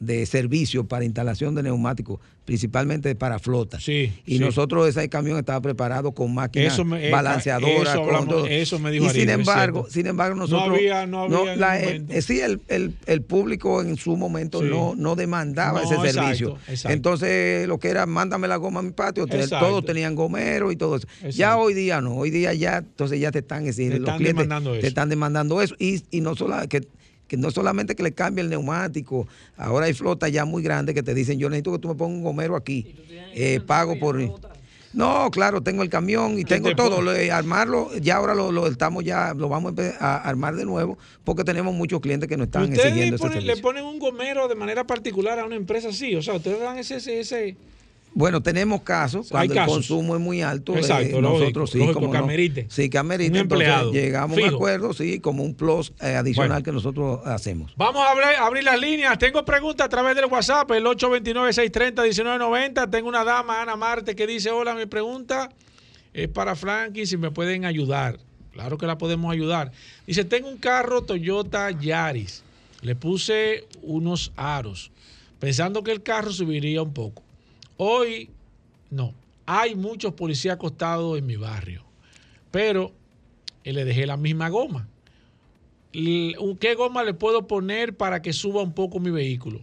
de 0.00 0.24
servicio 0.26 0.84
para 0.86 1.04
instalación 1.04 1.54
de 1.54 1.62
neumáticos, 1.62 2.20
principalmente 2.44 3.14
para 3.14 3.38
flota. 3.38 3.78
y 3.78 3.80
sí. 4.26 4.38
nosotros 4.38 4.88
ese 4.88 5.08
camión 5.08 5.38
estaba 5.38 5.60
preparado 5.60 6.12
con 6.12 6.32
máquinas 6.34 6.72
Eso 6.74 6.84
me- 6.84 7.08
eh, 7.08 7.10
balanceadoras, 7.10 7.94
eso 7.94 8.02
hablamos- 8.04 8.46
eso 8.48 8.78
me 8.78 8.90
dijo 8.90 9.04
y 9.04 9.08
Ariel, 9.08 9.22
sin 9.28 9.30
embargo, 9.40 9.86
sin 9.90 10.06
embargo, 10.06 10.34
No 10.36 10.42
nosotros 10.42 10.76
había- 10.78 11.06
no 11.06 11.22
había 11.24 11.56
la- 11.56 11.80
eh, 11.80 12.22
sí, 12.22 12.40
el, 12.40 12.60
el- 12.68 12.94
el 13.06 13.22
público 13.22 13.82
en 13.82 13.96
su 13.96 14.16
momento 14.16 14.60
Sí. 14.62 14.68
no, 14.70 14.94
no 14.96 15.14
demandaba 15.16 15.82
ese 15.82 15.94
exacto, 15.94 16.12
servicio. 16.20 16.58
exacto. 16.68 16.94
Entonces, 16.94 17.66
lo 17.68 17.78
que 17.78 17.88
era, 17.88 18.06
mándame 18.06 18.48
la 18.48 18.56
goma 18.56 18.80
a 18.80 18.82
mi 18.82 18.92
patio, 18.92 19.24
Exacto. 19.24 19.58
todos 19.66 19.84
tenían 19.84 20.14
gomero 20.14 20.72
y 20.72 20.76
todo 20.76 20.96
eso. 20.96 21.06
Ya 21.30 21.56
hoy 21.56 21.74
día 21.74 22.00
no, 22.00 22.14
hoy 22.14 22.30
día 22.30 22.54
ya, 22.54 22.78
entonces 22.78 23.20
ya 23.20 23.30
te 23.30 23.40
están 23.40 23.66
exigiendo, 23.66 23.96
Te 23.96 24.00
los 24.00 24.08
están 24.08 24.18
clientes 24.18 24.44
demandando 24.44 24.78
te 24.78 24.86
están 24.86 25.08
demandando 25.08 25.60
eso. 25.62 25.74
Y, 25.78 26.02
y 26.10 26.20
no 26.20 26.34
solo 26.34 26.56
que, 26.68 26.86
que 27.28 27.36
no 27.36 27.50
solamente 27.50 27.94
que 27.94 28.02
le 28.02 28.12
cambie 28.12 28.42
el 28.42 28.50
neumático, 28.50 29.28
ahora 29.56 29.86
hay 29.86 29.92
flotas 29.94 30.32
ya 30.32 30.44
muy 30.44 30.62
grandes 30.62 30.94
que 30.94 31.02
te 31.02 31.14
dicen, 31.14 31.38
yo 31.38 31.48
necesito 31.48 31.72
que 31.72 31.78
tú 31.78 31.88
me 31.88 31.94
pongas 31.94 32.16
un 32.16 32.24
gomero 32.24 32.56
aquí, 32.56 32.96
eh, 33.34 33.60
pago 33.64 33.98
por... 33.98 34.18
No, 34.94 35.30
claro, 35.30 35.60
tengo 35.62 35.82
el 35.82 35.90
camión 35.90 36.32
y 36.38 36.44
¿Qué 36.44 36.54
tengo 36.54 36.70
te 36.70 36.74
todo. 36.74 37.02
Lo 37.02 37.12
de 37.12 37.30
armarlo, 37.30 37.94
ya 37.98 38.16
ahora 38.16 38.34
lo, 38.34 38.50
lo 38.50 38.66
estamos 38.66 39.04
ya, 39.04 39.34
lo 39.34 39.50
vamos 39.50 39.74
a 40.00 40.16
armar 40.16 40.56
de 40.56 40.64
nuevo 40.64 40.96
porque 41.24 41.44
tenemos 41.44 41.74
muchos 41.74 42.00
clientes 42.00 42.26
que 42.26 42.38
nos 42.38 42.46
están 42.46 42.62
Ustedes 42.62 42.84
le 42.84 42.88
exigiendo 42.88 43.16
ese 43.16 43.22
ponen, 43.28 43.46
le 43.46 43.56
ponen 43.58 43.84
un 43.84 43.98
gomero 43.98 44.48
de 44.48 44.54
manera 44.54 44.86
particular 44.86 45.38
a 45.38 45.44
una 45.44 45.56
empresa 45.56 45.90
así, 45.90 46.16
o 46.16 46.22
sea, 46.22 46.34
ustedes 46.34 46.58
dan 46.60 46.78
ese 46.78 46.96
ese, 46.96 47.20
ese- 47.20 47.56
Bueno, 48.18 48.42
tenemos 48.42 48.82
casos 48.82 49.28
cuando 49.30 49.54
el 49.54 49.64
consumo 49.64 50.16
es 50.16 50.20
muy 50.20 50.42
alto. 50.42 50.74
eh, 50.74 50.78
Exacto, 50.80 51.20
lógico, 51.20 51.38
nosotros 51.40 51.70
sí, 51.70 51.78
como 51.92 52.10
que 52.10 52.18
no. 52.18 52.24
amerite. 52.24 52.66
Sí, 52.68 52.90
que 52.90 52.98
amerite. 52.98 53.30
Un 53.30 53.36
Entonces, 53.36 53.68
empleado, 53.68 53.92
llegamos 53.92 54.36
a 54.36 54.40
un 54.42 54.48
acuerdo, 54.54 54.92
sí, 54.92 55.20
como 55.20 55.44
un 55.44 55.54
plus 55.54 55.92
eh, 56.00 56.16
adicional 56.16 56.48
Bueno. 56.50 56.64
que 56.64 56.72
nosotros 56.72 57.20
hacemos. 57.24 57.72
Vamos 57.76 58.04
a 58.04 58.10
abrir, 58.10 58.26
abrir 58.40 58.64
las 58.64 58.80
líneas. 58.80 59.16
Tengo 59.18 59.44
preguntas 59.44 59.84
a 59.84 59.88
través 59.88 60.16
del 60.16 60.24
WhatsApp, 60.26 60.68
el 60.72 60.84
829-630-1990. 60.86 62.90
Tengo 62.90 63.08
una 63.08 63.22
dama, 63.24 63.62
Ana 63.62 63.76
Marte, 63.76 64.14
que 64.16 64.26
dice, 64.26 64.50
hola, 64.50 64.74
mi 64.74 64.86
pregunta 64.86 65.48
es 66.12 66.26
para 66.28 66.56
Frankie, 66.56 67.06
si 67.06 67.16
me 67.16 67.30
pueden 67.30 67.64
ayudar. 67.64 68.18
Claro 68.52 68.76
que 68.78 68.86
la 68.86 68.98
podemos 68.98 69.32
ayudar. 69.32 69.70
Dice, 70.06 70.24
tengo 70.24 70.48
un 70.48 70.56
carro 70.58 71.02
Toyota 71.02 71.70
Yaris. 71.70 72.42
Le 72.80 72.96
puse 72.96 73.66
unos 73.82 74.32
aros, 74.36 74.90
pensando 75.38 75.82
que 75.84 75.92
el 75.92 76.02
carro 76.02 76.32
subiría 76.32 76.82
un 76.82 76.92
poco. 76.92 77.22
Hoy, 77.80 78.28
no. 78.90 79.14
Hay 79.46 79.76
muchos 79.76 80.12
policías 80.12 80.56
acostados 80.56 81.16
en 81.16 81.26
mi 81.26 81.36
barrio, 81.36 81.84
pero 82.50 82.92
eh, 83.62 83.72
le 83.72 83.84
dejé 83.84 84.04
la 84.04 84.16
misma 84.16 84.48
goma. 84.48 84.88
¿Qué 85.92 86.74
goma 86.76 87.04
le 87.04 87.14
puedo 87.14 87.46
poner 87.46 87.96
para 87.96 88.20
que 88.20 88.32
suba 88.32 88.62
un 88.62 88.72
poco 88.72 88.98
mi 88.98 89.10
vehículo? 89.10 89.60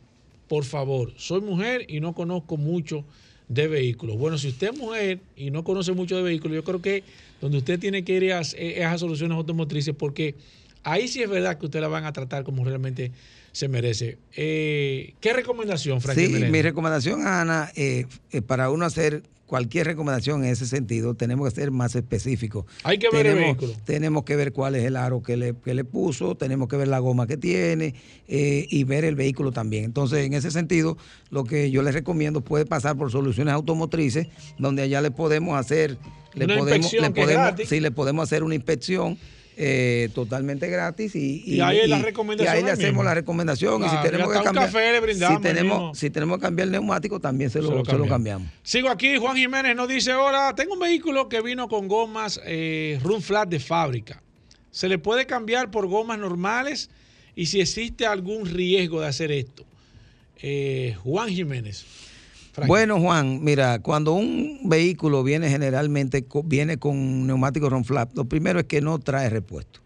Por 0.47 0.63
favor, 0.63 1.13
soy 1.17 1.41
mujer 1.41 1.85
y 1.89 1.99
no 1.99 2.13
conozco 2.13 2.55
mucho 2.55 3.03
de 3.49 3.67
vehículos. 3.67 4.17
Bueno, 4.17 4.37
si 4.37 4.47
usted 4.47 4.69
es 4.71 4.79
mujer 4.79 5.19
y 5.35 5.51
no 5.51 5.65
conoce 5.65 5.91
mucho 5.91 6.15
de 6.15 6.23
vehículos, 6.23 6.55
yo 6.55 6.63
creo 6.63 6.81
que 6.81 7.03
donde 7.41 7.57
usted 7.57 7.79
tiene 7.79 8.05
que 8.05 8.13
ir 8.13 8.23
es, 8.23 8.55
es 8.57 8.85
a 8.85 8.97
soluciones 8.97 9.35
automotrices 9.35 9.93
porque 9.93 10.35
ahí 10.83 11.09
sí 11.09 11.21
es 11.21 11.29
verdad 11.29 11.57
que 11.57 11.65
usted 11.65 11.81
la 11.81 11.89
van 11.89 12.05
a 12.05 12.13
tratar 12.13 12.45
como 12.45 12.63
realmente 12.63 13.11
se 13.55 13.69
merece. 13.69 14.17
Eh, 14.35 15.13
¿Qué 15.21 15.31
recomendación, 15.31 16.01
Frankie? 16.01 16.27
Sí, 16.27 16.43
mi 16.51 16.61
recomendación, 16.61 17.25
Ana, 17.25 17.71
eh, 17.77 18.05
eh, 18.31 18.41
para 18.41 18.69
uno 18.69 18.83
hacer 18.83 19.23
cualquier 19.45 19.87
recomendación 19.87 20.43
en 20.43 20.49
ese 20.49 20.65
sentido, 20.65 21.13
tenemos 21.13 21.47
que 21.47 21.61
ser 21.61 21.71
más 21.71 21.95
específicos. 21.95 22.65
Hay 22.83 22.97
que 22.97 23.09
ver 23.09 23.27
el 23.27 23.33
tenemos, 23.35 23.57
vehículo. 23.57 23.81
Tenemos 23.85 24.23
que 24.25 24.35
ver 24.35 24.51
cuál 24.51 24.75
es 24.75 24.83
el 24.83 24.97
aro 24.97 25.23
que 25.23 25.37
le, 25.37 25.55
que 25.55 25.73
le 25.73 25.85
puso, 25.85 26.35
tenemos 26.35 26.67
que 26.67 26.75
ver 26.75 26.89
la 26.89 26.99
goma 26.99 27.27
que 27.27 27.37
tiene 27.37 27.95
eh, 28.27 28.67
y 28.69 28.83
ver 28.83 29.05
el 29.05 29.15
vehículo 29.15 29.53
también. 29.53 29.85
Entonces, 29.85 30.25
en 30.25 30.33
ese 30.33 30.51
sentido, 30.51 30.97
lo 31.29 31.45
que 31.45 31.71
yo 31.71 31.81
les 31.81 31.93
recomiendo 31.93 32.41
puede 32.41 32.65
pasar 32.65 32.97
por 32.97 33.09
soluciones 33.09 33.53
automotrices, 33.53 34.27
donde 34.57 34.81
allá 34.81 34.99
le 34.99 35.11
podemos 35.11 35.57
hacer, 35.57 35.97
le 36.33 36.43
Una 36.43 36.57
podemos, 36.57 36.77
inspección 36.91 37.03
le 37.05 37.13
que 37.13 37.21
es 37.21 37.25
podemos, 37.25 37.45
gratis. 37.45 37.69
sí, 37.69 37.79
le 37.79 37.91
podemos 37.91 38.23
hacer 38.23 38.43
una 38.43 38.55
inspección. 38.55 39.17
Eh, 39.57 40.09
totalmente 40.13 40.67
gratis 40.67 41.15
y, 41.15 41.43
Y 41.45 41.61
ahí 41.61 41.79
es 41.79 41.89
la 41.89 41.99
recomendación 41.99 42.53
y 42.53 42.57
ahí 42.57 42.63
le 42.63 42.71
hacemos 42.71 42.91
mismo. 42.91 43.03
la 43.03 43.13
recomendación 43.13 43.83
y 43.83 43.89
si 43.89 43.95
y 43.95 44.01
tenemos 44.01 44.27
que 44.27 44.43
cambiar 44.43 44.65
café 44.65 44.91
le 44.91 44.99
brindamos 44.99 45.37
si 45.37 45.43
tenemos 45.43 45.97
si 45.97 46.09
tenemos 46.09 46.37
que 46.37 46.41
cambiar 46.41 46.65
el 46.67 46.71
neumático 46.73 47.19
también 47.19 47.49
se 47.49 47.61
lo, 47.61 47.69
Se 47.69 47.75
lo 47.75 47.85
se 47.85 47.97
lo 47.97 48.07
cambiamos. 48.07 48.49
Sigo 48.63 48.89
aquí, 48.89 49.17
Juan 49.17 49.37
Jiménez 49.37 49.75
nos 49.75 49.87
dice, 49.87 50.13
hola, 50.13 50.53
tengo 50.55 50.73
un 50.73 50.79
vehículo 50.79 51.29
que 51.29 51.41
vino 51.41 51.67
con 51.69 51.87
gomas 51.87 52.39
eh, 52.45 52.99
run 53.03 53.21
flat 53.21 53.47
de 53.47 53.59
fábrica. 53.59 54.21
¿Se 54.71 54.89
le 54.89 54.97
puede 54.97 55.25
cambiar 55.25 55.71
por 55.71 55.87
gomas 55.87 56.19
normales? 56.19 56.89
Y 57.33 57.45
si 57.45 57.61
existe 57.61 58.05
algún 58.05 58.45
riesgo 58.45 59.01
de 59.01 59.07
hacer 59.07 59.31
esto. 59.31 59.65
Eh, 60.41 60.95
Juan 61.03 61.29
Jiménez. 61.29 61.85
Bueno, 62.67 62.99
Juan, 62.99 63.43
mira, 63.43 63.79
cuando 63.79 64.13
un 64.13 64.61
vehículo 64.65 65.23
viene 65.23 65.49
generalmente 65.49 66.25
viene 66.45 66.77
con 66.77 67.27
neumático 67.27 67.69
Ron 67.69 67.83
Flap, 67.85 68.15
lo 68.15 68.25
primero 68.25 68.59
es 68.59 68.65
que 68.65 68.81
no 68.81 68.99
trae 68.99 69.29
repuesto. 69.29 69.81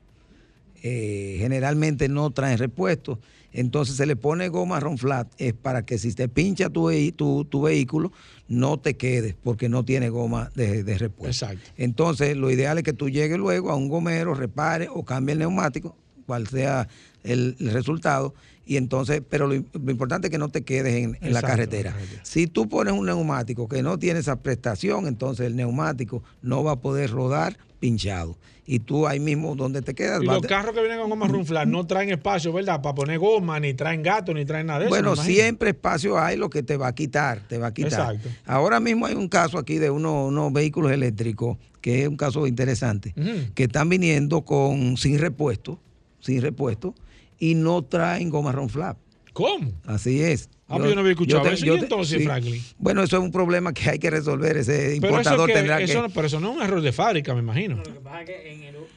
Eh, 0.81 1.37
generalmente 1.39 2.07
no 2.07 2.31
trae 2.31 2.55
repuesto. 2.57 3.19
Entonces 3.51 3.95
se 3.95 4.05
le 4.05 4.15
pone 4.15 4.47
goma 4.49 4.79
Ron 4.79 4.97
Flat 4.97 5.27
es 5.39 5.53
para 5.53 5.83
que 5.83 5.97
si 5.97 6.13
te 6.13 6.29
pincha 6.29 6.69
tu, 6.69 6.89
vehi- 6.91 7.13
tu, 7.15 7.45
tu 7.45 7.63
vehículo 7.63 8.11
no 8.47 8.79
te 8.79 8.95
quedes 8.95 9.35
porque 9.43 9.67
no 9.69 9.83
tiene 9.83 10.09
goma 10.09 10.51
de, 10.55 10.83
de 10.83 10.97
repuesto. 10.99 11.45
Exacto. 11.47 11.71
Entonces 11.75 12.37
lo 12.37 12.51
ideal 12.51 12.77
es 12.77 12.83
que 12.83 12.93
tú 12.93 13.09
llegues 13.09 13.39
luego 13.39 13.71
a 13.71 13.75
un 13.75 13.89
gomero, 13.89 14.35
repare 14.35 14.87
o 14.93 15.03
cambie 15.03 15.33
el 15.33 15.39
neumático, 15.39 15.97
cual 16.27 16.47
sea 16.47 16.87
el, 17.23 17.55
el 17.59 17.71
resultado. 17.71 18.35
Y 18.69 18.77
entonces, 18.77 19.23
pero 19.27 19.47
lo, 19.47 19.55
lo 19.55 19.91
importante 19.91 20.27
es 20.27 20.31
que 20.31 20.37
no 20.37 20.49
te 20.49 20.61
quedes 20.61 20.93
en, 20.93 21.17
en 21.21 21.33
la 21.33 21.41
carretera. 21.41 21.95
Si 22.21 22.45
tú 22.45 22.69
pones 22.69 22.93
un 22.93 23.07
neumático 23.07 23.67
que 23.67 23.81
no 23.81 23.97
tiene 23.97 24.19
esa 24.19 24.35
prestación, 24.35 25.07
entonces 25.07 25.47
el 25.47 25.55
neumático 25.55 26.21
no 26.43 26.63
va 26.63 26.73
a 26.73 26.75
poder 26.75 27.09
rodar 27.09 27.57
pinchado. 27.79 28.37
Y 28.67 28.77
tú 28.77 29.07
ahí 29.07 29.19
mismo 29.19 29.55
donde 29.55 29.81
te 29.81 29.95
quedas. 29.95 30.21
Y 30.21 30.27
los 30.27 30.43
carros 30.43 30.75
que 30.75 30.81
vienen 30.81 30.99
con 30.99 31.09
gomas 31.09 31.31
run 31.31 31.47
flat 31.47 31.67
no 31.67 31.87
traen 31.87 32.11
espacio, 32.11 32.53
¿verdad? 32.53 32.79
Para 32.79 32.93
poner 32.93 33.17
goma, 33.17 33.59
ni 33.59 33.73
traen 33.73 34.03
gato, 34.03 34.35
ni 34.35 34.45
traen 34.45 34.67
nada 34.67 34.81
de 34.81 34.85
eso. 34.85 34.89
Bueno, 34.91 35.13
me 35.13 35.15
imagino. 35.15 35.35
siempre 35.35 35.69
espacio 35.71 36.19
hay 36.19 36.37
lo 36.37 36.51
que 36.51 36.61
te 36.61 36.77
va 36.77 36.89
a 36.89 36.93
quitar, 36.93 37.41
te 37.47 37.57
va 37.57 37.67
a 37.67 37.73
quitar. 37.73 38.13
Exacto. 38.13 38.29
Ahora 38.45 38.79
mismo 38.79 39.07
hay 39.07 39.15
un 39.15 39.29
caso 39.29 39.57
aquí 39.57 39.79
de 39.79 39.89
unos, 39.89 40.27
unos 40.27 40.53
vehículos 40.53 40.91
eléctricos, 40.91 41.57
que 41.81 42.03
es 42.03 42.07
un 42.07 42.17
caso 42.17 42.45
interesante, 42.45 43.15
que 43.55 43.63
están 43.63 43.89
viniendo 43.89 44.43
con 44.43 44.95
sin 44.95 45.17
repuesto, 45.17 45.79
sin 46.19 46.43
repuesto, 46.43 46.93
y 47.39 47.55
no 47.55 47.81
traen 47.83 48.29
goma 48.29 48.51
Ron 48.51 48.69
Flap. 48.69 48.97
¿Cómo? 49.33 49.71
Así 49.85 50.21
es. 50.21 50.49
Ah, 50.67 50.77
pues 50.77 50.89
yo 50.89 50.95
no 50.95 51.01
había 51.01 51.13
escuchado 51.13 51.41
te- 51.43 51.53
eso. 51.53 51.65
yo 51.65 51.75
¿Y 51.75 51.77
te- 51.79 51.83
entonces, 51.85 52.19
sí. 52.19 52.25
Franklin? 52.25 52.61
Bueno, 52.77 53.01
eso 53.03 53.17
es 53.17 53.23
un 53.23 53.31
problema 53.31 53.73
que 53.73 53.89
hay 53.89 53.97
que 53.99 54.09
resolver. 54.09 54.57
Ese 54.57 54.71
Pero 54.73 54.87
eso, 54.87 54.95
importador 55.07 55.47
que- 55.47 55.53
tendrá 55.53 55.77
que. 55.77 55.85
eso 55.85 56.01
no- 56.01 56.09
pero 56.09 56.27
eso 56.27 56.39
no 56.39 56.51
es 56.51 56.57
un 56.57 56.61
error 56.63 56.81
de 56.81 56.91
fábrica, 56.91 57.33
me 57.33 57.39
imagino. 57.39 57.81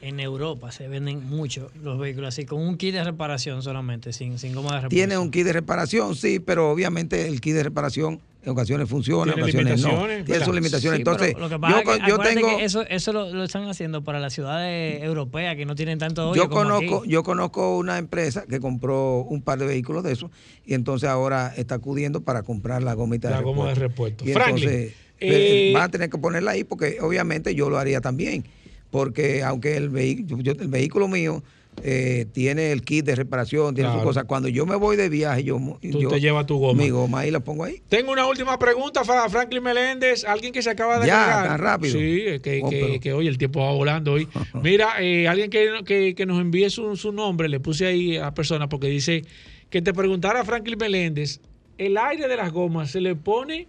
En 0.01 0.19
Europa 0.19 0.71
se 0.71 0.87
venden 0.89 1.25
mucho 1.29 1.71
los 1.81 1.97
vehículos 1.97 2.29
así, 2.29 2.45
con 2.45 2.61
un 2.61 2.77
kit 2.77 2.93
de 2.93 3.03
reparación 3.05 3.61
solamente, 3.63 4.11
sin, 4.11 4.37
sin 4.37 4.53
goma 4.53 4.71
de 4.71 4.75
reparación. 4.81 4.89
Tiene 4.89 5.17
un 5.17 5.31
kit 5.31 5.45
de 5.45 5.53
reparación, 5.53 6.15
sí, 6.15 6.39
pero 6.41 6.69
obviamente 6.71 7.25
el 7.27 7.39
kit 7.39 7.53
de 7.53 7.63
reparación 7.63 8.19
en 8.43 8.49
ocasiones 8.51 8.89
funciona, 8.89 9.31
en 9.33 9.41
ocasiones 9.41 9.81
no. 9.81 9.87
limitaciones, 9.89 10.25
Tiene 10.25 10.45
sus 10.45 10.53
limitaciones. 10.55 10.97
Sí, 10.97 11.01
Entonces, 11.01 11.35
lo 11.39 11.49
que 11.49 11.59
pasa 11.59 11.73
yo, 11.73 11.79
es 11.79 11.85
con- 11.85 11.99
que 11.99 12.09
yo 12.09 12.19
tengo. 12.19 12.57
que 12.57 12.65
eso, 12.65 12.81
eso 12.89 13.13
lo, 13.13 13.33
lo 13.33 13.43
están 13.45 13.67
haciendo 13.69 14.03
para 14.03 14.19
las 14.19 14.33
ciudades 14.33 15.01
europeas 15.01 15.55
que 15.55 15.65
no 15.65 15.75
tienen 15.75 15.97
tanto 15.99 16.29
hoyo 16.31 16.43
Yo 16.43 16.49
como 16.49 16.63
conozco, 16.63 16.99
aquí. 16.99 17.09
yo 17.09 17.23
conozco 17.23 17.77
una 17.77 17.97
empresa 17.97 18.45
que 18.47 18.59
compró 18.59 19.21
un 19.21 19.41
par 19.41 19.59
de 19.59 19.65
vehículos 19.65 20.03
de 20.03 20.11
esos 20.13 20.29
y 20.65 20.73
entonces 20.73 21.09
ahora 21.09 21.53
está 21.55 21.75
acudiendo 21.75 22.21
para 22.21 22.43
comprar 22.43 22.83
la 22.83 22.93
gomita 22.93 23.29
La 23.29 23.37
de 23.37 23.43
goma 23.43 23.69
de 23.69 23.75
repuesto. 23.75 24.25
repuesto. 24.25 24.29
Y 24.29 24.33
Franklin, 24.33 24.69
entonces 24.69 24.93
eh, 25.21 25.71
van 25.73 25.83
a 25.83 25.89
tener 25.89 26.09
que 26.09 26.17
ponerla 26.17 26.51
ahí 26.51 26.63
porque 26.65 26.97
obviamente 27.01 27.55
yo 27.55 27.69
lo 27.69 27.77
haría 27.77 28.01
también. 28.01 28.43
Porque 28.91 29.41
aunque 29.43 29.75
el, 29.77 29.89
vehículo 29.89 30.51
el 30.51 30.67
vehículo 30.67 31.07
mío 31.07 31.43
eh, 31.81 32.25
tiene 32.31 32.71
el 32.71 32.83
kit 32.83 33.05
de 33.05 33.15
reparación, 33.15 33.73
tiene 33.75 33.89
sus 33.89 33.95
Claro. 33.95 34.07
cosas, 34.07 34.23
cuando 34.25 34.47
yo 34.47 34.65
me 34.65 34.75
voy 34.75 34.95
de 34.95 35.09
viaje, 35.09 35.43
yo, 35.43 35.57
Tú 35.81 35.99
yo 36.01 36.09
te 36.09 36.19
llevas 36.21 36.45
tu 36.45 36.57
goma. 36.57 36.81
Mi 36.83 36.89
goma 36.89 37.19
ahí 37.21 37.31
la 37.31 37.39
pongo 37.39 37.63
ahí. 37.63 37.81
Tengo 37.89 38.11
una 38.11 38.25
última 38.27 38.57
pregunta 38.59 39.03
para 39.03 39.27
Franklin 39.29 39.63
Meléndez, 39.63 40.23
alguien 40.23 40.53
que 40.53 40.61
se 40.61 40.69
acaba 40.69 40.99
de 40.99 41.07
Ya, 41.07 41.43
tan 41.47 41.59
rápido. 41.59 41.93
Sí, 41.93 42.39
que, 42.41 42.61
Oh, 42.63 42.69
que, 42.69 42.79
pero- 42.79 42.99
que 42.99 43.13
hoy 43.13 43.27
el 43.27 43.37
tiempo 43.37 43.59
va 43.61 43.71
volando 43.71 44.13
hoy. 44.13 44.27
Mira, 44.63 45.01
eh, 45.01 45.27
alguien 45.27 45.49
que, 45.49 45.69
que, 45.85 46.15
que 46.15 46.25
nos 46.25 46.39
envíe 46.39 46.69
su, 46.69 46.95
su 46.95 47.11
nombre, 47.11 47.49
le 47.49 47.59
puse 47.59 47.85
ahí 47.85 48.15
a 48.17 48.21
la 48.21 48.33
persona 48.33 48.69
porque 48.69 48.87
dice 48.87 49.23
que 49.69 49.81
te 49.81 49.93
preguntara 49.93 50.41
a 50.41 50.45
Franklin 50.45 50.77
Meléndez, 50.77 51.39
¿el 51.77 51.97
aire 51.97 52.27
de 52.27 52.37
las 52.37 52.51
gomas 52.51 52.91
se 52.91 53.01
le 53.01 53.15
pone 53.15 53.67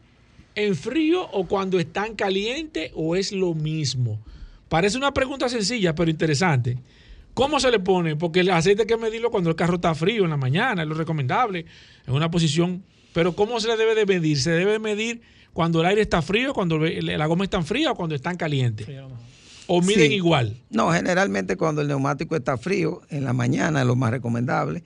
en 0.54 0.76
frío 0.76 1.28
o 1.32 1.46
cuando 1.48 1.80
están 1.80 2.14
calientes 2.14 2.92
o 2.94 3.16
es 3.16 3.32
lo 3.32 3.54
mismo? 3.54 4.20
Parece 4.68 4.96
una 4.98 5.12
pregunta 5.12 5.48
sencilla, 5.48 5.94
pero 5.94 6.10
interesante. 6.10 6.76
¿Cómo 7.34 7.58
se 7.60 7.70
le 7.70 7.80
pone? 7.80 8.16
Porque 8.16 8.40
el 8.40 8.50
aceite 8.50 8.82
hay 8.82 8.86
que 8.86 8.96
medirlo 8.96 9.30
cuando 9.30 9.50
el 9.50 9.56
carro 9.56 9.74
está 9.76 9.94
frío 9.94 10.24
en 10.24 10.30
la 10.30 10.36
mañana, 10.36 10.82
es 10.82 10.88
lo 10.88 10.94
recomendable, 10.94 11.66
en 12.06 12.14
una 12.14 12.30
posición. 12.30 12.84
Pero 13.12 13.34
¿cómo 13.34 13.60
se 13.60 13.68
le 13.68 13.76
debe 13.76 13.94
de 13.94 14.06
medir? 14.06 14.40
¿Se 14.40 14.50
debe 14.50 14.78
medir 14.78 15.20
cuando 15.52 15.80
el 15.80 15.86
aire 15.86 16.00
está 16.02 16.22
frío, 16.22 16.52
cuando 16.54 16.78
la 16.78 17.26
goma 17.26 17.44
está 17.44 17.62
fría 17.62 17.92
o 17.92 17.94
cuando 17.94 18.14
están 18.14 18.36
calientes? 18.36 18.86
¿O 19.66 19.80
miden 19.80 20.08
Sí. 20.10 20.14
igual? 20.16 20.56
No, 20.70 20.92
generalmente 20.92 21.56
cuando 21.56 21.80
el 21.80 21.88
neumático 21.88 22.36
está 22.36 22.56
frío, 22.58 23.00
en 23.10 23.24
la 23.24 23.32
mañana 23.32 23.80
es 23.80 23.86
lo 23.86 23.96
más 23.96 24.10
recomendable, 24.10 24.84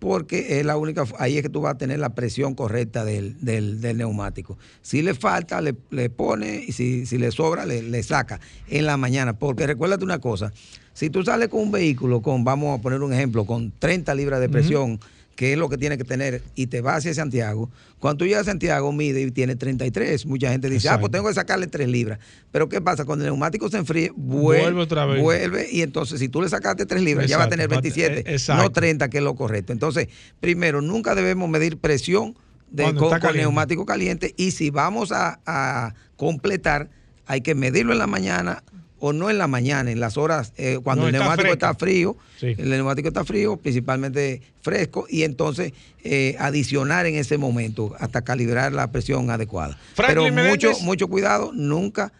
porque 0.00 0.58
es 0.58 0.66
la 0.66 0.76
única, 0.76 1.04
ahí 1.18 1.36
es 1.36 1.42
que 1.42 1.48
tú 1.48 1.60
vas 1.60 1.74
a 1.74 1.78
tener 1.78 2.00
la 2.00 2.14
presión 2.14 2.54
correcta 2.56 3.04
del, 3.04 3.36
del- 3.40 3.80
del 3.80 3.98
neumático. 3.98 4.58
Si 4.82 5.02
le 5.02 5.14
falta, 5.14 5.60
le, 5.60 5.76
le 5.90 6.10
pone, 6.10 6.64
y 6.66 6.72
si, 6.72 7.06
si 7.06 7.18
le 7.18 7.30
sobra, 7.30 7.66
le, 7.66 7.82
le 7.82 8.02
saca 8.02 8.40
en 8.68 8.86
la 8.86 8.96
mañana. 8.96 9.34
Porque 9.38 9.66
recuérdate 9.66 10.02
una 10.02 10.18
cosa, 10.18 10.52
si 10.94 11.10
tú 11.10 11.22
sales 11.22 11.48
con 11.48 11.60
un 11.60 11.70
vehículo 11.70 12.22
con, 12.22 12.42
vamos 12.44 12.78
a 12.78 12.82
poner 12.82 13.02
un 13.02 13.12
ejemplo, 13.12 13.44
con 13.44 13.72
30 13.78 14.14
libras 14.14 14.40
de 14.40 14.48
presión, 14.48 14.98
que 15.40 15.54
es 15.54 15.58
lo 15.58 15.70
que 15.70 15.78
tiene 15.78 15.96
que 15.96 16.04
tener, 16.04 16.42
y 16.54 16.66
te 16.66 16.82
vas 16.82 16.98
hacia 16.98 17.14
Santiago, 17.14 17.70
cuando 17.98 18.18
tú 18.18 18.24
llegas 18.26 18.42
a 18.42 18.50
Santiago 18.50 18.92
mide 18.92 19.22
y 19.22 19.30
tiene 19.30 19.56
33, 19.56 20.26
mucha 20.26 20.50
gente 20.50 20.68
dice, 20.68 20.90
ah, 20.90 21.00
pues 21.00 21.06
Exacto. 21.06 21.10
tengo 21.12 21.28
que 21.28 21.34
sacarle 21.34 21.66
3 21.66 21.88
libras. 21.88 22.18
Pero 22.52 22.68
¿qué 22.68 22.82
pasa? 22.82 23.06
Cuando 23.06 23.24
el 23.24 23.30
neumático 23.30 23.70
se 23.70 23.78
enfríe, 23.78 24.12
vuelve, 24.14 24.64
Vuelve 24.64 24.82
otra 24.82 25.06
vez. 25.06 25.22
vuelve, 25.22 25.66
y 25.72 25.80
entonces 25.80 26.18
si 26.20 26.28
tú 26.28 26.42
le 26.42 26.50
sacaste 26.50 26.84
3 26.84 27.00
libras, 27.02 27.26
ya 27.26 27.38
va 27.38 27.44
a 27.44 27.46
Exacto, 27.46 27.56
tener 27.56 27.72
va 27.72 27.78
a- 27.78 27.80
27, 27.80 28.18
eh, 28.30 28.34
exacto. 28.34 28.62
no 28.64 28.70
30, 28.70 29.08
que 29.08 29.16
es 29.16 29.24
lo 29.24 29.34
correcto. 29.34 29.72
Entonces, 29.72 30.08
primero, 30.40 30.82
nunca 30.82 31.14
debemos 31.14 31.48
medir 31.48 31.78
presión 31.78 32.36
de, 32.70 32.84
con, 32.84 32.96
con 32.98 33.08
caliente. 33.08 33.38
neumático 33.38 33.86
caliente, 33.86 34.34
y 34.36 34.50
si 34.50 34.68
vamos 34.68 35.10
a, 35.10 35.40
a 35.46 35.94
completar, 36.16 36.90
hay 37.24 37.40
que 37.40 37.54
medirlo 37.54 37.94
en 37.94 37.98
la 37.98 38.06
mañana 38.06 38.62
o 39.00 39.12
no 39.12 39.30
en 39.30 39.38
la 39.38 39.46
mañana, 39.48 39.90
en 39.90 39.98
las 39.98 40.16
horas, 40.16 40.52
eh, 40.56 40.78
cuando 40.82 41.02
No, 41.02 41.08
el 41.08 41.14
neumático 41.14 41.52
está 41.52 41.74
frío, 41.74 42.16
Sí. 42.38 42.54
el 42.56 42.70
neumático 42.70 43.08
está 43.08 43.24
frío, 43.24 43.56
principalmente 43.56 44.42
fresco, 44.62 45.06
y 45.08 45.22
entonces 45.24 45.72
eh, 46.04 46.36
adicionar 46.38 47.06
en 47.06 47.16
ese 47.16 47.36
momento 47.38 47.94
hasta 47.98 48.22
calibrar 48.22 48.72
la 48.72 48.92
presión 48.92 49.30
adecuada. 49.30 49.78
Franklin 49.94 50.34
Pero 50.34 50.48
mucho, 50.50 50.66
Meléndez. 50.68 50.82
mucho 50.82 51.08
cuidado, 51.08 51.50
nunca 51.54 52.12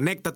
Conecta. 0.09 0.29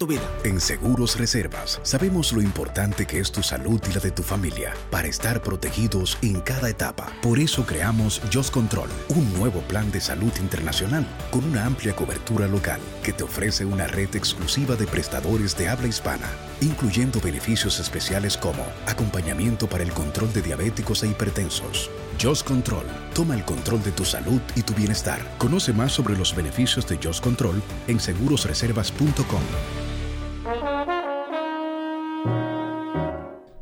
En 0.45 0.61
Seguros 0.61 1.19
Reservas 1.19 1.81
sabemos 1.83 2.33
lo 2.33 2.43
importante 2.43 3.07
que 3.07 3.21
es 3.21 3.31
tu 3.31 3.43
salud 3.43 3.81
y 3.89 3.95
la 3.95 4.01
de 4.01 4.11
tu 4.11 4.23
familia 4.23 4.75
para 4.91 5.07
estar 5.07 5.43
protegidos 5.43 6.19
en 6.21 6.41
cada 6.41 6.69
etapa. 6.69 7.13
Por 7.23 7.39
eso 7.39 7.65
creamos 7.65 8.21
Just 8.33 8.53
Control, 8.53 8.89
un 9.09 9.33
nuevo 9.35 9.61
plan 9.63 9.91
de 9.91 10.01
salud 10.01 10.33
internacional 10.41 11.07
con 11.31 11.45
una 11.45 11.65
amplia 11.65 11.95
cobertura 11.95 12.49
local 12.49 12.81
que 13.03 13.13
te 13.13 13.23
ofrece 13.23 13.65
una 13.65 13.87
red 13.87 14.15
exclusiva 14.15 14.77
de 14.77 14.87
prestadores 14.87 15.57
de 15.57 15.69
habla 15.69 15.89
hispana, 15.89 16.29
incluyendo 16.65 17.21
beneficios 17.21 17.79
especiales 17.81 18.37
como 18.37 18.65
acompañamiento 18.87 19.69
para 19.69 19.83
el 19.83 19.93
control 19.93 20.33
de 20.33 20.43
diabéticos 20.43 21.03
e 21.03 21.09
hipertensos. 21.09 21.91
Just 22.21 22.47
Control, 22.47 22.85
toma 23.15 23.35
el 23.35 23.45
control 23.45 23.83
de 23.83 23.93
tu 23.93 24.05
salud 24.05 24.41
y 24.55 24.63
tu 24.63 24.75
bienestar. 24.75 25.21
Conoce 25.39 25.73
más 25.73 25.93
sobre 25.93 26.17
los 26.17 26.35
beneficios 26.35 26.87
de 26.87 26.99
Just 27.03 27.23
Control 27.23 27.63
en 27.89 27.99
segurosreservas.com. 27.99 29.43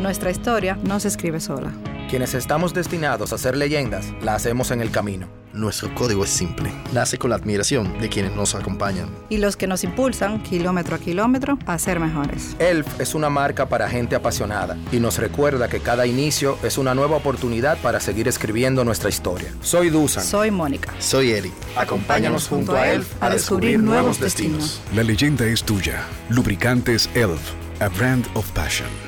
Nuestra 0.00 0.30
historia 0.30 0.78
no 0.84 1.00
se 1.00 1.08
escribe 1.08 1.40
sola. 1.40 1.72
Quienes 2.08 2.34
estamos 2.34 2.72
destinados 2.72 3.32
a 3.32 3.38
ser 3.38 3.56
leyendas, 3.56 4.14
la 4.22 4.34
hacemos 4.34 4.70
en 4.70 4.80
el 4.80 4.90
camino. 4.90 5.26
Nuestro 5.52 5.92
código 5.94 6.24
es 6.24 6.30
simple. 6.30 6.70
Nace 6.92 7.18
con 7.18 7.30
la 7.30 7.36
admiración 7.36 7.98
de 7.98 8.08
quienes 8.08 8.34
nos 8.36 8.54
acompañan. 8.54 9.08
Y 9.28 9.38
los 9.38 9.56
que 9.56 9.66
nos 9.66 9.82
impulsan, 9.82 10.42
kilómetro 10.42 10.96
a 10.96 10.98
kilómetro, 10.98 11.58
a 11.66 11.78
ser 11.78 12.00
mejores. 12.00 12.54
ELF 12.58 13.00
es 13.00 13.14
una 13.14 13.30
marca 13.30 13.68
para 13.68 13.88
gente 13.88 14.14
apasionada 14.14 14.76
y 14.92 15.00
nos 15.00 15.18
recuerda 15.18 15.68
que 15.68 15.80
cada 15.80 16.06
inicio 16.06 16.58
es 16.62 16.78
una 16.78 16.94
nueva 16.94 17.16
oportunidad 17.16 17.78
para 17.78 17.98
seguir 17.98 18.28
escribiendo 18.28 18.84
nuestra 18.84 19.08
historia. 19.08 19.52
Soy 19.60 19.90
Dusan. 19.90 20.22
Soy 20.22 20.50
Mónica. 20.50 20.92
Soy 20.98 21.32
Eric. 21.32 21.52
Acompáñanos 21.76 22.17
junto 22.48 22.76
a 22.76 22.90
ELF 22.90 23.22
a 23.22 23.30
descubrir 23.30 23.78
nuevos 23.80 24.20
destinos. 24.20 24.80
La 24.94 25.02
leyenda 25.02 25.46
es 25.46 25.62
tuya. 25.62 26.02
Lubricantes 26.28 27.08
ELF, 27.14 27.52
a 27.80 27.88
brand 27.88 28.26
of 28.34 28.50
passion. 28.52 29.07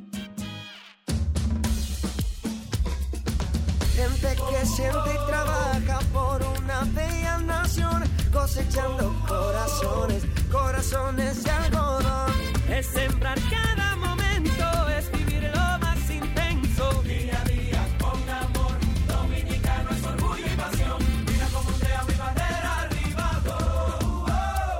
Gente 4.01 4.35
que 4.35 4.65
siente 4.65 5.13
y 5.13 5.27
trabaja 5.27 5.99
por 6.11 6.41
una 6.41 6.81
bella 6.85 7.37
nación, 7.37 8.03
cosechando 8.33 9.13
corazones, 9.27 10.23
corazones 10.51 11.43
de 11.43 11.51
algodón. 11.51 12.31
Es 12.67 12.87
sembrar 12.87 13.37
cada 13.51 13.95
momento, 13.97 14.89
es 14.97 15.11
vivir 15.11 15.43
lo 15.53 15.77
más 15.85 16.09
intenso. 16.09 17.03
Día 17.03 17.39
a 17.41 17.47
día, 17.47 17.87
con 17.99 18.27
amor, 18.27 18.73
dominicano 19.07 19.91
es 19.91 20.03
orgullo 20.03 20.47
y 20.47 20.55
pasión. 20.57 20.97
Mira 21.27 21.47
cómo 21.53 21.71
sea 21.77 22.03
mi 22.07 22.13
bandera 22.15 22.81
arriba. 22.81 23.41
oh, 23.49 24.25
oh. 24.27 24.79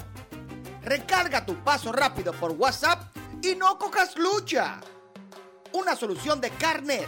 Recarga 0.83 1.45
tu 1.45 1.55
paso 1.63 1.91
rápido 1.91 2.31
por 2.33 2.51
WhatsApp 2.51 3.03
y 3.41 3.55
no 3.55 3.77
cojas 3.77 4.17
lucha. 4.17 4.79
Una 5.73 5.95
solución 5.95 6.41
de 6.41 6.49
Carnet. 6.51 7.07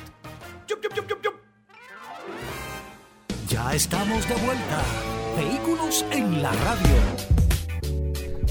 Ya 3.48 3.74
estamos 3.74 4.28
de 4.30 4.36
vuelta. 4.36 4.82
Vehículos 5.36 6.06
en 6.12 6.42
la 6.42 6.52
radio. 6.52 7.31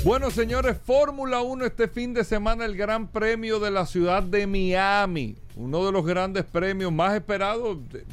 Bueno, 0.03 0.31
señores, 0.31 0.79
Fórmula 0.83 1.43
1 1.43 1.67
este 1.67 1.87
fin 1.87 2.15
de 2.15 2.25
semana 2.25 2.65
el 2.65 2.75
Gran 2.75 3.07
Premio 3.09 3.61
de 3.61 3.71
la 3.71 3.85
ciudad 3.85 4.23
de 4.23 4.47
Miami, 4.47 5.37
uno 5.57 5.85
de 5.85 5.93
los 5.93 6.07
grandes 6.07 6.45
premios 6.45 6.91
más 6.91 7.15
esperados 7.15 7.77
de 7.91 8.07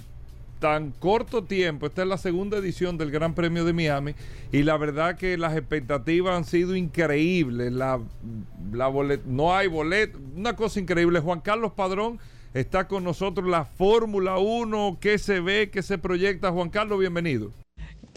tan 0.59 0.91
corto 0.91 1.45
tiempo. 1.45 1.85
Esta 1.85 2.01
es 2.01 2.09
la 2.09 2.17
segunda 2.17 2.57
edición 2.57 2.97
del 2.97 3.09
Gran 3.09 3.33
Premio 3.33 3.63
de 3.63 3.71
Miami 3.71 4.15
y 4.51 4.63
la 4.63 4.75
verdad 4.75 5.15
que 5.15 5.37
las 5.37 5.55
expectativas 5.55 6.35
han 6.35 6.43
sido 6.43 6.75
increíbles. 6.75 7.71
La, 7.71 8.01
la 8.73 8.91
no 9.25 9.55
hay 9.55 9.67
boleto, 9.67 10.19
una 10.35 10.57
cosa 10.57 10.81
increíble. 10.81 11.21
Juan 11.21 11.39
Carlos 11.39 11.71
Padrón 11.71 12.19
está 12.53 12.89
con 12.89 13.05
nosotros, 13.05 13.47
la 13.47 13.63
Fórmula 13.63 14.39
1, 14.39 14.97
¿qué 14.99 15.17
se 15.17 15.39
ve, 15.39 15.69
qué 15.71 15.81
se 15.81 15.97
proyecta? 15.97 16.51
Juan 16.51 16.69
Carlos, 16.69 16.99
bienvenido. 16.99 17.53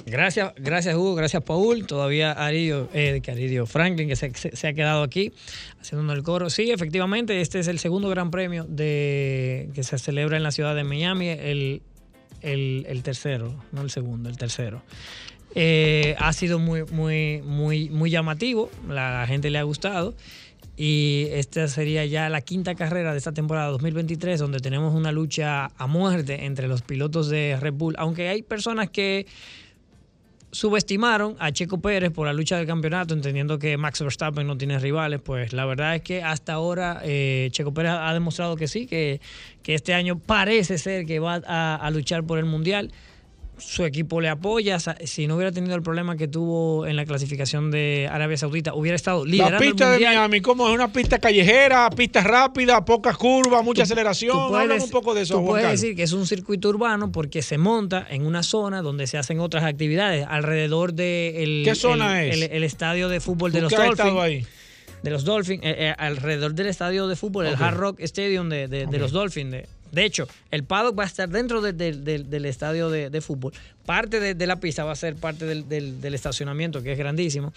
Gracias, 0.07 0.53
gracias 0.57 0.95
Hugo, 0.97 1.15
gracias 1.15 1.43
Paul. 1.43 1.87
Todavía 1.87 2.33
Aridio, 2.33 2.89
eh, 2.95 3.21
Aridio 3.29 3.67
Franklin, 3.67 4.09
que 4.09 4.17
se, 4.17 4.67
ha 4.67 4.73
quedado 4.73 5.03
aquí 5.03 5.33
haciendo 5.81 6.13
el 6.13 6.23
coro. 6.23 6.51
Sí, 6.51 6.71
efectivamente, 6.71 7.41
este 7.41 7.59
es 7.59 7.69
el 7.69 7.79
segundo 7.79 8.09
gran 8.09 8.31
premio 8.31 8.67
que 8.77 9.83
se 9.83 9.99
celebra 9.99 10.37
en 10.37 10.43
la 10.43 10.51
ciudad 10.51 10.75
de 10.75 10.85
Miami, 10.85 11.29
el, 11.29 11.83
el, 12.43 13.03
tercero, 13.03 13.63
no 13.73 13.83
el 13.83 13.91
segundo, 13.91 14.29
el 14.29 14.37
tercero. 14.37 14.83
Eh, 15.55 16.15
ha 16.19 16.33
sido 16.33 16.59
muy, 16.59 16.85
muy, 16.85 17.43
muy, 17.43 17.91
muy 17.91 18.11
llamativo, 18.11 18.71
la 18.89 19.25
gente 19.27 19.51
le 19.51 19.59
ha 19.59 19.63
gustado. 19.63 20.15
Y 20.77 21.27
esta 21.33 21.69
sería 21.69 22.07
ya 22.07 22.31
la 22.31 22.41
quinta 22.41 22.75
carrera 22.75 23.13
de 23.13 23.19
esta 23.19 23.33
temporada 23.33 23.69
2023, 23.69 24.41
donde 24.41 24.61
tenemos 24.61 24.95
una 24.95 25.13
lucha 25.13 25.67
a 25.77 25.87
muerte 25.87 26.47
entre 26.47 26.69
los 26.69 26.81
pilotos 26.81 27.29
de 27.29 27.59
Red 27.61 27.75
Bull. 27.75 27.97
Aunque 27.99 28.29
hay 28.29 28.43
personas 28.43 28.89
que 28.89 29.27
subestimaron 30.53 31.37
a 31.39 31.53
Checo 31.53 31.81
Pérez 31.81 32.11
por 32.11 32.27
la 32.27 32.33
lucha 32.33 32.57
del 32.57 32.67
campeonato, 32.67 33.15
entendiendo 33.15 33.59
que 33.59 33.77
Max 33.77 34.03
Verstappen 34.03 34.47
no 34.47 34.59
tiene 34.59 34.79
rivales, 34.79 35.21
pues 35.21 35.53
la 35.53 35.65
verdad 35.65 35.95
es 35.95 36.03
que 36.03 36.23
hasta 36.23 36.55
ahora 36.55 37.01
eh, 37.05 37.49
Checo 37.53 37.73
Pérez 37.73 37.93
ha 37.93 38.13
demostrado 38.13 38.57
que 38.57 38.69
sí, 38.69 38.87
que, 38.87 39.21
que 39.63 39.75
este 39.75 39.95
año 39.95 40.19
parece 40.19 40.79
ser 40.79 41.07
que 41.07 41.19
va 41.19 41.41
a, 41.47 41.77
a 41.77 41.91
luchar 41.91 42.25
por 42.25 42.39
el 42.39 42.47
Mundial. 42.47 42.91
Su 43.61 43.85
equipo 43.85 44.21
le 44.21 44.29
apoya. 44.29 44.79
Si 44.79 45.27
no 45.27 45.37
hubiera 45.37 45.53
tenido 45.53 45.75
el 45.77 45.83
problema 45.83 46.17
que 46.17 46.27
tuvo 46.29 46.87
en 46.87 46.97
la 46.97 47.05
clasificación 47.05 47.71
de 47.71 48.09
Arabia 48.11 48.37
Saudita, 48.37 48.75
hubiera 48.75 48.97
estado 48.97 49.25
La 49.25 49.31
liderando 49.31 49.57
el 49.65 49.71
pista 49.71 49.85
de 49.87 49.91
Mundial. 49.93 50.15
Miami, 50.15 50.41
¿cómo 50.41 50.69
es? 50.69 50.75
¿Una 50.75 50.93
pista 50.93 51.19
callejera, 51.19 51.89
pista 51.91 52.23
rápida, 52.23 52.85
pocas 52.85 53.17
curvas, 53.17 53.63
mucha 53.65 53.83
aceleración? 53.85 54.33
Tú 54.37 54.49
puedes, 54.51 54.83
un 54.85 54.91
poco 54.91 55.15
de 55.15 55.23
eso, 55.23 55.35
tú 55.39 55.47
puedes 55.47 55.71
decir 55.71 55.95
que 55.95 56.03
es 56.03 56.13
un 56.13 56.27
circuito 56.27 56.69
urbano 56.69 57.13
porque 57.13 57.43
se 57.43 57.59
monta 57.59 58.07
en 58.11 58.27
una 58.27 58.43
zona 58.43 58.83
donde 58.83 59.07
se 59.07 59.19
hacen 59.19 59.41
otras 59.41 59.65
actividades 59.65 60.27
alrededor 60.29 60.95
del 60.95 61.63
¿Qué 61.65 61.75
zona 61.75 62.23
el, 62.25 62.31
es? 62.31 62.35
el- 62.51 62.57
el 62.57 62.65
estadio 62.65 63.09
de 63.09 63.21
fútbol 63.21 63.53
de 63.53 63.59
¿Tú 63.59 63.63
los 63.65 63.73
Dolphins. 63.73 63.93
estado 63.99 64.21
ahí? 64.23 64.47
De 65.03 65.11
los 65.11 65.25
Dolphins, 65.25 65.63
eh, 65.65 65.75
eh, 65.79 65.95
alrededor 65.97 66.53
del 66.55 66.67
estadio 66.67 67.09
de 67.09 67.17
fútbol, 67.17 67.47
el 67.47 67.55
Hard 67.55 67.77
Rock 67.79 68.01
Stadium 68.01 68.49
de, 68.51 68.69
de- 68.69 68.87
de 68.87 68.99
los 68.99 69.13
Dolphins, 69.13 69.51
de- 69.51 69.67
De 69.93 70.05
hecho, 70.05 70.27
el 70.51 70.65
paddock 70.65 70.99
va 70.99 71.05
a 71.05 71.07
estar 71.07 71.29
dentro 71.29 71.61
de- 71.61 71.73
de- 71.73 71.93
de- 71.93 72.19
del 72.25 72.45
estadio 72.47 72.91
de, 72.91 73.11
fútbol. 73.21 73.53
Parte 73.87 74.21
de, 74.21 74.35
la 74.47 74.57
pista 74.61 74.85
va 74.85 74.93
a 74.93 74.97
ser 74.97 75.17
parte 75.17 75.45
del, 75.47 75.65
estacionamiento, 76.15 76.83
que 76.83 76.93
es 76.93 76.99
grandísimo. 76.99 77.53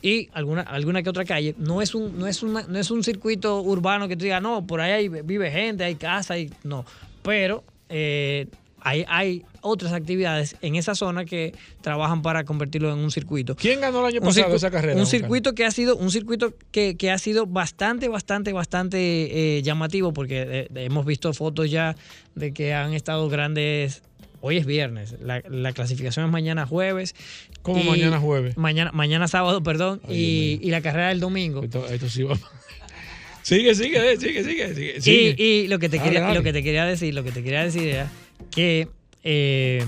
Y 0.00 0.28
alguna, 0.32 0.62
alguna 0.62 1.02
que 1.02 1.10
otra 1.10 1.24
calle. 1.24 1.54
No 1.58 1.82
es 1.82 1.94
un, 1.94 2.18
no 2.18 2.26
es 2.26 2.42
no 2.68 2.78
es 2.78 2.90
un 2.90 3.02
circuito 3.04 3.60
urbano 3.60 4.08
que 4.08 4.16
tú 4.16 4.24
digas, 4.24 4.40
no, 4.42 4.66
por 4.66 4.80
ahí 4.80 4.92
hay- 4.92 5.08
vive 5.08 5.50
gente, 5.50 5.84
hay 5.84 5.94
casa, 5.96 6.38
y 6.38 6.50
no. 6.62 6.84
Pero 7.22 7.64
eh, 7.88 8.46
hay, 8.80 9.04
hay 9.08 9.42
otras 9.64 9.92
actividades 9.92 10.56
en 10.62 10.76
esa 10.76 10.94
zona 10.94 11.24
que 11.24 11.54
trabajan 11.80 12.22
para 12.22 12.44
convertirlo 12.44 12.92
en 12.92 12.98
un 12.98 13.10
circuito. 13.10 13.56
¿Quién 13.56 13.80
ganó 13.80 14.00
el 14.00 14.06
año 14.14 14.20
Un 14.20 14.26
pasado 14.28 14.54
esa 14.54 14.70
carrera? 14.70 15.00
Un 15.00 15.06
circuito 15.06 15.54
que 15.54 15.64
ha 15.64 15.70
sido 15.70 15.96
un 15.96 16.10
circuito 16.10 16.54
que, 16.70 16.96
que 16.96 17.10
ha 17.10 17.18
sido 17.18 17.46
bastante, 17.46 18.08
bastante, 18.08 18.52
bastante 18.52 19.56
eh, 19.58 19.62
llamativo 19.62 20.12
porque 20.12 20.44
eh, 20.46 20.68
hemos 20.84 21.06
visto 21.06 21.32
fotos 21.32 21.70
ya 21.70 21.96
de 22.34 22.52
que 22.52 22.74
han 22.74 22.94
estado 22.94 23.28
grandes. 23.28 24.02
Hoy 24.46 24.58
es 24.58 24.66
viernes, 24.66 25.16
la, 25.22 25.42
la 25.48 25.72
clasificación 25.72 26.26
es 26.26 26.30
mañana 26.30 26.66
jueves. 26.66 27.14
¿Cómo 27.62 27.80
y- 27.82 27.88
mañana 27.88 28.20
jueves? 28.20 28.58
Mañana, 28.58 28.92
mañana 28.92 29.26
sábado, 29.26 29.62
perdón, 29.62 30.02
y, 30.06 30.58
y 30.62 30.70
la 30.70 30.82
carrera 30.82 31.08
del 31.08 31.20
domingo. 31.20 31.62
Esto, 31.64 31.86
esto 31.88 32.08
sí 32.10 32.24
va. 32.24 32.38
Sigue, 33.42 33.74
sigue, 33.74 34.12
eh, 34.12 34.16
sigue, 34.16 34.42
sigue, 34.42 34.74
sigue. 34.74 35.00
sigue. 35.02 35.34
Y, 35.38 35.42
y 35.42 35.68
lo 35.68 35.78
que 35.78 35.90
te 35.90 35.98
Dale, 35.98 36.08
quería, 36.08 36.20
dale. 36.22 36.34
lo 36.34 36.42
que 36.42 36.52
te 36.54 36.62
quería 36.62 36.86
decir, 36.86 37.12
lo 37.14 37.22
que 37.24 37.30
te 37.30 37.42
quería 37.42 37.62
decir 37.62 37.88
era 37.88 38.10
que 38.50 38.88
eh, 39.24 39.84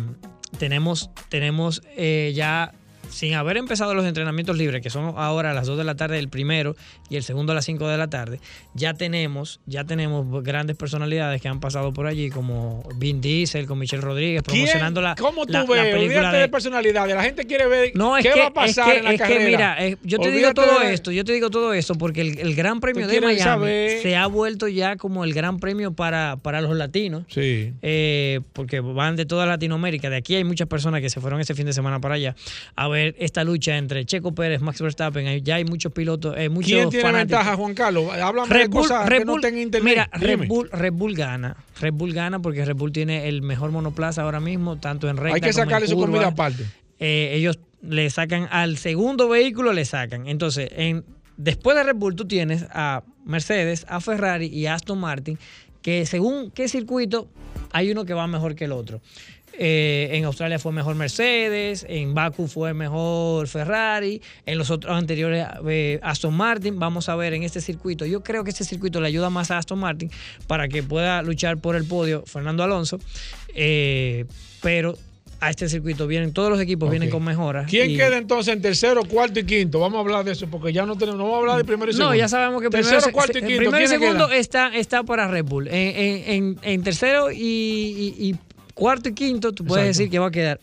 tenemos, 0.59 1.11
tenemos 1.29 1.83
eh, 1.97 2.33
ya 2.35 2.73
sin 3.17 3.33
haber 3.35 3.57
empezado 3.57 3.95
los 3.95 4.05
entrenamientos 4.05 4.59
libres, 4.59 4.83
que 4.83 4.91
son 4.91 5.15
ahora 5.17 5.53
a 5.53 5.55
las 5.55 5.67
2 5.67 5.79
de 5.79 5.85
la 5.85 5.95
tarde 5.95 6.19
el 6.19 6.29
primero 6.29 6.77
y 7.09 7.17
el 7.17 7.23
segundo 7.23 7.53
a 7.53 7.55
las 7.55 7.65
5 7.65 7.89
de 7.89 7.97
la 7.97 8.09
tarde, 8.09 8.41
ya 8.75 8.93
tenemos, 8.93 9.59
ya 9.65 9.85
tenemos 9.85 10.45
grandes 10.45 10.77
personalidades 10.77 11.41
que 11.41 11.49
han 11.49 11.61
pasado 11.61 11.95
por 11.95 12.07
allí, 12.07 12.29
como 12.29 12.83
Vin 12.97 13.23
Diesel, 13.23 13.67
con 13.67 13.79
Michelle 13.79 14.03
Rodríguez, 14.03 14.43
¿Quién? 14.43 14.65
promocionando 14.65 15.01
la, 15.01 15.15
¿Cómo 15.15 15.47
tú 15.47 15.53
la- 15.55 15.61
la 15.61 15.65
ves? 15.67 15.95
película 15.95 15.99
Olvídate 16.19 16.37
de, 16.37 16.43
de, 16.43 16.49
personalidades. 16.49 17.15
La 17.17 17.23
gente 17.23 17.47
quiere 17.47 17.67
ver 17.67 17.93
no, 17.95 18.19
es 18.19 18.25
qué 18.27 18.33
que, 18.33 18.41
va 18.41 18.47
a 18.49 18.53
pasar 18.53 18.89
es 18.89 18.93
que, 18.93 18.99
en 18.99 19.05
la 19.05 19.13
es 19.13 19.21
que 19.23 19.27
carrera. 19.35 19.77
mira, 19.79 19.99
yo 20.03 20.19
te 20.19 20.31
digo 20.31 20.53
todo 20.53 20.81
de- 20.81 20.93
esto, 20.93 21.11
yo 21.11 21.25
te 21.25 21.33
digo 21.33 21.49
todo 21.49 21.73
esto 21.73 21.95
porque 21.95 22.21
el, 22.21 22.39
el 22.39 22.55
Gran 22.55 22.81
Premio 22.81 23.07
de 23.09 23.21
Miami 23.23 23.39
saber- 23.41 24.03
se 24.03 24.15
ha 24.15 24.27
vuelto 24.27 24.69
ya 24.69 24.97
como 24.97 25.25
el 25.25 25.33
Gran 25.33 25.59
Premio 25.59 25.93
para, 25.93 26.37
para 26.43 26.61
los 26.61 26.77
latinos. 26.77 27.23
Sí. 27.29 27.73
Eh, 27.81 28.41
porque 28.53 28.81
van 28.81 29.17
de 29.17 29.25
toda 29.25 29.47
Latinoamérica. 29.47 30.11
De 30.11 30.17
aquí 30.17 30.35
hay 30.35 30.45
muchas 30.45 30.69
personas 30.69 31.01
que 31.01 31.09
se 31.09 31.21
fueron 31.21 31.41
ese 31.41 31.55
fin 31.55 31.65
de 31.67 31.73
semana 31.73 32.01
para 32.01 32.17
allá 32.17 32.35
a 32.75 32.89
ver 32.89 33.06
esta 33.19 33.45
lucha 33.45 33.77
entre 33.77 34.05
Checo 34.05 34.35
Pérez, 34.35 34.61
Max 34.61 34.81
Verstappen. 34.81 35.43
Ya 35.45 35.57
hay 35.57 35.65
muchos 35.65 35.93
pilotos, 35.93 36.35
eh, 36.37 36.49
muchos 36.49 36.73
¿Quién 36.73 36.89
tiene 36.91 37.03
fanáticos. 37.05 37.39
ventaja, 37.39 37.57
Juan 37.57 37.75
Carlos? 37.75 38.13
Háblame 38.13 38.49
de 38.49 38.55
Red 38.55 38.71
Bull, 38.71 38.83
cosas 38.83 39.09
Red 39.09 39.19
que 39.19 39.25
no 39.25 39.33
Bull- 39.33 39.41
estén 39.45 39.55
en 39.57 39.63
internet. 39.63 39.91
Mira. 39.91 40.11
Red 40.13 40.49
Bull, 40.49 40.69
Red 40.73 40.93
Bull 40.93 41.15
gana. 41.15 41.57
Red 41.81 41.93
Bull 41.93 42.13
gana 42.13 42.41
porque 42.41 42.65
Red 42.65 42.77
Bull 42.77 42.93
tiene 42.93 43.29
el 43.29 43.43
mejor 43.43 43.71
monoplaza 43.71 44.23
ahora 44.23 44.41
mismo, 44.41 44.79
tanto 44.79 45.09
en 45.09 45.17
recta 45.17 45.35
Hay 45.35 45.41
que 45.41 45.51
como 45.51 45.63
en 45.63 45.69
sacarle 45.69 45.89
su 45.89 45.97
comida 45.99 46.27
aparte. 46.29 46.65
Eh, 46.99 47.33
ellos 47.35 47.59
le 47.83 48.09
sacan 48.11 48.49
al 48.51 48.79
segundo 48.79 49.29
vehículo, 49.29 49.73
le 49.73 49.85
sacan. 49.85 50.27
Entonces, 50.27 50.71
en, 50.73 51.05
después 51.37 51.77
de 51.77 51.83
Red 51.85 51.97
Bull, 51.97 52.17
tú 52.17 52.27
tienes 52.27 52.65
a 52.73 53.03
Mercedes, 53.25 53.85
a 53.89 54.01
Ferrari 54.01 54.47
y 54.47 54.67
a 54.67 54.75
Aston 54.75 54.99
Martin, 54.99 55.39
que 55.83 56.07
según 56.07 56.51
qué 56.51 56.69
circuito, 56.69 57.29
hay 57.73 57.91
uno 57.91 58.05
que 58.05 58.15
va 58.15 58.27
mejor 58.27 58.55
que 58.55 58.65
el 58.65 58.73
otro. 58.73 59.01
Eh, 59.59 60.09
en 60.13 60.25
Australia 60.25 60.59
fue 60.59 60.73
mejor 60.73 60.95
Mercedes, 60.97 61.87
en 61.89 62.13
Baku 62.15 62.47
fue 62.47 62.75
mejor 62.75 63.49
Ferrari, 63.49 64.21
en 64.45 64.59
los 64.59 64.71
otros 64.71 64.95
anteriores 64.97 65.47
eh, 65.69 65.99
Aston 66.03 66.35
Martin. 66.35 66.79
Vamos 66.79 67.09
a 67.09 67.17
ver 67.17 67.33
en 67.35 67.43
este 67.43 67.61
circuito. 67.61 68.05
Yo 68.07 68.23
creo 68.23 68.45
que 68.45 68.51
este 68.51 68.65
circuito 68.65 69.01
le 69.01 69.09
ayuda 69.09 69.31
más 69.31 69.51
a 69.51 69.59
Aston 69.59 69.79
Martin 69.79 70.11
para 70.47 70.69
que 70.69 70.83
pueda 70.83 71.23
luchar 71.23 71.57
por 71.59 71.75
el 71.77 71.85
podio 71.85 72.23
Fernando 72.27 72.63
Alonso. 72.63 72.99
Eh, 73.55 74.27
pero 74.63 74.97
a 75.41 75.51
este 75.51 75.69
circuito 75.69 76.07
vienen, 76.07 76.33
todos 76.33 76.49
los 76.51 76.59
equipos 76.61 76.91
vienen 76.91 77.11
con 77.11 77.23
mejoras. 77.23 77.69
¿Quién 77.69 77.91
y- 77.91 77.97
queda 77.97 78.17
entonces 78.17 78.55
en 78.55 78.63
tercero, 78.63 79.05
cuarto 79.05 79.39
y 79.41 79.45
quinto? 79.45 79.79
Vamos 79.81 79.99
a 79.99 80.01
hablar 80.01 80.25
de 80.25 80.33
eso 80.33 80.47
porque 80.49 80.73
ya 80.73 80.87
no 80.87 80.97
tenemos, 80.97 81.19
no 81.19 81.25
vamos 81.25 81.37
a 81.37 81.41
hablar 81.41 81.57
de 81.59 81.65
primero 81.65 81.91
y 81.91 81.95
segundo. 81.95 82.13
No, 82.13 82.19
ya 82.19 82.27
sabemos 82.29 82.63
que 82.63 82.71
tercero, 82.71 82.97
primero, 82.99 83.13
cuarto 83.13 83.39
y 83.39 83.41
se- 83.43 83.47
quinto. 83.47 83.59
primero 83.61 83.77
y 83.77 83.87
¿quiénes 83.89 84.01
segundo 84.01 84.31
está, 84.31 84.69
está 84.75 85.03
para 85.03 85.29
Red 85.29 85.45
Bull. 85.45 85.69
En, 85.69 85.75
en- 85.75 86.31
en- 86.31 86.59
en 86.63 86.83
tercero 86.83 87.31
y, 87.31 87.37
y- 87.39 88.15
y 88.31 88.37
cuarto 88.77 89.09
y 89.09 89.15
quinto, 89.15 89.53
tú 89.53 89.65
puedes 89.65 89.87
Exacto. 89.87 89.99
decir 89.99 90.11
que 90.11 90.19
va 90.19 90.27
a 90.27 90.31
quedar 90.31 90.61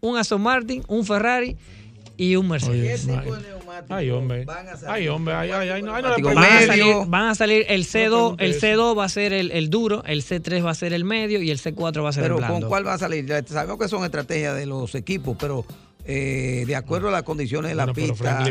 un 0.00 0.18
Aston 0.18 0.42
Martin, 0.42 0.82
un 0.88 1.06
Ferrari 1.06 1.56
y 2.16 2.34
un 2.36 2.48
Mercedes. 2.48 3.06
Ay, 3.88 4.10
hombre. 4.10 4.46
Ay, 4.86 5.08
hombre. 5.08 5.34
Ay, 5.34 5.50
ay, 5.50 5.68
ay, 5.68 5.82
no, 5.82 5.94
ay, 5.94 6.02
no 6.02 6.16
le 6.16 6.22
Van 6.22 6.38
a, 6.44 6.66
salir, 6.66 6.94
van 7.06 7.24
a 7.28 7.34
salir 7.34 7.66
el 7.68 7.84
C2, 7.84 8.08
pregunte 8.08 8.44
el 8.44 8.50
eso. 8.52 8.66
C2 8.66 8.98
va 8.98 9.04
a 9.04 9.08
ser 9.08 9.32
el, 9.32 9.50
el 9.52 9.70
duro, 9.70 10.02
el 10.06 10.22
C3 10.24 10.64
va 10.64 10.70
a 10.70 10.74
ser 10.74 10.92
el 10.92 11.04
medio 11.04 11.40
y 11.42 11.50
el 11.50 11.58
C4 11.60 12.02
va 12.02 12.08
a 12.08 12.12
ser 12.12 12.22
Pero 12.24 12.36
el 12.36 12.40
¿con 12.40 12.48
blando. 12.50 12.68
cuál 12.68 12.86
va 12.86 12.94
a 12.94 12.98
salir? 12.98 13.26
Sabemos 13.46 13.78
que 13.78 13.88
son 13.88 14.04
estrategias 14.04 14.56
de 14.56 14.66
los 14.66 14.94
equipos, 14.94 15.36
pero 15.38 15.64
eh, 16.08 16.64
de 16.66 16.76
acuerdo 16.76 17.08
a 17.08 17.10
las 17.10 17.24
condiciones 17.24 17.70
de 17.70 17.74
la 17.74 17.86
Bueno, 17.86 18.14
pista, 18.14 18.44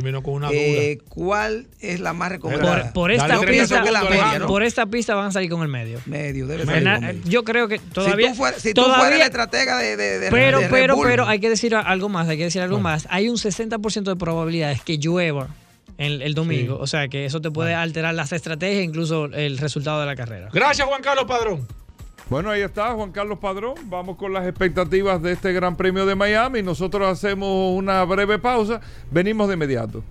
eh, 0.52 0.98
¿cuál 1.08 1.68
es 1.80 2.00
la 2.02 2.12
más 2.14 2.30
recomendada? 2.32 2.84
Por, 2.92 2.94
por 2.94 3.12
esta 3.12 3.40
pista, 3.40 3.82
que 3.82 3.92
la 3.92 4.02
por- 4.02 4.10
media, 4.10 4.40
¿no? 4.40 4.48
por 4.48 4.62
esta 4.64 4.86
pista 4.86 5.16
van 5.16 5.28
a 5.28 5.32
salir 5.32 5.50
con 5.50 5.62
el 5.62 5.70
medio. 5.70 6.02
Medio, 6.06 6.48
debe 6.48 6.66
salir 6.66 6.84
Fernan- 6.84 6.96
con 6.96 7.06
medio. 7.08 7.22
Yo 7.30 7.44
creo 7.44 7.68
que 7.68 7.80
todavía. 7.80 8.28
si 8.28 8.32
tú 8.34 8.38
fueras, 8.38 8.62
si 8.62 8.74
tú 8.74 8.82
todavía- 8.82 8.98
fueras 9.00 9.20
el 9.20 9.26
estratega 9.26 9.78
de, 9.78 9.96
de, 9.96 10.20
de- 10.20 10.32
pero, 10.32 10.60
de 10.60 10.68
Red 10.68 10.72
pero, 10.72 10.96
Bull, 10.98 11.08
pero 11.08 11.28
hay 11.28 11.40
que 11.40 11.50
decir 11.50 11.76
algo 11.76 12.10
más, 12.10 12.28
hay 12.28 12.38
que 12.38 12.44
decir 12.44 12.62
algo 12.62 12.80
más. 12.80 13.08
Hay 13.10 13.30
un 13.30 13.38
60% 13.38 14.04
de 14.04 14.16
probabilidades 14.18 14.82
que 14.82 14.98
llueva 14.98 15.48
el, 15.98 16.22
el 16.24 16.34
domingo. 16.34 16.76
Sí. 16.76 16.80
O 16.84 16.88
sea 16.88 17.08
que 17.08 17.24
eso 17.26 17.40
te 17.40 17.52
puede 17.52 17.74
alterar 17.74 18.14
las 18.16 18.34
estrategias, 18.34 18.84
incluso 18.84 19.26
el 19.26 19.58
resultado 19.60 20.02
de 20.02 20.06
la 20.08 20.16
carrera. 20.18 20.50
Gracias, 20.52 20.86
Juan 20.88 21.02
Carlos 21.02 21.26
Padrón. 21.26 21.66
Bueno, 22.30 22.50
ahí 22.50 22.62
está 22.62 22.92
Juan 22.94 23.12
Carlos 23.12 23.38
Padrón. 23.38 23.76
Vamos 23.84 24.18
con 24.18 24.34
las 24.34 24.48
expectativas 24.48 25.22
de 25.22 25.34
este 25.34 25.54
Gran 25.54 25.78
Premio 25.78 26.06
de 26.08 26.16
Miami. 26.16 26.64
Nosotros 26.64 27.08
hacemos 27.08 27.78
una 27.78 28.04
breve 28.04 28.40
pausa. 28.40 28.82
Venimos 29.12 29.48
de 29.48 29.54
inmediato. 29.54 30.04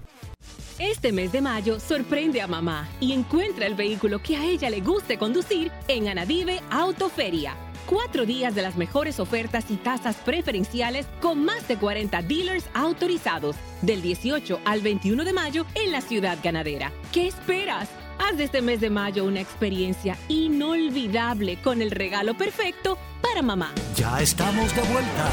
Este 0.78 1.12
mes 1.12 1.32
de 1.32 1.40
mayo 1.40 1.80
sorprende 1.80 2.40
a 2.40 2.46
mamá 2.46 2.88
y 3.00 3.12
encuentra 3.12 3.66
el 3.66 3.74
vehículo 3.74 4.20
que 4.20 4.36
a 4.36 4.44
ella 4.44 4.70
le 4.70 4.80
guste 4.80 5.18
conducir 5.18 5.72
en 5.88 6.08
Anadive 6.08 6.60
Autoferia. 6.70 7.56
Cuatro 7.86 8.24
días 8.24 8.54
de 8.54 8.62
las 8.62 8.76
mejores 8.76 9.20
ofertas 9.20 9.70
y 9.70 9.76
tasas 9.76 10.16
preferenciales 10.16 11.06
con 11.20 11.44
más 11.44 11.66
de 11.68 11.76
40 11.76 12.22
dealers 12.22 12.66
autorizados. 12.74 13.56
Del 13.82 14.02
18 14.02 14.60
al 14.64 14.80
21 14.80 15.24
de 15.24 15.32
mayo 15.32 15.66
en 15.74 15.92
la 15.92 16.00
ciudad 16.00 16.38
ganadera. 16.42 16.92
¿Qué 17.12 17.26
esperas? 17.26 17.88
Haz 18.18 18.36
de 18.36 18.44
este 18.44 18.62
mes 18.62 18.80
de 18.80 18.90
mayo 18.90 19.24
una 19.24 19.40
experiencia 19.40 20.16
inolvidable 20.28 21.58
con 21.62 21.82
el 21.82 21.90
regalo 21.90 22.34
perfecto 22.34 22.96
para 23.22 23.42
mamá. 23.42 23.72
Ya 23.96 24.20
estamos 24.20 24.74
de 24.74 24.82
vuelta. 24.82 25.30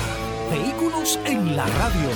Vehículos 0.52 1.20
en 1.26 1.56
la 1.56 1.66
radio. 1.66 2.10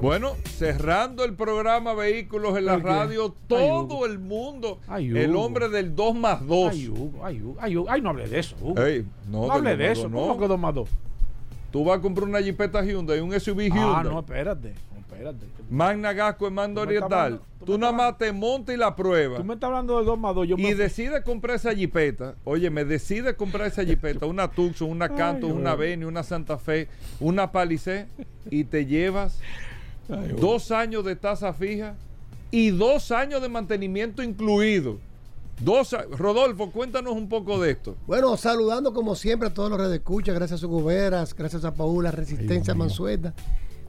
Bueno, 0.00 0.32
cerrando 0.56 1.22
el 1.24 1.34
programa 1.34 1.94
Vehículos 1.94 2.58
en 2.58 2.64
la 2.64 2.76
radio, 2.78 3.32
todo 3.46 4.04
el 4.04 4.18
mundo, 4.18 4.80
Ay, 4.88 5.16
el 5.16 5.36
hombre 5.36 5.68
del 5.68 5.94
2 5.94 6.14
más 6.16 6.44
2. 6.44 6.72
Ay, 6.72 6.88
Hugo, 6.88 7.24
ay, 7.24 7.40
Hugo, 7.40 7.56
ay, 7.60 7.76
Hugo. 7.76 7.86
Ay, 7.88 8.00
no 8.00 8.10
hable 8.10 8.28
de 8.28 8.40
eso, 8.40 8.56
Hugo. 8.60 8.82
Ey, 8.82 9.06
no, 9.30 9.46
no 9.46 9.52
hable 9.52 9.76
de 9.76 9.92
eso. 9.92 10.08
dos, 10.08 10.12
¿Cómo 10.12 10.38
que 10.40 10.48
dos 10.48 10.58
más 10.58 10.74
dos? 10.74 10.88
Tú 11.70 11.84
vas 11.84 11.98
a 11.98 12.02
comprar 12.02 12.28
una 12.28 12.40
Jeepeta 12.40 12.82
Hyundai, 12.84 13.20
un 13.20 13.38
SUV 13.38 13.68
Hyundai. 13.68 13.94
Ah, 13.94 14.02
no, 14.02 14.18
espérate. 14.18 14.74
Espérate. 15.30 15.46
Magna 15.70 16.12
Gasco 16.12 16.46
en 16.48 16.54
mando 16.54 16.80
oriental. 16.82 17.40
tú 17.58 17.64
Tú 17.64 17.78
nada 17.78 17.92
más 17.92 18.18
te 18.18 18.32
montas 18.32 18.74
y 18.74 18.78
la 18.78 18.94
pruebas. 18.96 19.38
Tú 19.38 19.44
me 19.44 19.54
estás 19.54 19.68
hablando 19.68 19.98
de 19.98 20.04
dos 20.04 20.18
más 20.18 20.34
dos. 20.34 20.46
Yo 20.48 20.56
y 20.58 20.62
me... 20.62 20.74
decides 20.74 21.22
comprar 21.22 21.56
esa 21.56 21.74
jipeta, 21.74 22.34
oye, 22.44 22.68
me 22.70 22.84
decides 22.84 23.34
comprar 23.34 23.68
esa 23.68 23.84
jipeta, 23.84 24.26
una 24.26 24.48
Tucson, 24.50 24.90
una 24.90 25.08
Canto, 25.08 25.46
Ay, 25.46 25.52
una. 25.52 25.74
Beni, 25.74 26.04
una 26.04 26.22
Santa 26.22 26.58
Fe, 26.58 26.88
una 27.20 27.52
Palisade, 27.52 28.08
y 28.50 28.64
te 28.64 28.84
llevas 28.86 29.38
Ay, 30.08 30.34
dos 30.40 30.70
años 30.72 31.04
de 31.04 31.14
tasa 31.16 31.52
fija 31.52 31.94
y 32.50 32.70
dos 32.70 33.12
años 33.12 33.40
de 33.40 33.48
mantenimiento 33.48 34.22
incluido. 34.22 34.98
Dos 35.60 35.94
a- 35.94 36.02
Rodolfo, 36.02 36.70
cuéntanos 36.72 37.12
un 37.12 37.28
poco 37.28 37.60
de 37.60 37.70
esto. 37.70 37.94
Bueno, 38.08 38.36
saludando 38.36 38.92
como 38.92 39.14
siempre 39.14 39.48
a 39.48 39.54
todos 39.54 39.70
los 39.70 39.78
redes 39.78 39.98
escucha, 39.98 40.32
gracias 40.32 40.64
a 40.64 40.66
Goberas, 40.66 41.34
gracias 41.36 41.64
a 41.64 41.72
Paula, 41.74 42.10
Resistencia 42.10 42.74
Mansueta. 42.74 43.32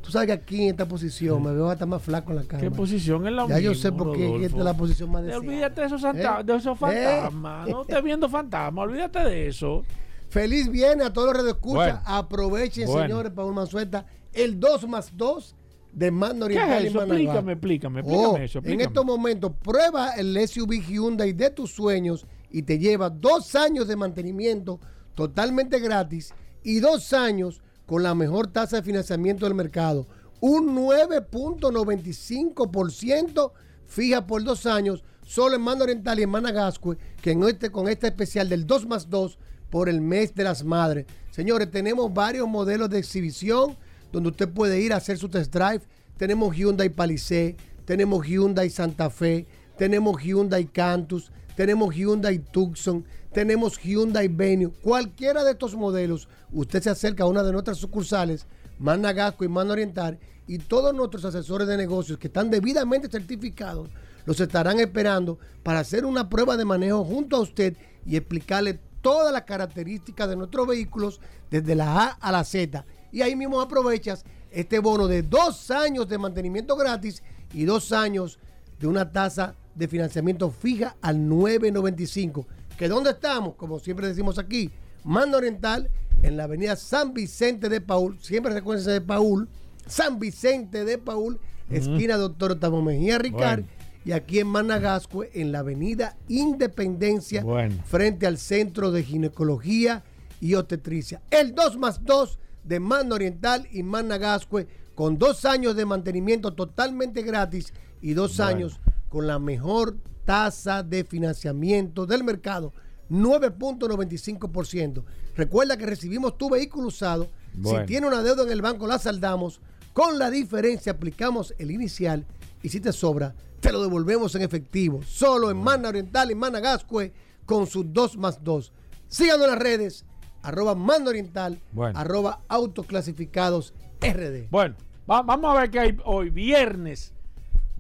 Tú 0.04 0.12
sabes 0.12 0.28
que 0.28 0.34
aquí 0.34 0.64
en 0.64 0.70
esta 0.72 0.86
posición 0.88 1.42
me 1.42 1.54
veo 1.54 1.70
hasta 1.70 1.86
más 1.86 2.02
flaco 2.02 2.32
en 2.32 2.36
la 2.38 2.44
cama. 2.44 2.62
¿Qué 2.62 2.70
posición 2.70 3.26
es 3.26 3.34
la 3.34 3.48
Ya 3.48 3.60
yo 3.60 3.74
sé 3.74 3.92
por 3.92 4.12
qué 4.16 4.26
Rodolfo? 4.26 4.46
esta 4.46 4.58
es 4.58 4.64
la 4.66 4.74
posición 4.78 5.12
más 5.12 5.24
deseada. 5.24 5.40
Olvídate 5.48 5.82
de 5.82 5.88
esos, 5.88 6.02
santa- 6.02 6.40
¿Eh? 6.42 6.44
de 6.44 6.56
esos 6.56 6.74
¿Eh? 6.76 6.80
fantasmas. 6.80 7.70
No 7.70 7.82
estés 7.84 8.04
viendo 8.04 8.28
fantasmas. 8.30 8.84
Olvídate 8.86 9.20
de 9.20 9.48
eso. 9.48 9.84
Feliz 10.30 10.70
viernes 10.70 11.08
a 11.08 11.14
todos 11.14 11.28
los 11.28 11.38
redes 11.38 11.54
escucha. 11.54 11.76
Bueno. 11.76 12.00
Aprovechen, 12.06 12.88
Bueno. 12.88 13.02
señores, 13.02 13.32
Paul 13.34 13.54
Mansueta, 13.54 14.06
el 14.34 14.60
2 14.60 14.88
más 14.90 15.16
2 15.16 15.56
de 15.94 16.12
Mando 16.12 16.48
¿Qué 16.48 16.56
Oriental 16.56 16.78
es 16.80 16.84
y 16.84 16.88
eso? 16.88 17.00
Explícame, 17.04 17.52
explícame, 17.54 18.00
explícame 18.02 18.28
Oh, 18.28 18.32
eso. 18.38 18.40
En 18.40 18.44
explícame. 18.66 18.84
estos 18.84 19.06
momentos, 19.06 19.52
prueba 19.64 20.12
el 20.18 20.36
SUV 20.48 20.82
Hyundai 20.86 21.32
de 21.34 21.50
tus 21.52 21.72
sueños 21.72 22.26
y 22.52 22.64
te 22.64 22.78
lleva 22.78 23.10
dos 23.10 23.56
años 23.56 23.88
de 23.88 23.96
mantenimiento 23.96 24.80
totalmente 25.16 25.80
gratis 25.80 26.34
y 26.64 26.80
dos 26.80 27.14
años 27.14 27.62
con 27.94 28.02
la 28.02 28.16
mejor 28.16 28.48
tasa 28.48 28.78
de 28.78 28.82
financiamiento 28.82 29.46
del 29.46 29.54
mercado. 29.54 30.08
Un 30.42 30.76
9.95% 30.76 33.52
fija 33.86 34.26
por 34.26 34.44
dos 34.44 34.66
años 34.66 35.04
solo 35.24 35.58
en 35.58 35.62
Mano 35.62 35.84
Oriental 35.84 36.20
y 36.20 36.24
en 36.24 36.32
Managascue, 36.32 36.98
que 37.22 37.34
en 37.34 37.44
este, 37.44 37.70
con 37.70 37.88
este 37.88 38.08
especial 38.08 38.50
del 38.50 38.66
2 38.66 38.88
más 38.88 39.12
2 39.12 39.38
por 39.70 39.90
el 39.90 40.02
mes 40.02 40.34
de 40.34 40.44
las 40.44 40.64
madres. 40.64 41.06
Señores, 41.30 41.70
tenemos 41.70 42.12
varios 42.12 42.48
modelos 42.48 42.90
de 42.90 42.98
exhibición 42.98 43.78
donde 44.12 44.30
usted 44.30 44.50
puede 44.50 44.82
ir 44.82 44.92
a 44.92 44.98
hacer 44.98 45.20
su 45.20 45.30
test 45.30 45.54
drive. 45.54 45.82
Tenemos 46.18 46.56
Hyundai 46.56 46.90
Palisade, 46.90 47.58
tenemos 47.86 48.26
Hyundai 48.26 48.72
Santa 48.72 49.12
Fe, 49.12 49.46
tenemos 49.78 50.20
Hyundai 50.20 50.66
Cantus, 50.66 51.32
tenemos 51.56 51.94
Hyundai 51.94 52.40
Tucson, 52.40 53.06
tenemos 53.34 53.78
Hyundai 53.80 54.28
Venue. 54.28 54.72
Cualquiera 54.82 55.44
de 55.44 55.52
estos 55.52 55.76
modelos, 55.76 56.28
usted 56.52 56.82
se 56.82 56.90
acerca 56.90 57.24
a 57.24 57.28
una 57.28 57.44
de 57.44 57.52
nuestras 57.52 57.78
sucursales, 57.78 58.46
Managasco 58.80 59.44
y 59.44 59.50
Mano 59.50 59.74
Oriental, 59.74 60.20
y 60.48 60.60
todos 60.60 60.94
nuestros 60.94 61.26
asesores 61.26 61.68
de 61.68 61.78
negocios 61.78 62.18
que 62.18 62.28
están 62.28 62.50
debidamente 62.50 63.10
certificados 63.10 63.90
los 64.26 64.40
estarán 64.40 64.80
esperando 64.80 65.38
para 65.64 65.80
hacer 65.80 66.06
una 66.06 66.30
prueba 66.30 66.56
de 66.58 66.66
manejo 66.66 67.04
junto 67.04 67.38
a 67.38 67.42
usted 67.42 67.76
y 68.06 68.16
explicarle 68.16 68.80
todas 69.02 69.34
las 69.34 69.44
características 69.44 70.30
de 70.30 70.36
nuestros 70.36 70.68
vehículos 70.68 71.20
desde 71.50 71.76
la 71.76 72.04
A 72.04 72.08
a 72.20 72.32
la 72.32 72.44
Z. 72.44 72.86
Y 73.12 73.22
ahí 73.22 73.36
mismo 73.36 73.60
aprovechas 73.60 74.24
este 74.52 74.80
bono 74.80 75.08
de 75.08 75.24
dos 75.24 75.72
años 75.72 76.08
de 76.08 76.18
mantenimiento 76.18 76.76
gratis 76.76 77.22
y 77.54 77.66
dos 77.66 77.92
años 77.92 78.40
de 78.80 78.88
una 78.88 79.12
tasa 79.12 79.56
de 79.76 79.88
financiamiento 79.88 80.52
fija 80.52 80.96
al 81.02 81.18
9.95. 81.18 82.46
¿Que 82.78 82.88
dónde 82.88 83.12
estamos? 83.12 83.56
Como 83.56 83.80
siempre 83.80 84.08
decimos 84.08 84.40
aquí, 84.40 84.72
Mando 85.04 85.38
Oriental, 85.38 85.90
en 86.22 86.38
la 86.38 86.46
avenida 86.46 86.76
San 86.76 87.14
Vicente 87.14 87.70
de 87.70 87.82
Paul, 87.82 88.18
siempre 88.20 88.54
recuérdense 88.54 88.92
de 88.92 89.02
Paul, 89.02 89.48
San 89.86 90.20
Vicente 90.20 90.86
de 90.86 90.98
Paul, 90.98 91.40
esquina 91.70 92.18
Doctor 92.18 92.54
Octavio 92.54 92.82
Mejía 92.82 93.18
Ricard, 93.18 93.62
Bueno. 93.62 93.74
y 94.06 94.12
aquí 94.14 94.40
en 94.40 94.48
Managascue, 94.48 95.30
en 95.34 95.52
la 95.52 95.60
avenida 95.60 96.18
Independencia, 96.30 97.44
Bueno. 97.44 97.76
frente 97.86 98.26
al 98.26 98.38
Centro 98.38 98.92
de 98.92 99.04
Ginecología 99.04 100.04
y 100.42 100.56
Obstetricia. 100.56 101.22
El 101.30 101.54
2 101.54 101.78
más 101.78 102.04
2 102.04 102.40
de 102.64 102.80
Mano 102.80 103.16
Oriental 103.16 103.68
y 103.72 103.84
Managascue, 103.84 104.68
con 104.96 105.18
dos 105.18 105.44
años 105.46 105.76
de 105.76 105.86
mantenimiento 105.86 106.54
totalmente 106.54 107.24
gratis 107.24 107.74
y 108.02 108.14
dos 108.14 108.38
Bueno. 108.38 108.50
años 108.52 108.80
con 109.10 109.28
la 109.28 109.40
mejor 109.40 109.98
tasa 110.26 110.84
de 110.84 111.04
financiamiento 111.04 112.06
del 112.06 112.24
mercado, 112.24 112.74
9.95%. 113.10 115.04
Recuerda 115.36 115.78
que 115.78 115.86
recibimos 115.86 116.38
tu 116.38 116.50
vehículo 116.50 116.88
usado. 116.88 117.30
Bueno. 117.54 117.80
Si 117.82 117.86
tiene 117.88 118.08
una 118.08 118.22
deuda 118.24 118.44
en 118.44 118.52
el 118.52 118.62
banco, 118.62 118.88
la 118.88 119.00
saldamos. 119.00 119.62
Con 119.94 120.18
la 120.20 120.30
diferencia 120.32 120.92
aplicamos 120.94 121.54
el 121.58 121.72
inicial 121.72 122.26
y 122.62 122.70
si 122.70 122.80
te 122.80 122.92
sobra, 122.92 123.36
te 123.60 123.72
lo 123.72 123.82
devolvemos 123.82 124.34
en 124.36 124.42
efectivo. 124.42 125.02
Solo 125.04 125.52
en 125.52 125.58
Mana 125.58 125.90
Oriental 125.90 126.32
y 126.32 126.36
Managascue 126.36 127.14
con 127.46 127.68
sus 127.68 127.92
2 127.94 128.18
más 128.18 128.44
2. 128.44 128.72
Síganos 129.08 129.46
en 129.46 129.52
las 129.52 129.60
redes, 129.60 130.06
arroba 130.42 130.74
Mana 130.76 131.10
Oriental, 131.10 131.62
Bueno. 131.72 131.98
arroba 132.00 132.42
autoclasificados 132.48 133.74
RD. 134.02 134.48
Bueno, 134.50 134.76
va- 135.10 135.22
vamos 135.22 135.56
a 135.56 135.62
ver 135.62 135.70
qué 135.72 135.80
hay 135.80 135.98
hoy, 136.06 136.30
viernes. 136.30 137.14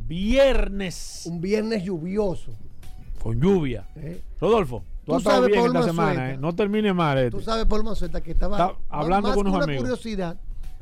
Viernes. 0.08 1.24
Un 1.26 1.42
viernes 1.42 1.84
lluvioso. 1.84 2.52
Con 3.22 3.40
lluvia. 3.40 3.88
¿eh? 3.96 4.22
Rodolfo, 4.40 4.84
tú, 5.06 5.16
has 5.16 5.24
sabes, 5.24 5.48
bien 5.50 5.60
Paul 5.62 5.68
esta 5.76 5.80
Manzueta. 5.94 6.12
semana, 6.12 6.32
¿eh? 6.34 6.38
No 6.38 6.54
termine 6.54 6.94
mal 6.94 7.18
esto. 7.18 7.38
Tú 7.38 7.44
sabes, 7.44 7.66
Paul 7.66 7.84
Manzueta, 7.84 8.22
que 8.22 8.32
estaba 8.32 8.58
Está 8.58 8.76
hablando 8.90 9.30
más 9.30 9.38
con 9.38 9.48
unos 9.48 9.56
una 9.56 9.64
amigos. 9.66 9.82
curiosidad. 9.84 10.38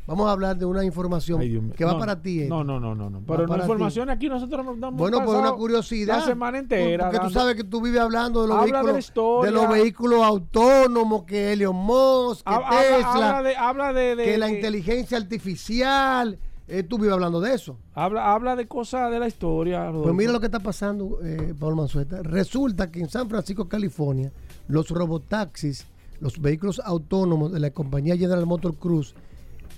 Vamos 0.07 0.27
a 0.27 0.31
hablar 0.31 0.57
de 0.57 0.65
una 0.65 0.83
información 0.83 1.39
Ay, 1.39 1.61
que 1.77 1.85
va 1.85 1.93
No, 1.93 1.99
para 1.99 2.19
ti. 2.19 2.45
No, 2.47 2.61
Eddie. 2.61 2.65
no, 2.65 2.79
no, 2.79 2.95
no. 2.95 3.09
no. 3.11 3.19
Va 3.19 3.25
Pero 3.37 3.45
la 3.47 3.57
información 3.59 4.09
aquí 4.09 4.27
nosotros 4.27 4.65
nos 4.65 4.79
damos 4.79 4.97
Bueno, 4.99 5.19
por 5.19 5.27
una 5.35 5.37
pasado 5.43 5.57
curiosidad. 5.57 6.17
La 6.19 6.25
semana 6.25 6.57
entera. 6.57 7.11
Porque 7.11 7.19
tú 7.27 7.29
sabes 7.31 7.55
que 7.55 7.63
tú 7.63 7.79
vives 7.81 8.01
hablando 8.01 8.41
de 8.41 8.47
los 8.47 8.57
Habla 8.57 8.79
de 8.79 8.83
vehículos, 8.85 9.05
historia. 9.05 9.51
los 9.51 9.69
vehículos 9.69 10.23
autónomos, 10.23 11.23
que 11.23 11.53
Elon 11.53 11.75
Musk, 11.75 12.43
que 12.45 12.51
Habla- 12.53 12.67
habla- 12.67 12.81
Tesla, 12.81 13.09
habla 13.37 13.43
de- 13.43 13.55
habla 13.55 13.93
de- 13.93 14.15
de- 14.15 14.25
que 14.25 14.37
la 14.39 14.47
de- 14.47 14.53
inteligencia 14.55 15.17
artificial. 15.17 16.39
Eh, 16.71 16.83
tú 16.83 16.97
vives 16.97 17.13
hablando 17.13 17.41
de 17.41 17.53
eso. 17.53 17.77
Habla, 17.93 18.33
habla 18.33 18.55
de 18.55 18.65
cosas 18.67 19.11
de 19.11 19.19
la 19.19 19.27
historia. 19.27 19.81
Pues 19.81 19.93
Rodolfo. 19.93 20.13
mira 20.13 20.31
lo 20.31 20.39
que 20.39 20.45
está 20.45 20.59
pasando, 20.59 21.19
eh, 21.23 21.53
Pablo 21.59 21.75
Manzueta. 21.75 22.23
Resulta 22.23 22.89
que 22.89 23.01
en 23.01 23.09
San 23.09 23.27
Francisco, 23.27 23.67
California, 23.67 24.31
los 24.67 24.89
robotaxis, 24.89 25.85
los 26.21 26.39
vehículos 26.39 26.81
autónomos 26.83 27.51
de 27.51 27.59
la 27.59 27.71
compañía 27.71 28.15
General 28.15 28.45
Motor 28.45 28.75
Cruz, 28.75 29.15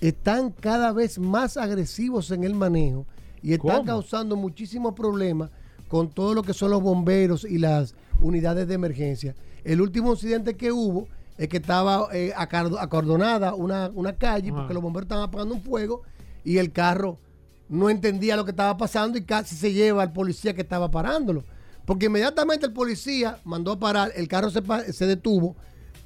están 0.00 0.50
cada 0.50 0.92
vez 0.92 1.18
más 1.18 1.56
agresivos 1.56 2.30
en 2.30 2.44
el 2.44 2.54
manejo 2.54 3.06
y 3.42 3.54
están 3.54 3.78
¿Cómo? 3.78 3.86
causando 3.86 4.36
muchísimos 4.36 4.94
problemas 4.94 5.50
con 5.88 6.10
todo 6.10 6.34
lo 6.34 6.42
que 6.42 6.54
son 6.54 6.70
los 6.70 6.82
bomberos 6.82 7.44
y 7.44 7.58
las 7.58 7.94
unidades 8.20 8.68
de 8.68 8.74
emergencia. 8.74 9.34
El 9.64 9.80
último 9.80 10.12
incidente 10.12 10.56
que 10.56 10.70
hubo 10.72 11.08
es 11.38 11.48
que 11.48 11.56
estaba 11.56 12.08
eh, 12.12 12.32
acordonada 12.36 13.54
una, 13.54 13.90
una 13.94 14.12
calle 14.12 14.50
Ajá. 14.50 14.58
porque 14.58 14.74
los 14.74 14.82
bomberos 14.82 15.06
estaban 15.06 15.24
apagando 15.24 15.54
un 15.54 15.62
fuego 15.62 16.02
y 16.44 16.58
el 16.58 16.72
carro 16.72 17.18
no 17.68 17.88
entendía 17.90 18.36
lo 18.36 18.44
que 18.44 18.50
estaba 18.50 18.76
pasando 18.76 19.16
y 19.18 19.22
casi 19.24 19.56
se 19.56 19.72
lleva 19.72 20.02
al 20.02 20.12
policía 20.12 20.54
que 20.54 20.60
estaba 20.62 20.90
parándolo. 20.90 21.42
Porque 21.84 22.06
inmediatamente 22.06 22.66
el 22.66 22.72
policía 22.72 23.38
mandó 23.44 23.72
a 23.72 23.78
parar, 23.78 24.12
el 24.16 24.28
carro 24.28 24.50
se, 24.50 24.62
se 24.92 25.06
detuvo, 25.06 25.56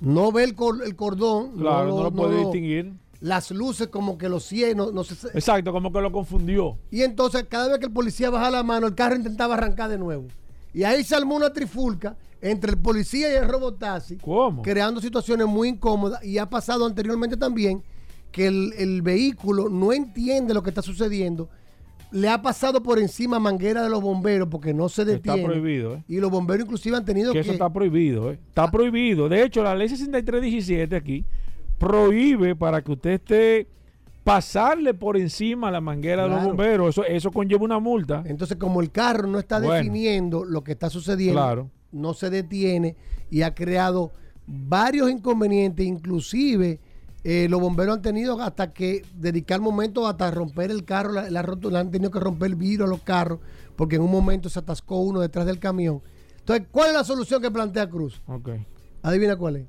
no 0.01 0.33
ve 0.33 0.45
el, 0.45 0.55
cor- 0.55 0.83
el 0.85 0.95
cordón, 0.97 1.57
Claro, 1.59 1.89
no 1.97 2.03
lo 2.05 2.13
puede 2.13 2.39
distinguir. 2.41 2.93
Las 3.21 3.51
luces 3.51 3.89
como 3.89 4.17
que 4.17 4.29
los 4.29 4.45
cienos, 4.45 4.93
no 4.93 5.03
se, 5.03 5.15
Exacto, 5.35 5.73
como 5.73 5.93
que 5.93 6.01
lo 6.01 6.13
confundió. 6.13 6.79
y 6.91 7.03
entonces 7.03 7.45
cada 7.49 7.69
vez 7.69 7.79
que 7.81 7.87
el 7.87 7.93
policía 7.93 8.31
baja 8.31 8.51
la 8.51 8.63
mano, 8.63 8.87
el 8.87 8.95
carro 8.95 9.17
intentaba 9.17 9.55
arrancar 9.55 9.91
de 9.91 9.99
nuevo. 9.99 10.27
Y 10.73 10.85
ahí 10.85 11.03
se 11.03 11.17
armó 11.17 11.35
una 11.35 11.53
trifulca 11.53 12.17
entre 12.41 12.71
el 12.73 12.79
policía 12.79 13.33
y 13.33 13.37
el 13.37 13.49
robotaxi, 13.49 14.19
¿Cómo? 14.19 14.63
creando 14.63 15.01
situaciones 15.01 15.49
muy 15.49 15.69
incómodas. 15.71 16.23
Y 16.25 16.39
ha 16.39 16.49
pasado 16.49 16.87
anteriormente 16.87 17.37
también 17.37 17.83
que 18.33 18.47
el, 18.47 18.73
el 18.79 19.03
vehículo 19.03 19.69
no 19.69 19.93
entiende 19.93 20.55
lo 20.55 20.63
que 20.63 20.71
está 20.71 20.83
sucediendo. 20.83 21.49
Le 22.11 22.29
ha 22.29 22.41
pasado 22.41 22.83
por 22.83 22.99
encima 22.99 23.39
manguera 23.39 23.83
de 23.83 23.91
los 23.91 24.01
bomberos 24.01 24.49
porque 24.51 24.73
no 24.73 24.89
se 24.89 25.03
Está 25.03 25.13
detiene. 25.35 25.45
prohibido, 25.45 25.95
¿eh? 25.97 26.05
Y 26.09 26.19
los 26.21 26.31
bomberos 26.31 26.65
inclusive 26.65 26.97
han 26.97 27.05
tenido 27.05 27.33
Que 27.33 27.39
que... 27.39 27.43
eso 27.43 27.53
está 27.53 27.71
prohibido, 27.71 28.31
¿eh? 28.33 28.39
Está 28.49 28.71
prohibido. 28.71 29.29
De 29.29 29.43
hecho, 29.43 29.63
la 29.63 29.75
ley 29.75 29.89
6317 29.91 30.97
aquí 30.97 31.25
prohíbe 31.79 32.57
para 32.57 32.83
que 32.83 32.93
usted 32.93 33.11
esté 33.11 33.67
pasarle 34.25 34.93
por 34.95 35.17
encima 35.17 35.71
la 35.71 35.81
manguera 35.81 36.25
de 36.25 36.29
los 36.31 36.45
bomberos. 36.45 36.91
Eso, 36.91 37.05
eso 37.05 37.31
conlleva 37.31 37.65
una 37.65 37.79
multa. 37.79 38.23
Entonces, 38.27 38.57
como 38.59 38.81
el 38.81 38.91
carro 38.91 39.27
no 39.27 39.39
está 39.39 39.59
Bueno. 39.59 39.75
definiendo 39.75 40.45
lo 40.45 40.63
que 40.65 40.73
está 40.73 40.91
sucediendo, 40.91 41.41
Claro. 41.41 41.71
no 41.93 42.13
se 42.15 42.29
detiene 42.31 42.97
y 43.31 43.43
ha 43.43 43.55
creado 43.55 44.13
varios 44.47 45.11
inconvenientes, 45.11 45.87
inclusive 45.87 46.81
eh, 47.31 47.47
los 47.51 47.61
bomberos 47.61 47.97
han 47.97 48.01
tenido 48.03 48.41
hasta 48.41 48.73
que 48.73 49.03
dedicar 49.15 49.61
momentos 49.61 50.09
hasta 50.09 50.31
romper 50.31 50.71
el 50.71 50.85
carro, 50.85 51.13
la, 51.13 51.29
la 51.31 51.41
han 51.81 51.91
tenido 51.91 52.11
que 52.11 52.19
romper 52.21 52.49
el 52.51 52.57
vidrio 52.57 52.87
a 52.87 52.89
los 52.89 53.03
carros, 53.03 53.41
porque 53.77 53.97
en 53.97 54.03
un 54.03 54.11
momento 54.11 54.49
se 54.49 54.59
atascó 54.59 55.01
uno 55.01 55.21
detrás 55.21 55.45
del 55.45 55.59
camión. 55.59 56.01
Entonces, 56.39 56.67
¿cuál 56.71 56.89
es 56.89 56.95
la 56.95 57.05
solución 57.05 57.43
que 57.43 57.51
plantea 57.51 57.87
Cruz? 57.91 58.23
Ok. 58.27 58.49
Adivina 59.03 59.37
cuál 59.37 59.57
es. 59.57 59.67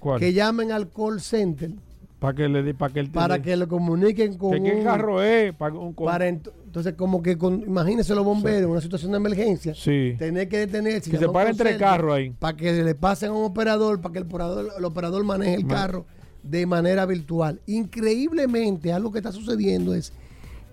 ¿Cuál? 0.00 0.18
Que 0.18 0.32
llamen 0.32 0.72
al 0.72 0.90
call 0.90 1.20
center 1.20 1.70
Para 2.18 2.34
que 2.34 2.48
le 2.48 2.74
para 2.74 2.92
que 2.92 2.98
él 3.00 3.10
para 3.10 3.40
que 3.40 3.56
lo 3.56 3.68
comuniquen 3.68 4.36
con 4.36 4.50
qué 4.64 4.72
un- 4.74 4.82
carro 4.82 5.22
es 5.22 5.54
para, 5.54 5.74
un- 5.76 5.92
con- 5.92 6.06
para 6.06 6.28
ent- 6.28 6.50
entonces 6.64 6.94
como 6.94 7.22
que 7.22 7.38
con, 7.38 7.60
imagínense 7.62 8.12
los 8.14 8.24
bomberos 8.24 8.62
en 8.64 8.70
una 8.70 8.80
situación 8.80 9.12
de 9.12 9.18
emergencia 9.18 9.72
Sí. 9.76 10.16
tener 10.18 10.48
que 10.48 10.58
detenerse 10.58 11.10
Que 11.12 11.18
se 11.18 11.28
paren 11.28 11.56
tres 11.56 11.78
carros 11.78 12.14
ahí. 12.16 12.30
para 12.30 12.56
que 12.56 12.72
le 12.82 12.94
pasen 12.96 13.30
a 13.30 13.32
un 13.34 13.44
operador 13.44 14.00
para 14.00 14.12
que 14.14 14.18
el 14.18 14.24
operador, 14.24 14.68
el 14.76 14.84
operador 14.84 15.22
maneje 15.24 15.54
el 15.54 15.66
carro 15.68 16.04
de 16.42 16.66
manera 16.66 17.06
virtual 17.06 17.60
increíblemente 17.66 18.92
algo 18.92 19.12
que 19.12 19.18
está 19.18 19.32
sucediendo 19.32 19.94
es 19.94 20.12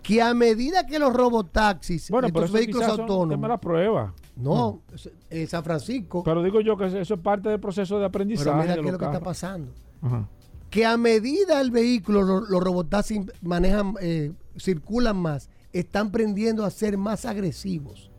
que 0.01 0.21
a 0.21 0.33
medida 0.33 0.85
que 0.87 0.97
los 0.99 1.13
robotaxis 1.13 2.09
Bueno, 2.09 2.27
estos 2.27 2.51
vehículos 2.51 2.87
autónomos 2.87 3.49
la 3.49 3.57
prueba. 3.59 4.13
no 4.35 4.81
en 5.29 5.47
San 5.47 5.63
Francisco 5.63 6.23
Pero 6.23 6.41
digo 6.41 6.61
yo 6.61 6.75
que 6.77 6.85
eso 6.87 7.13
es 7.13 7.19
parte 7.19 7.49
del 7.49 7.59
proceso 7.59 7.99
de 7.99 8.05
aprendizaje. 8.05 8.49
pero 8.49 8.61
mira 8.61 8.73
qué 8.75 8.79
es 8.79 8.83
los 8.85 8.91
lo 8.93 8.97
que 8.99 9.05
está 9.05 9.19
pasando 9.19 9.71
Ajá. 10.01 10.27
que 10.69 10.85
a 10.85 10.97
medida 10.97 11.59
el 11.61 11.71
vehículo, 11.71 12.21
lo- 12.23 12.41
los 12.41 12.63
robotaxis 12.63 13.21
manejan, 13.41 13.95
eh, 14.01 14.31
circulan 14.57 15.17
más, 15.17 15.49
están 15.73 16.07
aprendiendo 16.07 16.63
a 16.65 16.69
ser 16.71 16.97
más 16.97 17.25
agresivos. 17.25 18.09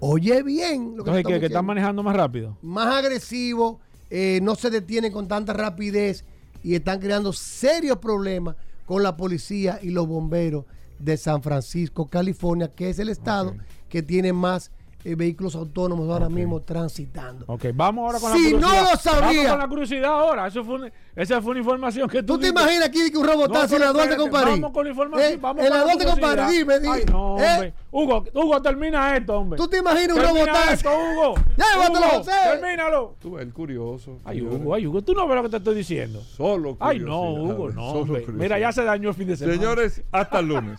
Oye 0.00 0.42
bien 0.42 0.96
lo 0.96 1.04
que, 1.04 1.10
Entonces, 1.10 1.26
que, 1.26 1.40
que 1.40 1.46
están 1.46 1.64
manejando 1.64 2.02
más 2.02 2.14
rápido. 2.16 2.56
más 2.62 2.94
agresivos, 2.96 3.76
eh, 4.10 4.40
no 4.42 4.54
se 4.54 4.68
detienen 4.70 5.12
con 5.12 5.26
tanta 5.28 5.52
rapidez 5.52 6.24
y 6.64 6.74
están 6.74 6.98
creando 6.98 7.32
serios 7.32 7.98
problemas 7.98 8.56
con 8.86 9.02
la 9.02 9.16
policía 9.16 9.78
y 9.80 9.90
los 9.90 10.08
bomberos 10.08 10.64
de 10.98 11.16
San 11.16 11.42
Francisco, 11.42 12.08
California, 12.08 12.68
que 12.68 12.88
es 12.88 12.98
el 12.98 13.10
estado 13.10 13.54
que 13.88 14.02
tiene 14.02 14.32
más 14.32 14.72
eh, 15.04 15.14
vehículos 15.14 15.54
autónomos 15.54 16.08
ahora 16.10 16.28
mismo 16.28 16.60
transitando. 16.62 17.44
Ok, 17.46 17.66
vamos 17.74 18.06
ahora 18.06 18.18
con 18.20 18.32
Si 18.32 18.52
la 18.52 18.58
no 18.60 18.66
curiosidad. 18.68 18.90
lo 18.90 18.98
sabía. 18.98 19.20
Vamos 19.42 19.50
con 19.50 19.58
la 19.58 19.68
curiosidad 19.68 20.10
ahora. 20.10 20.46
Eso 20.46 20.64
fue 20.64 20.92
esa 21.14 21.40
fue 21.42 21.50
una 21.52 21.60
información 21.60 22.08
que 22.08 22.22
tú 22.22 22.34
¿Tú 22.34 22.40
te 22.40 22.48
imaginas 22.48 22.88
aquí 22.88 23.10
que 23.10 23.18
un 23.18 23.26
robotazo 23.26 23.68
No, 23.68 23.76
en 23.76 23.80
la 23.82 23.92
Duarte 23.92 24.16
con 24.16 24.30
París? 24.30 24.50
Vamos 24.60 24.70
con 24.72 24.84
la 24.84 24.90
información. 24.90 25.32
Eh, 25.32 25.38
vamos 25.40 25.62
en 25.64 25.68
con 25.70 25.78
la 25.78 25.84
Duarte 25.84 26.04
con. 26.06 26.20
París, 26.20 26.46
dime, 26.58 26.80
dime. 26.80 26.94
Ay, 26.94 27.04
no, 27.10 27.38
Eh, 27.38 27.52
hombre. 27.54 27.74
Hugo, 27.92 28.24
Hugo, 28.34 28.62
termina 28.62 29.16
esto, 29.16 29.36
hombre. 29.38 29.56
¿Tú 29.56 29.68
te 29.68 29.78
imaginas 29.78 30.16
un 30.16 30.22
Termina 30.22 30.46
robotazo? 30.46 30.70
esto, 30.72 30.90
Hugo. 30.90 31.34
Llévatelo, 31.56 31.98
Hugo, 32.06 32.18
José. 32.18 32.30
Termínalo. 32.58 33.16
Tú, 33.20 33.38
el 33.38 33.52
curioso. 33.52 34.18
Ay, 34.24 34.38
señores. 34.38 34.60
Hugo, 34.60 34.74
ay, 34.74 34.86
Hugo, 34.88 35.02
tú 35.02 35.12
no 35.14 35.28
ves 35.28 35.36
lo 35.36 35.42
que 35.44 35.48
te 35.50 35.56
estoy 35.58 35.74
diciendo. 35.76 36.20
Solo 36.22 36.76
Ay, 36.80 36.98
no, 36.98 37.20
Hugo, 37.34 37.70
no. 37.70 37.84
hombre. 37.90 38.24
Mira, 38.32 38.58
ya 38.58 38.72
se 38.72 38.82
dañó 38.82 39.10
el 39.10 39.14
fin 39.14 39.28
de 39.28 39.36
semana. 39.36 39.56
Señores, 39.56 40.02
hasta 40.10 40.40
el 40.40 40.48
lunes. 40.48 40.76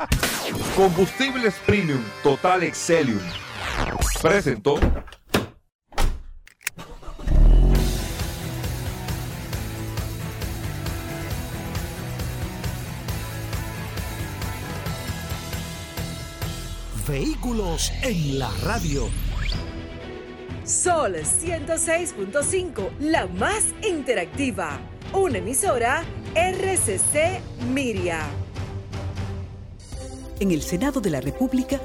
Combustibles 0.76 1.56
Premium 1.66 2.02
Total 2.24 2.64
Excelium 2.64 3.20
presentó 4.22 4.80
Vehículos 17.08 17.92
en 18.02 18.40
la 18.40 18.50
radio. 18.64 19.08
Sol 20.64 21.16
106.5, 21.18 22.90
la 23.00 23.28
más 23.28 23.64
interactiva. 23.88 24.80
Una 25.14 25.38
emisora 25.38 26.04
RCC 26.34 27.40
Miria. 27.72 28.22
En 30.40 30.50
el 30.50 30.64
Senado 30.64 31.00
de 31.00 31.12
la 31.12 31.22
República 31.22 31.80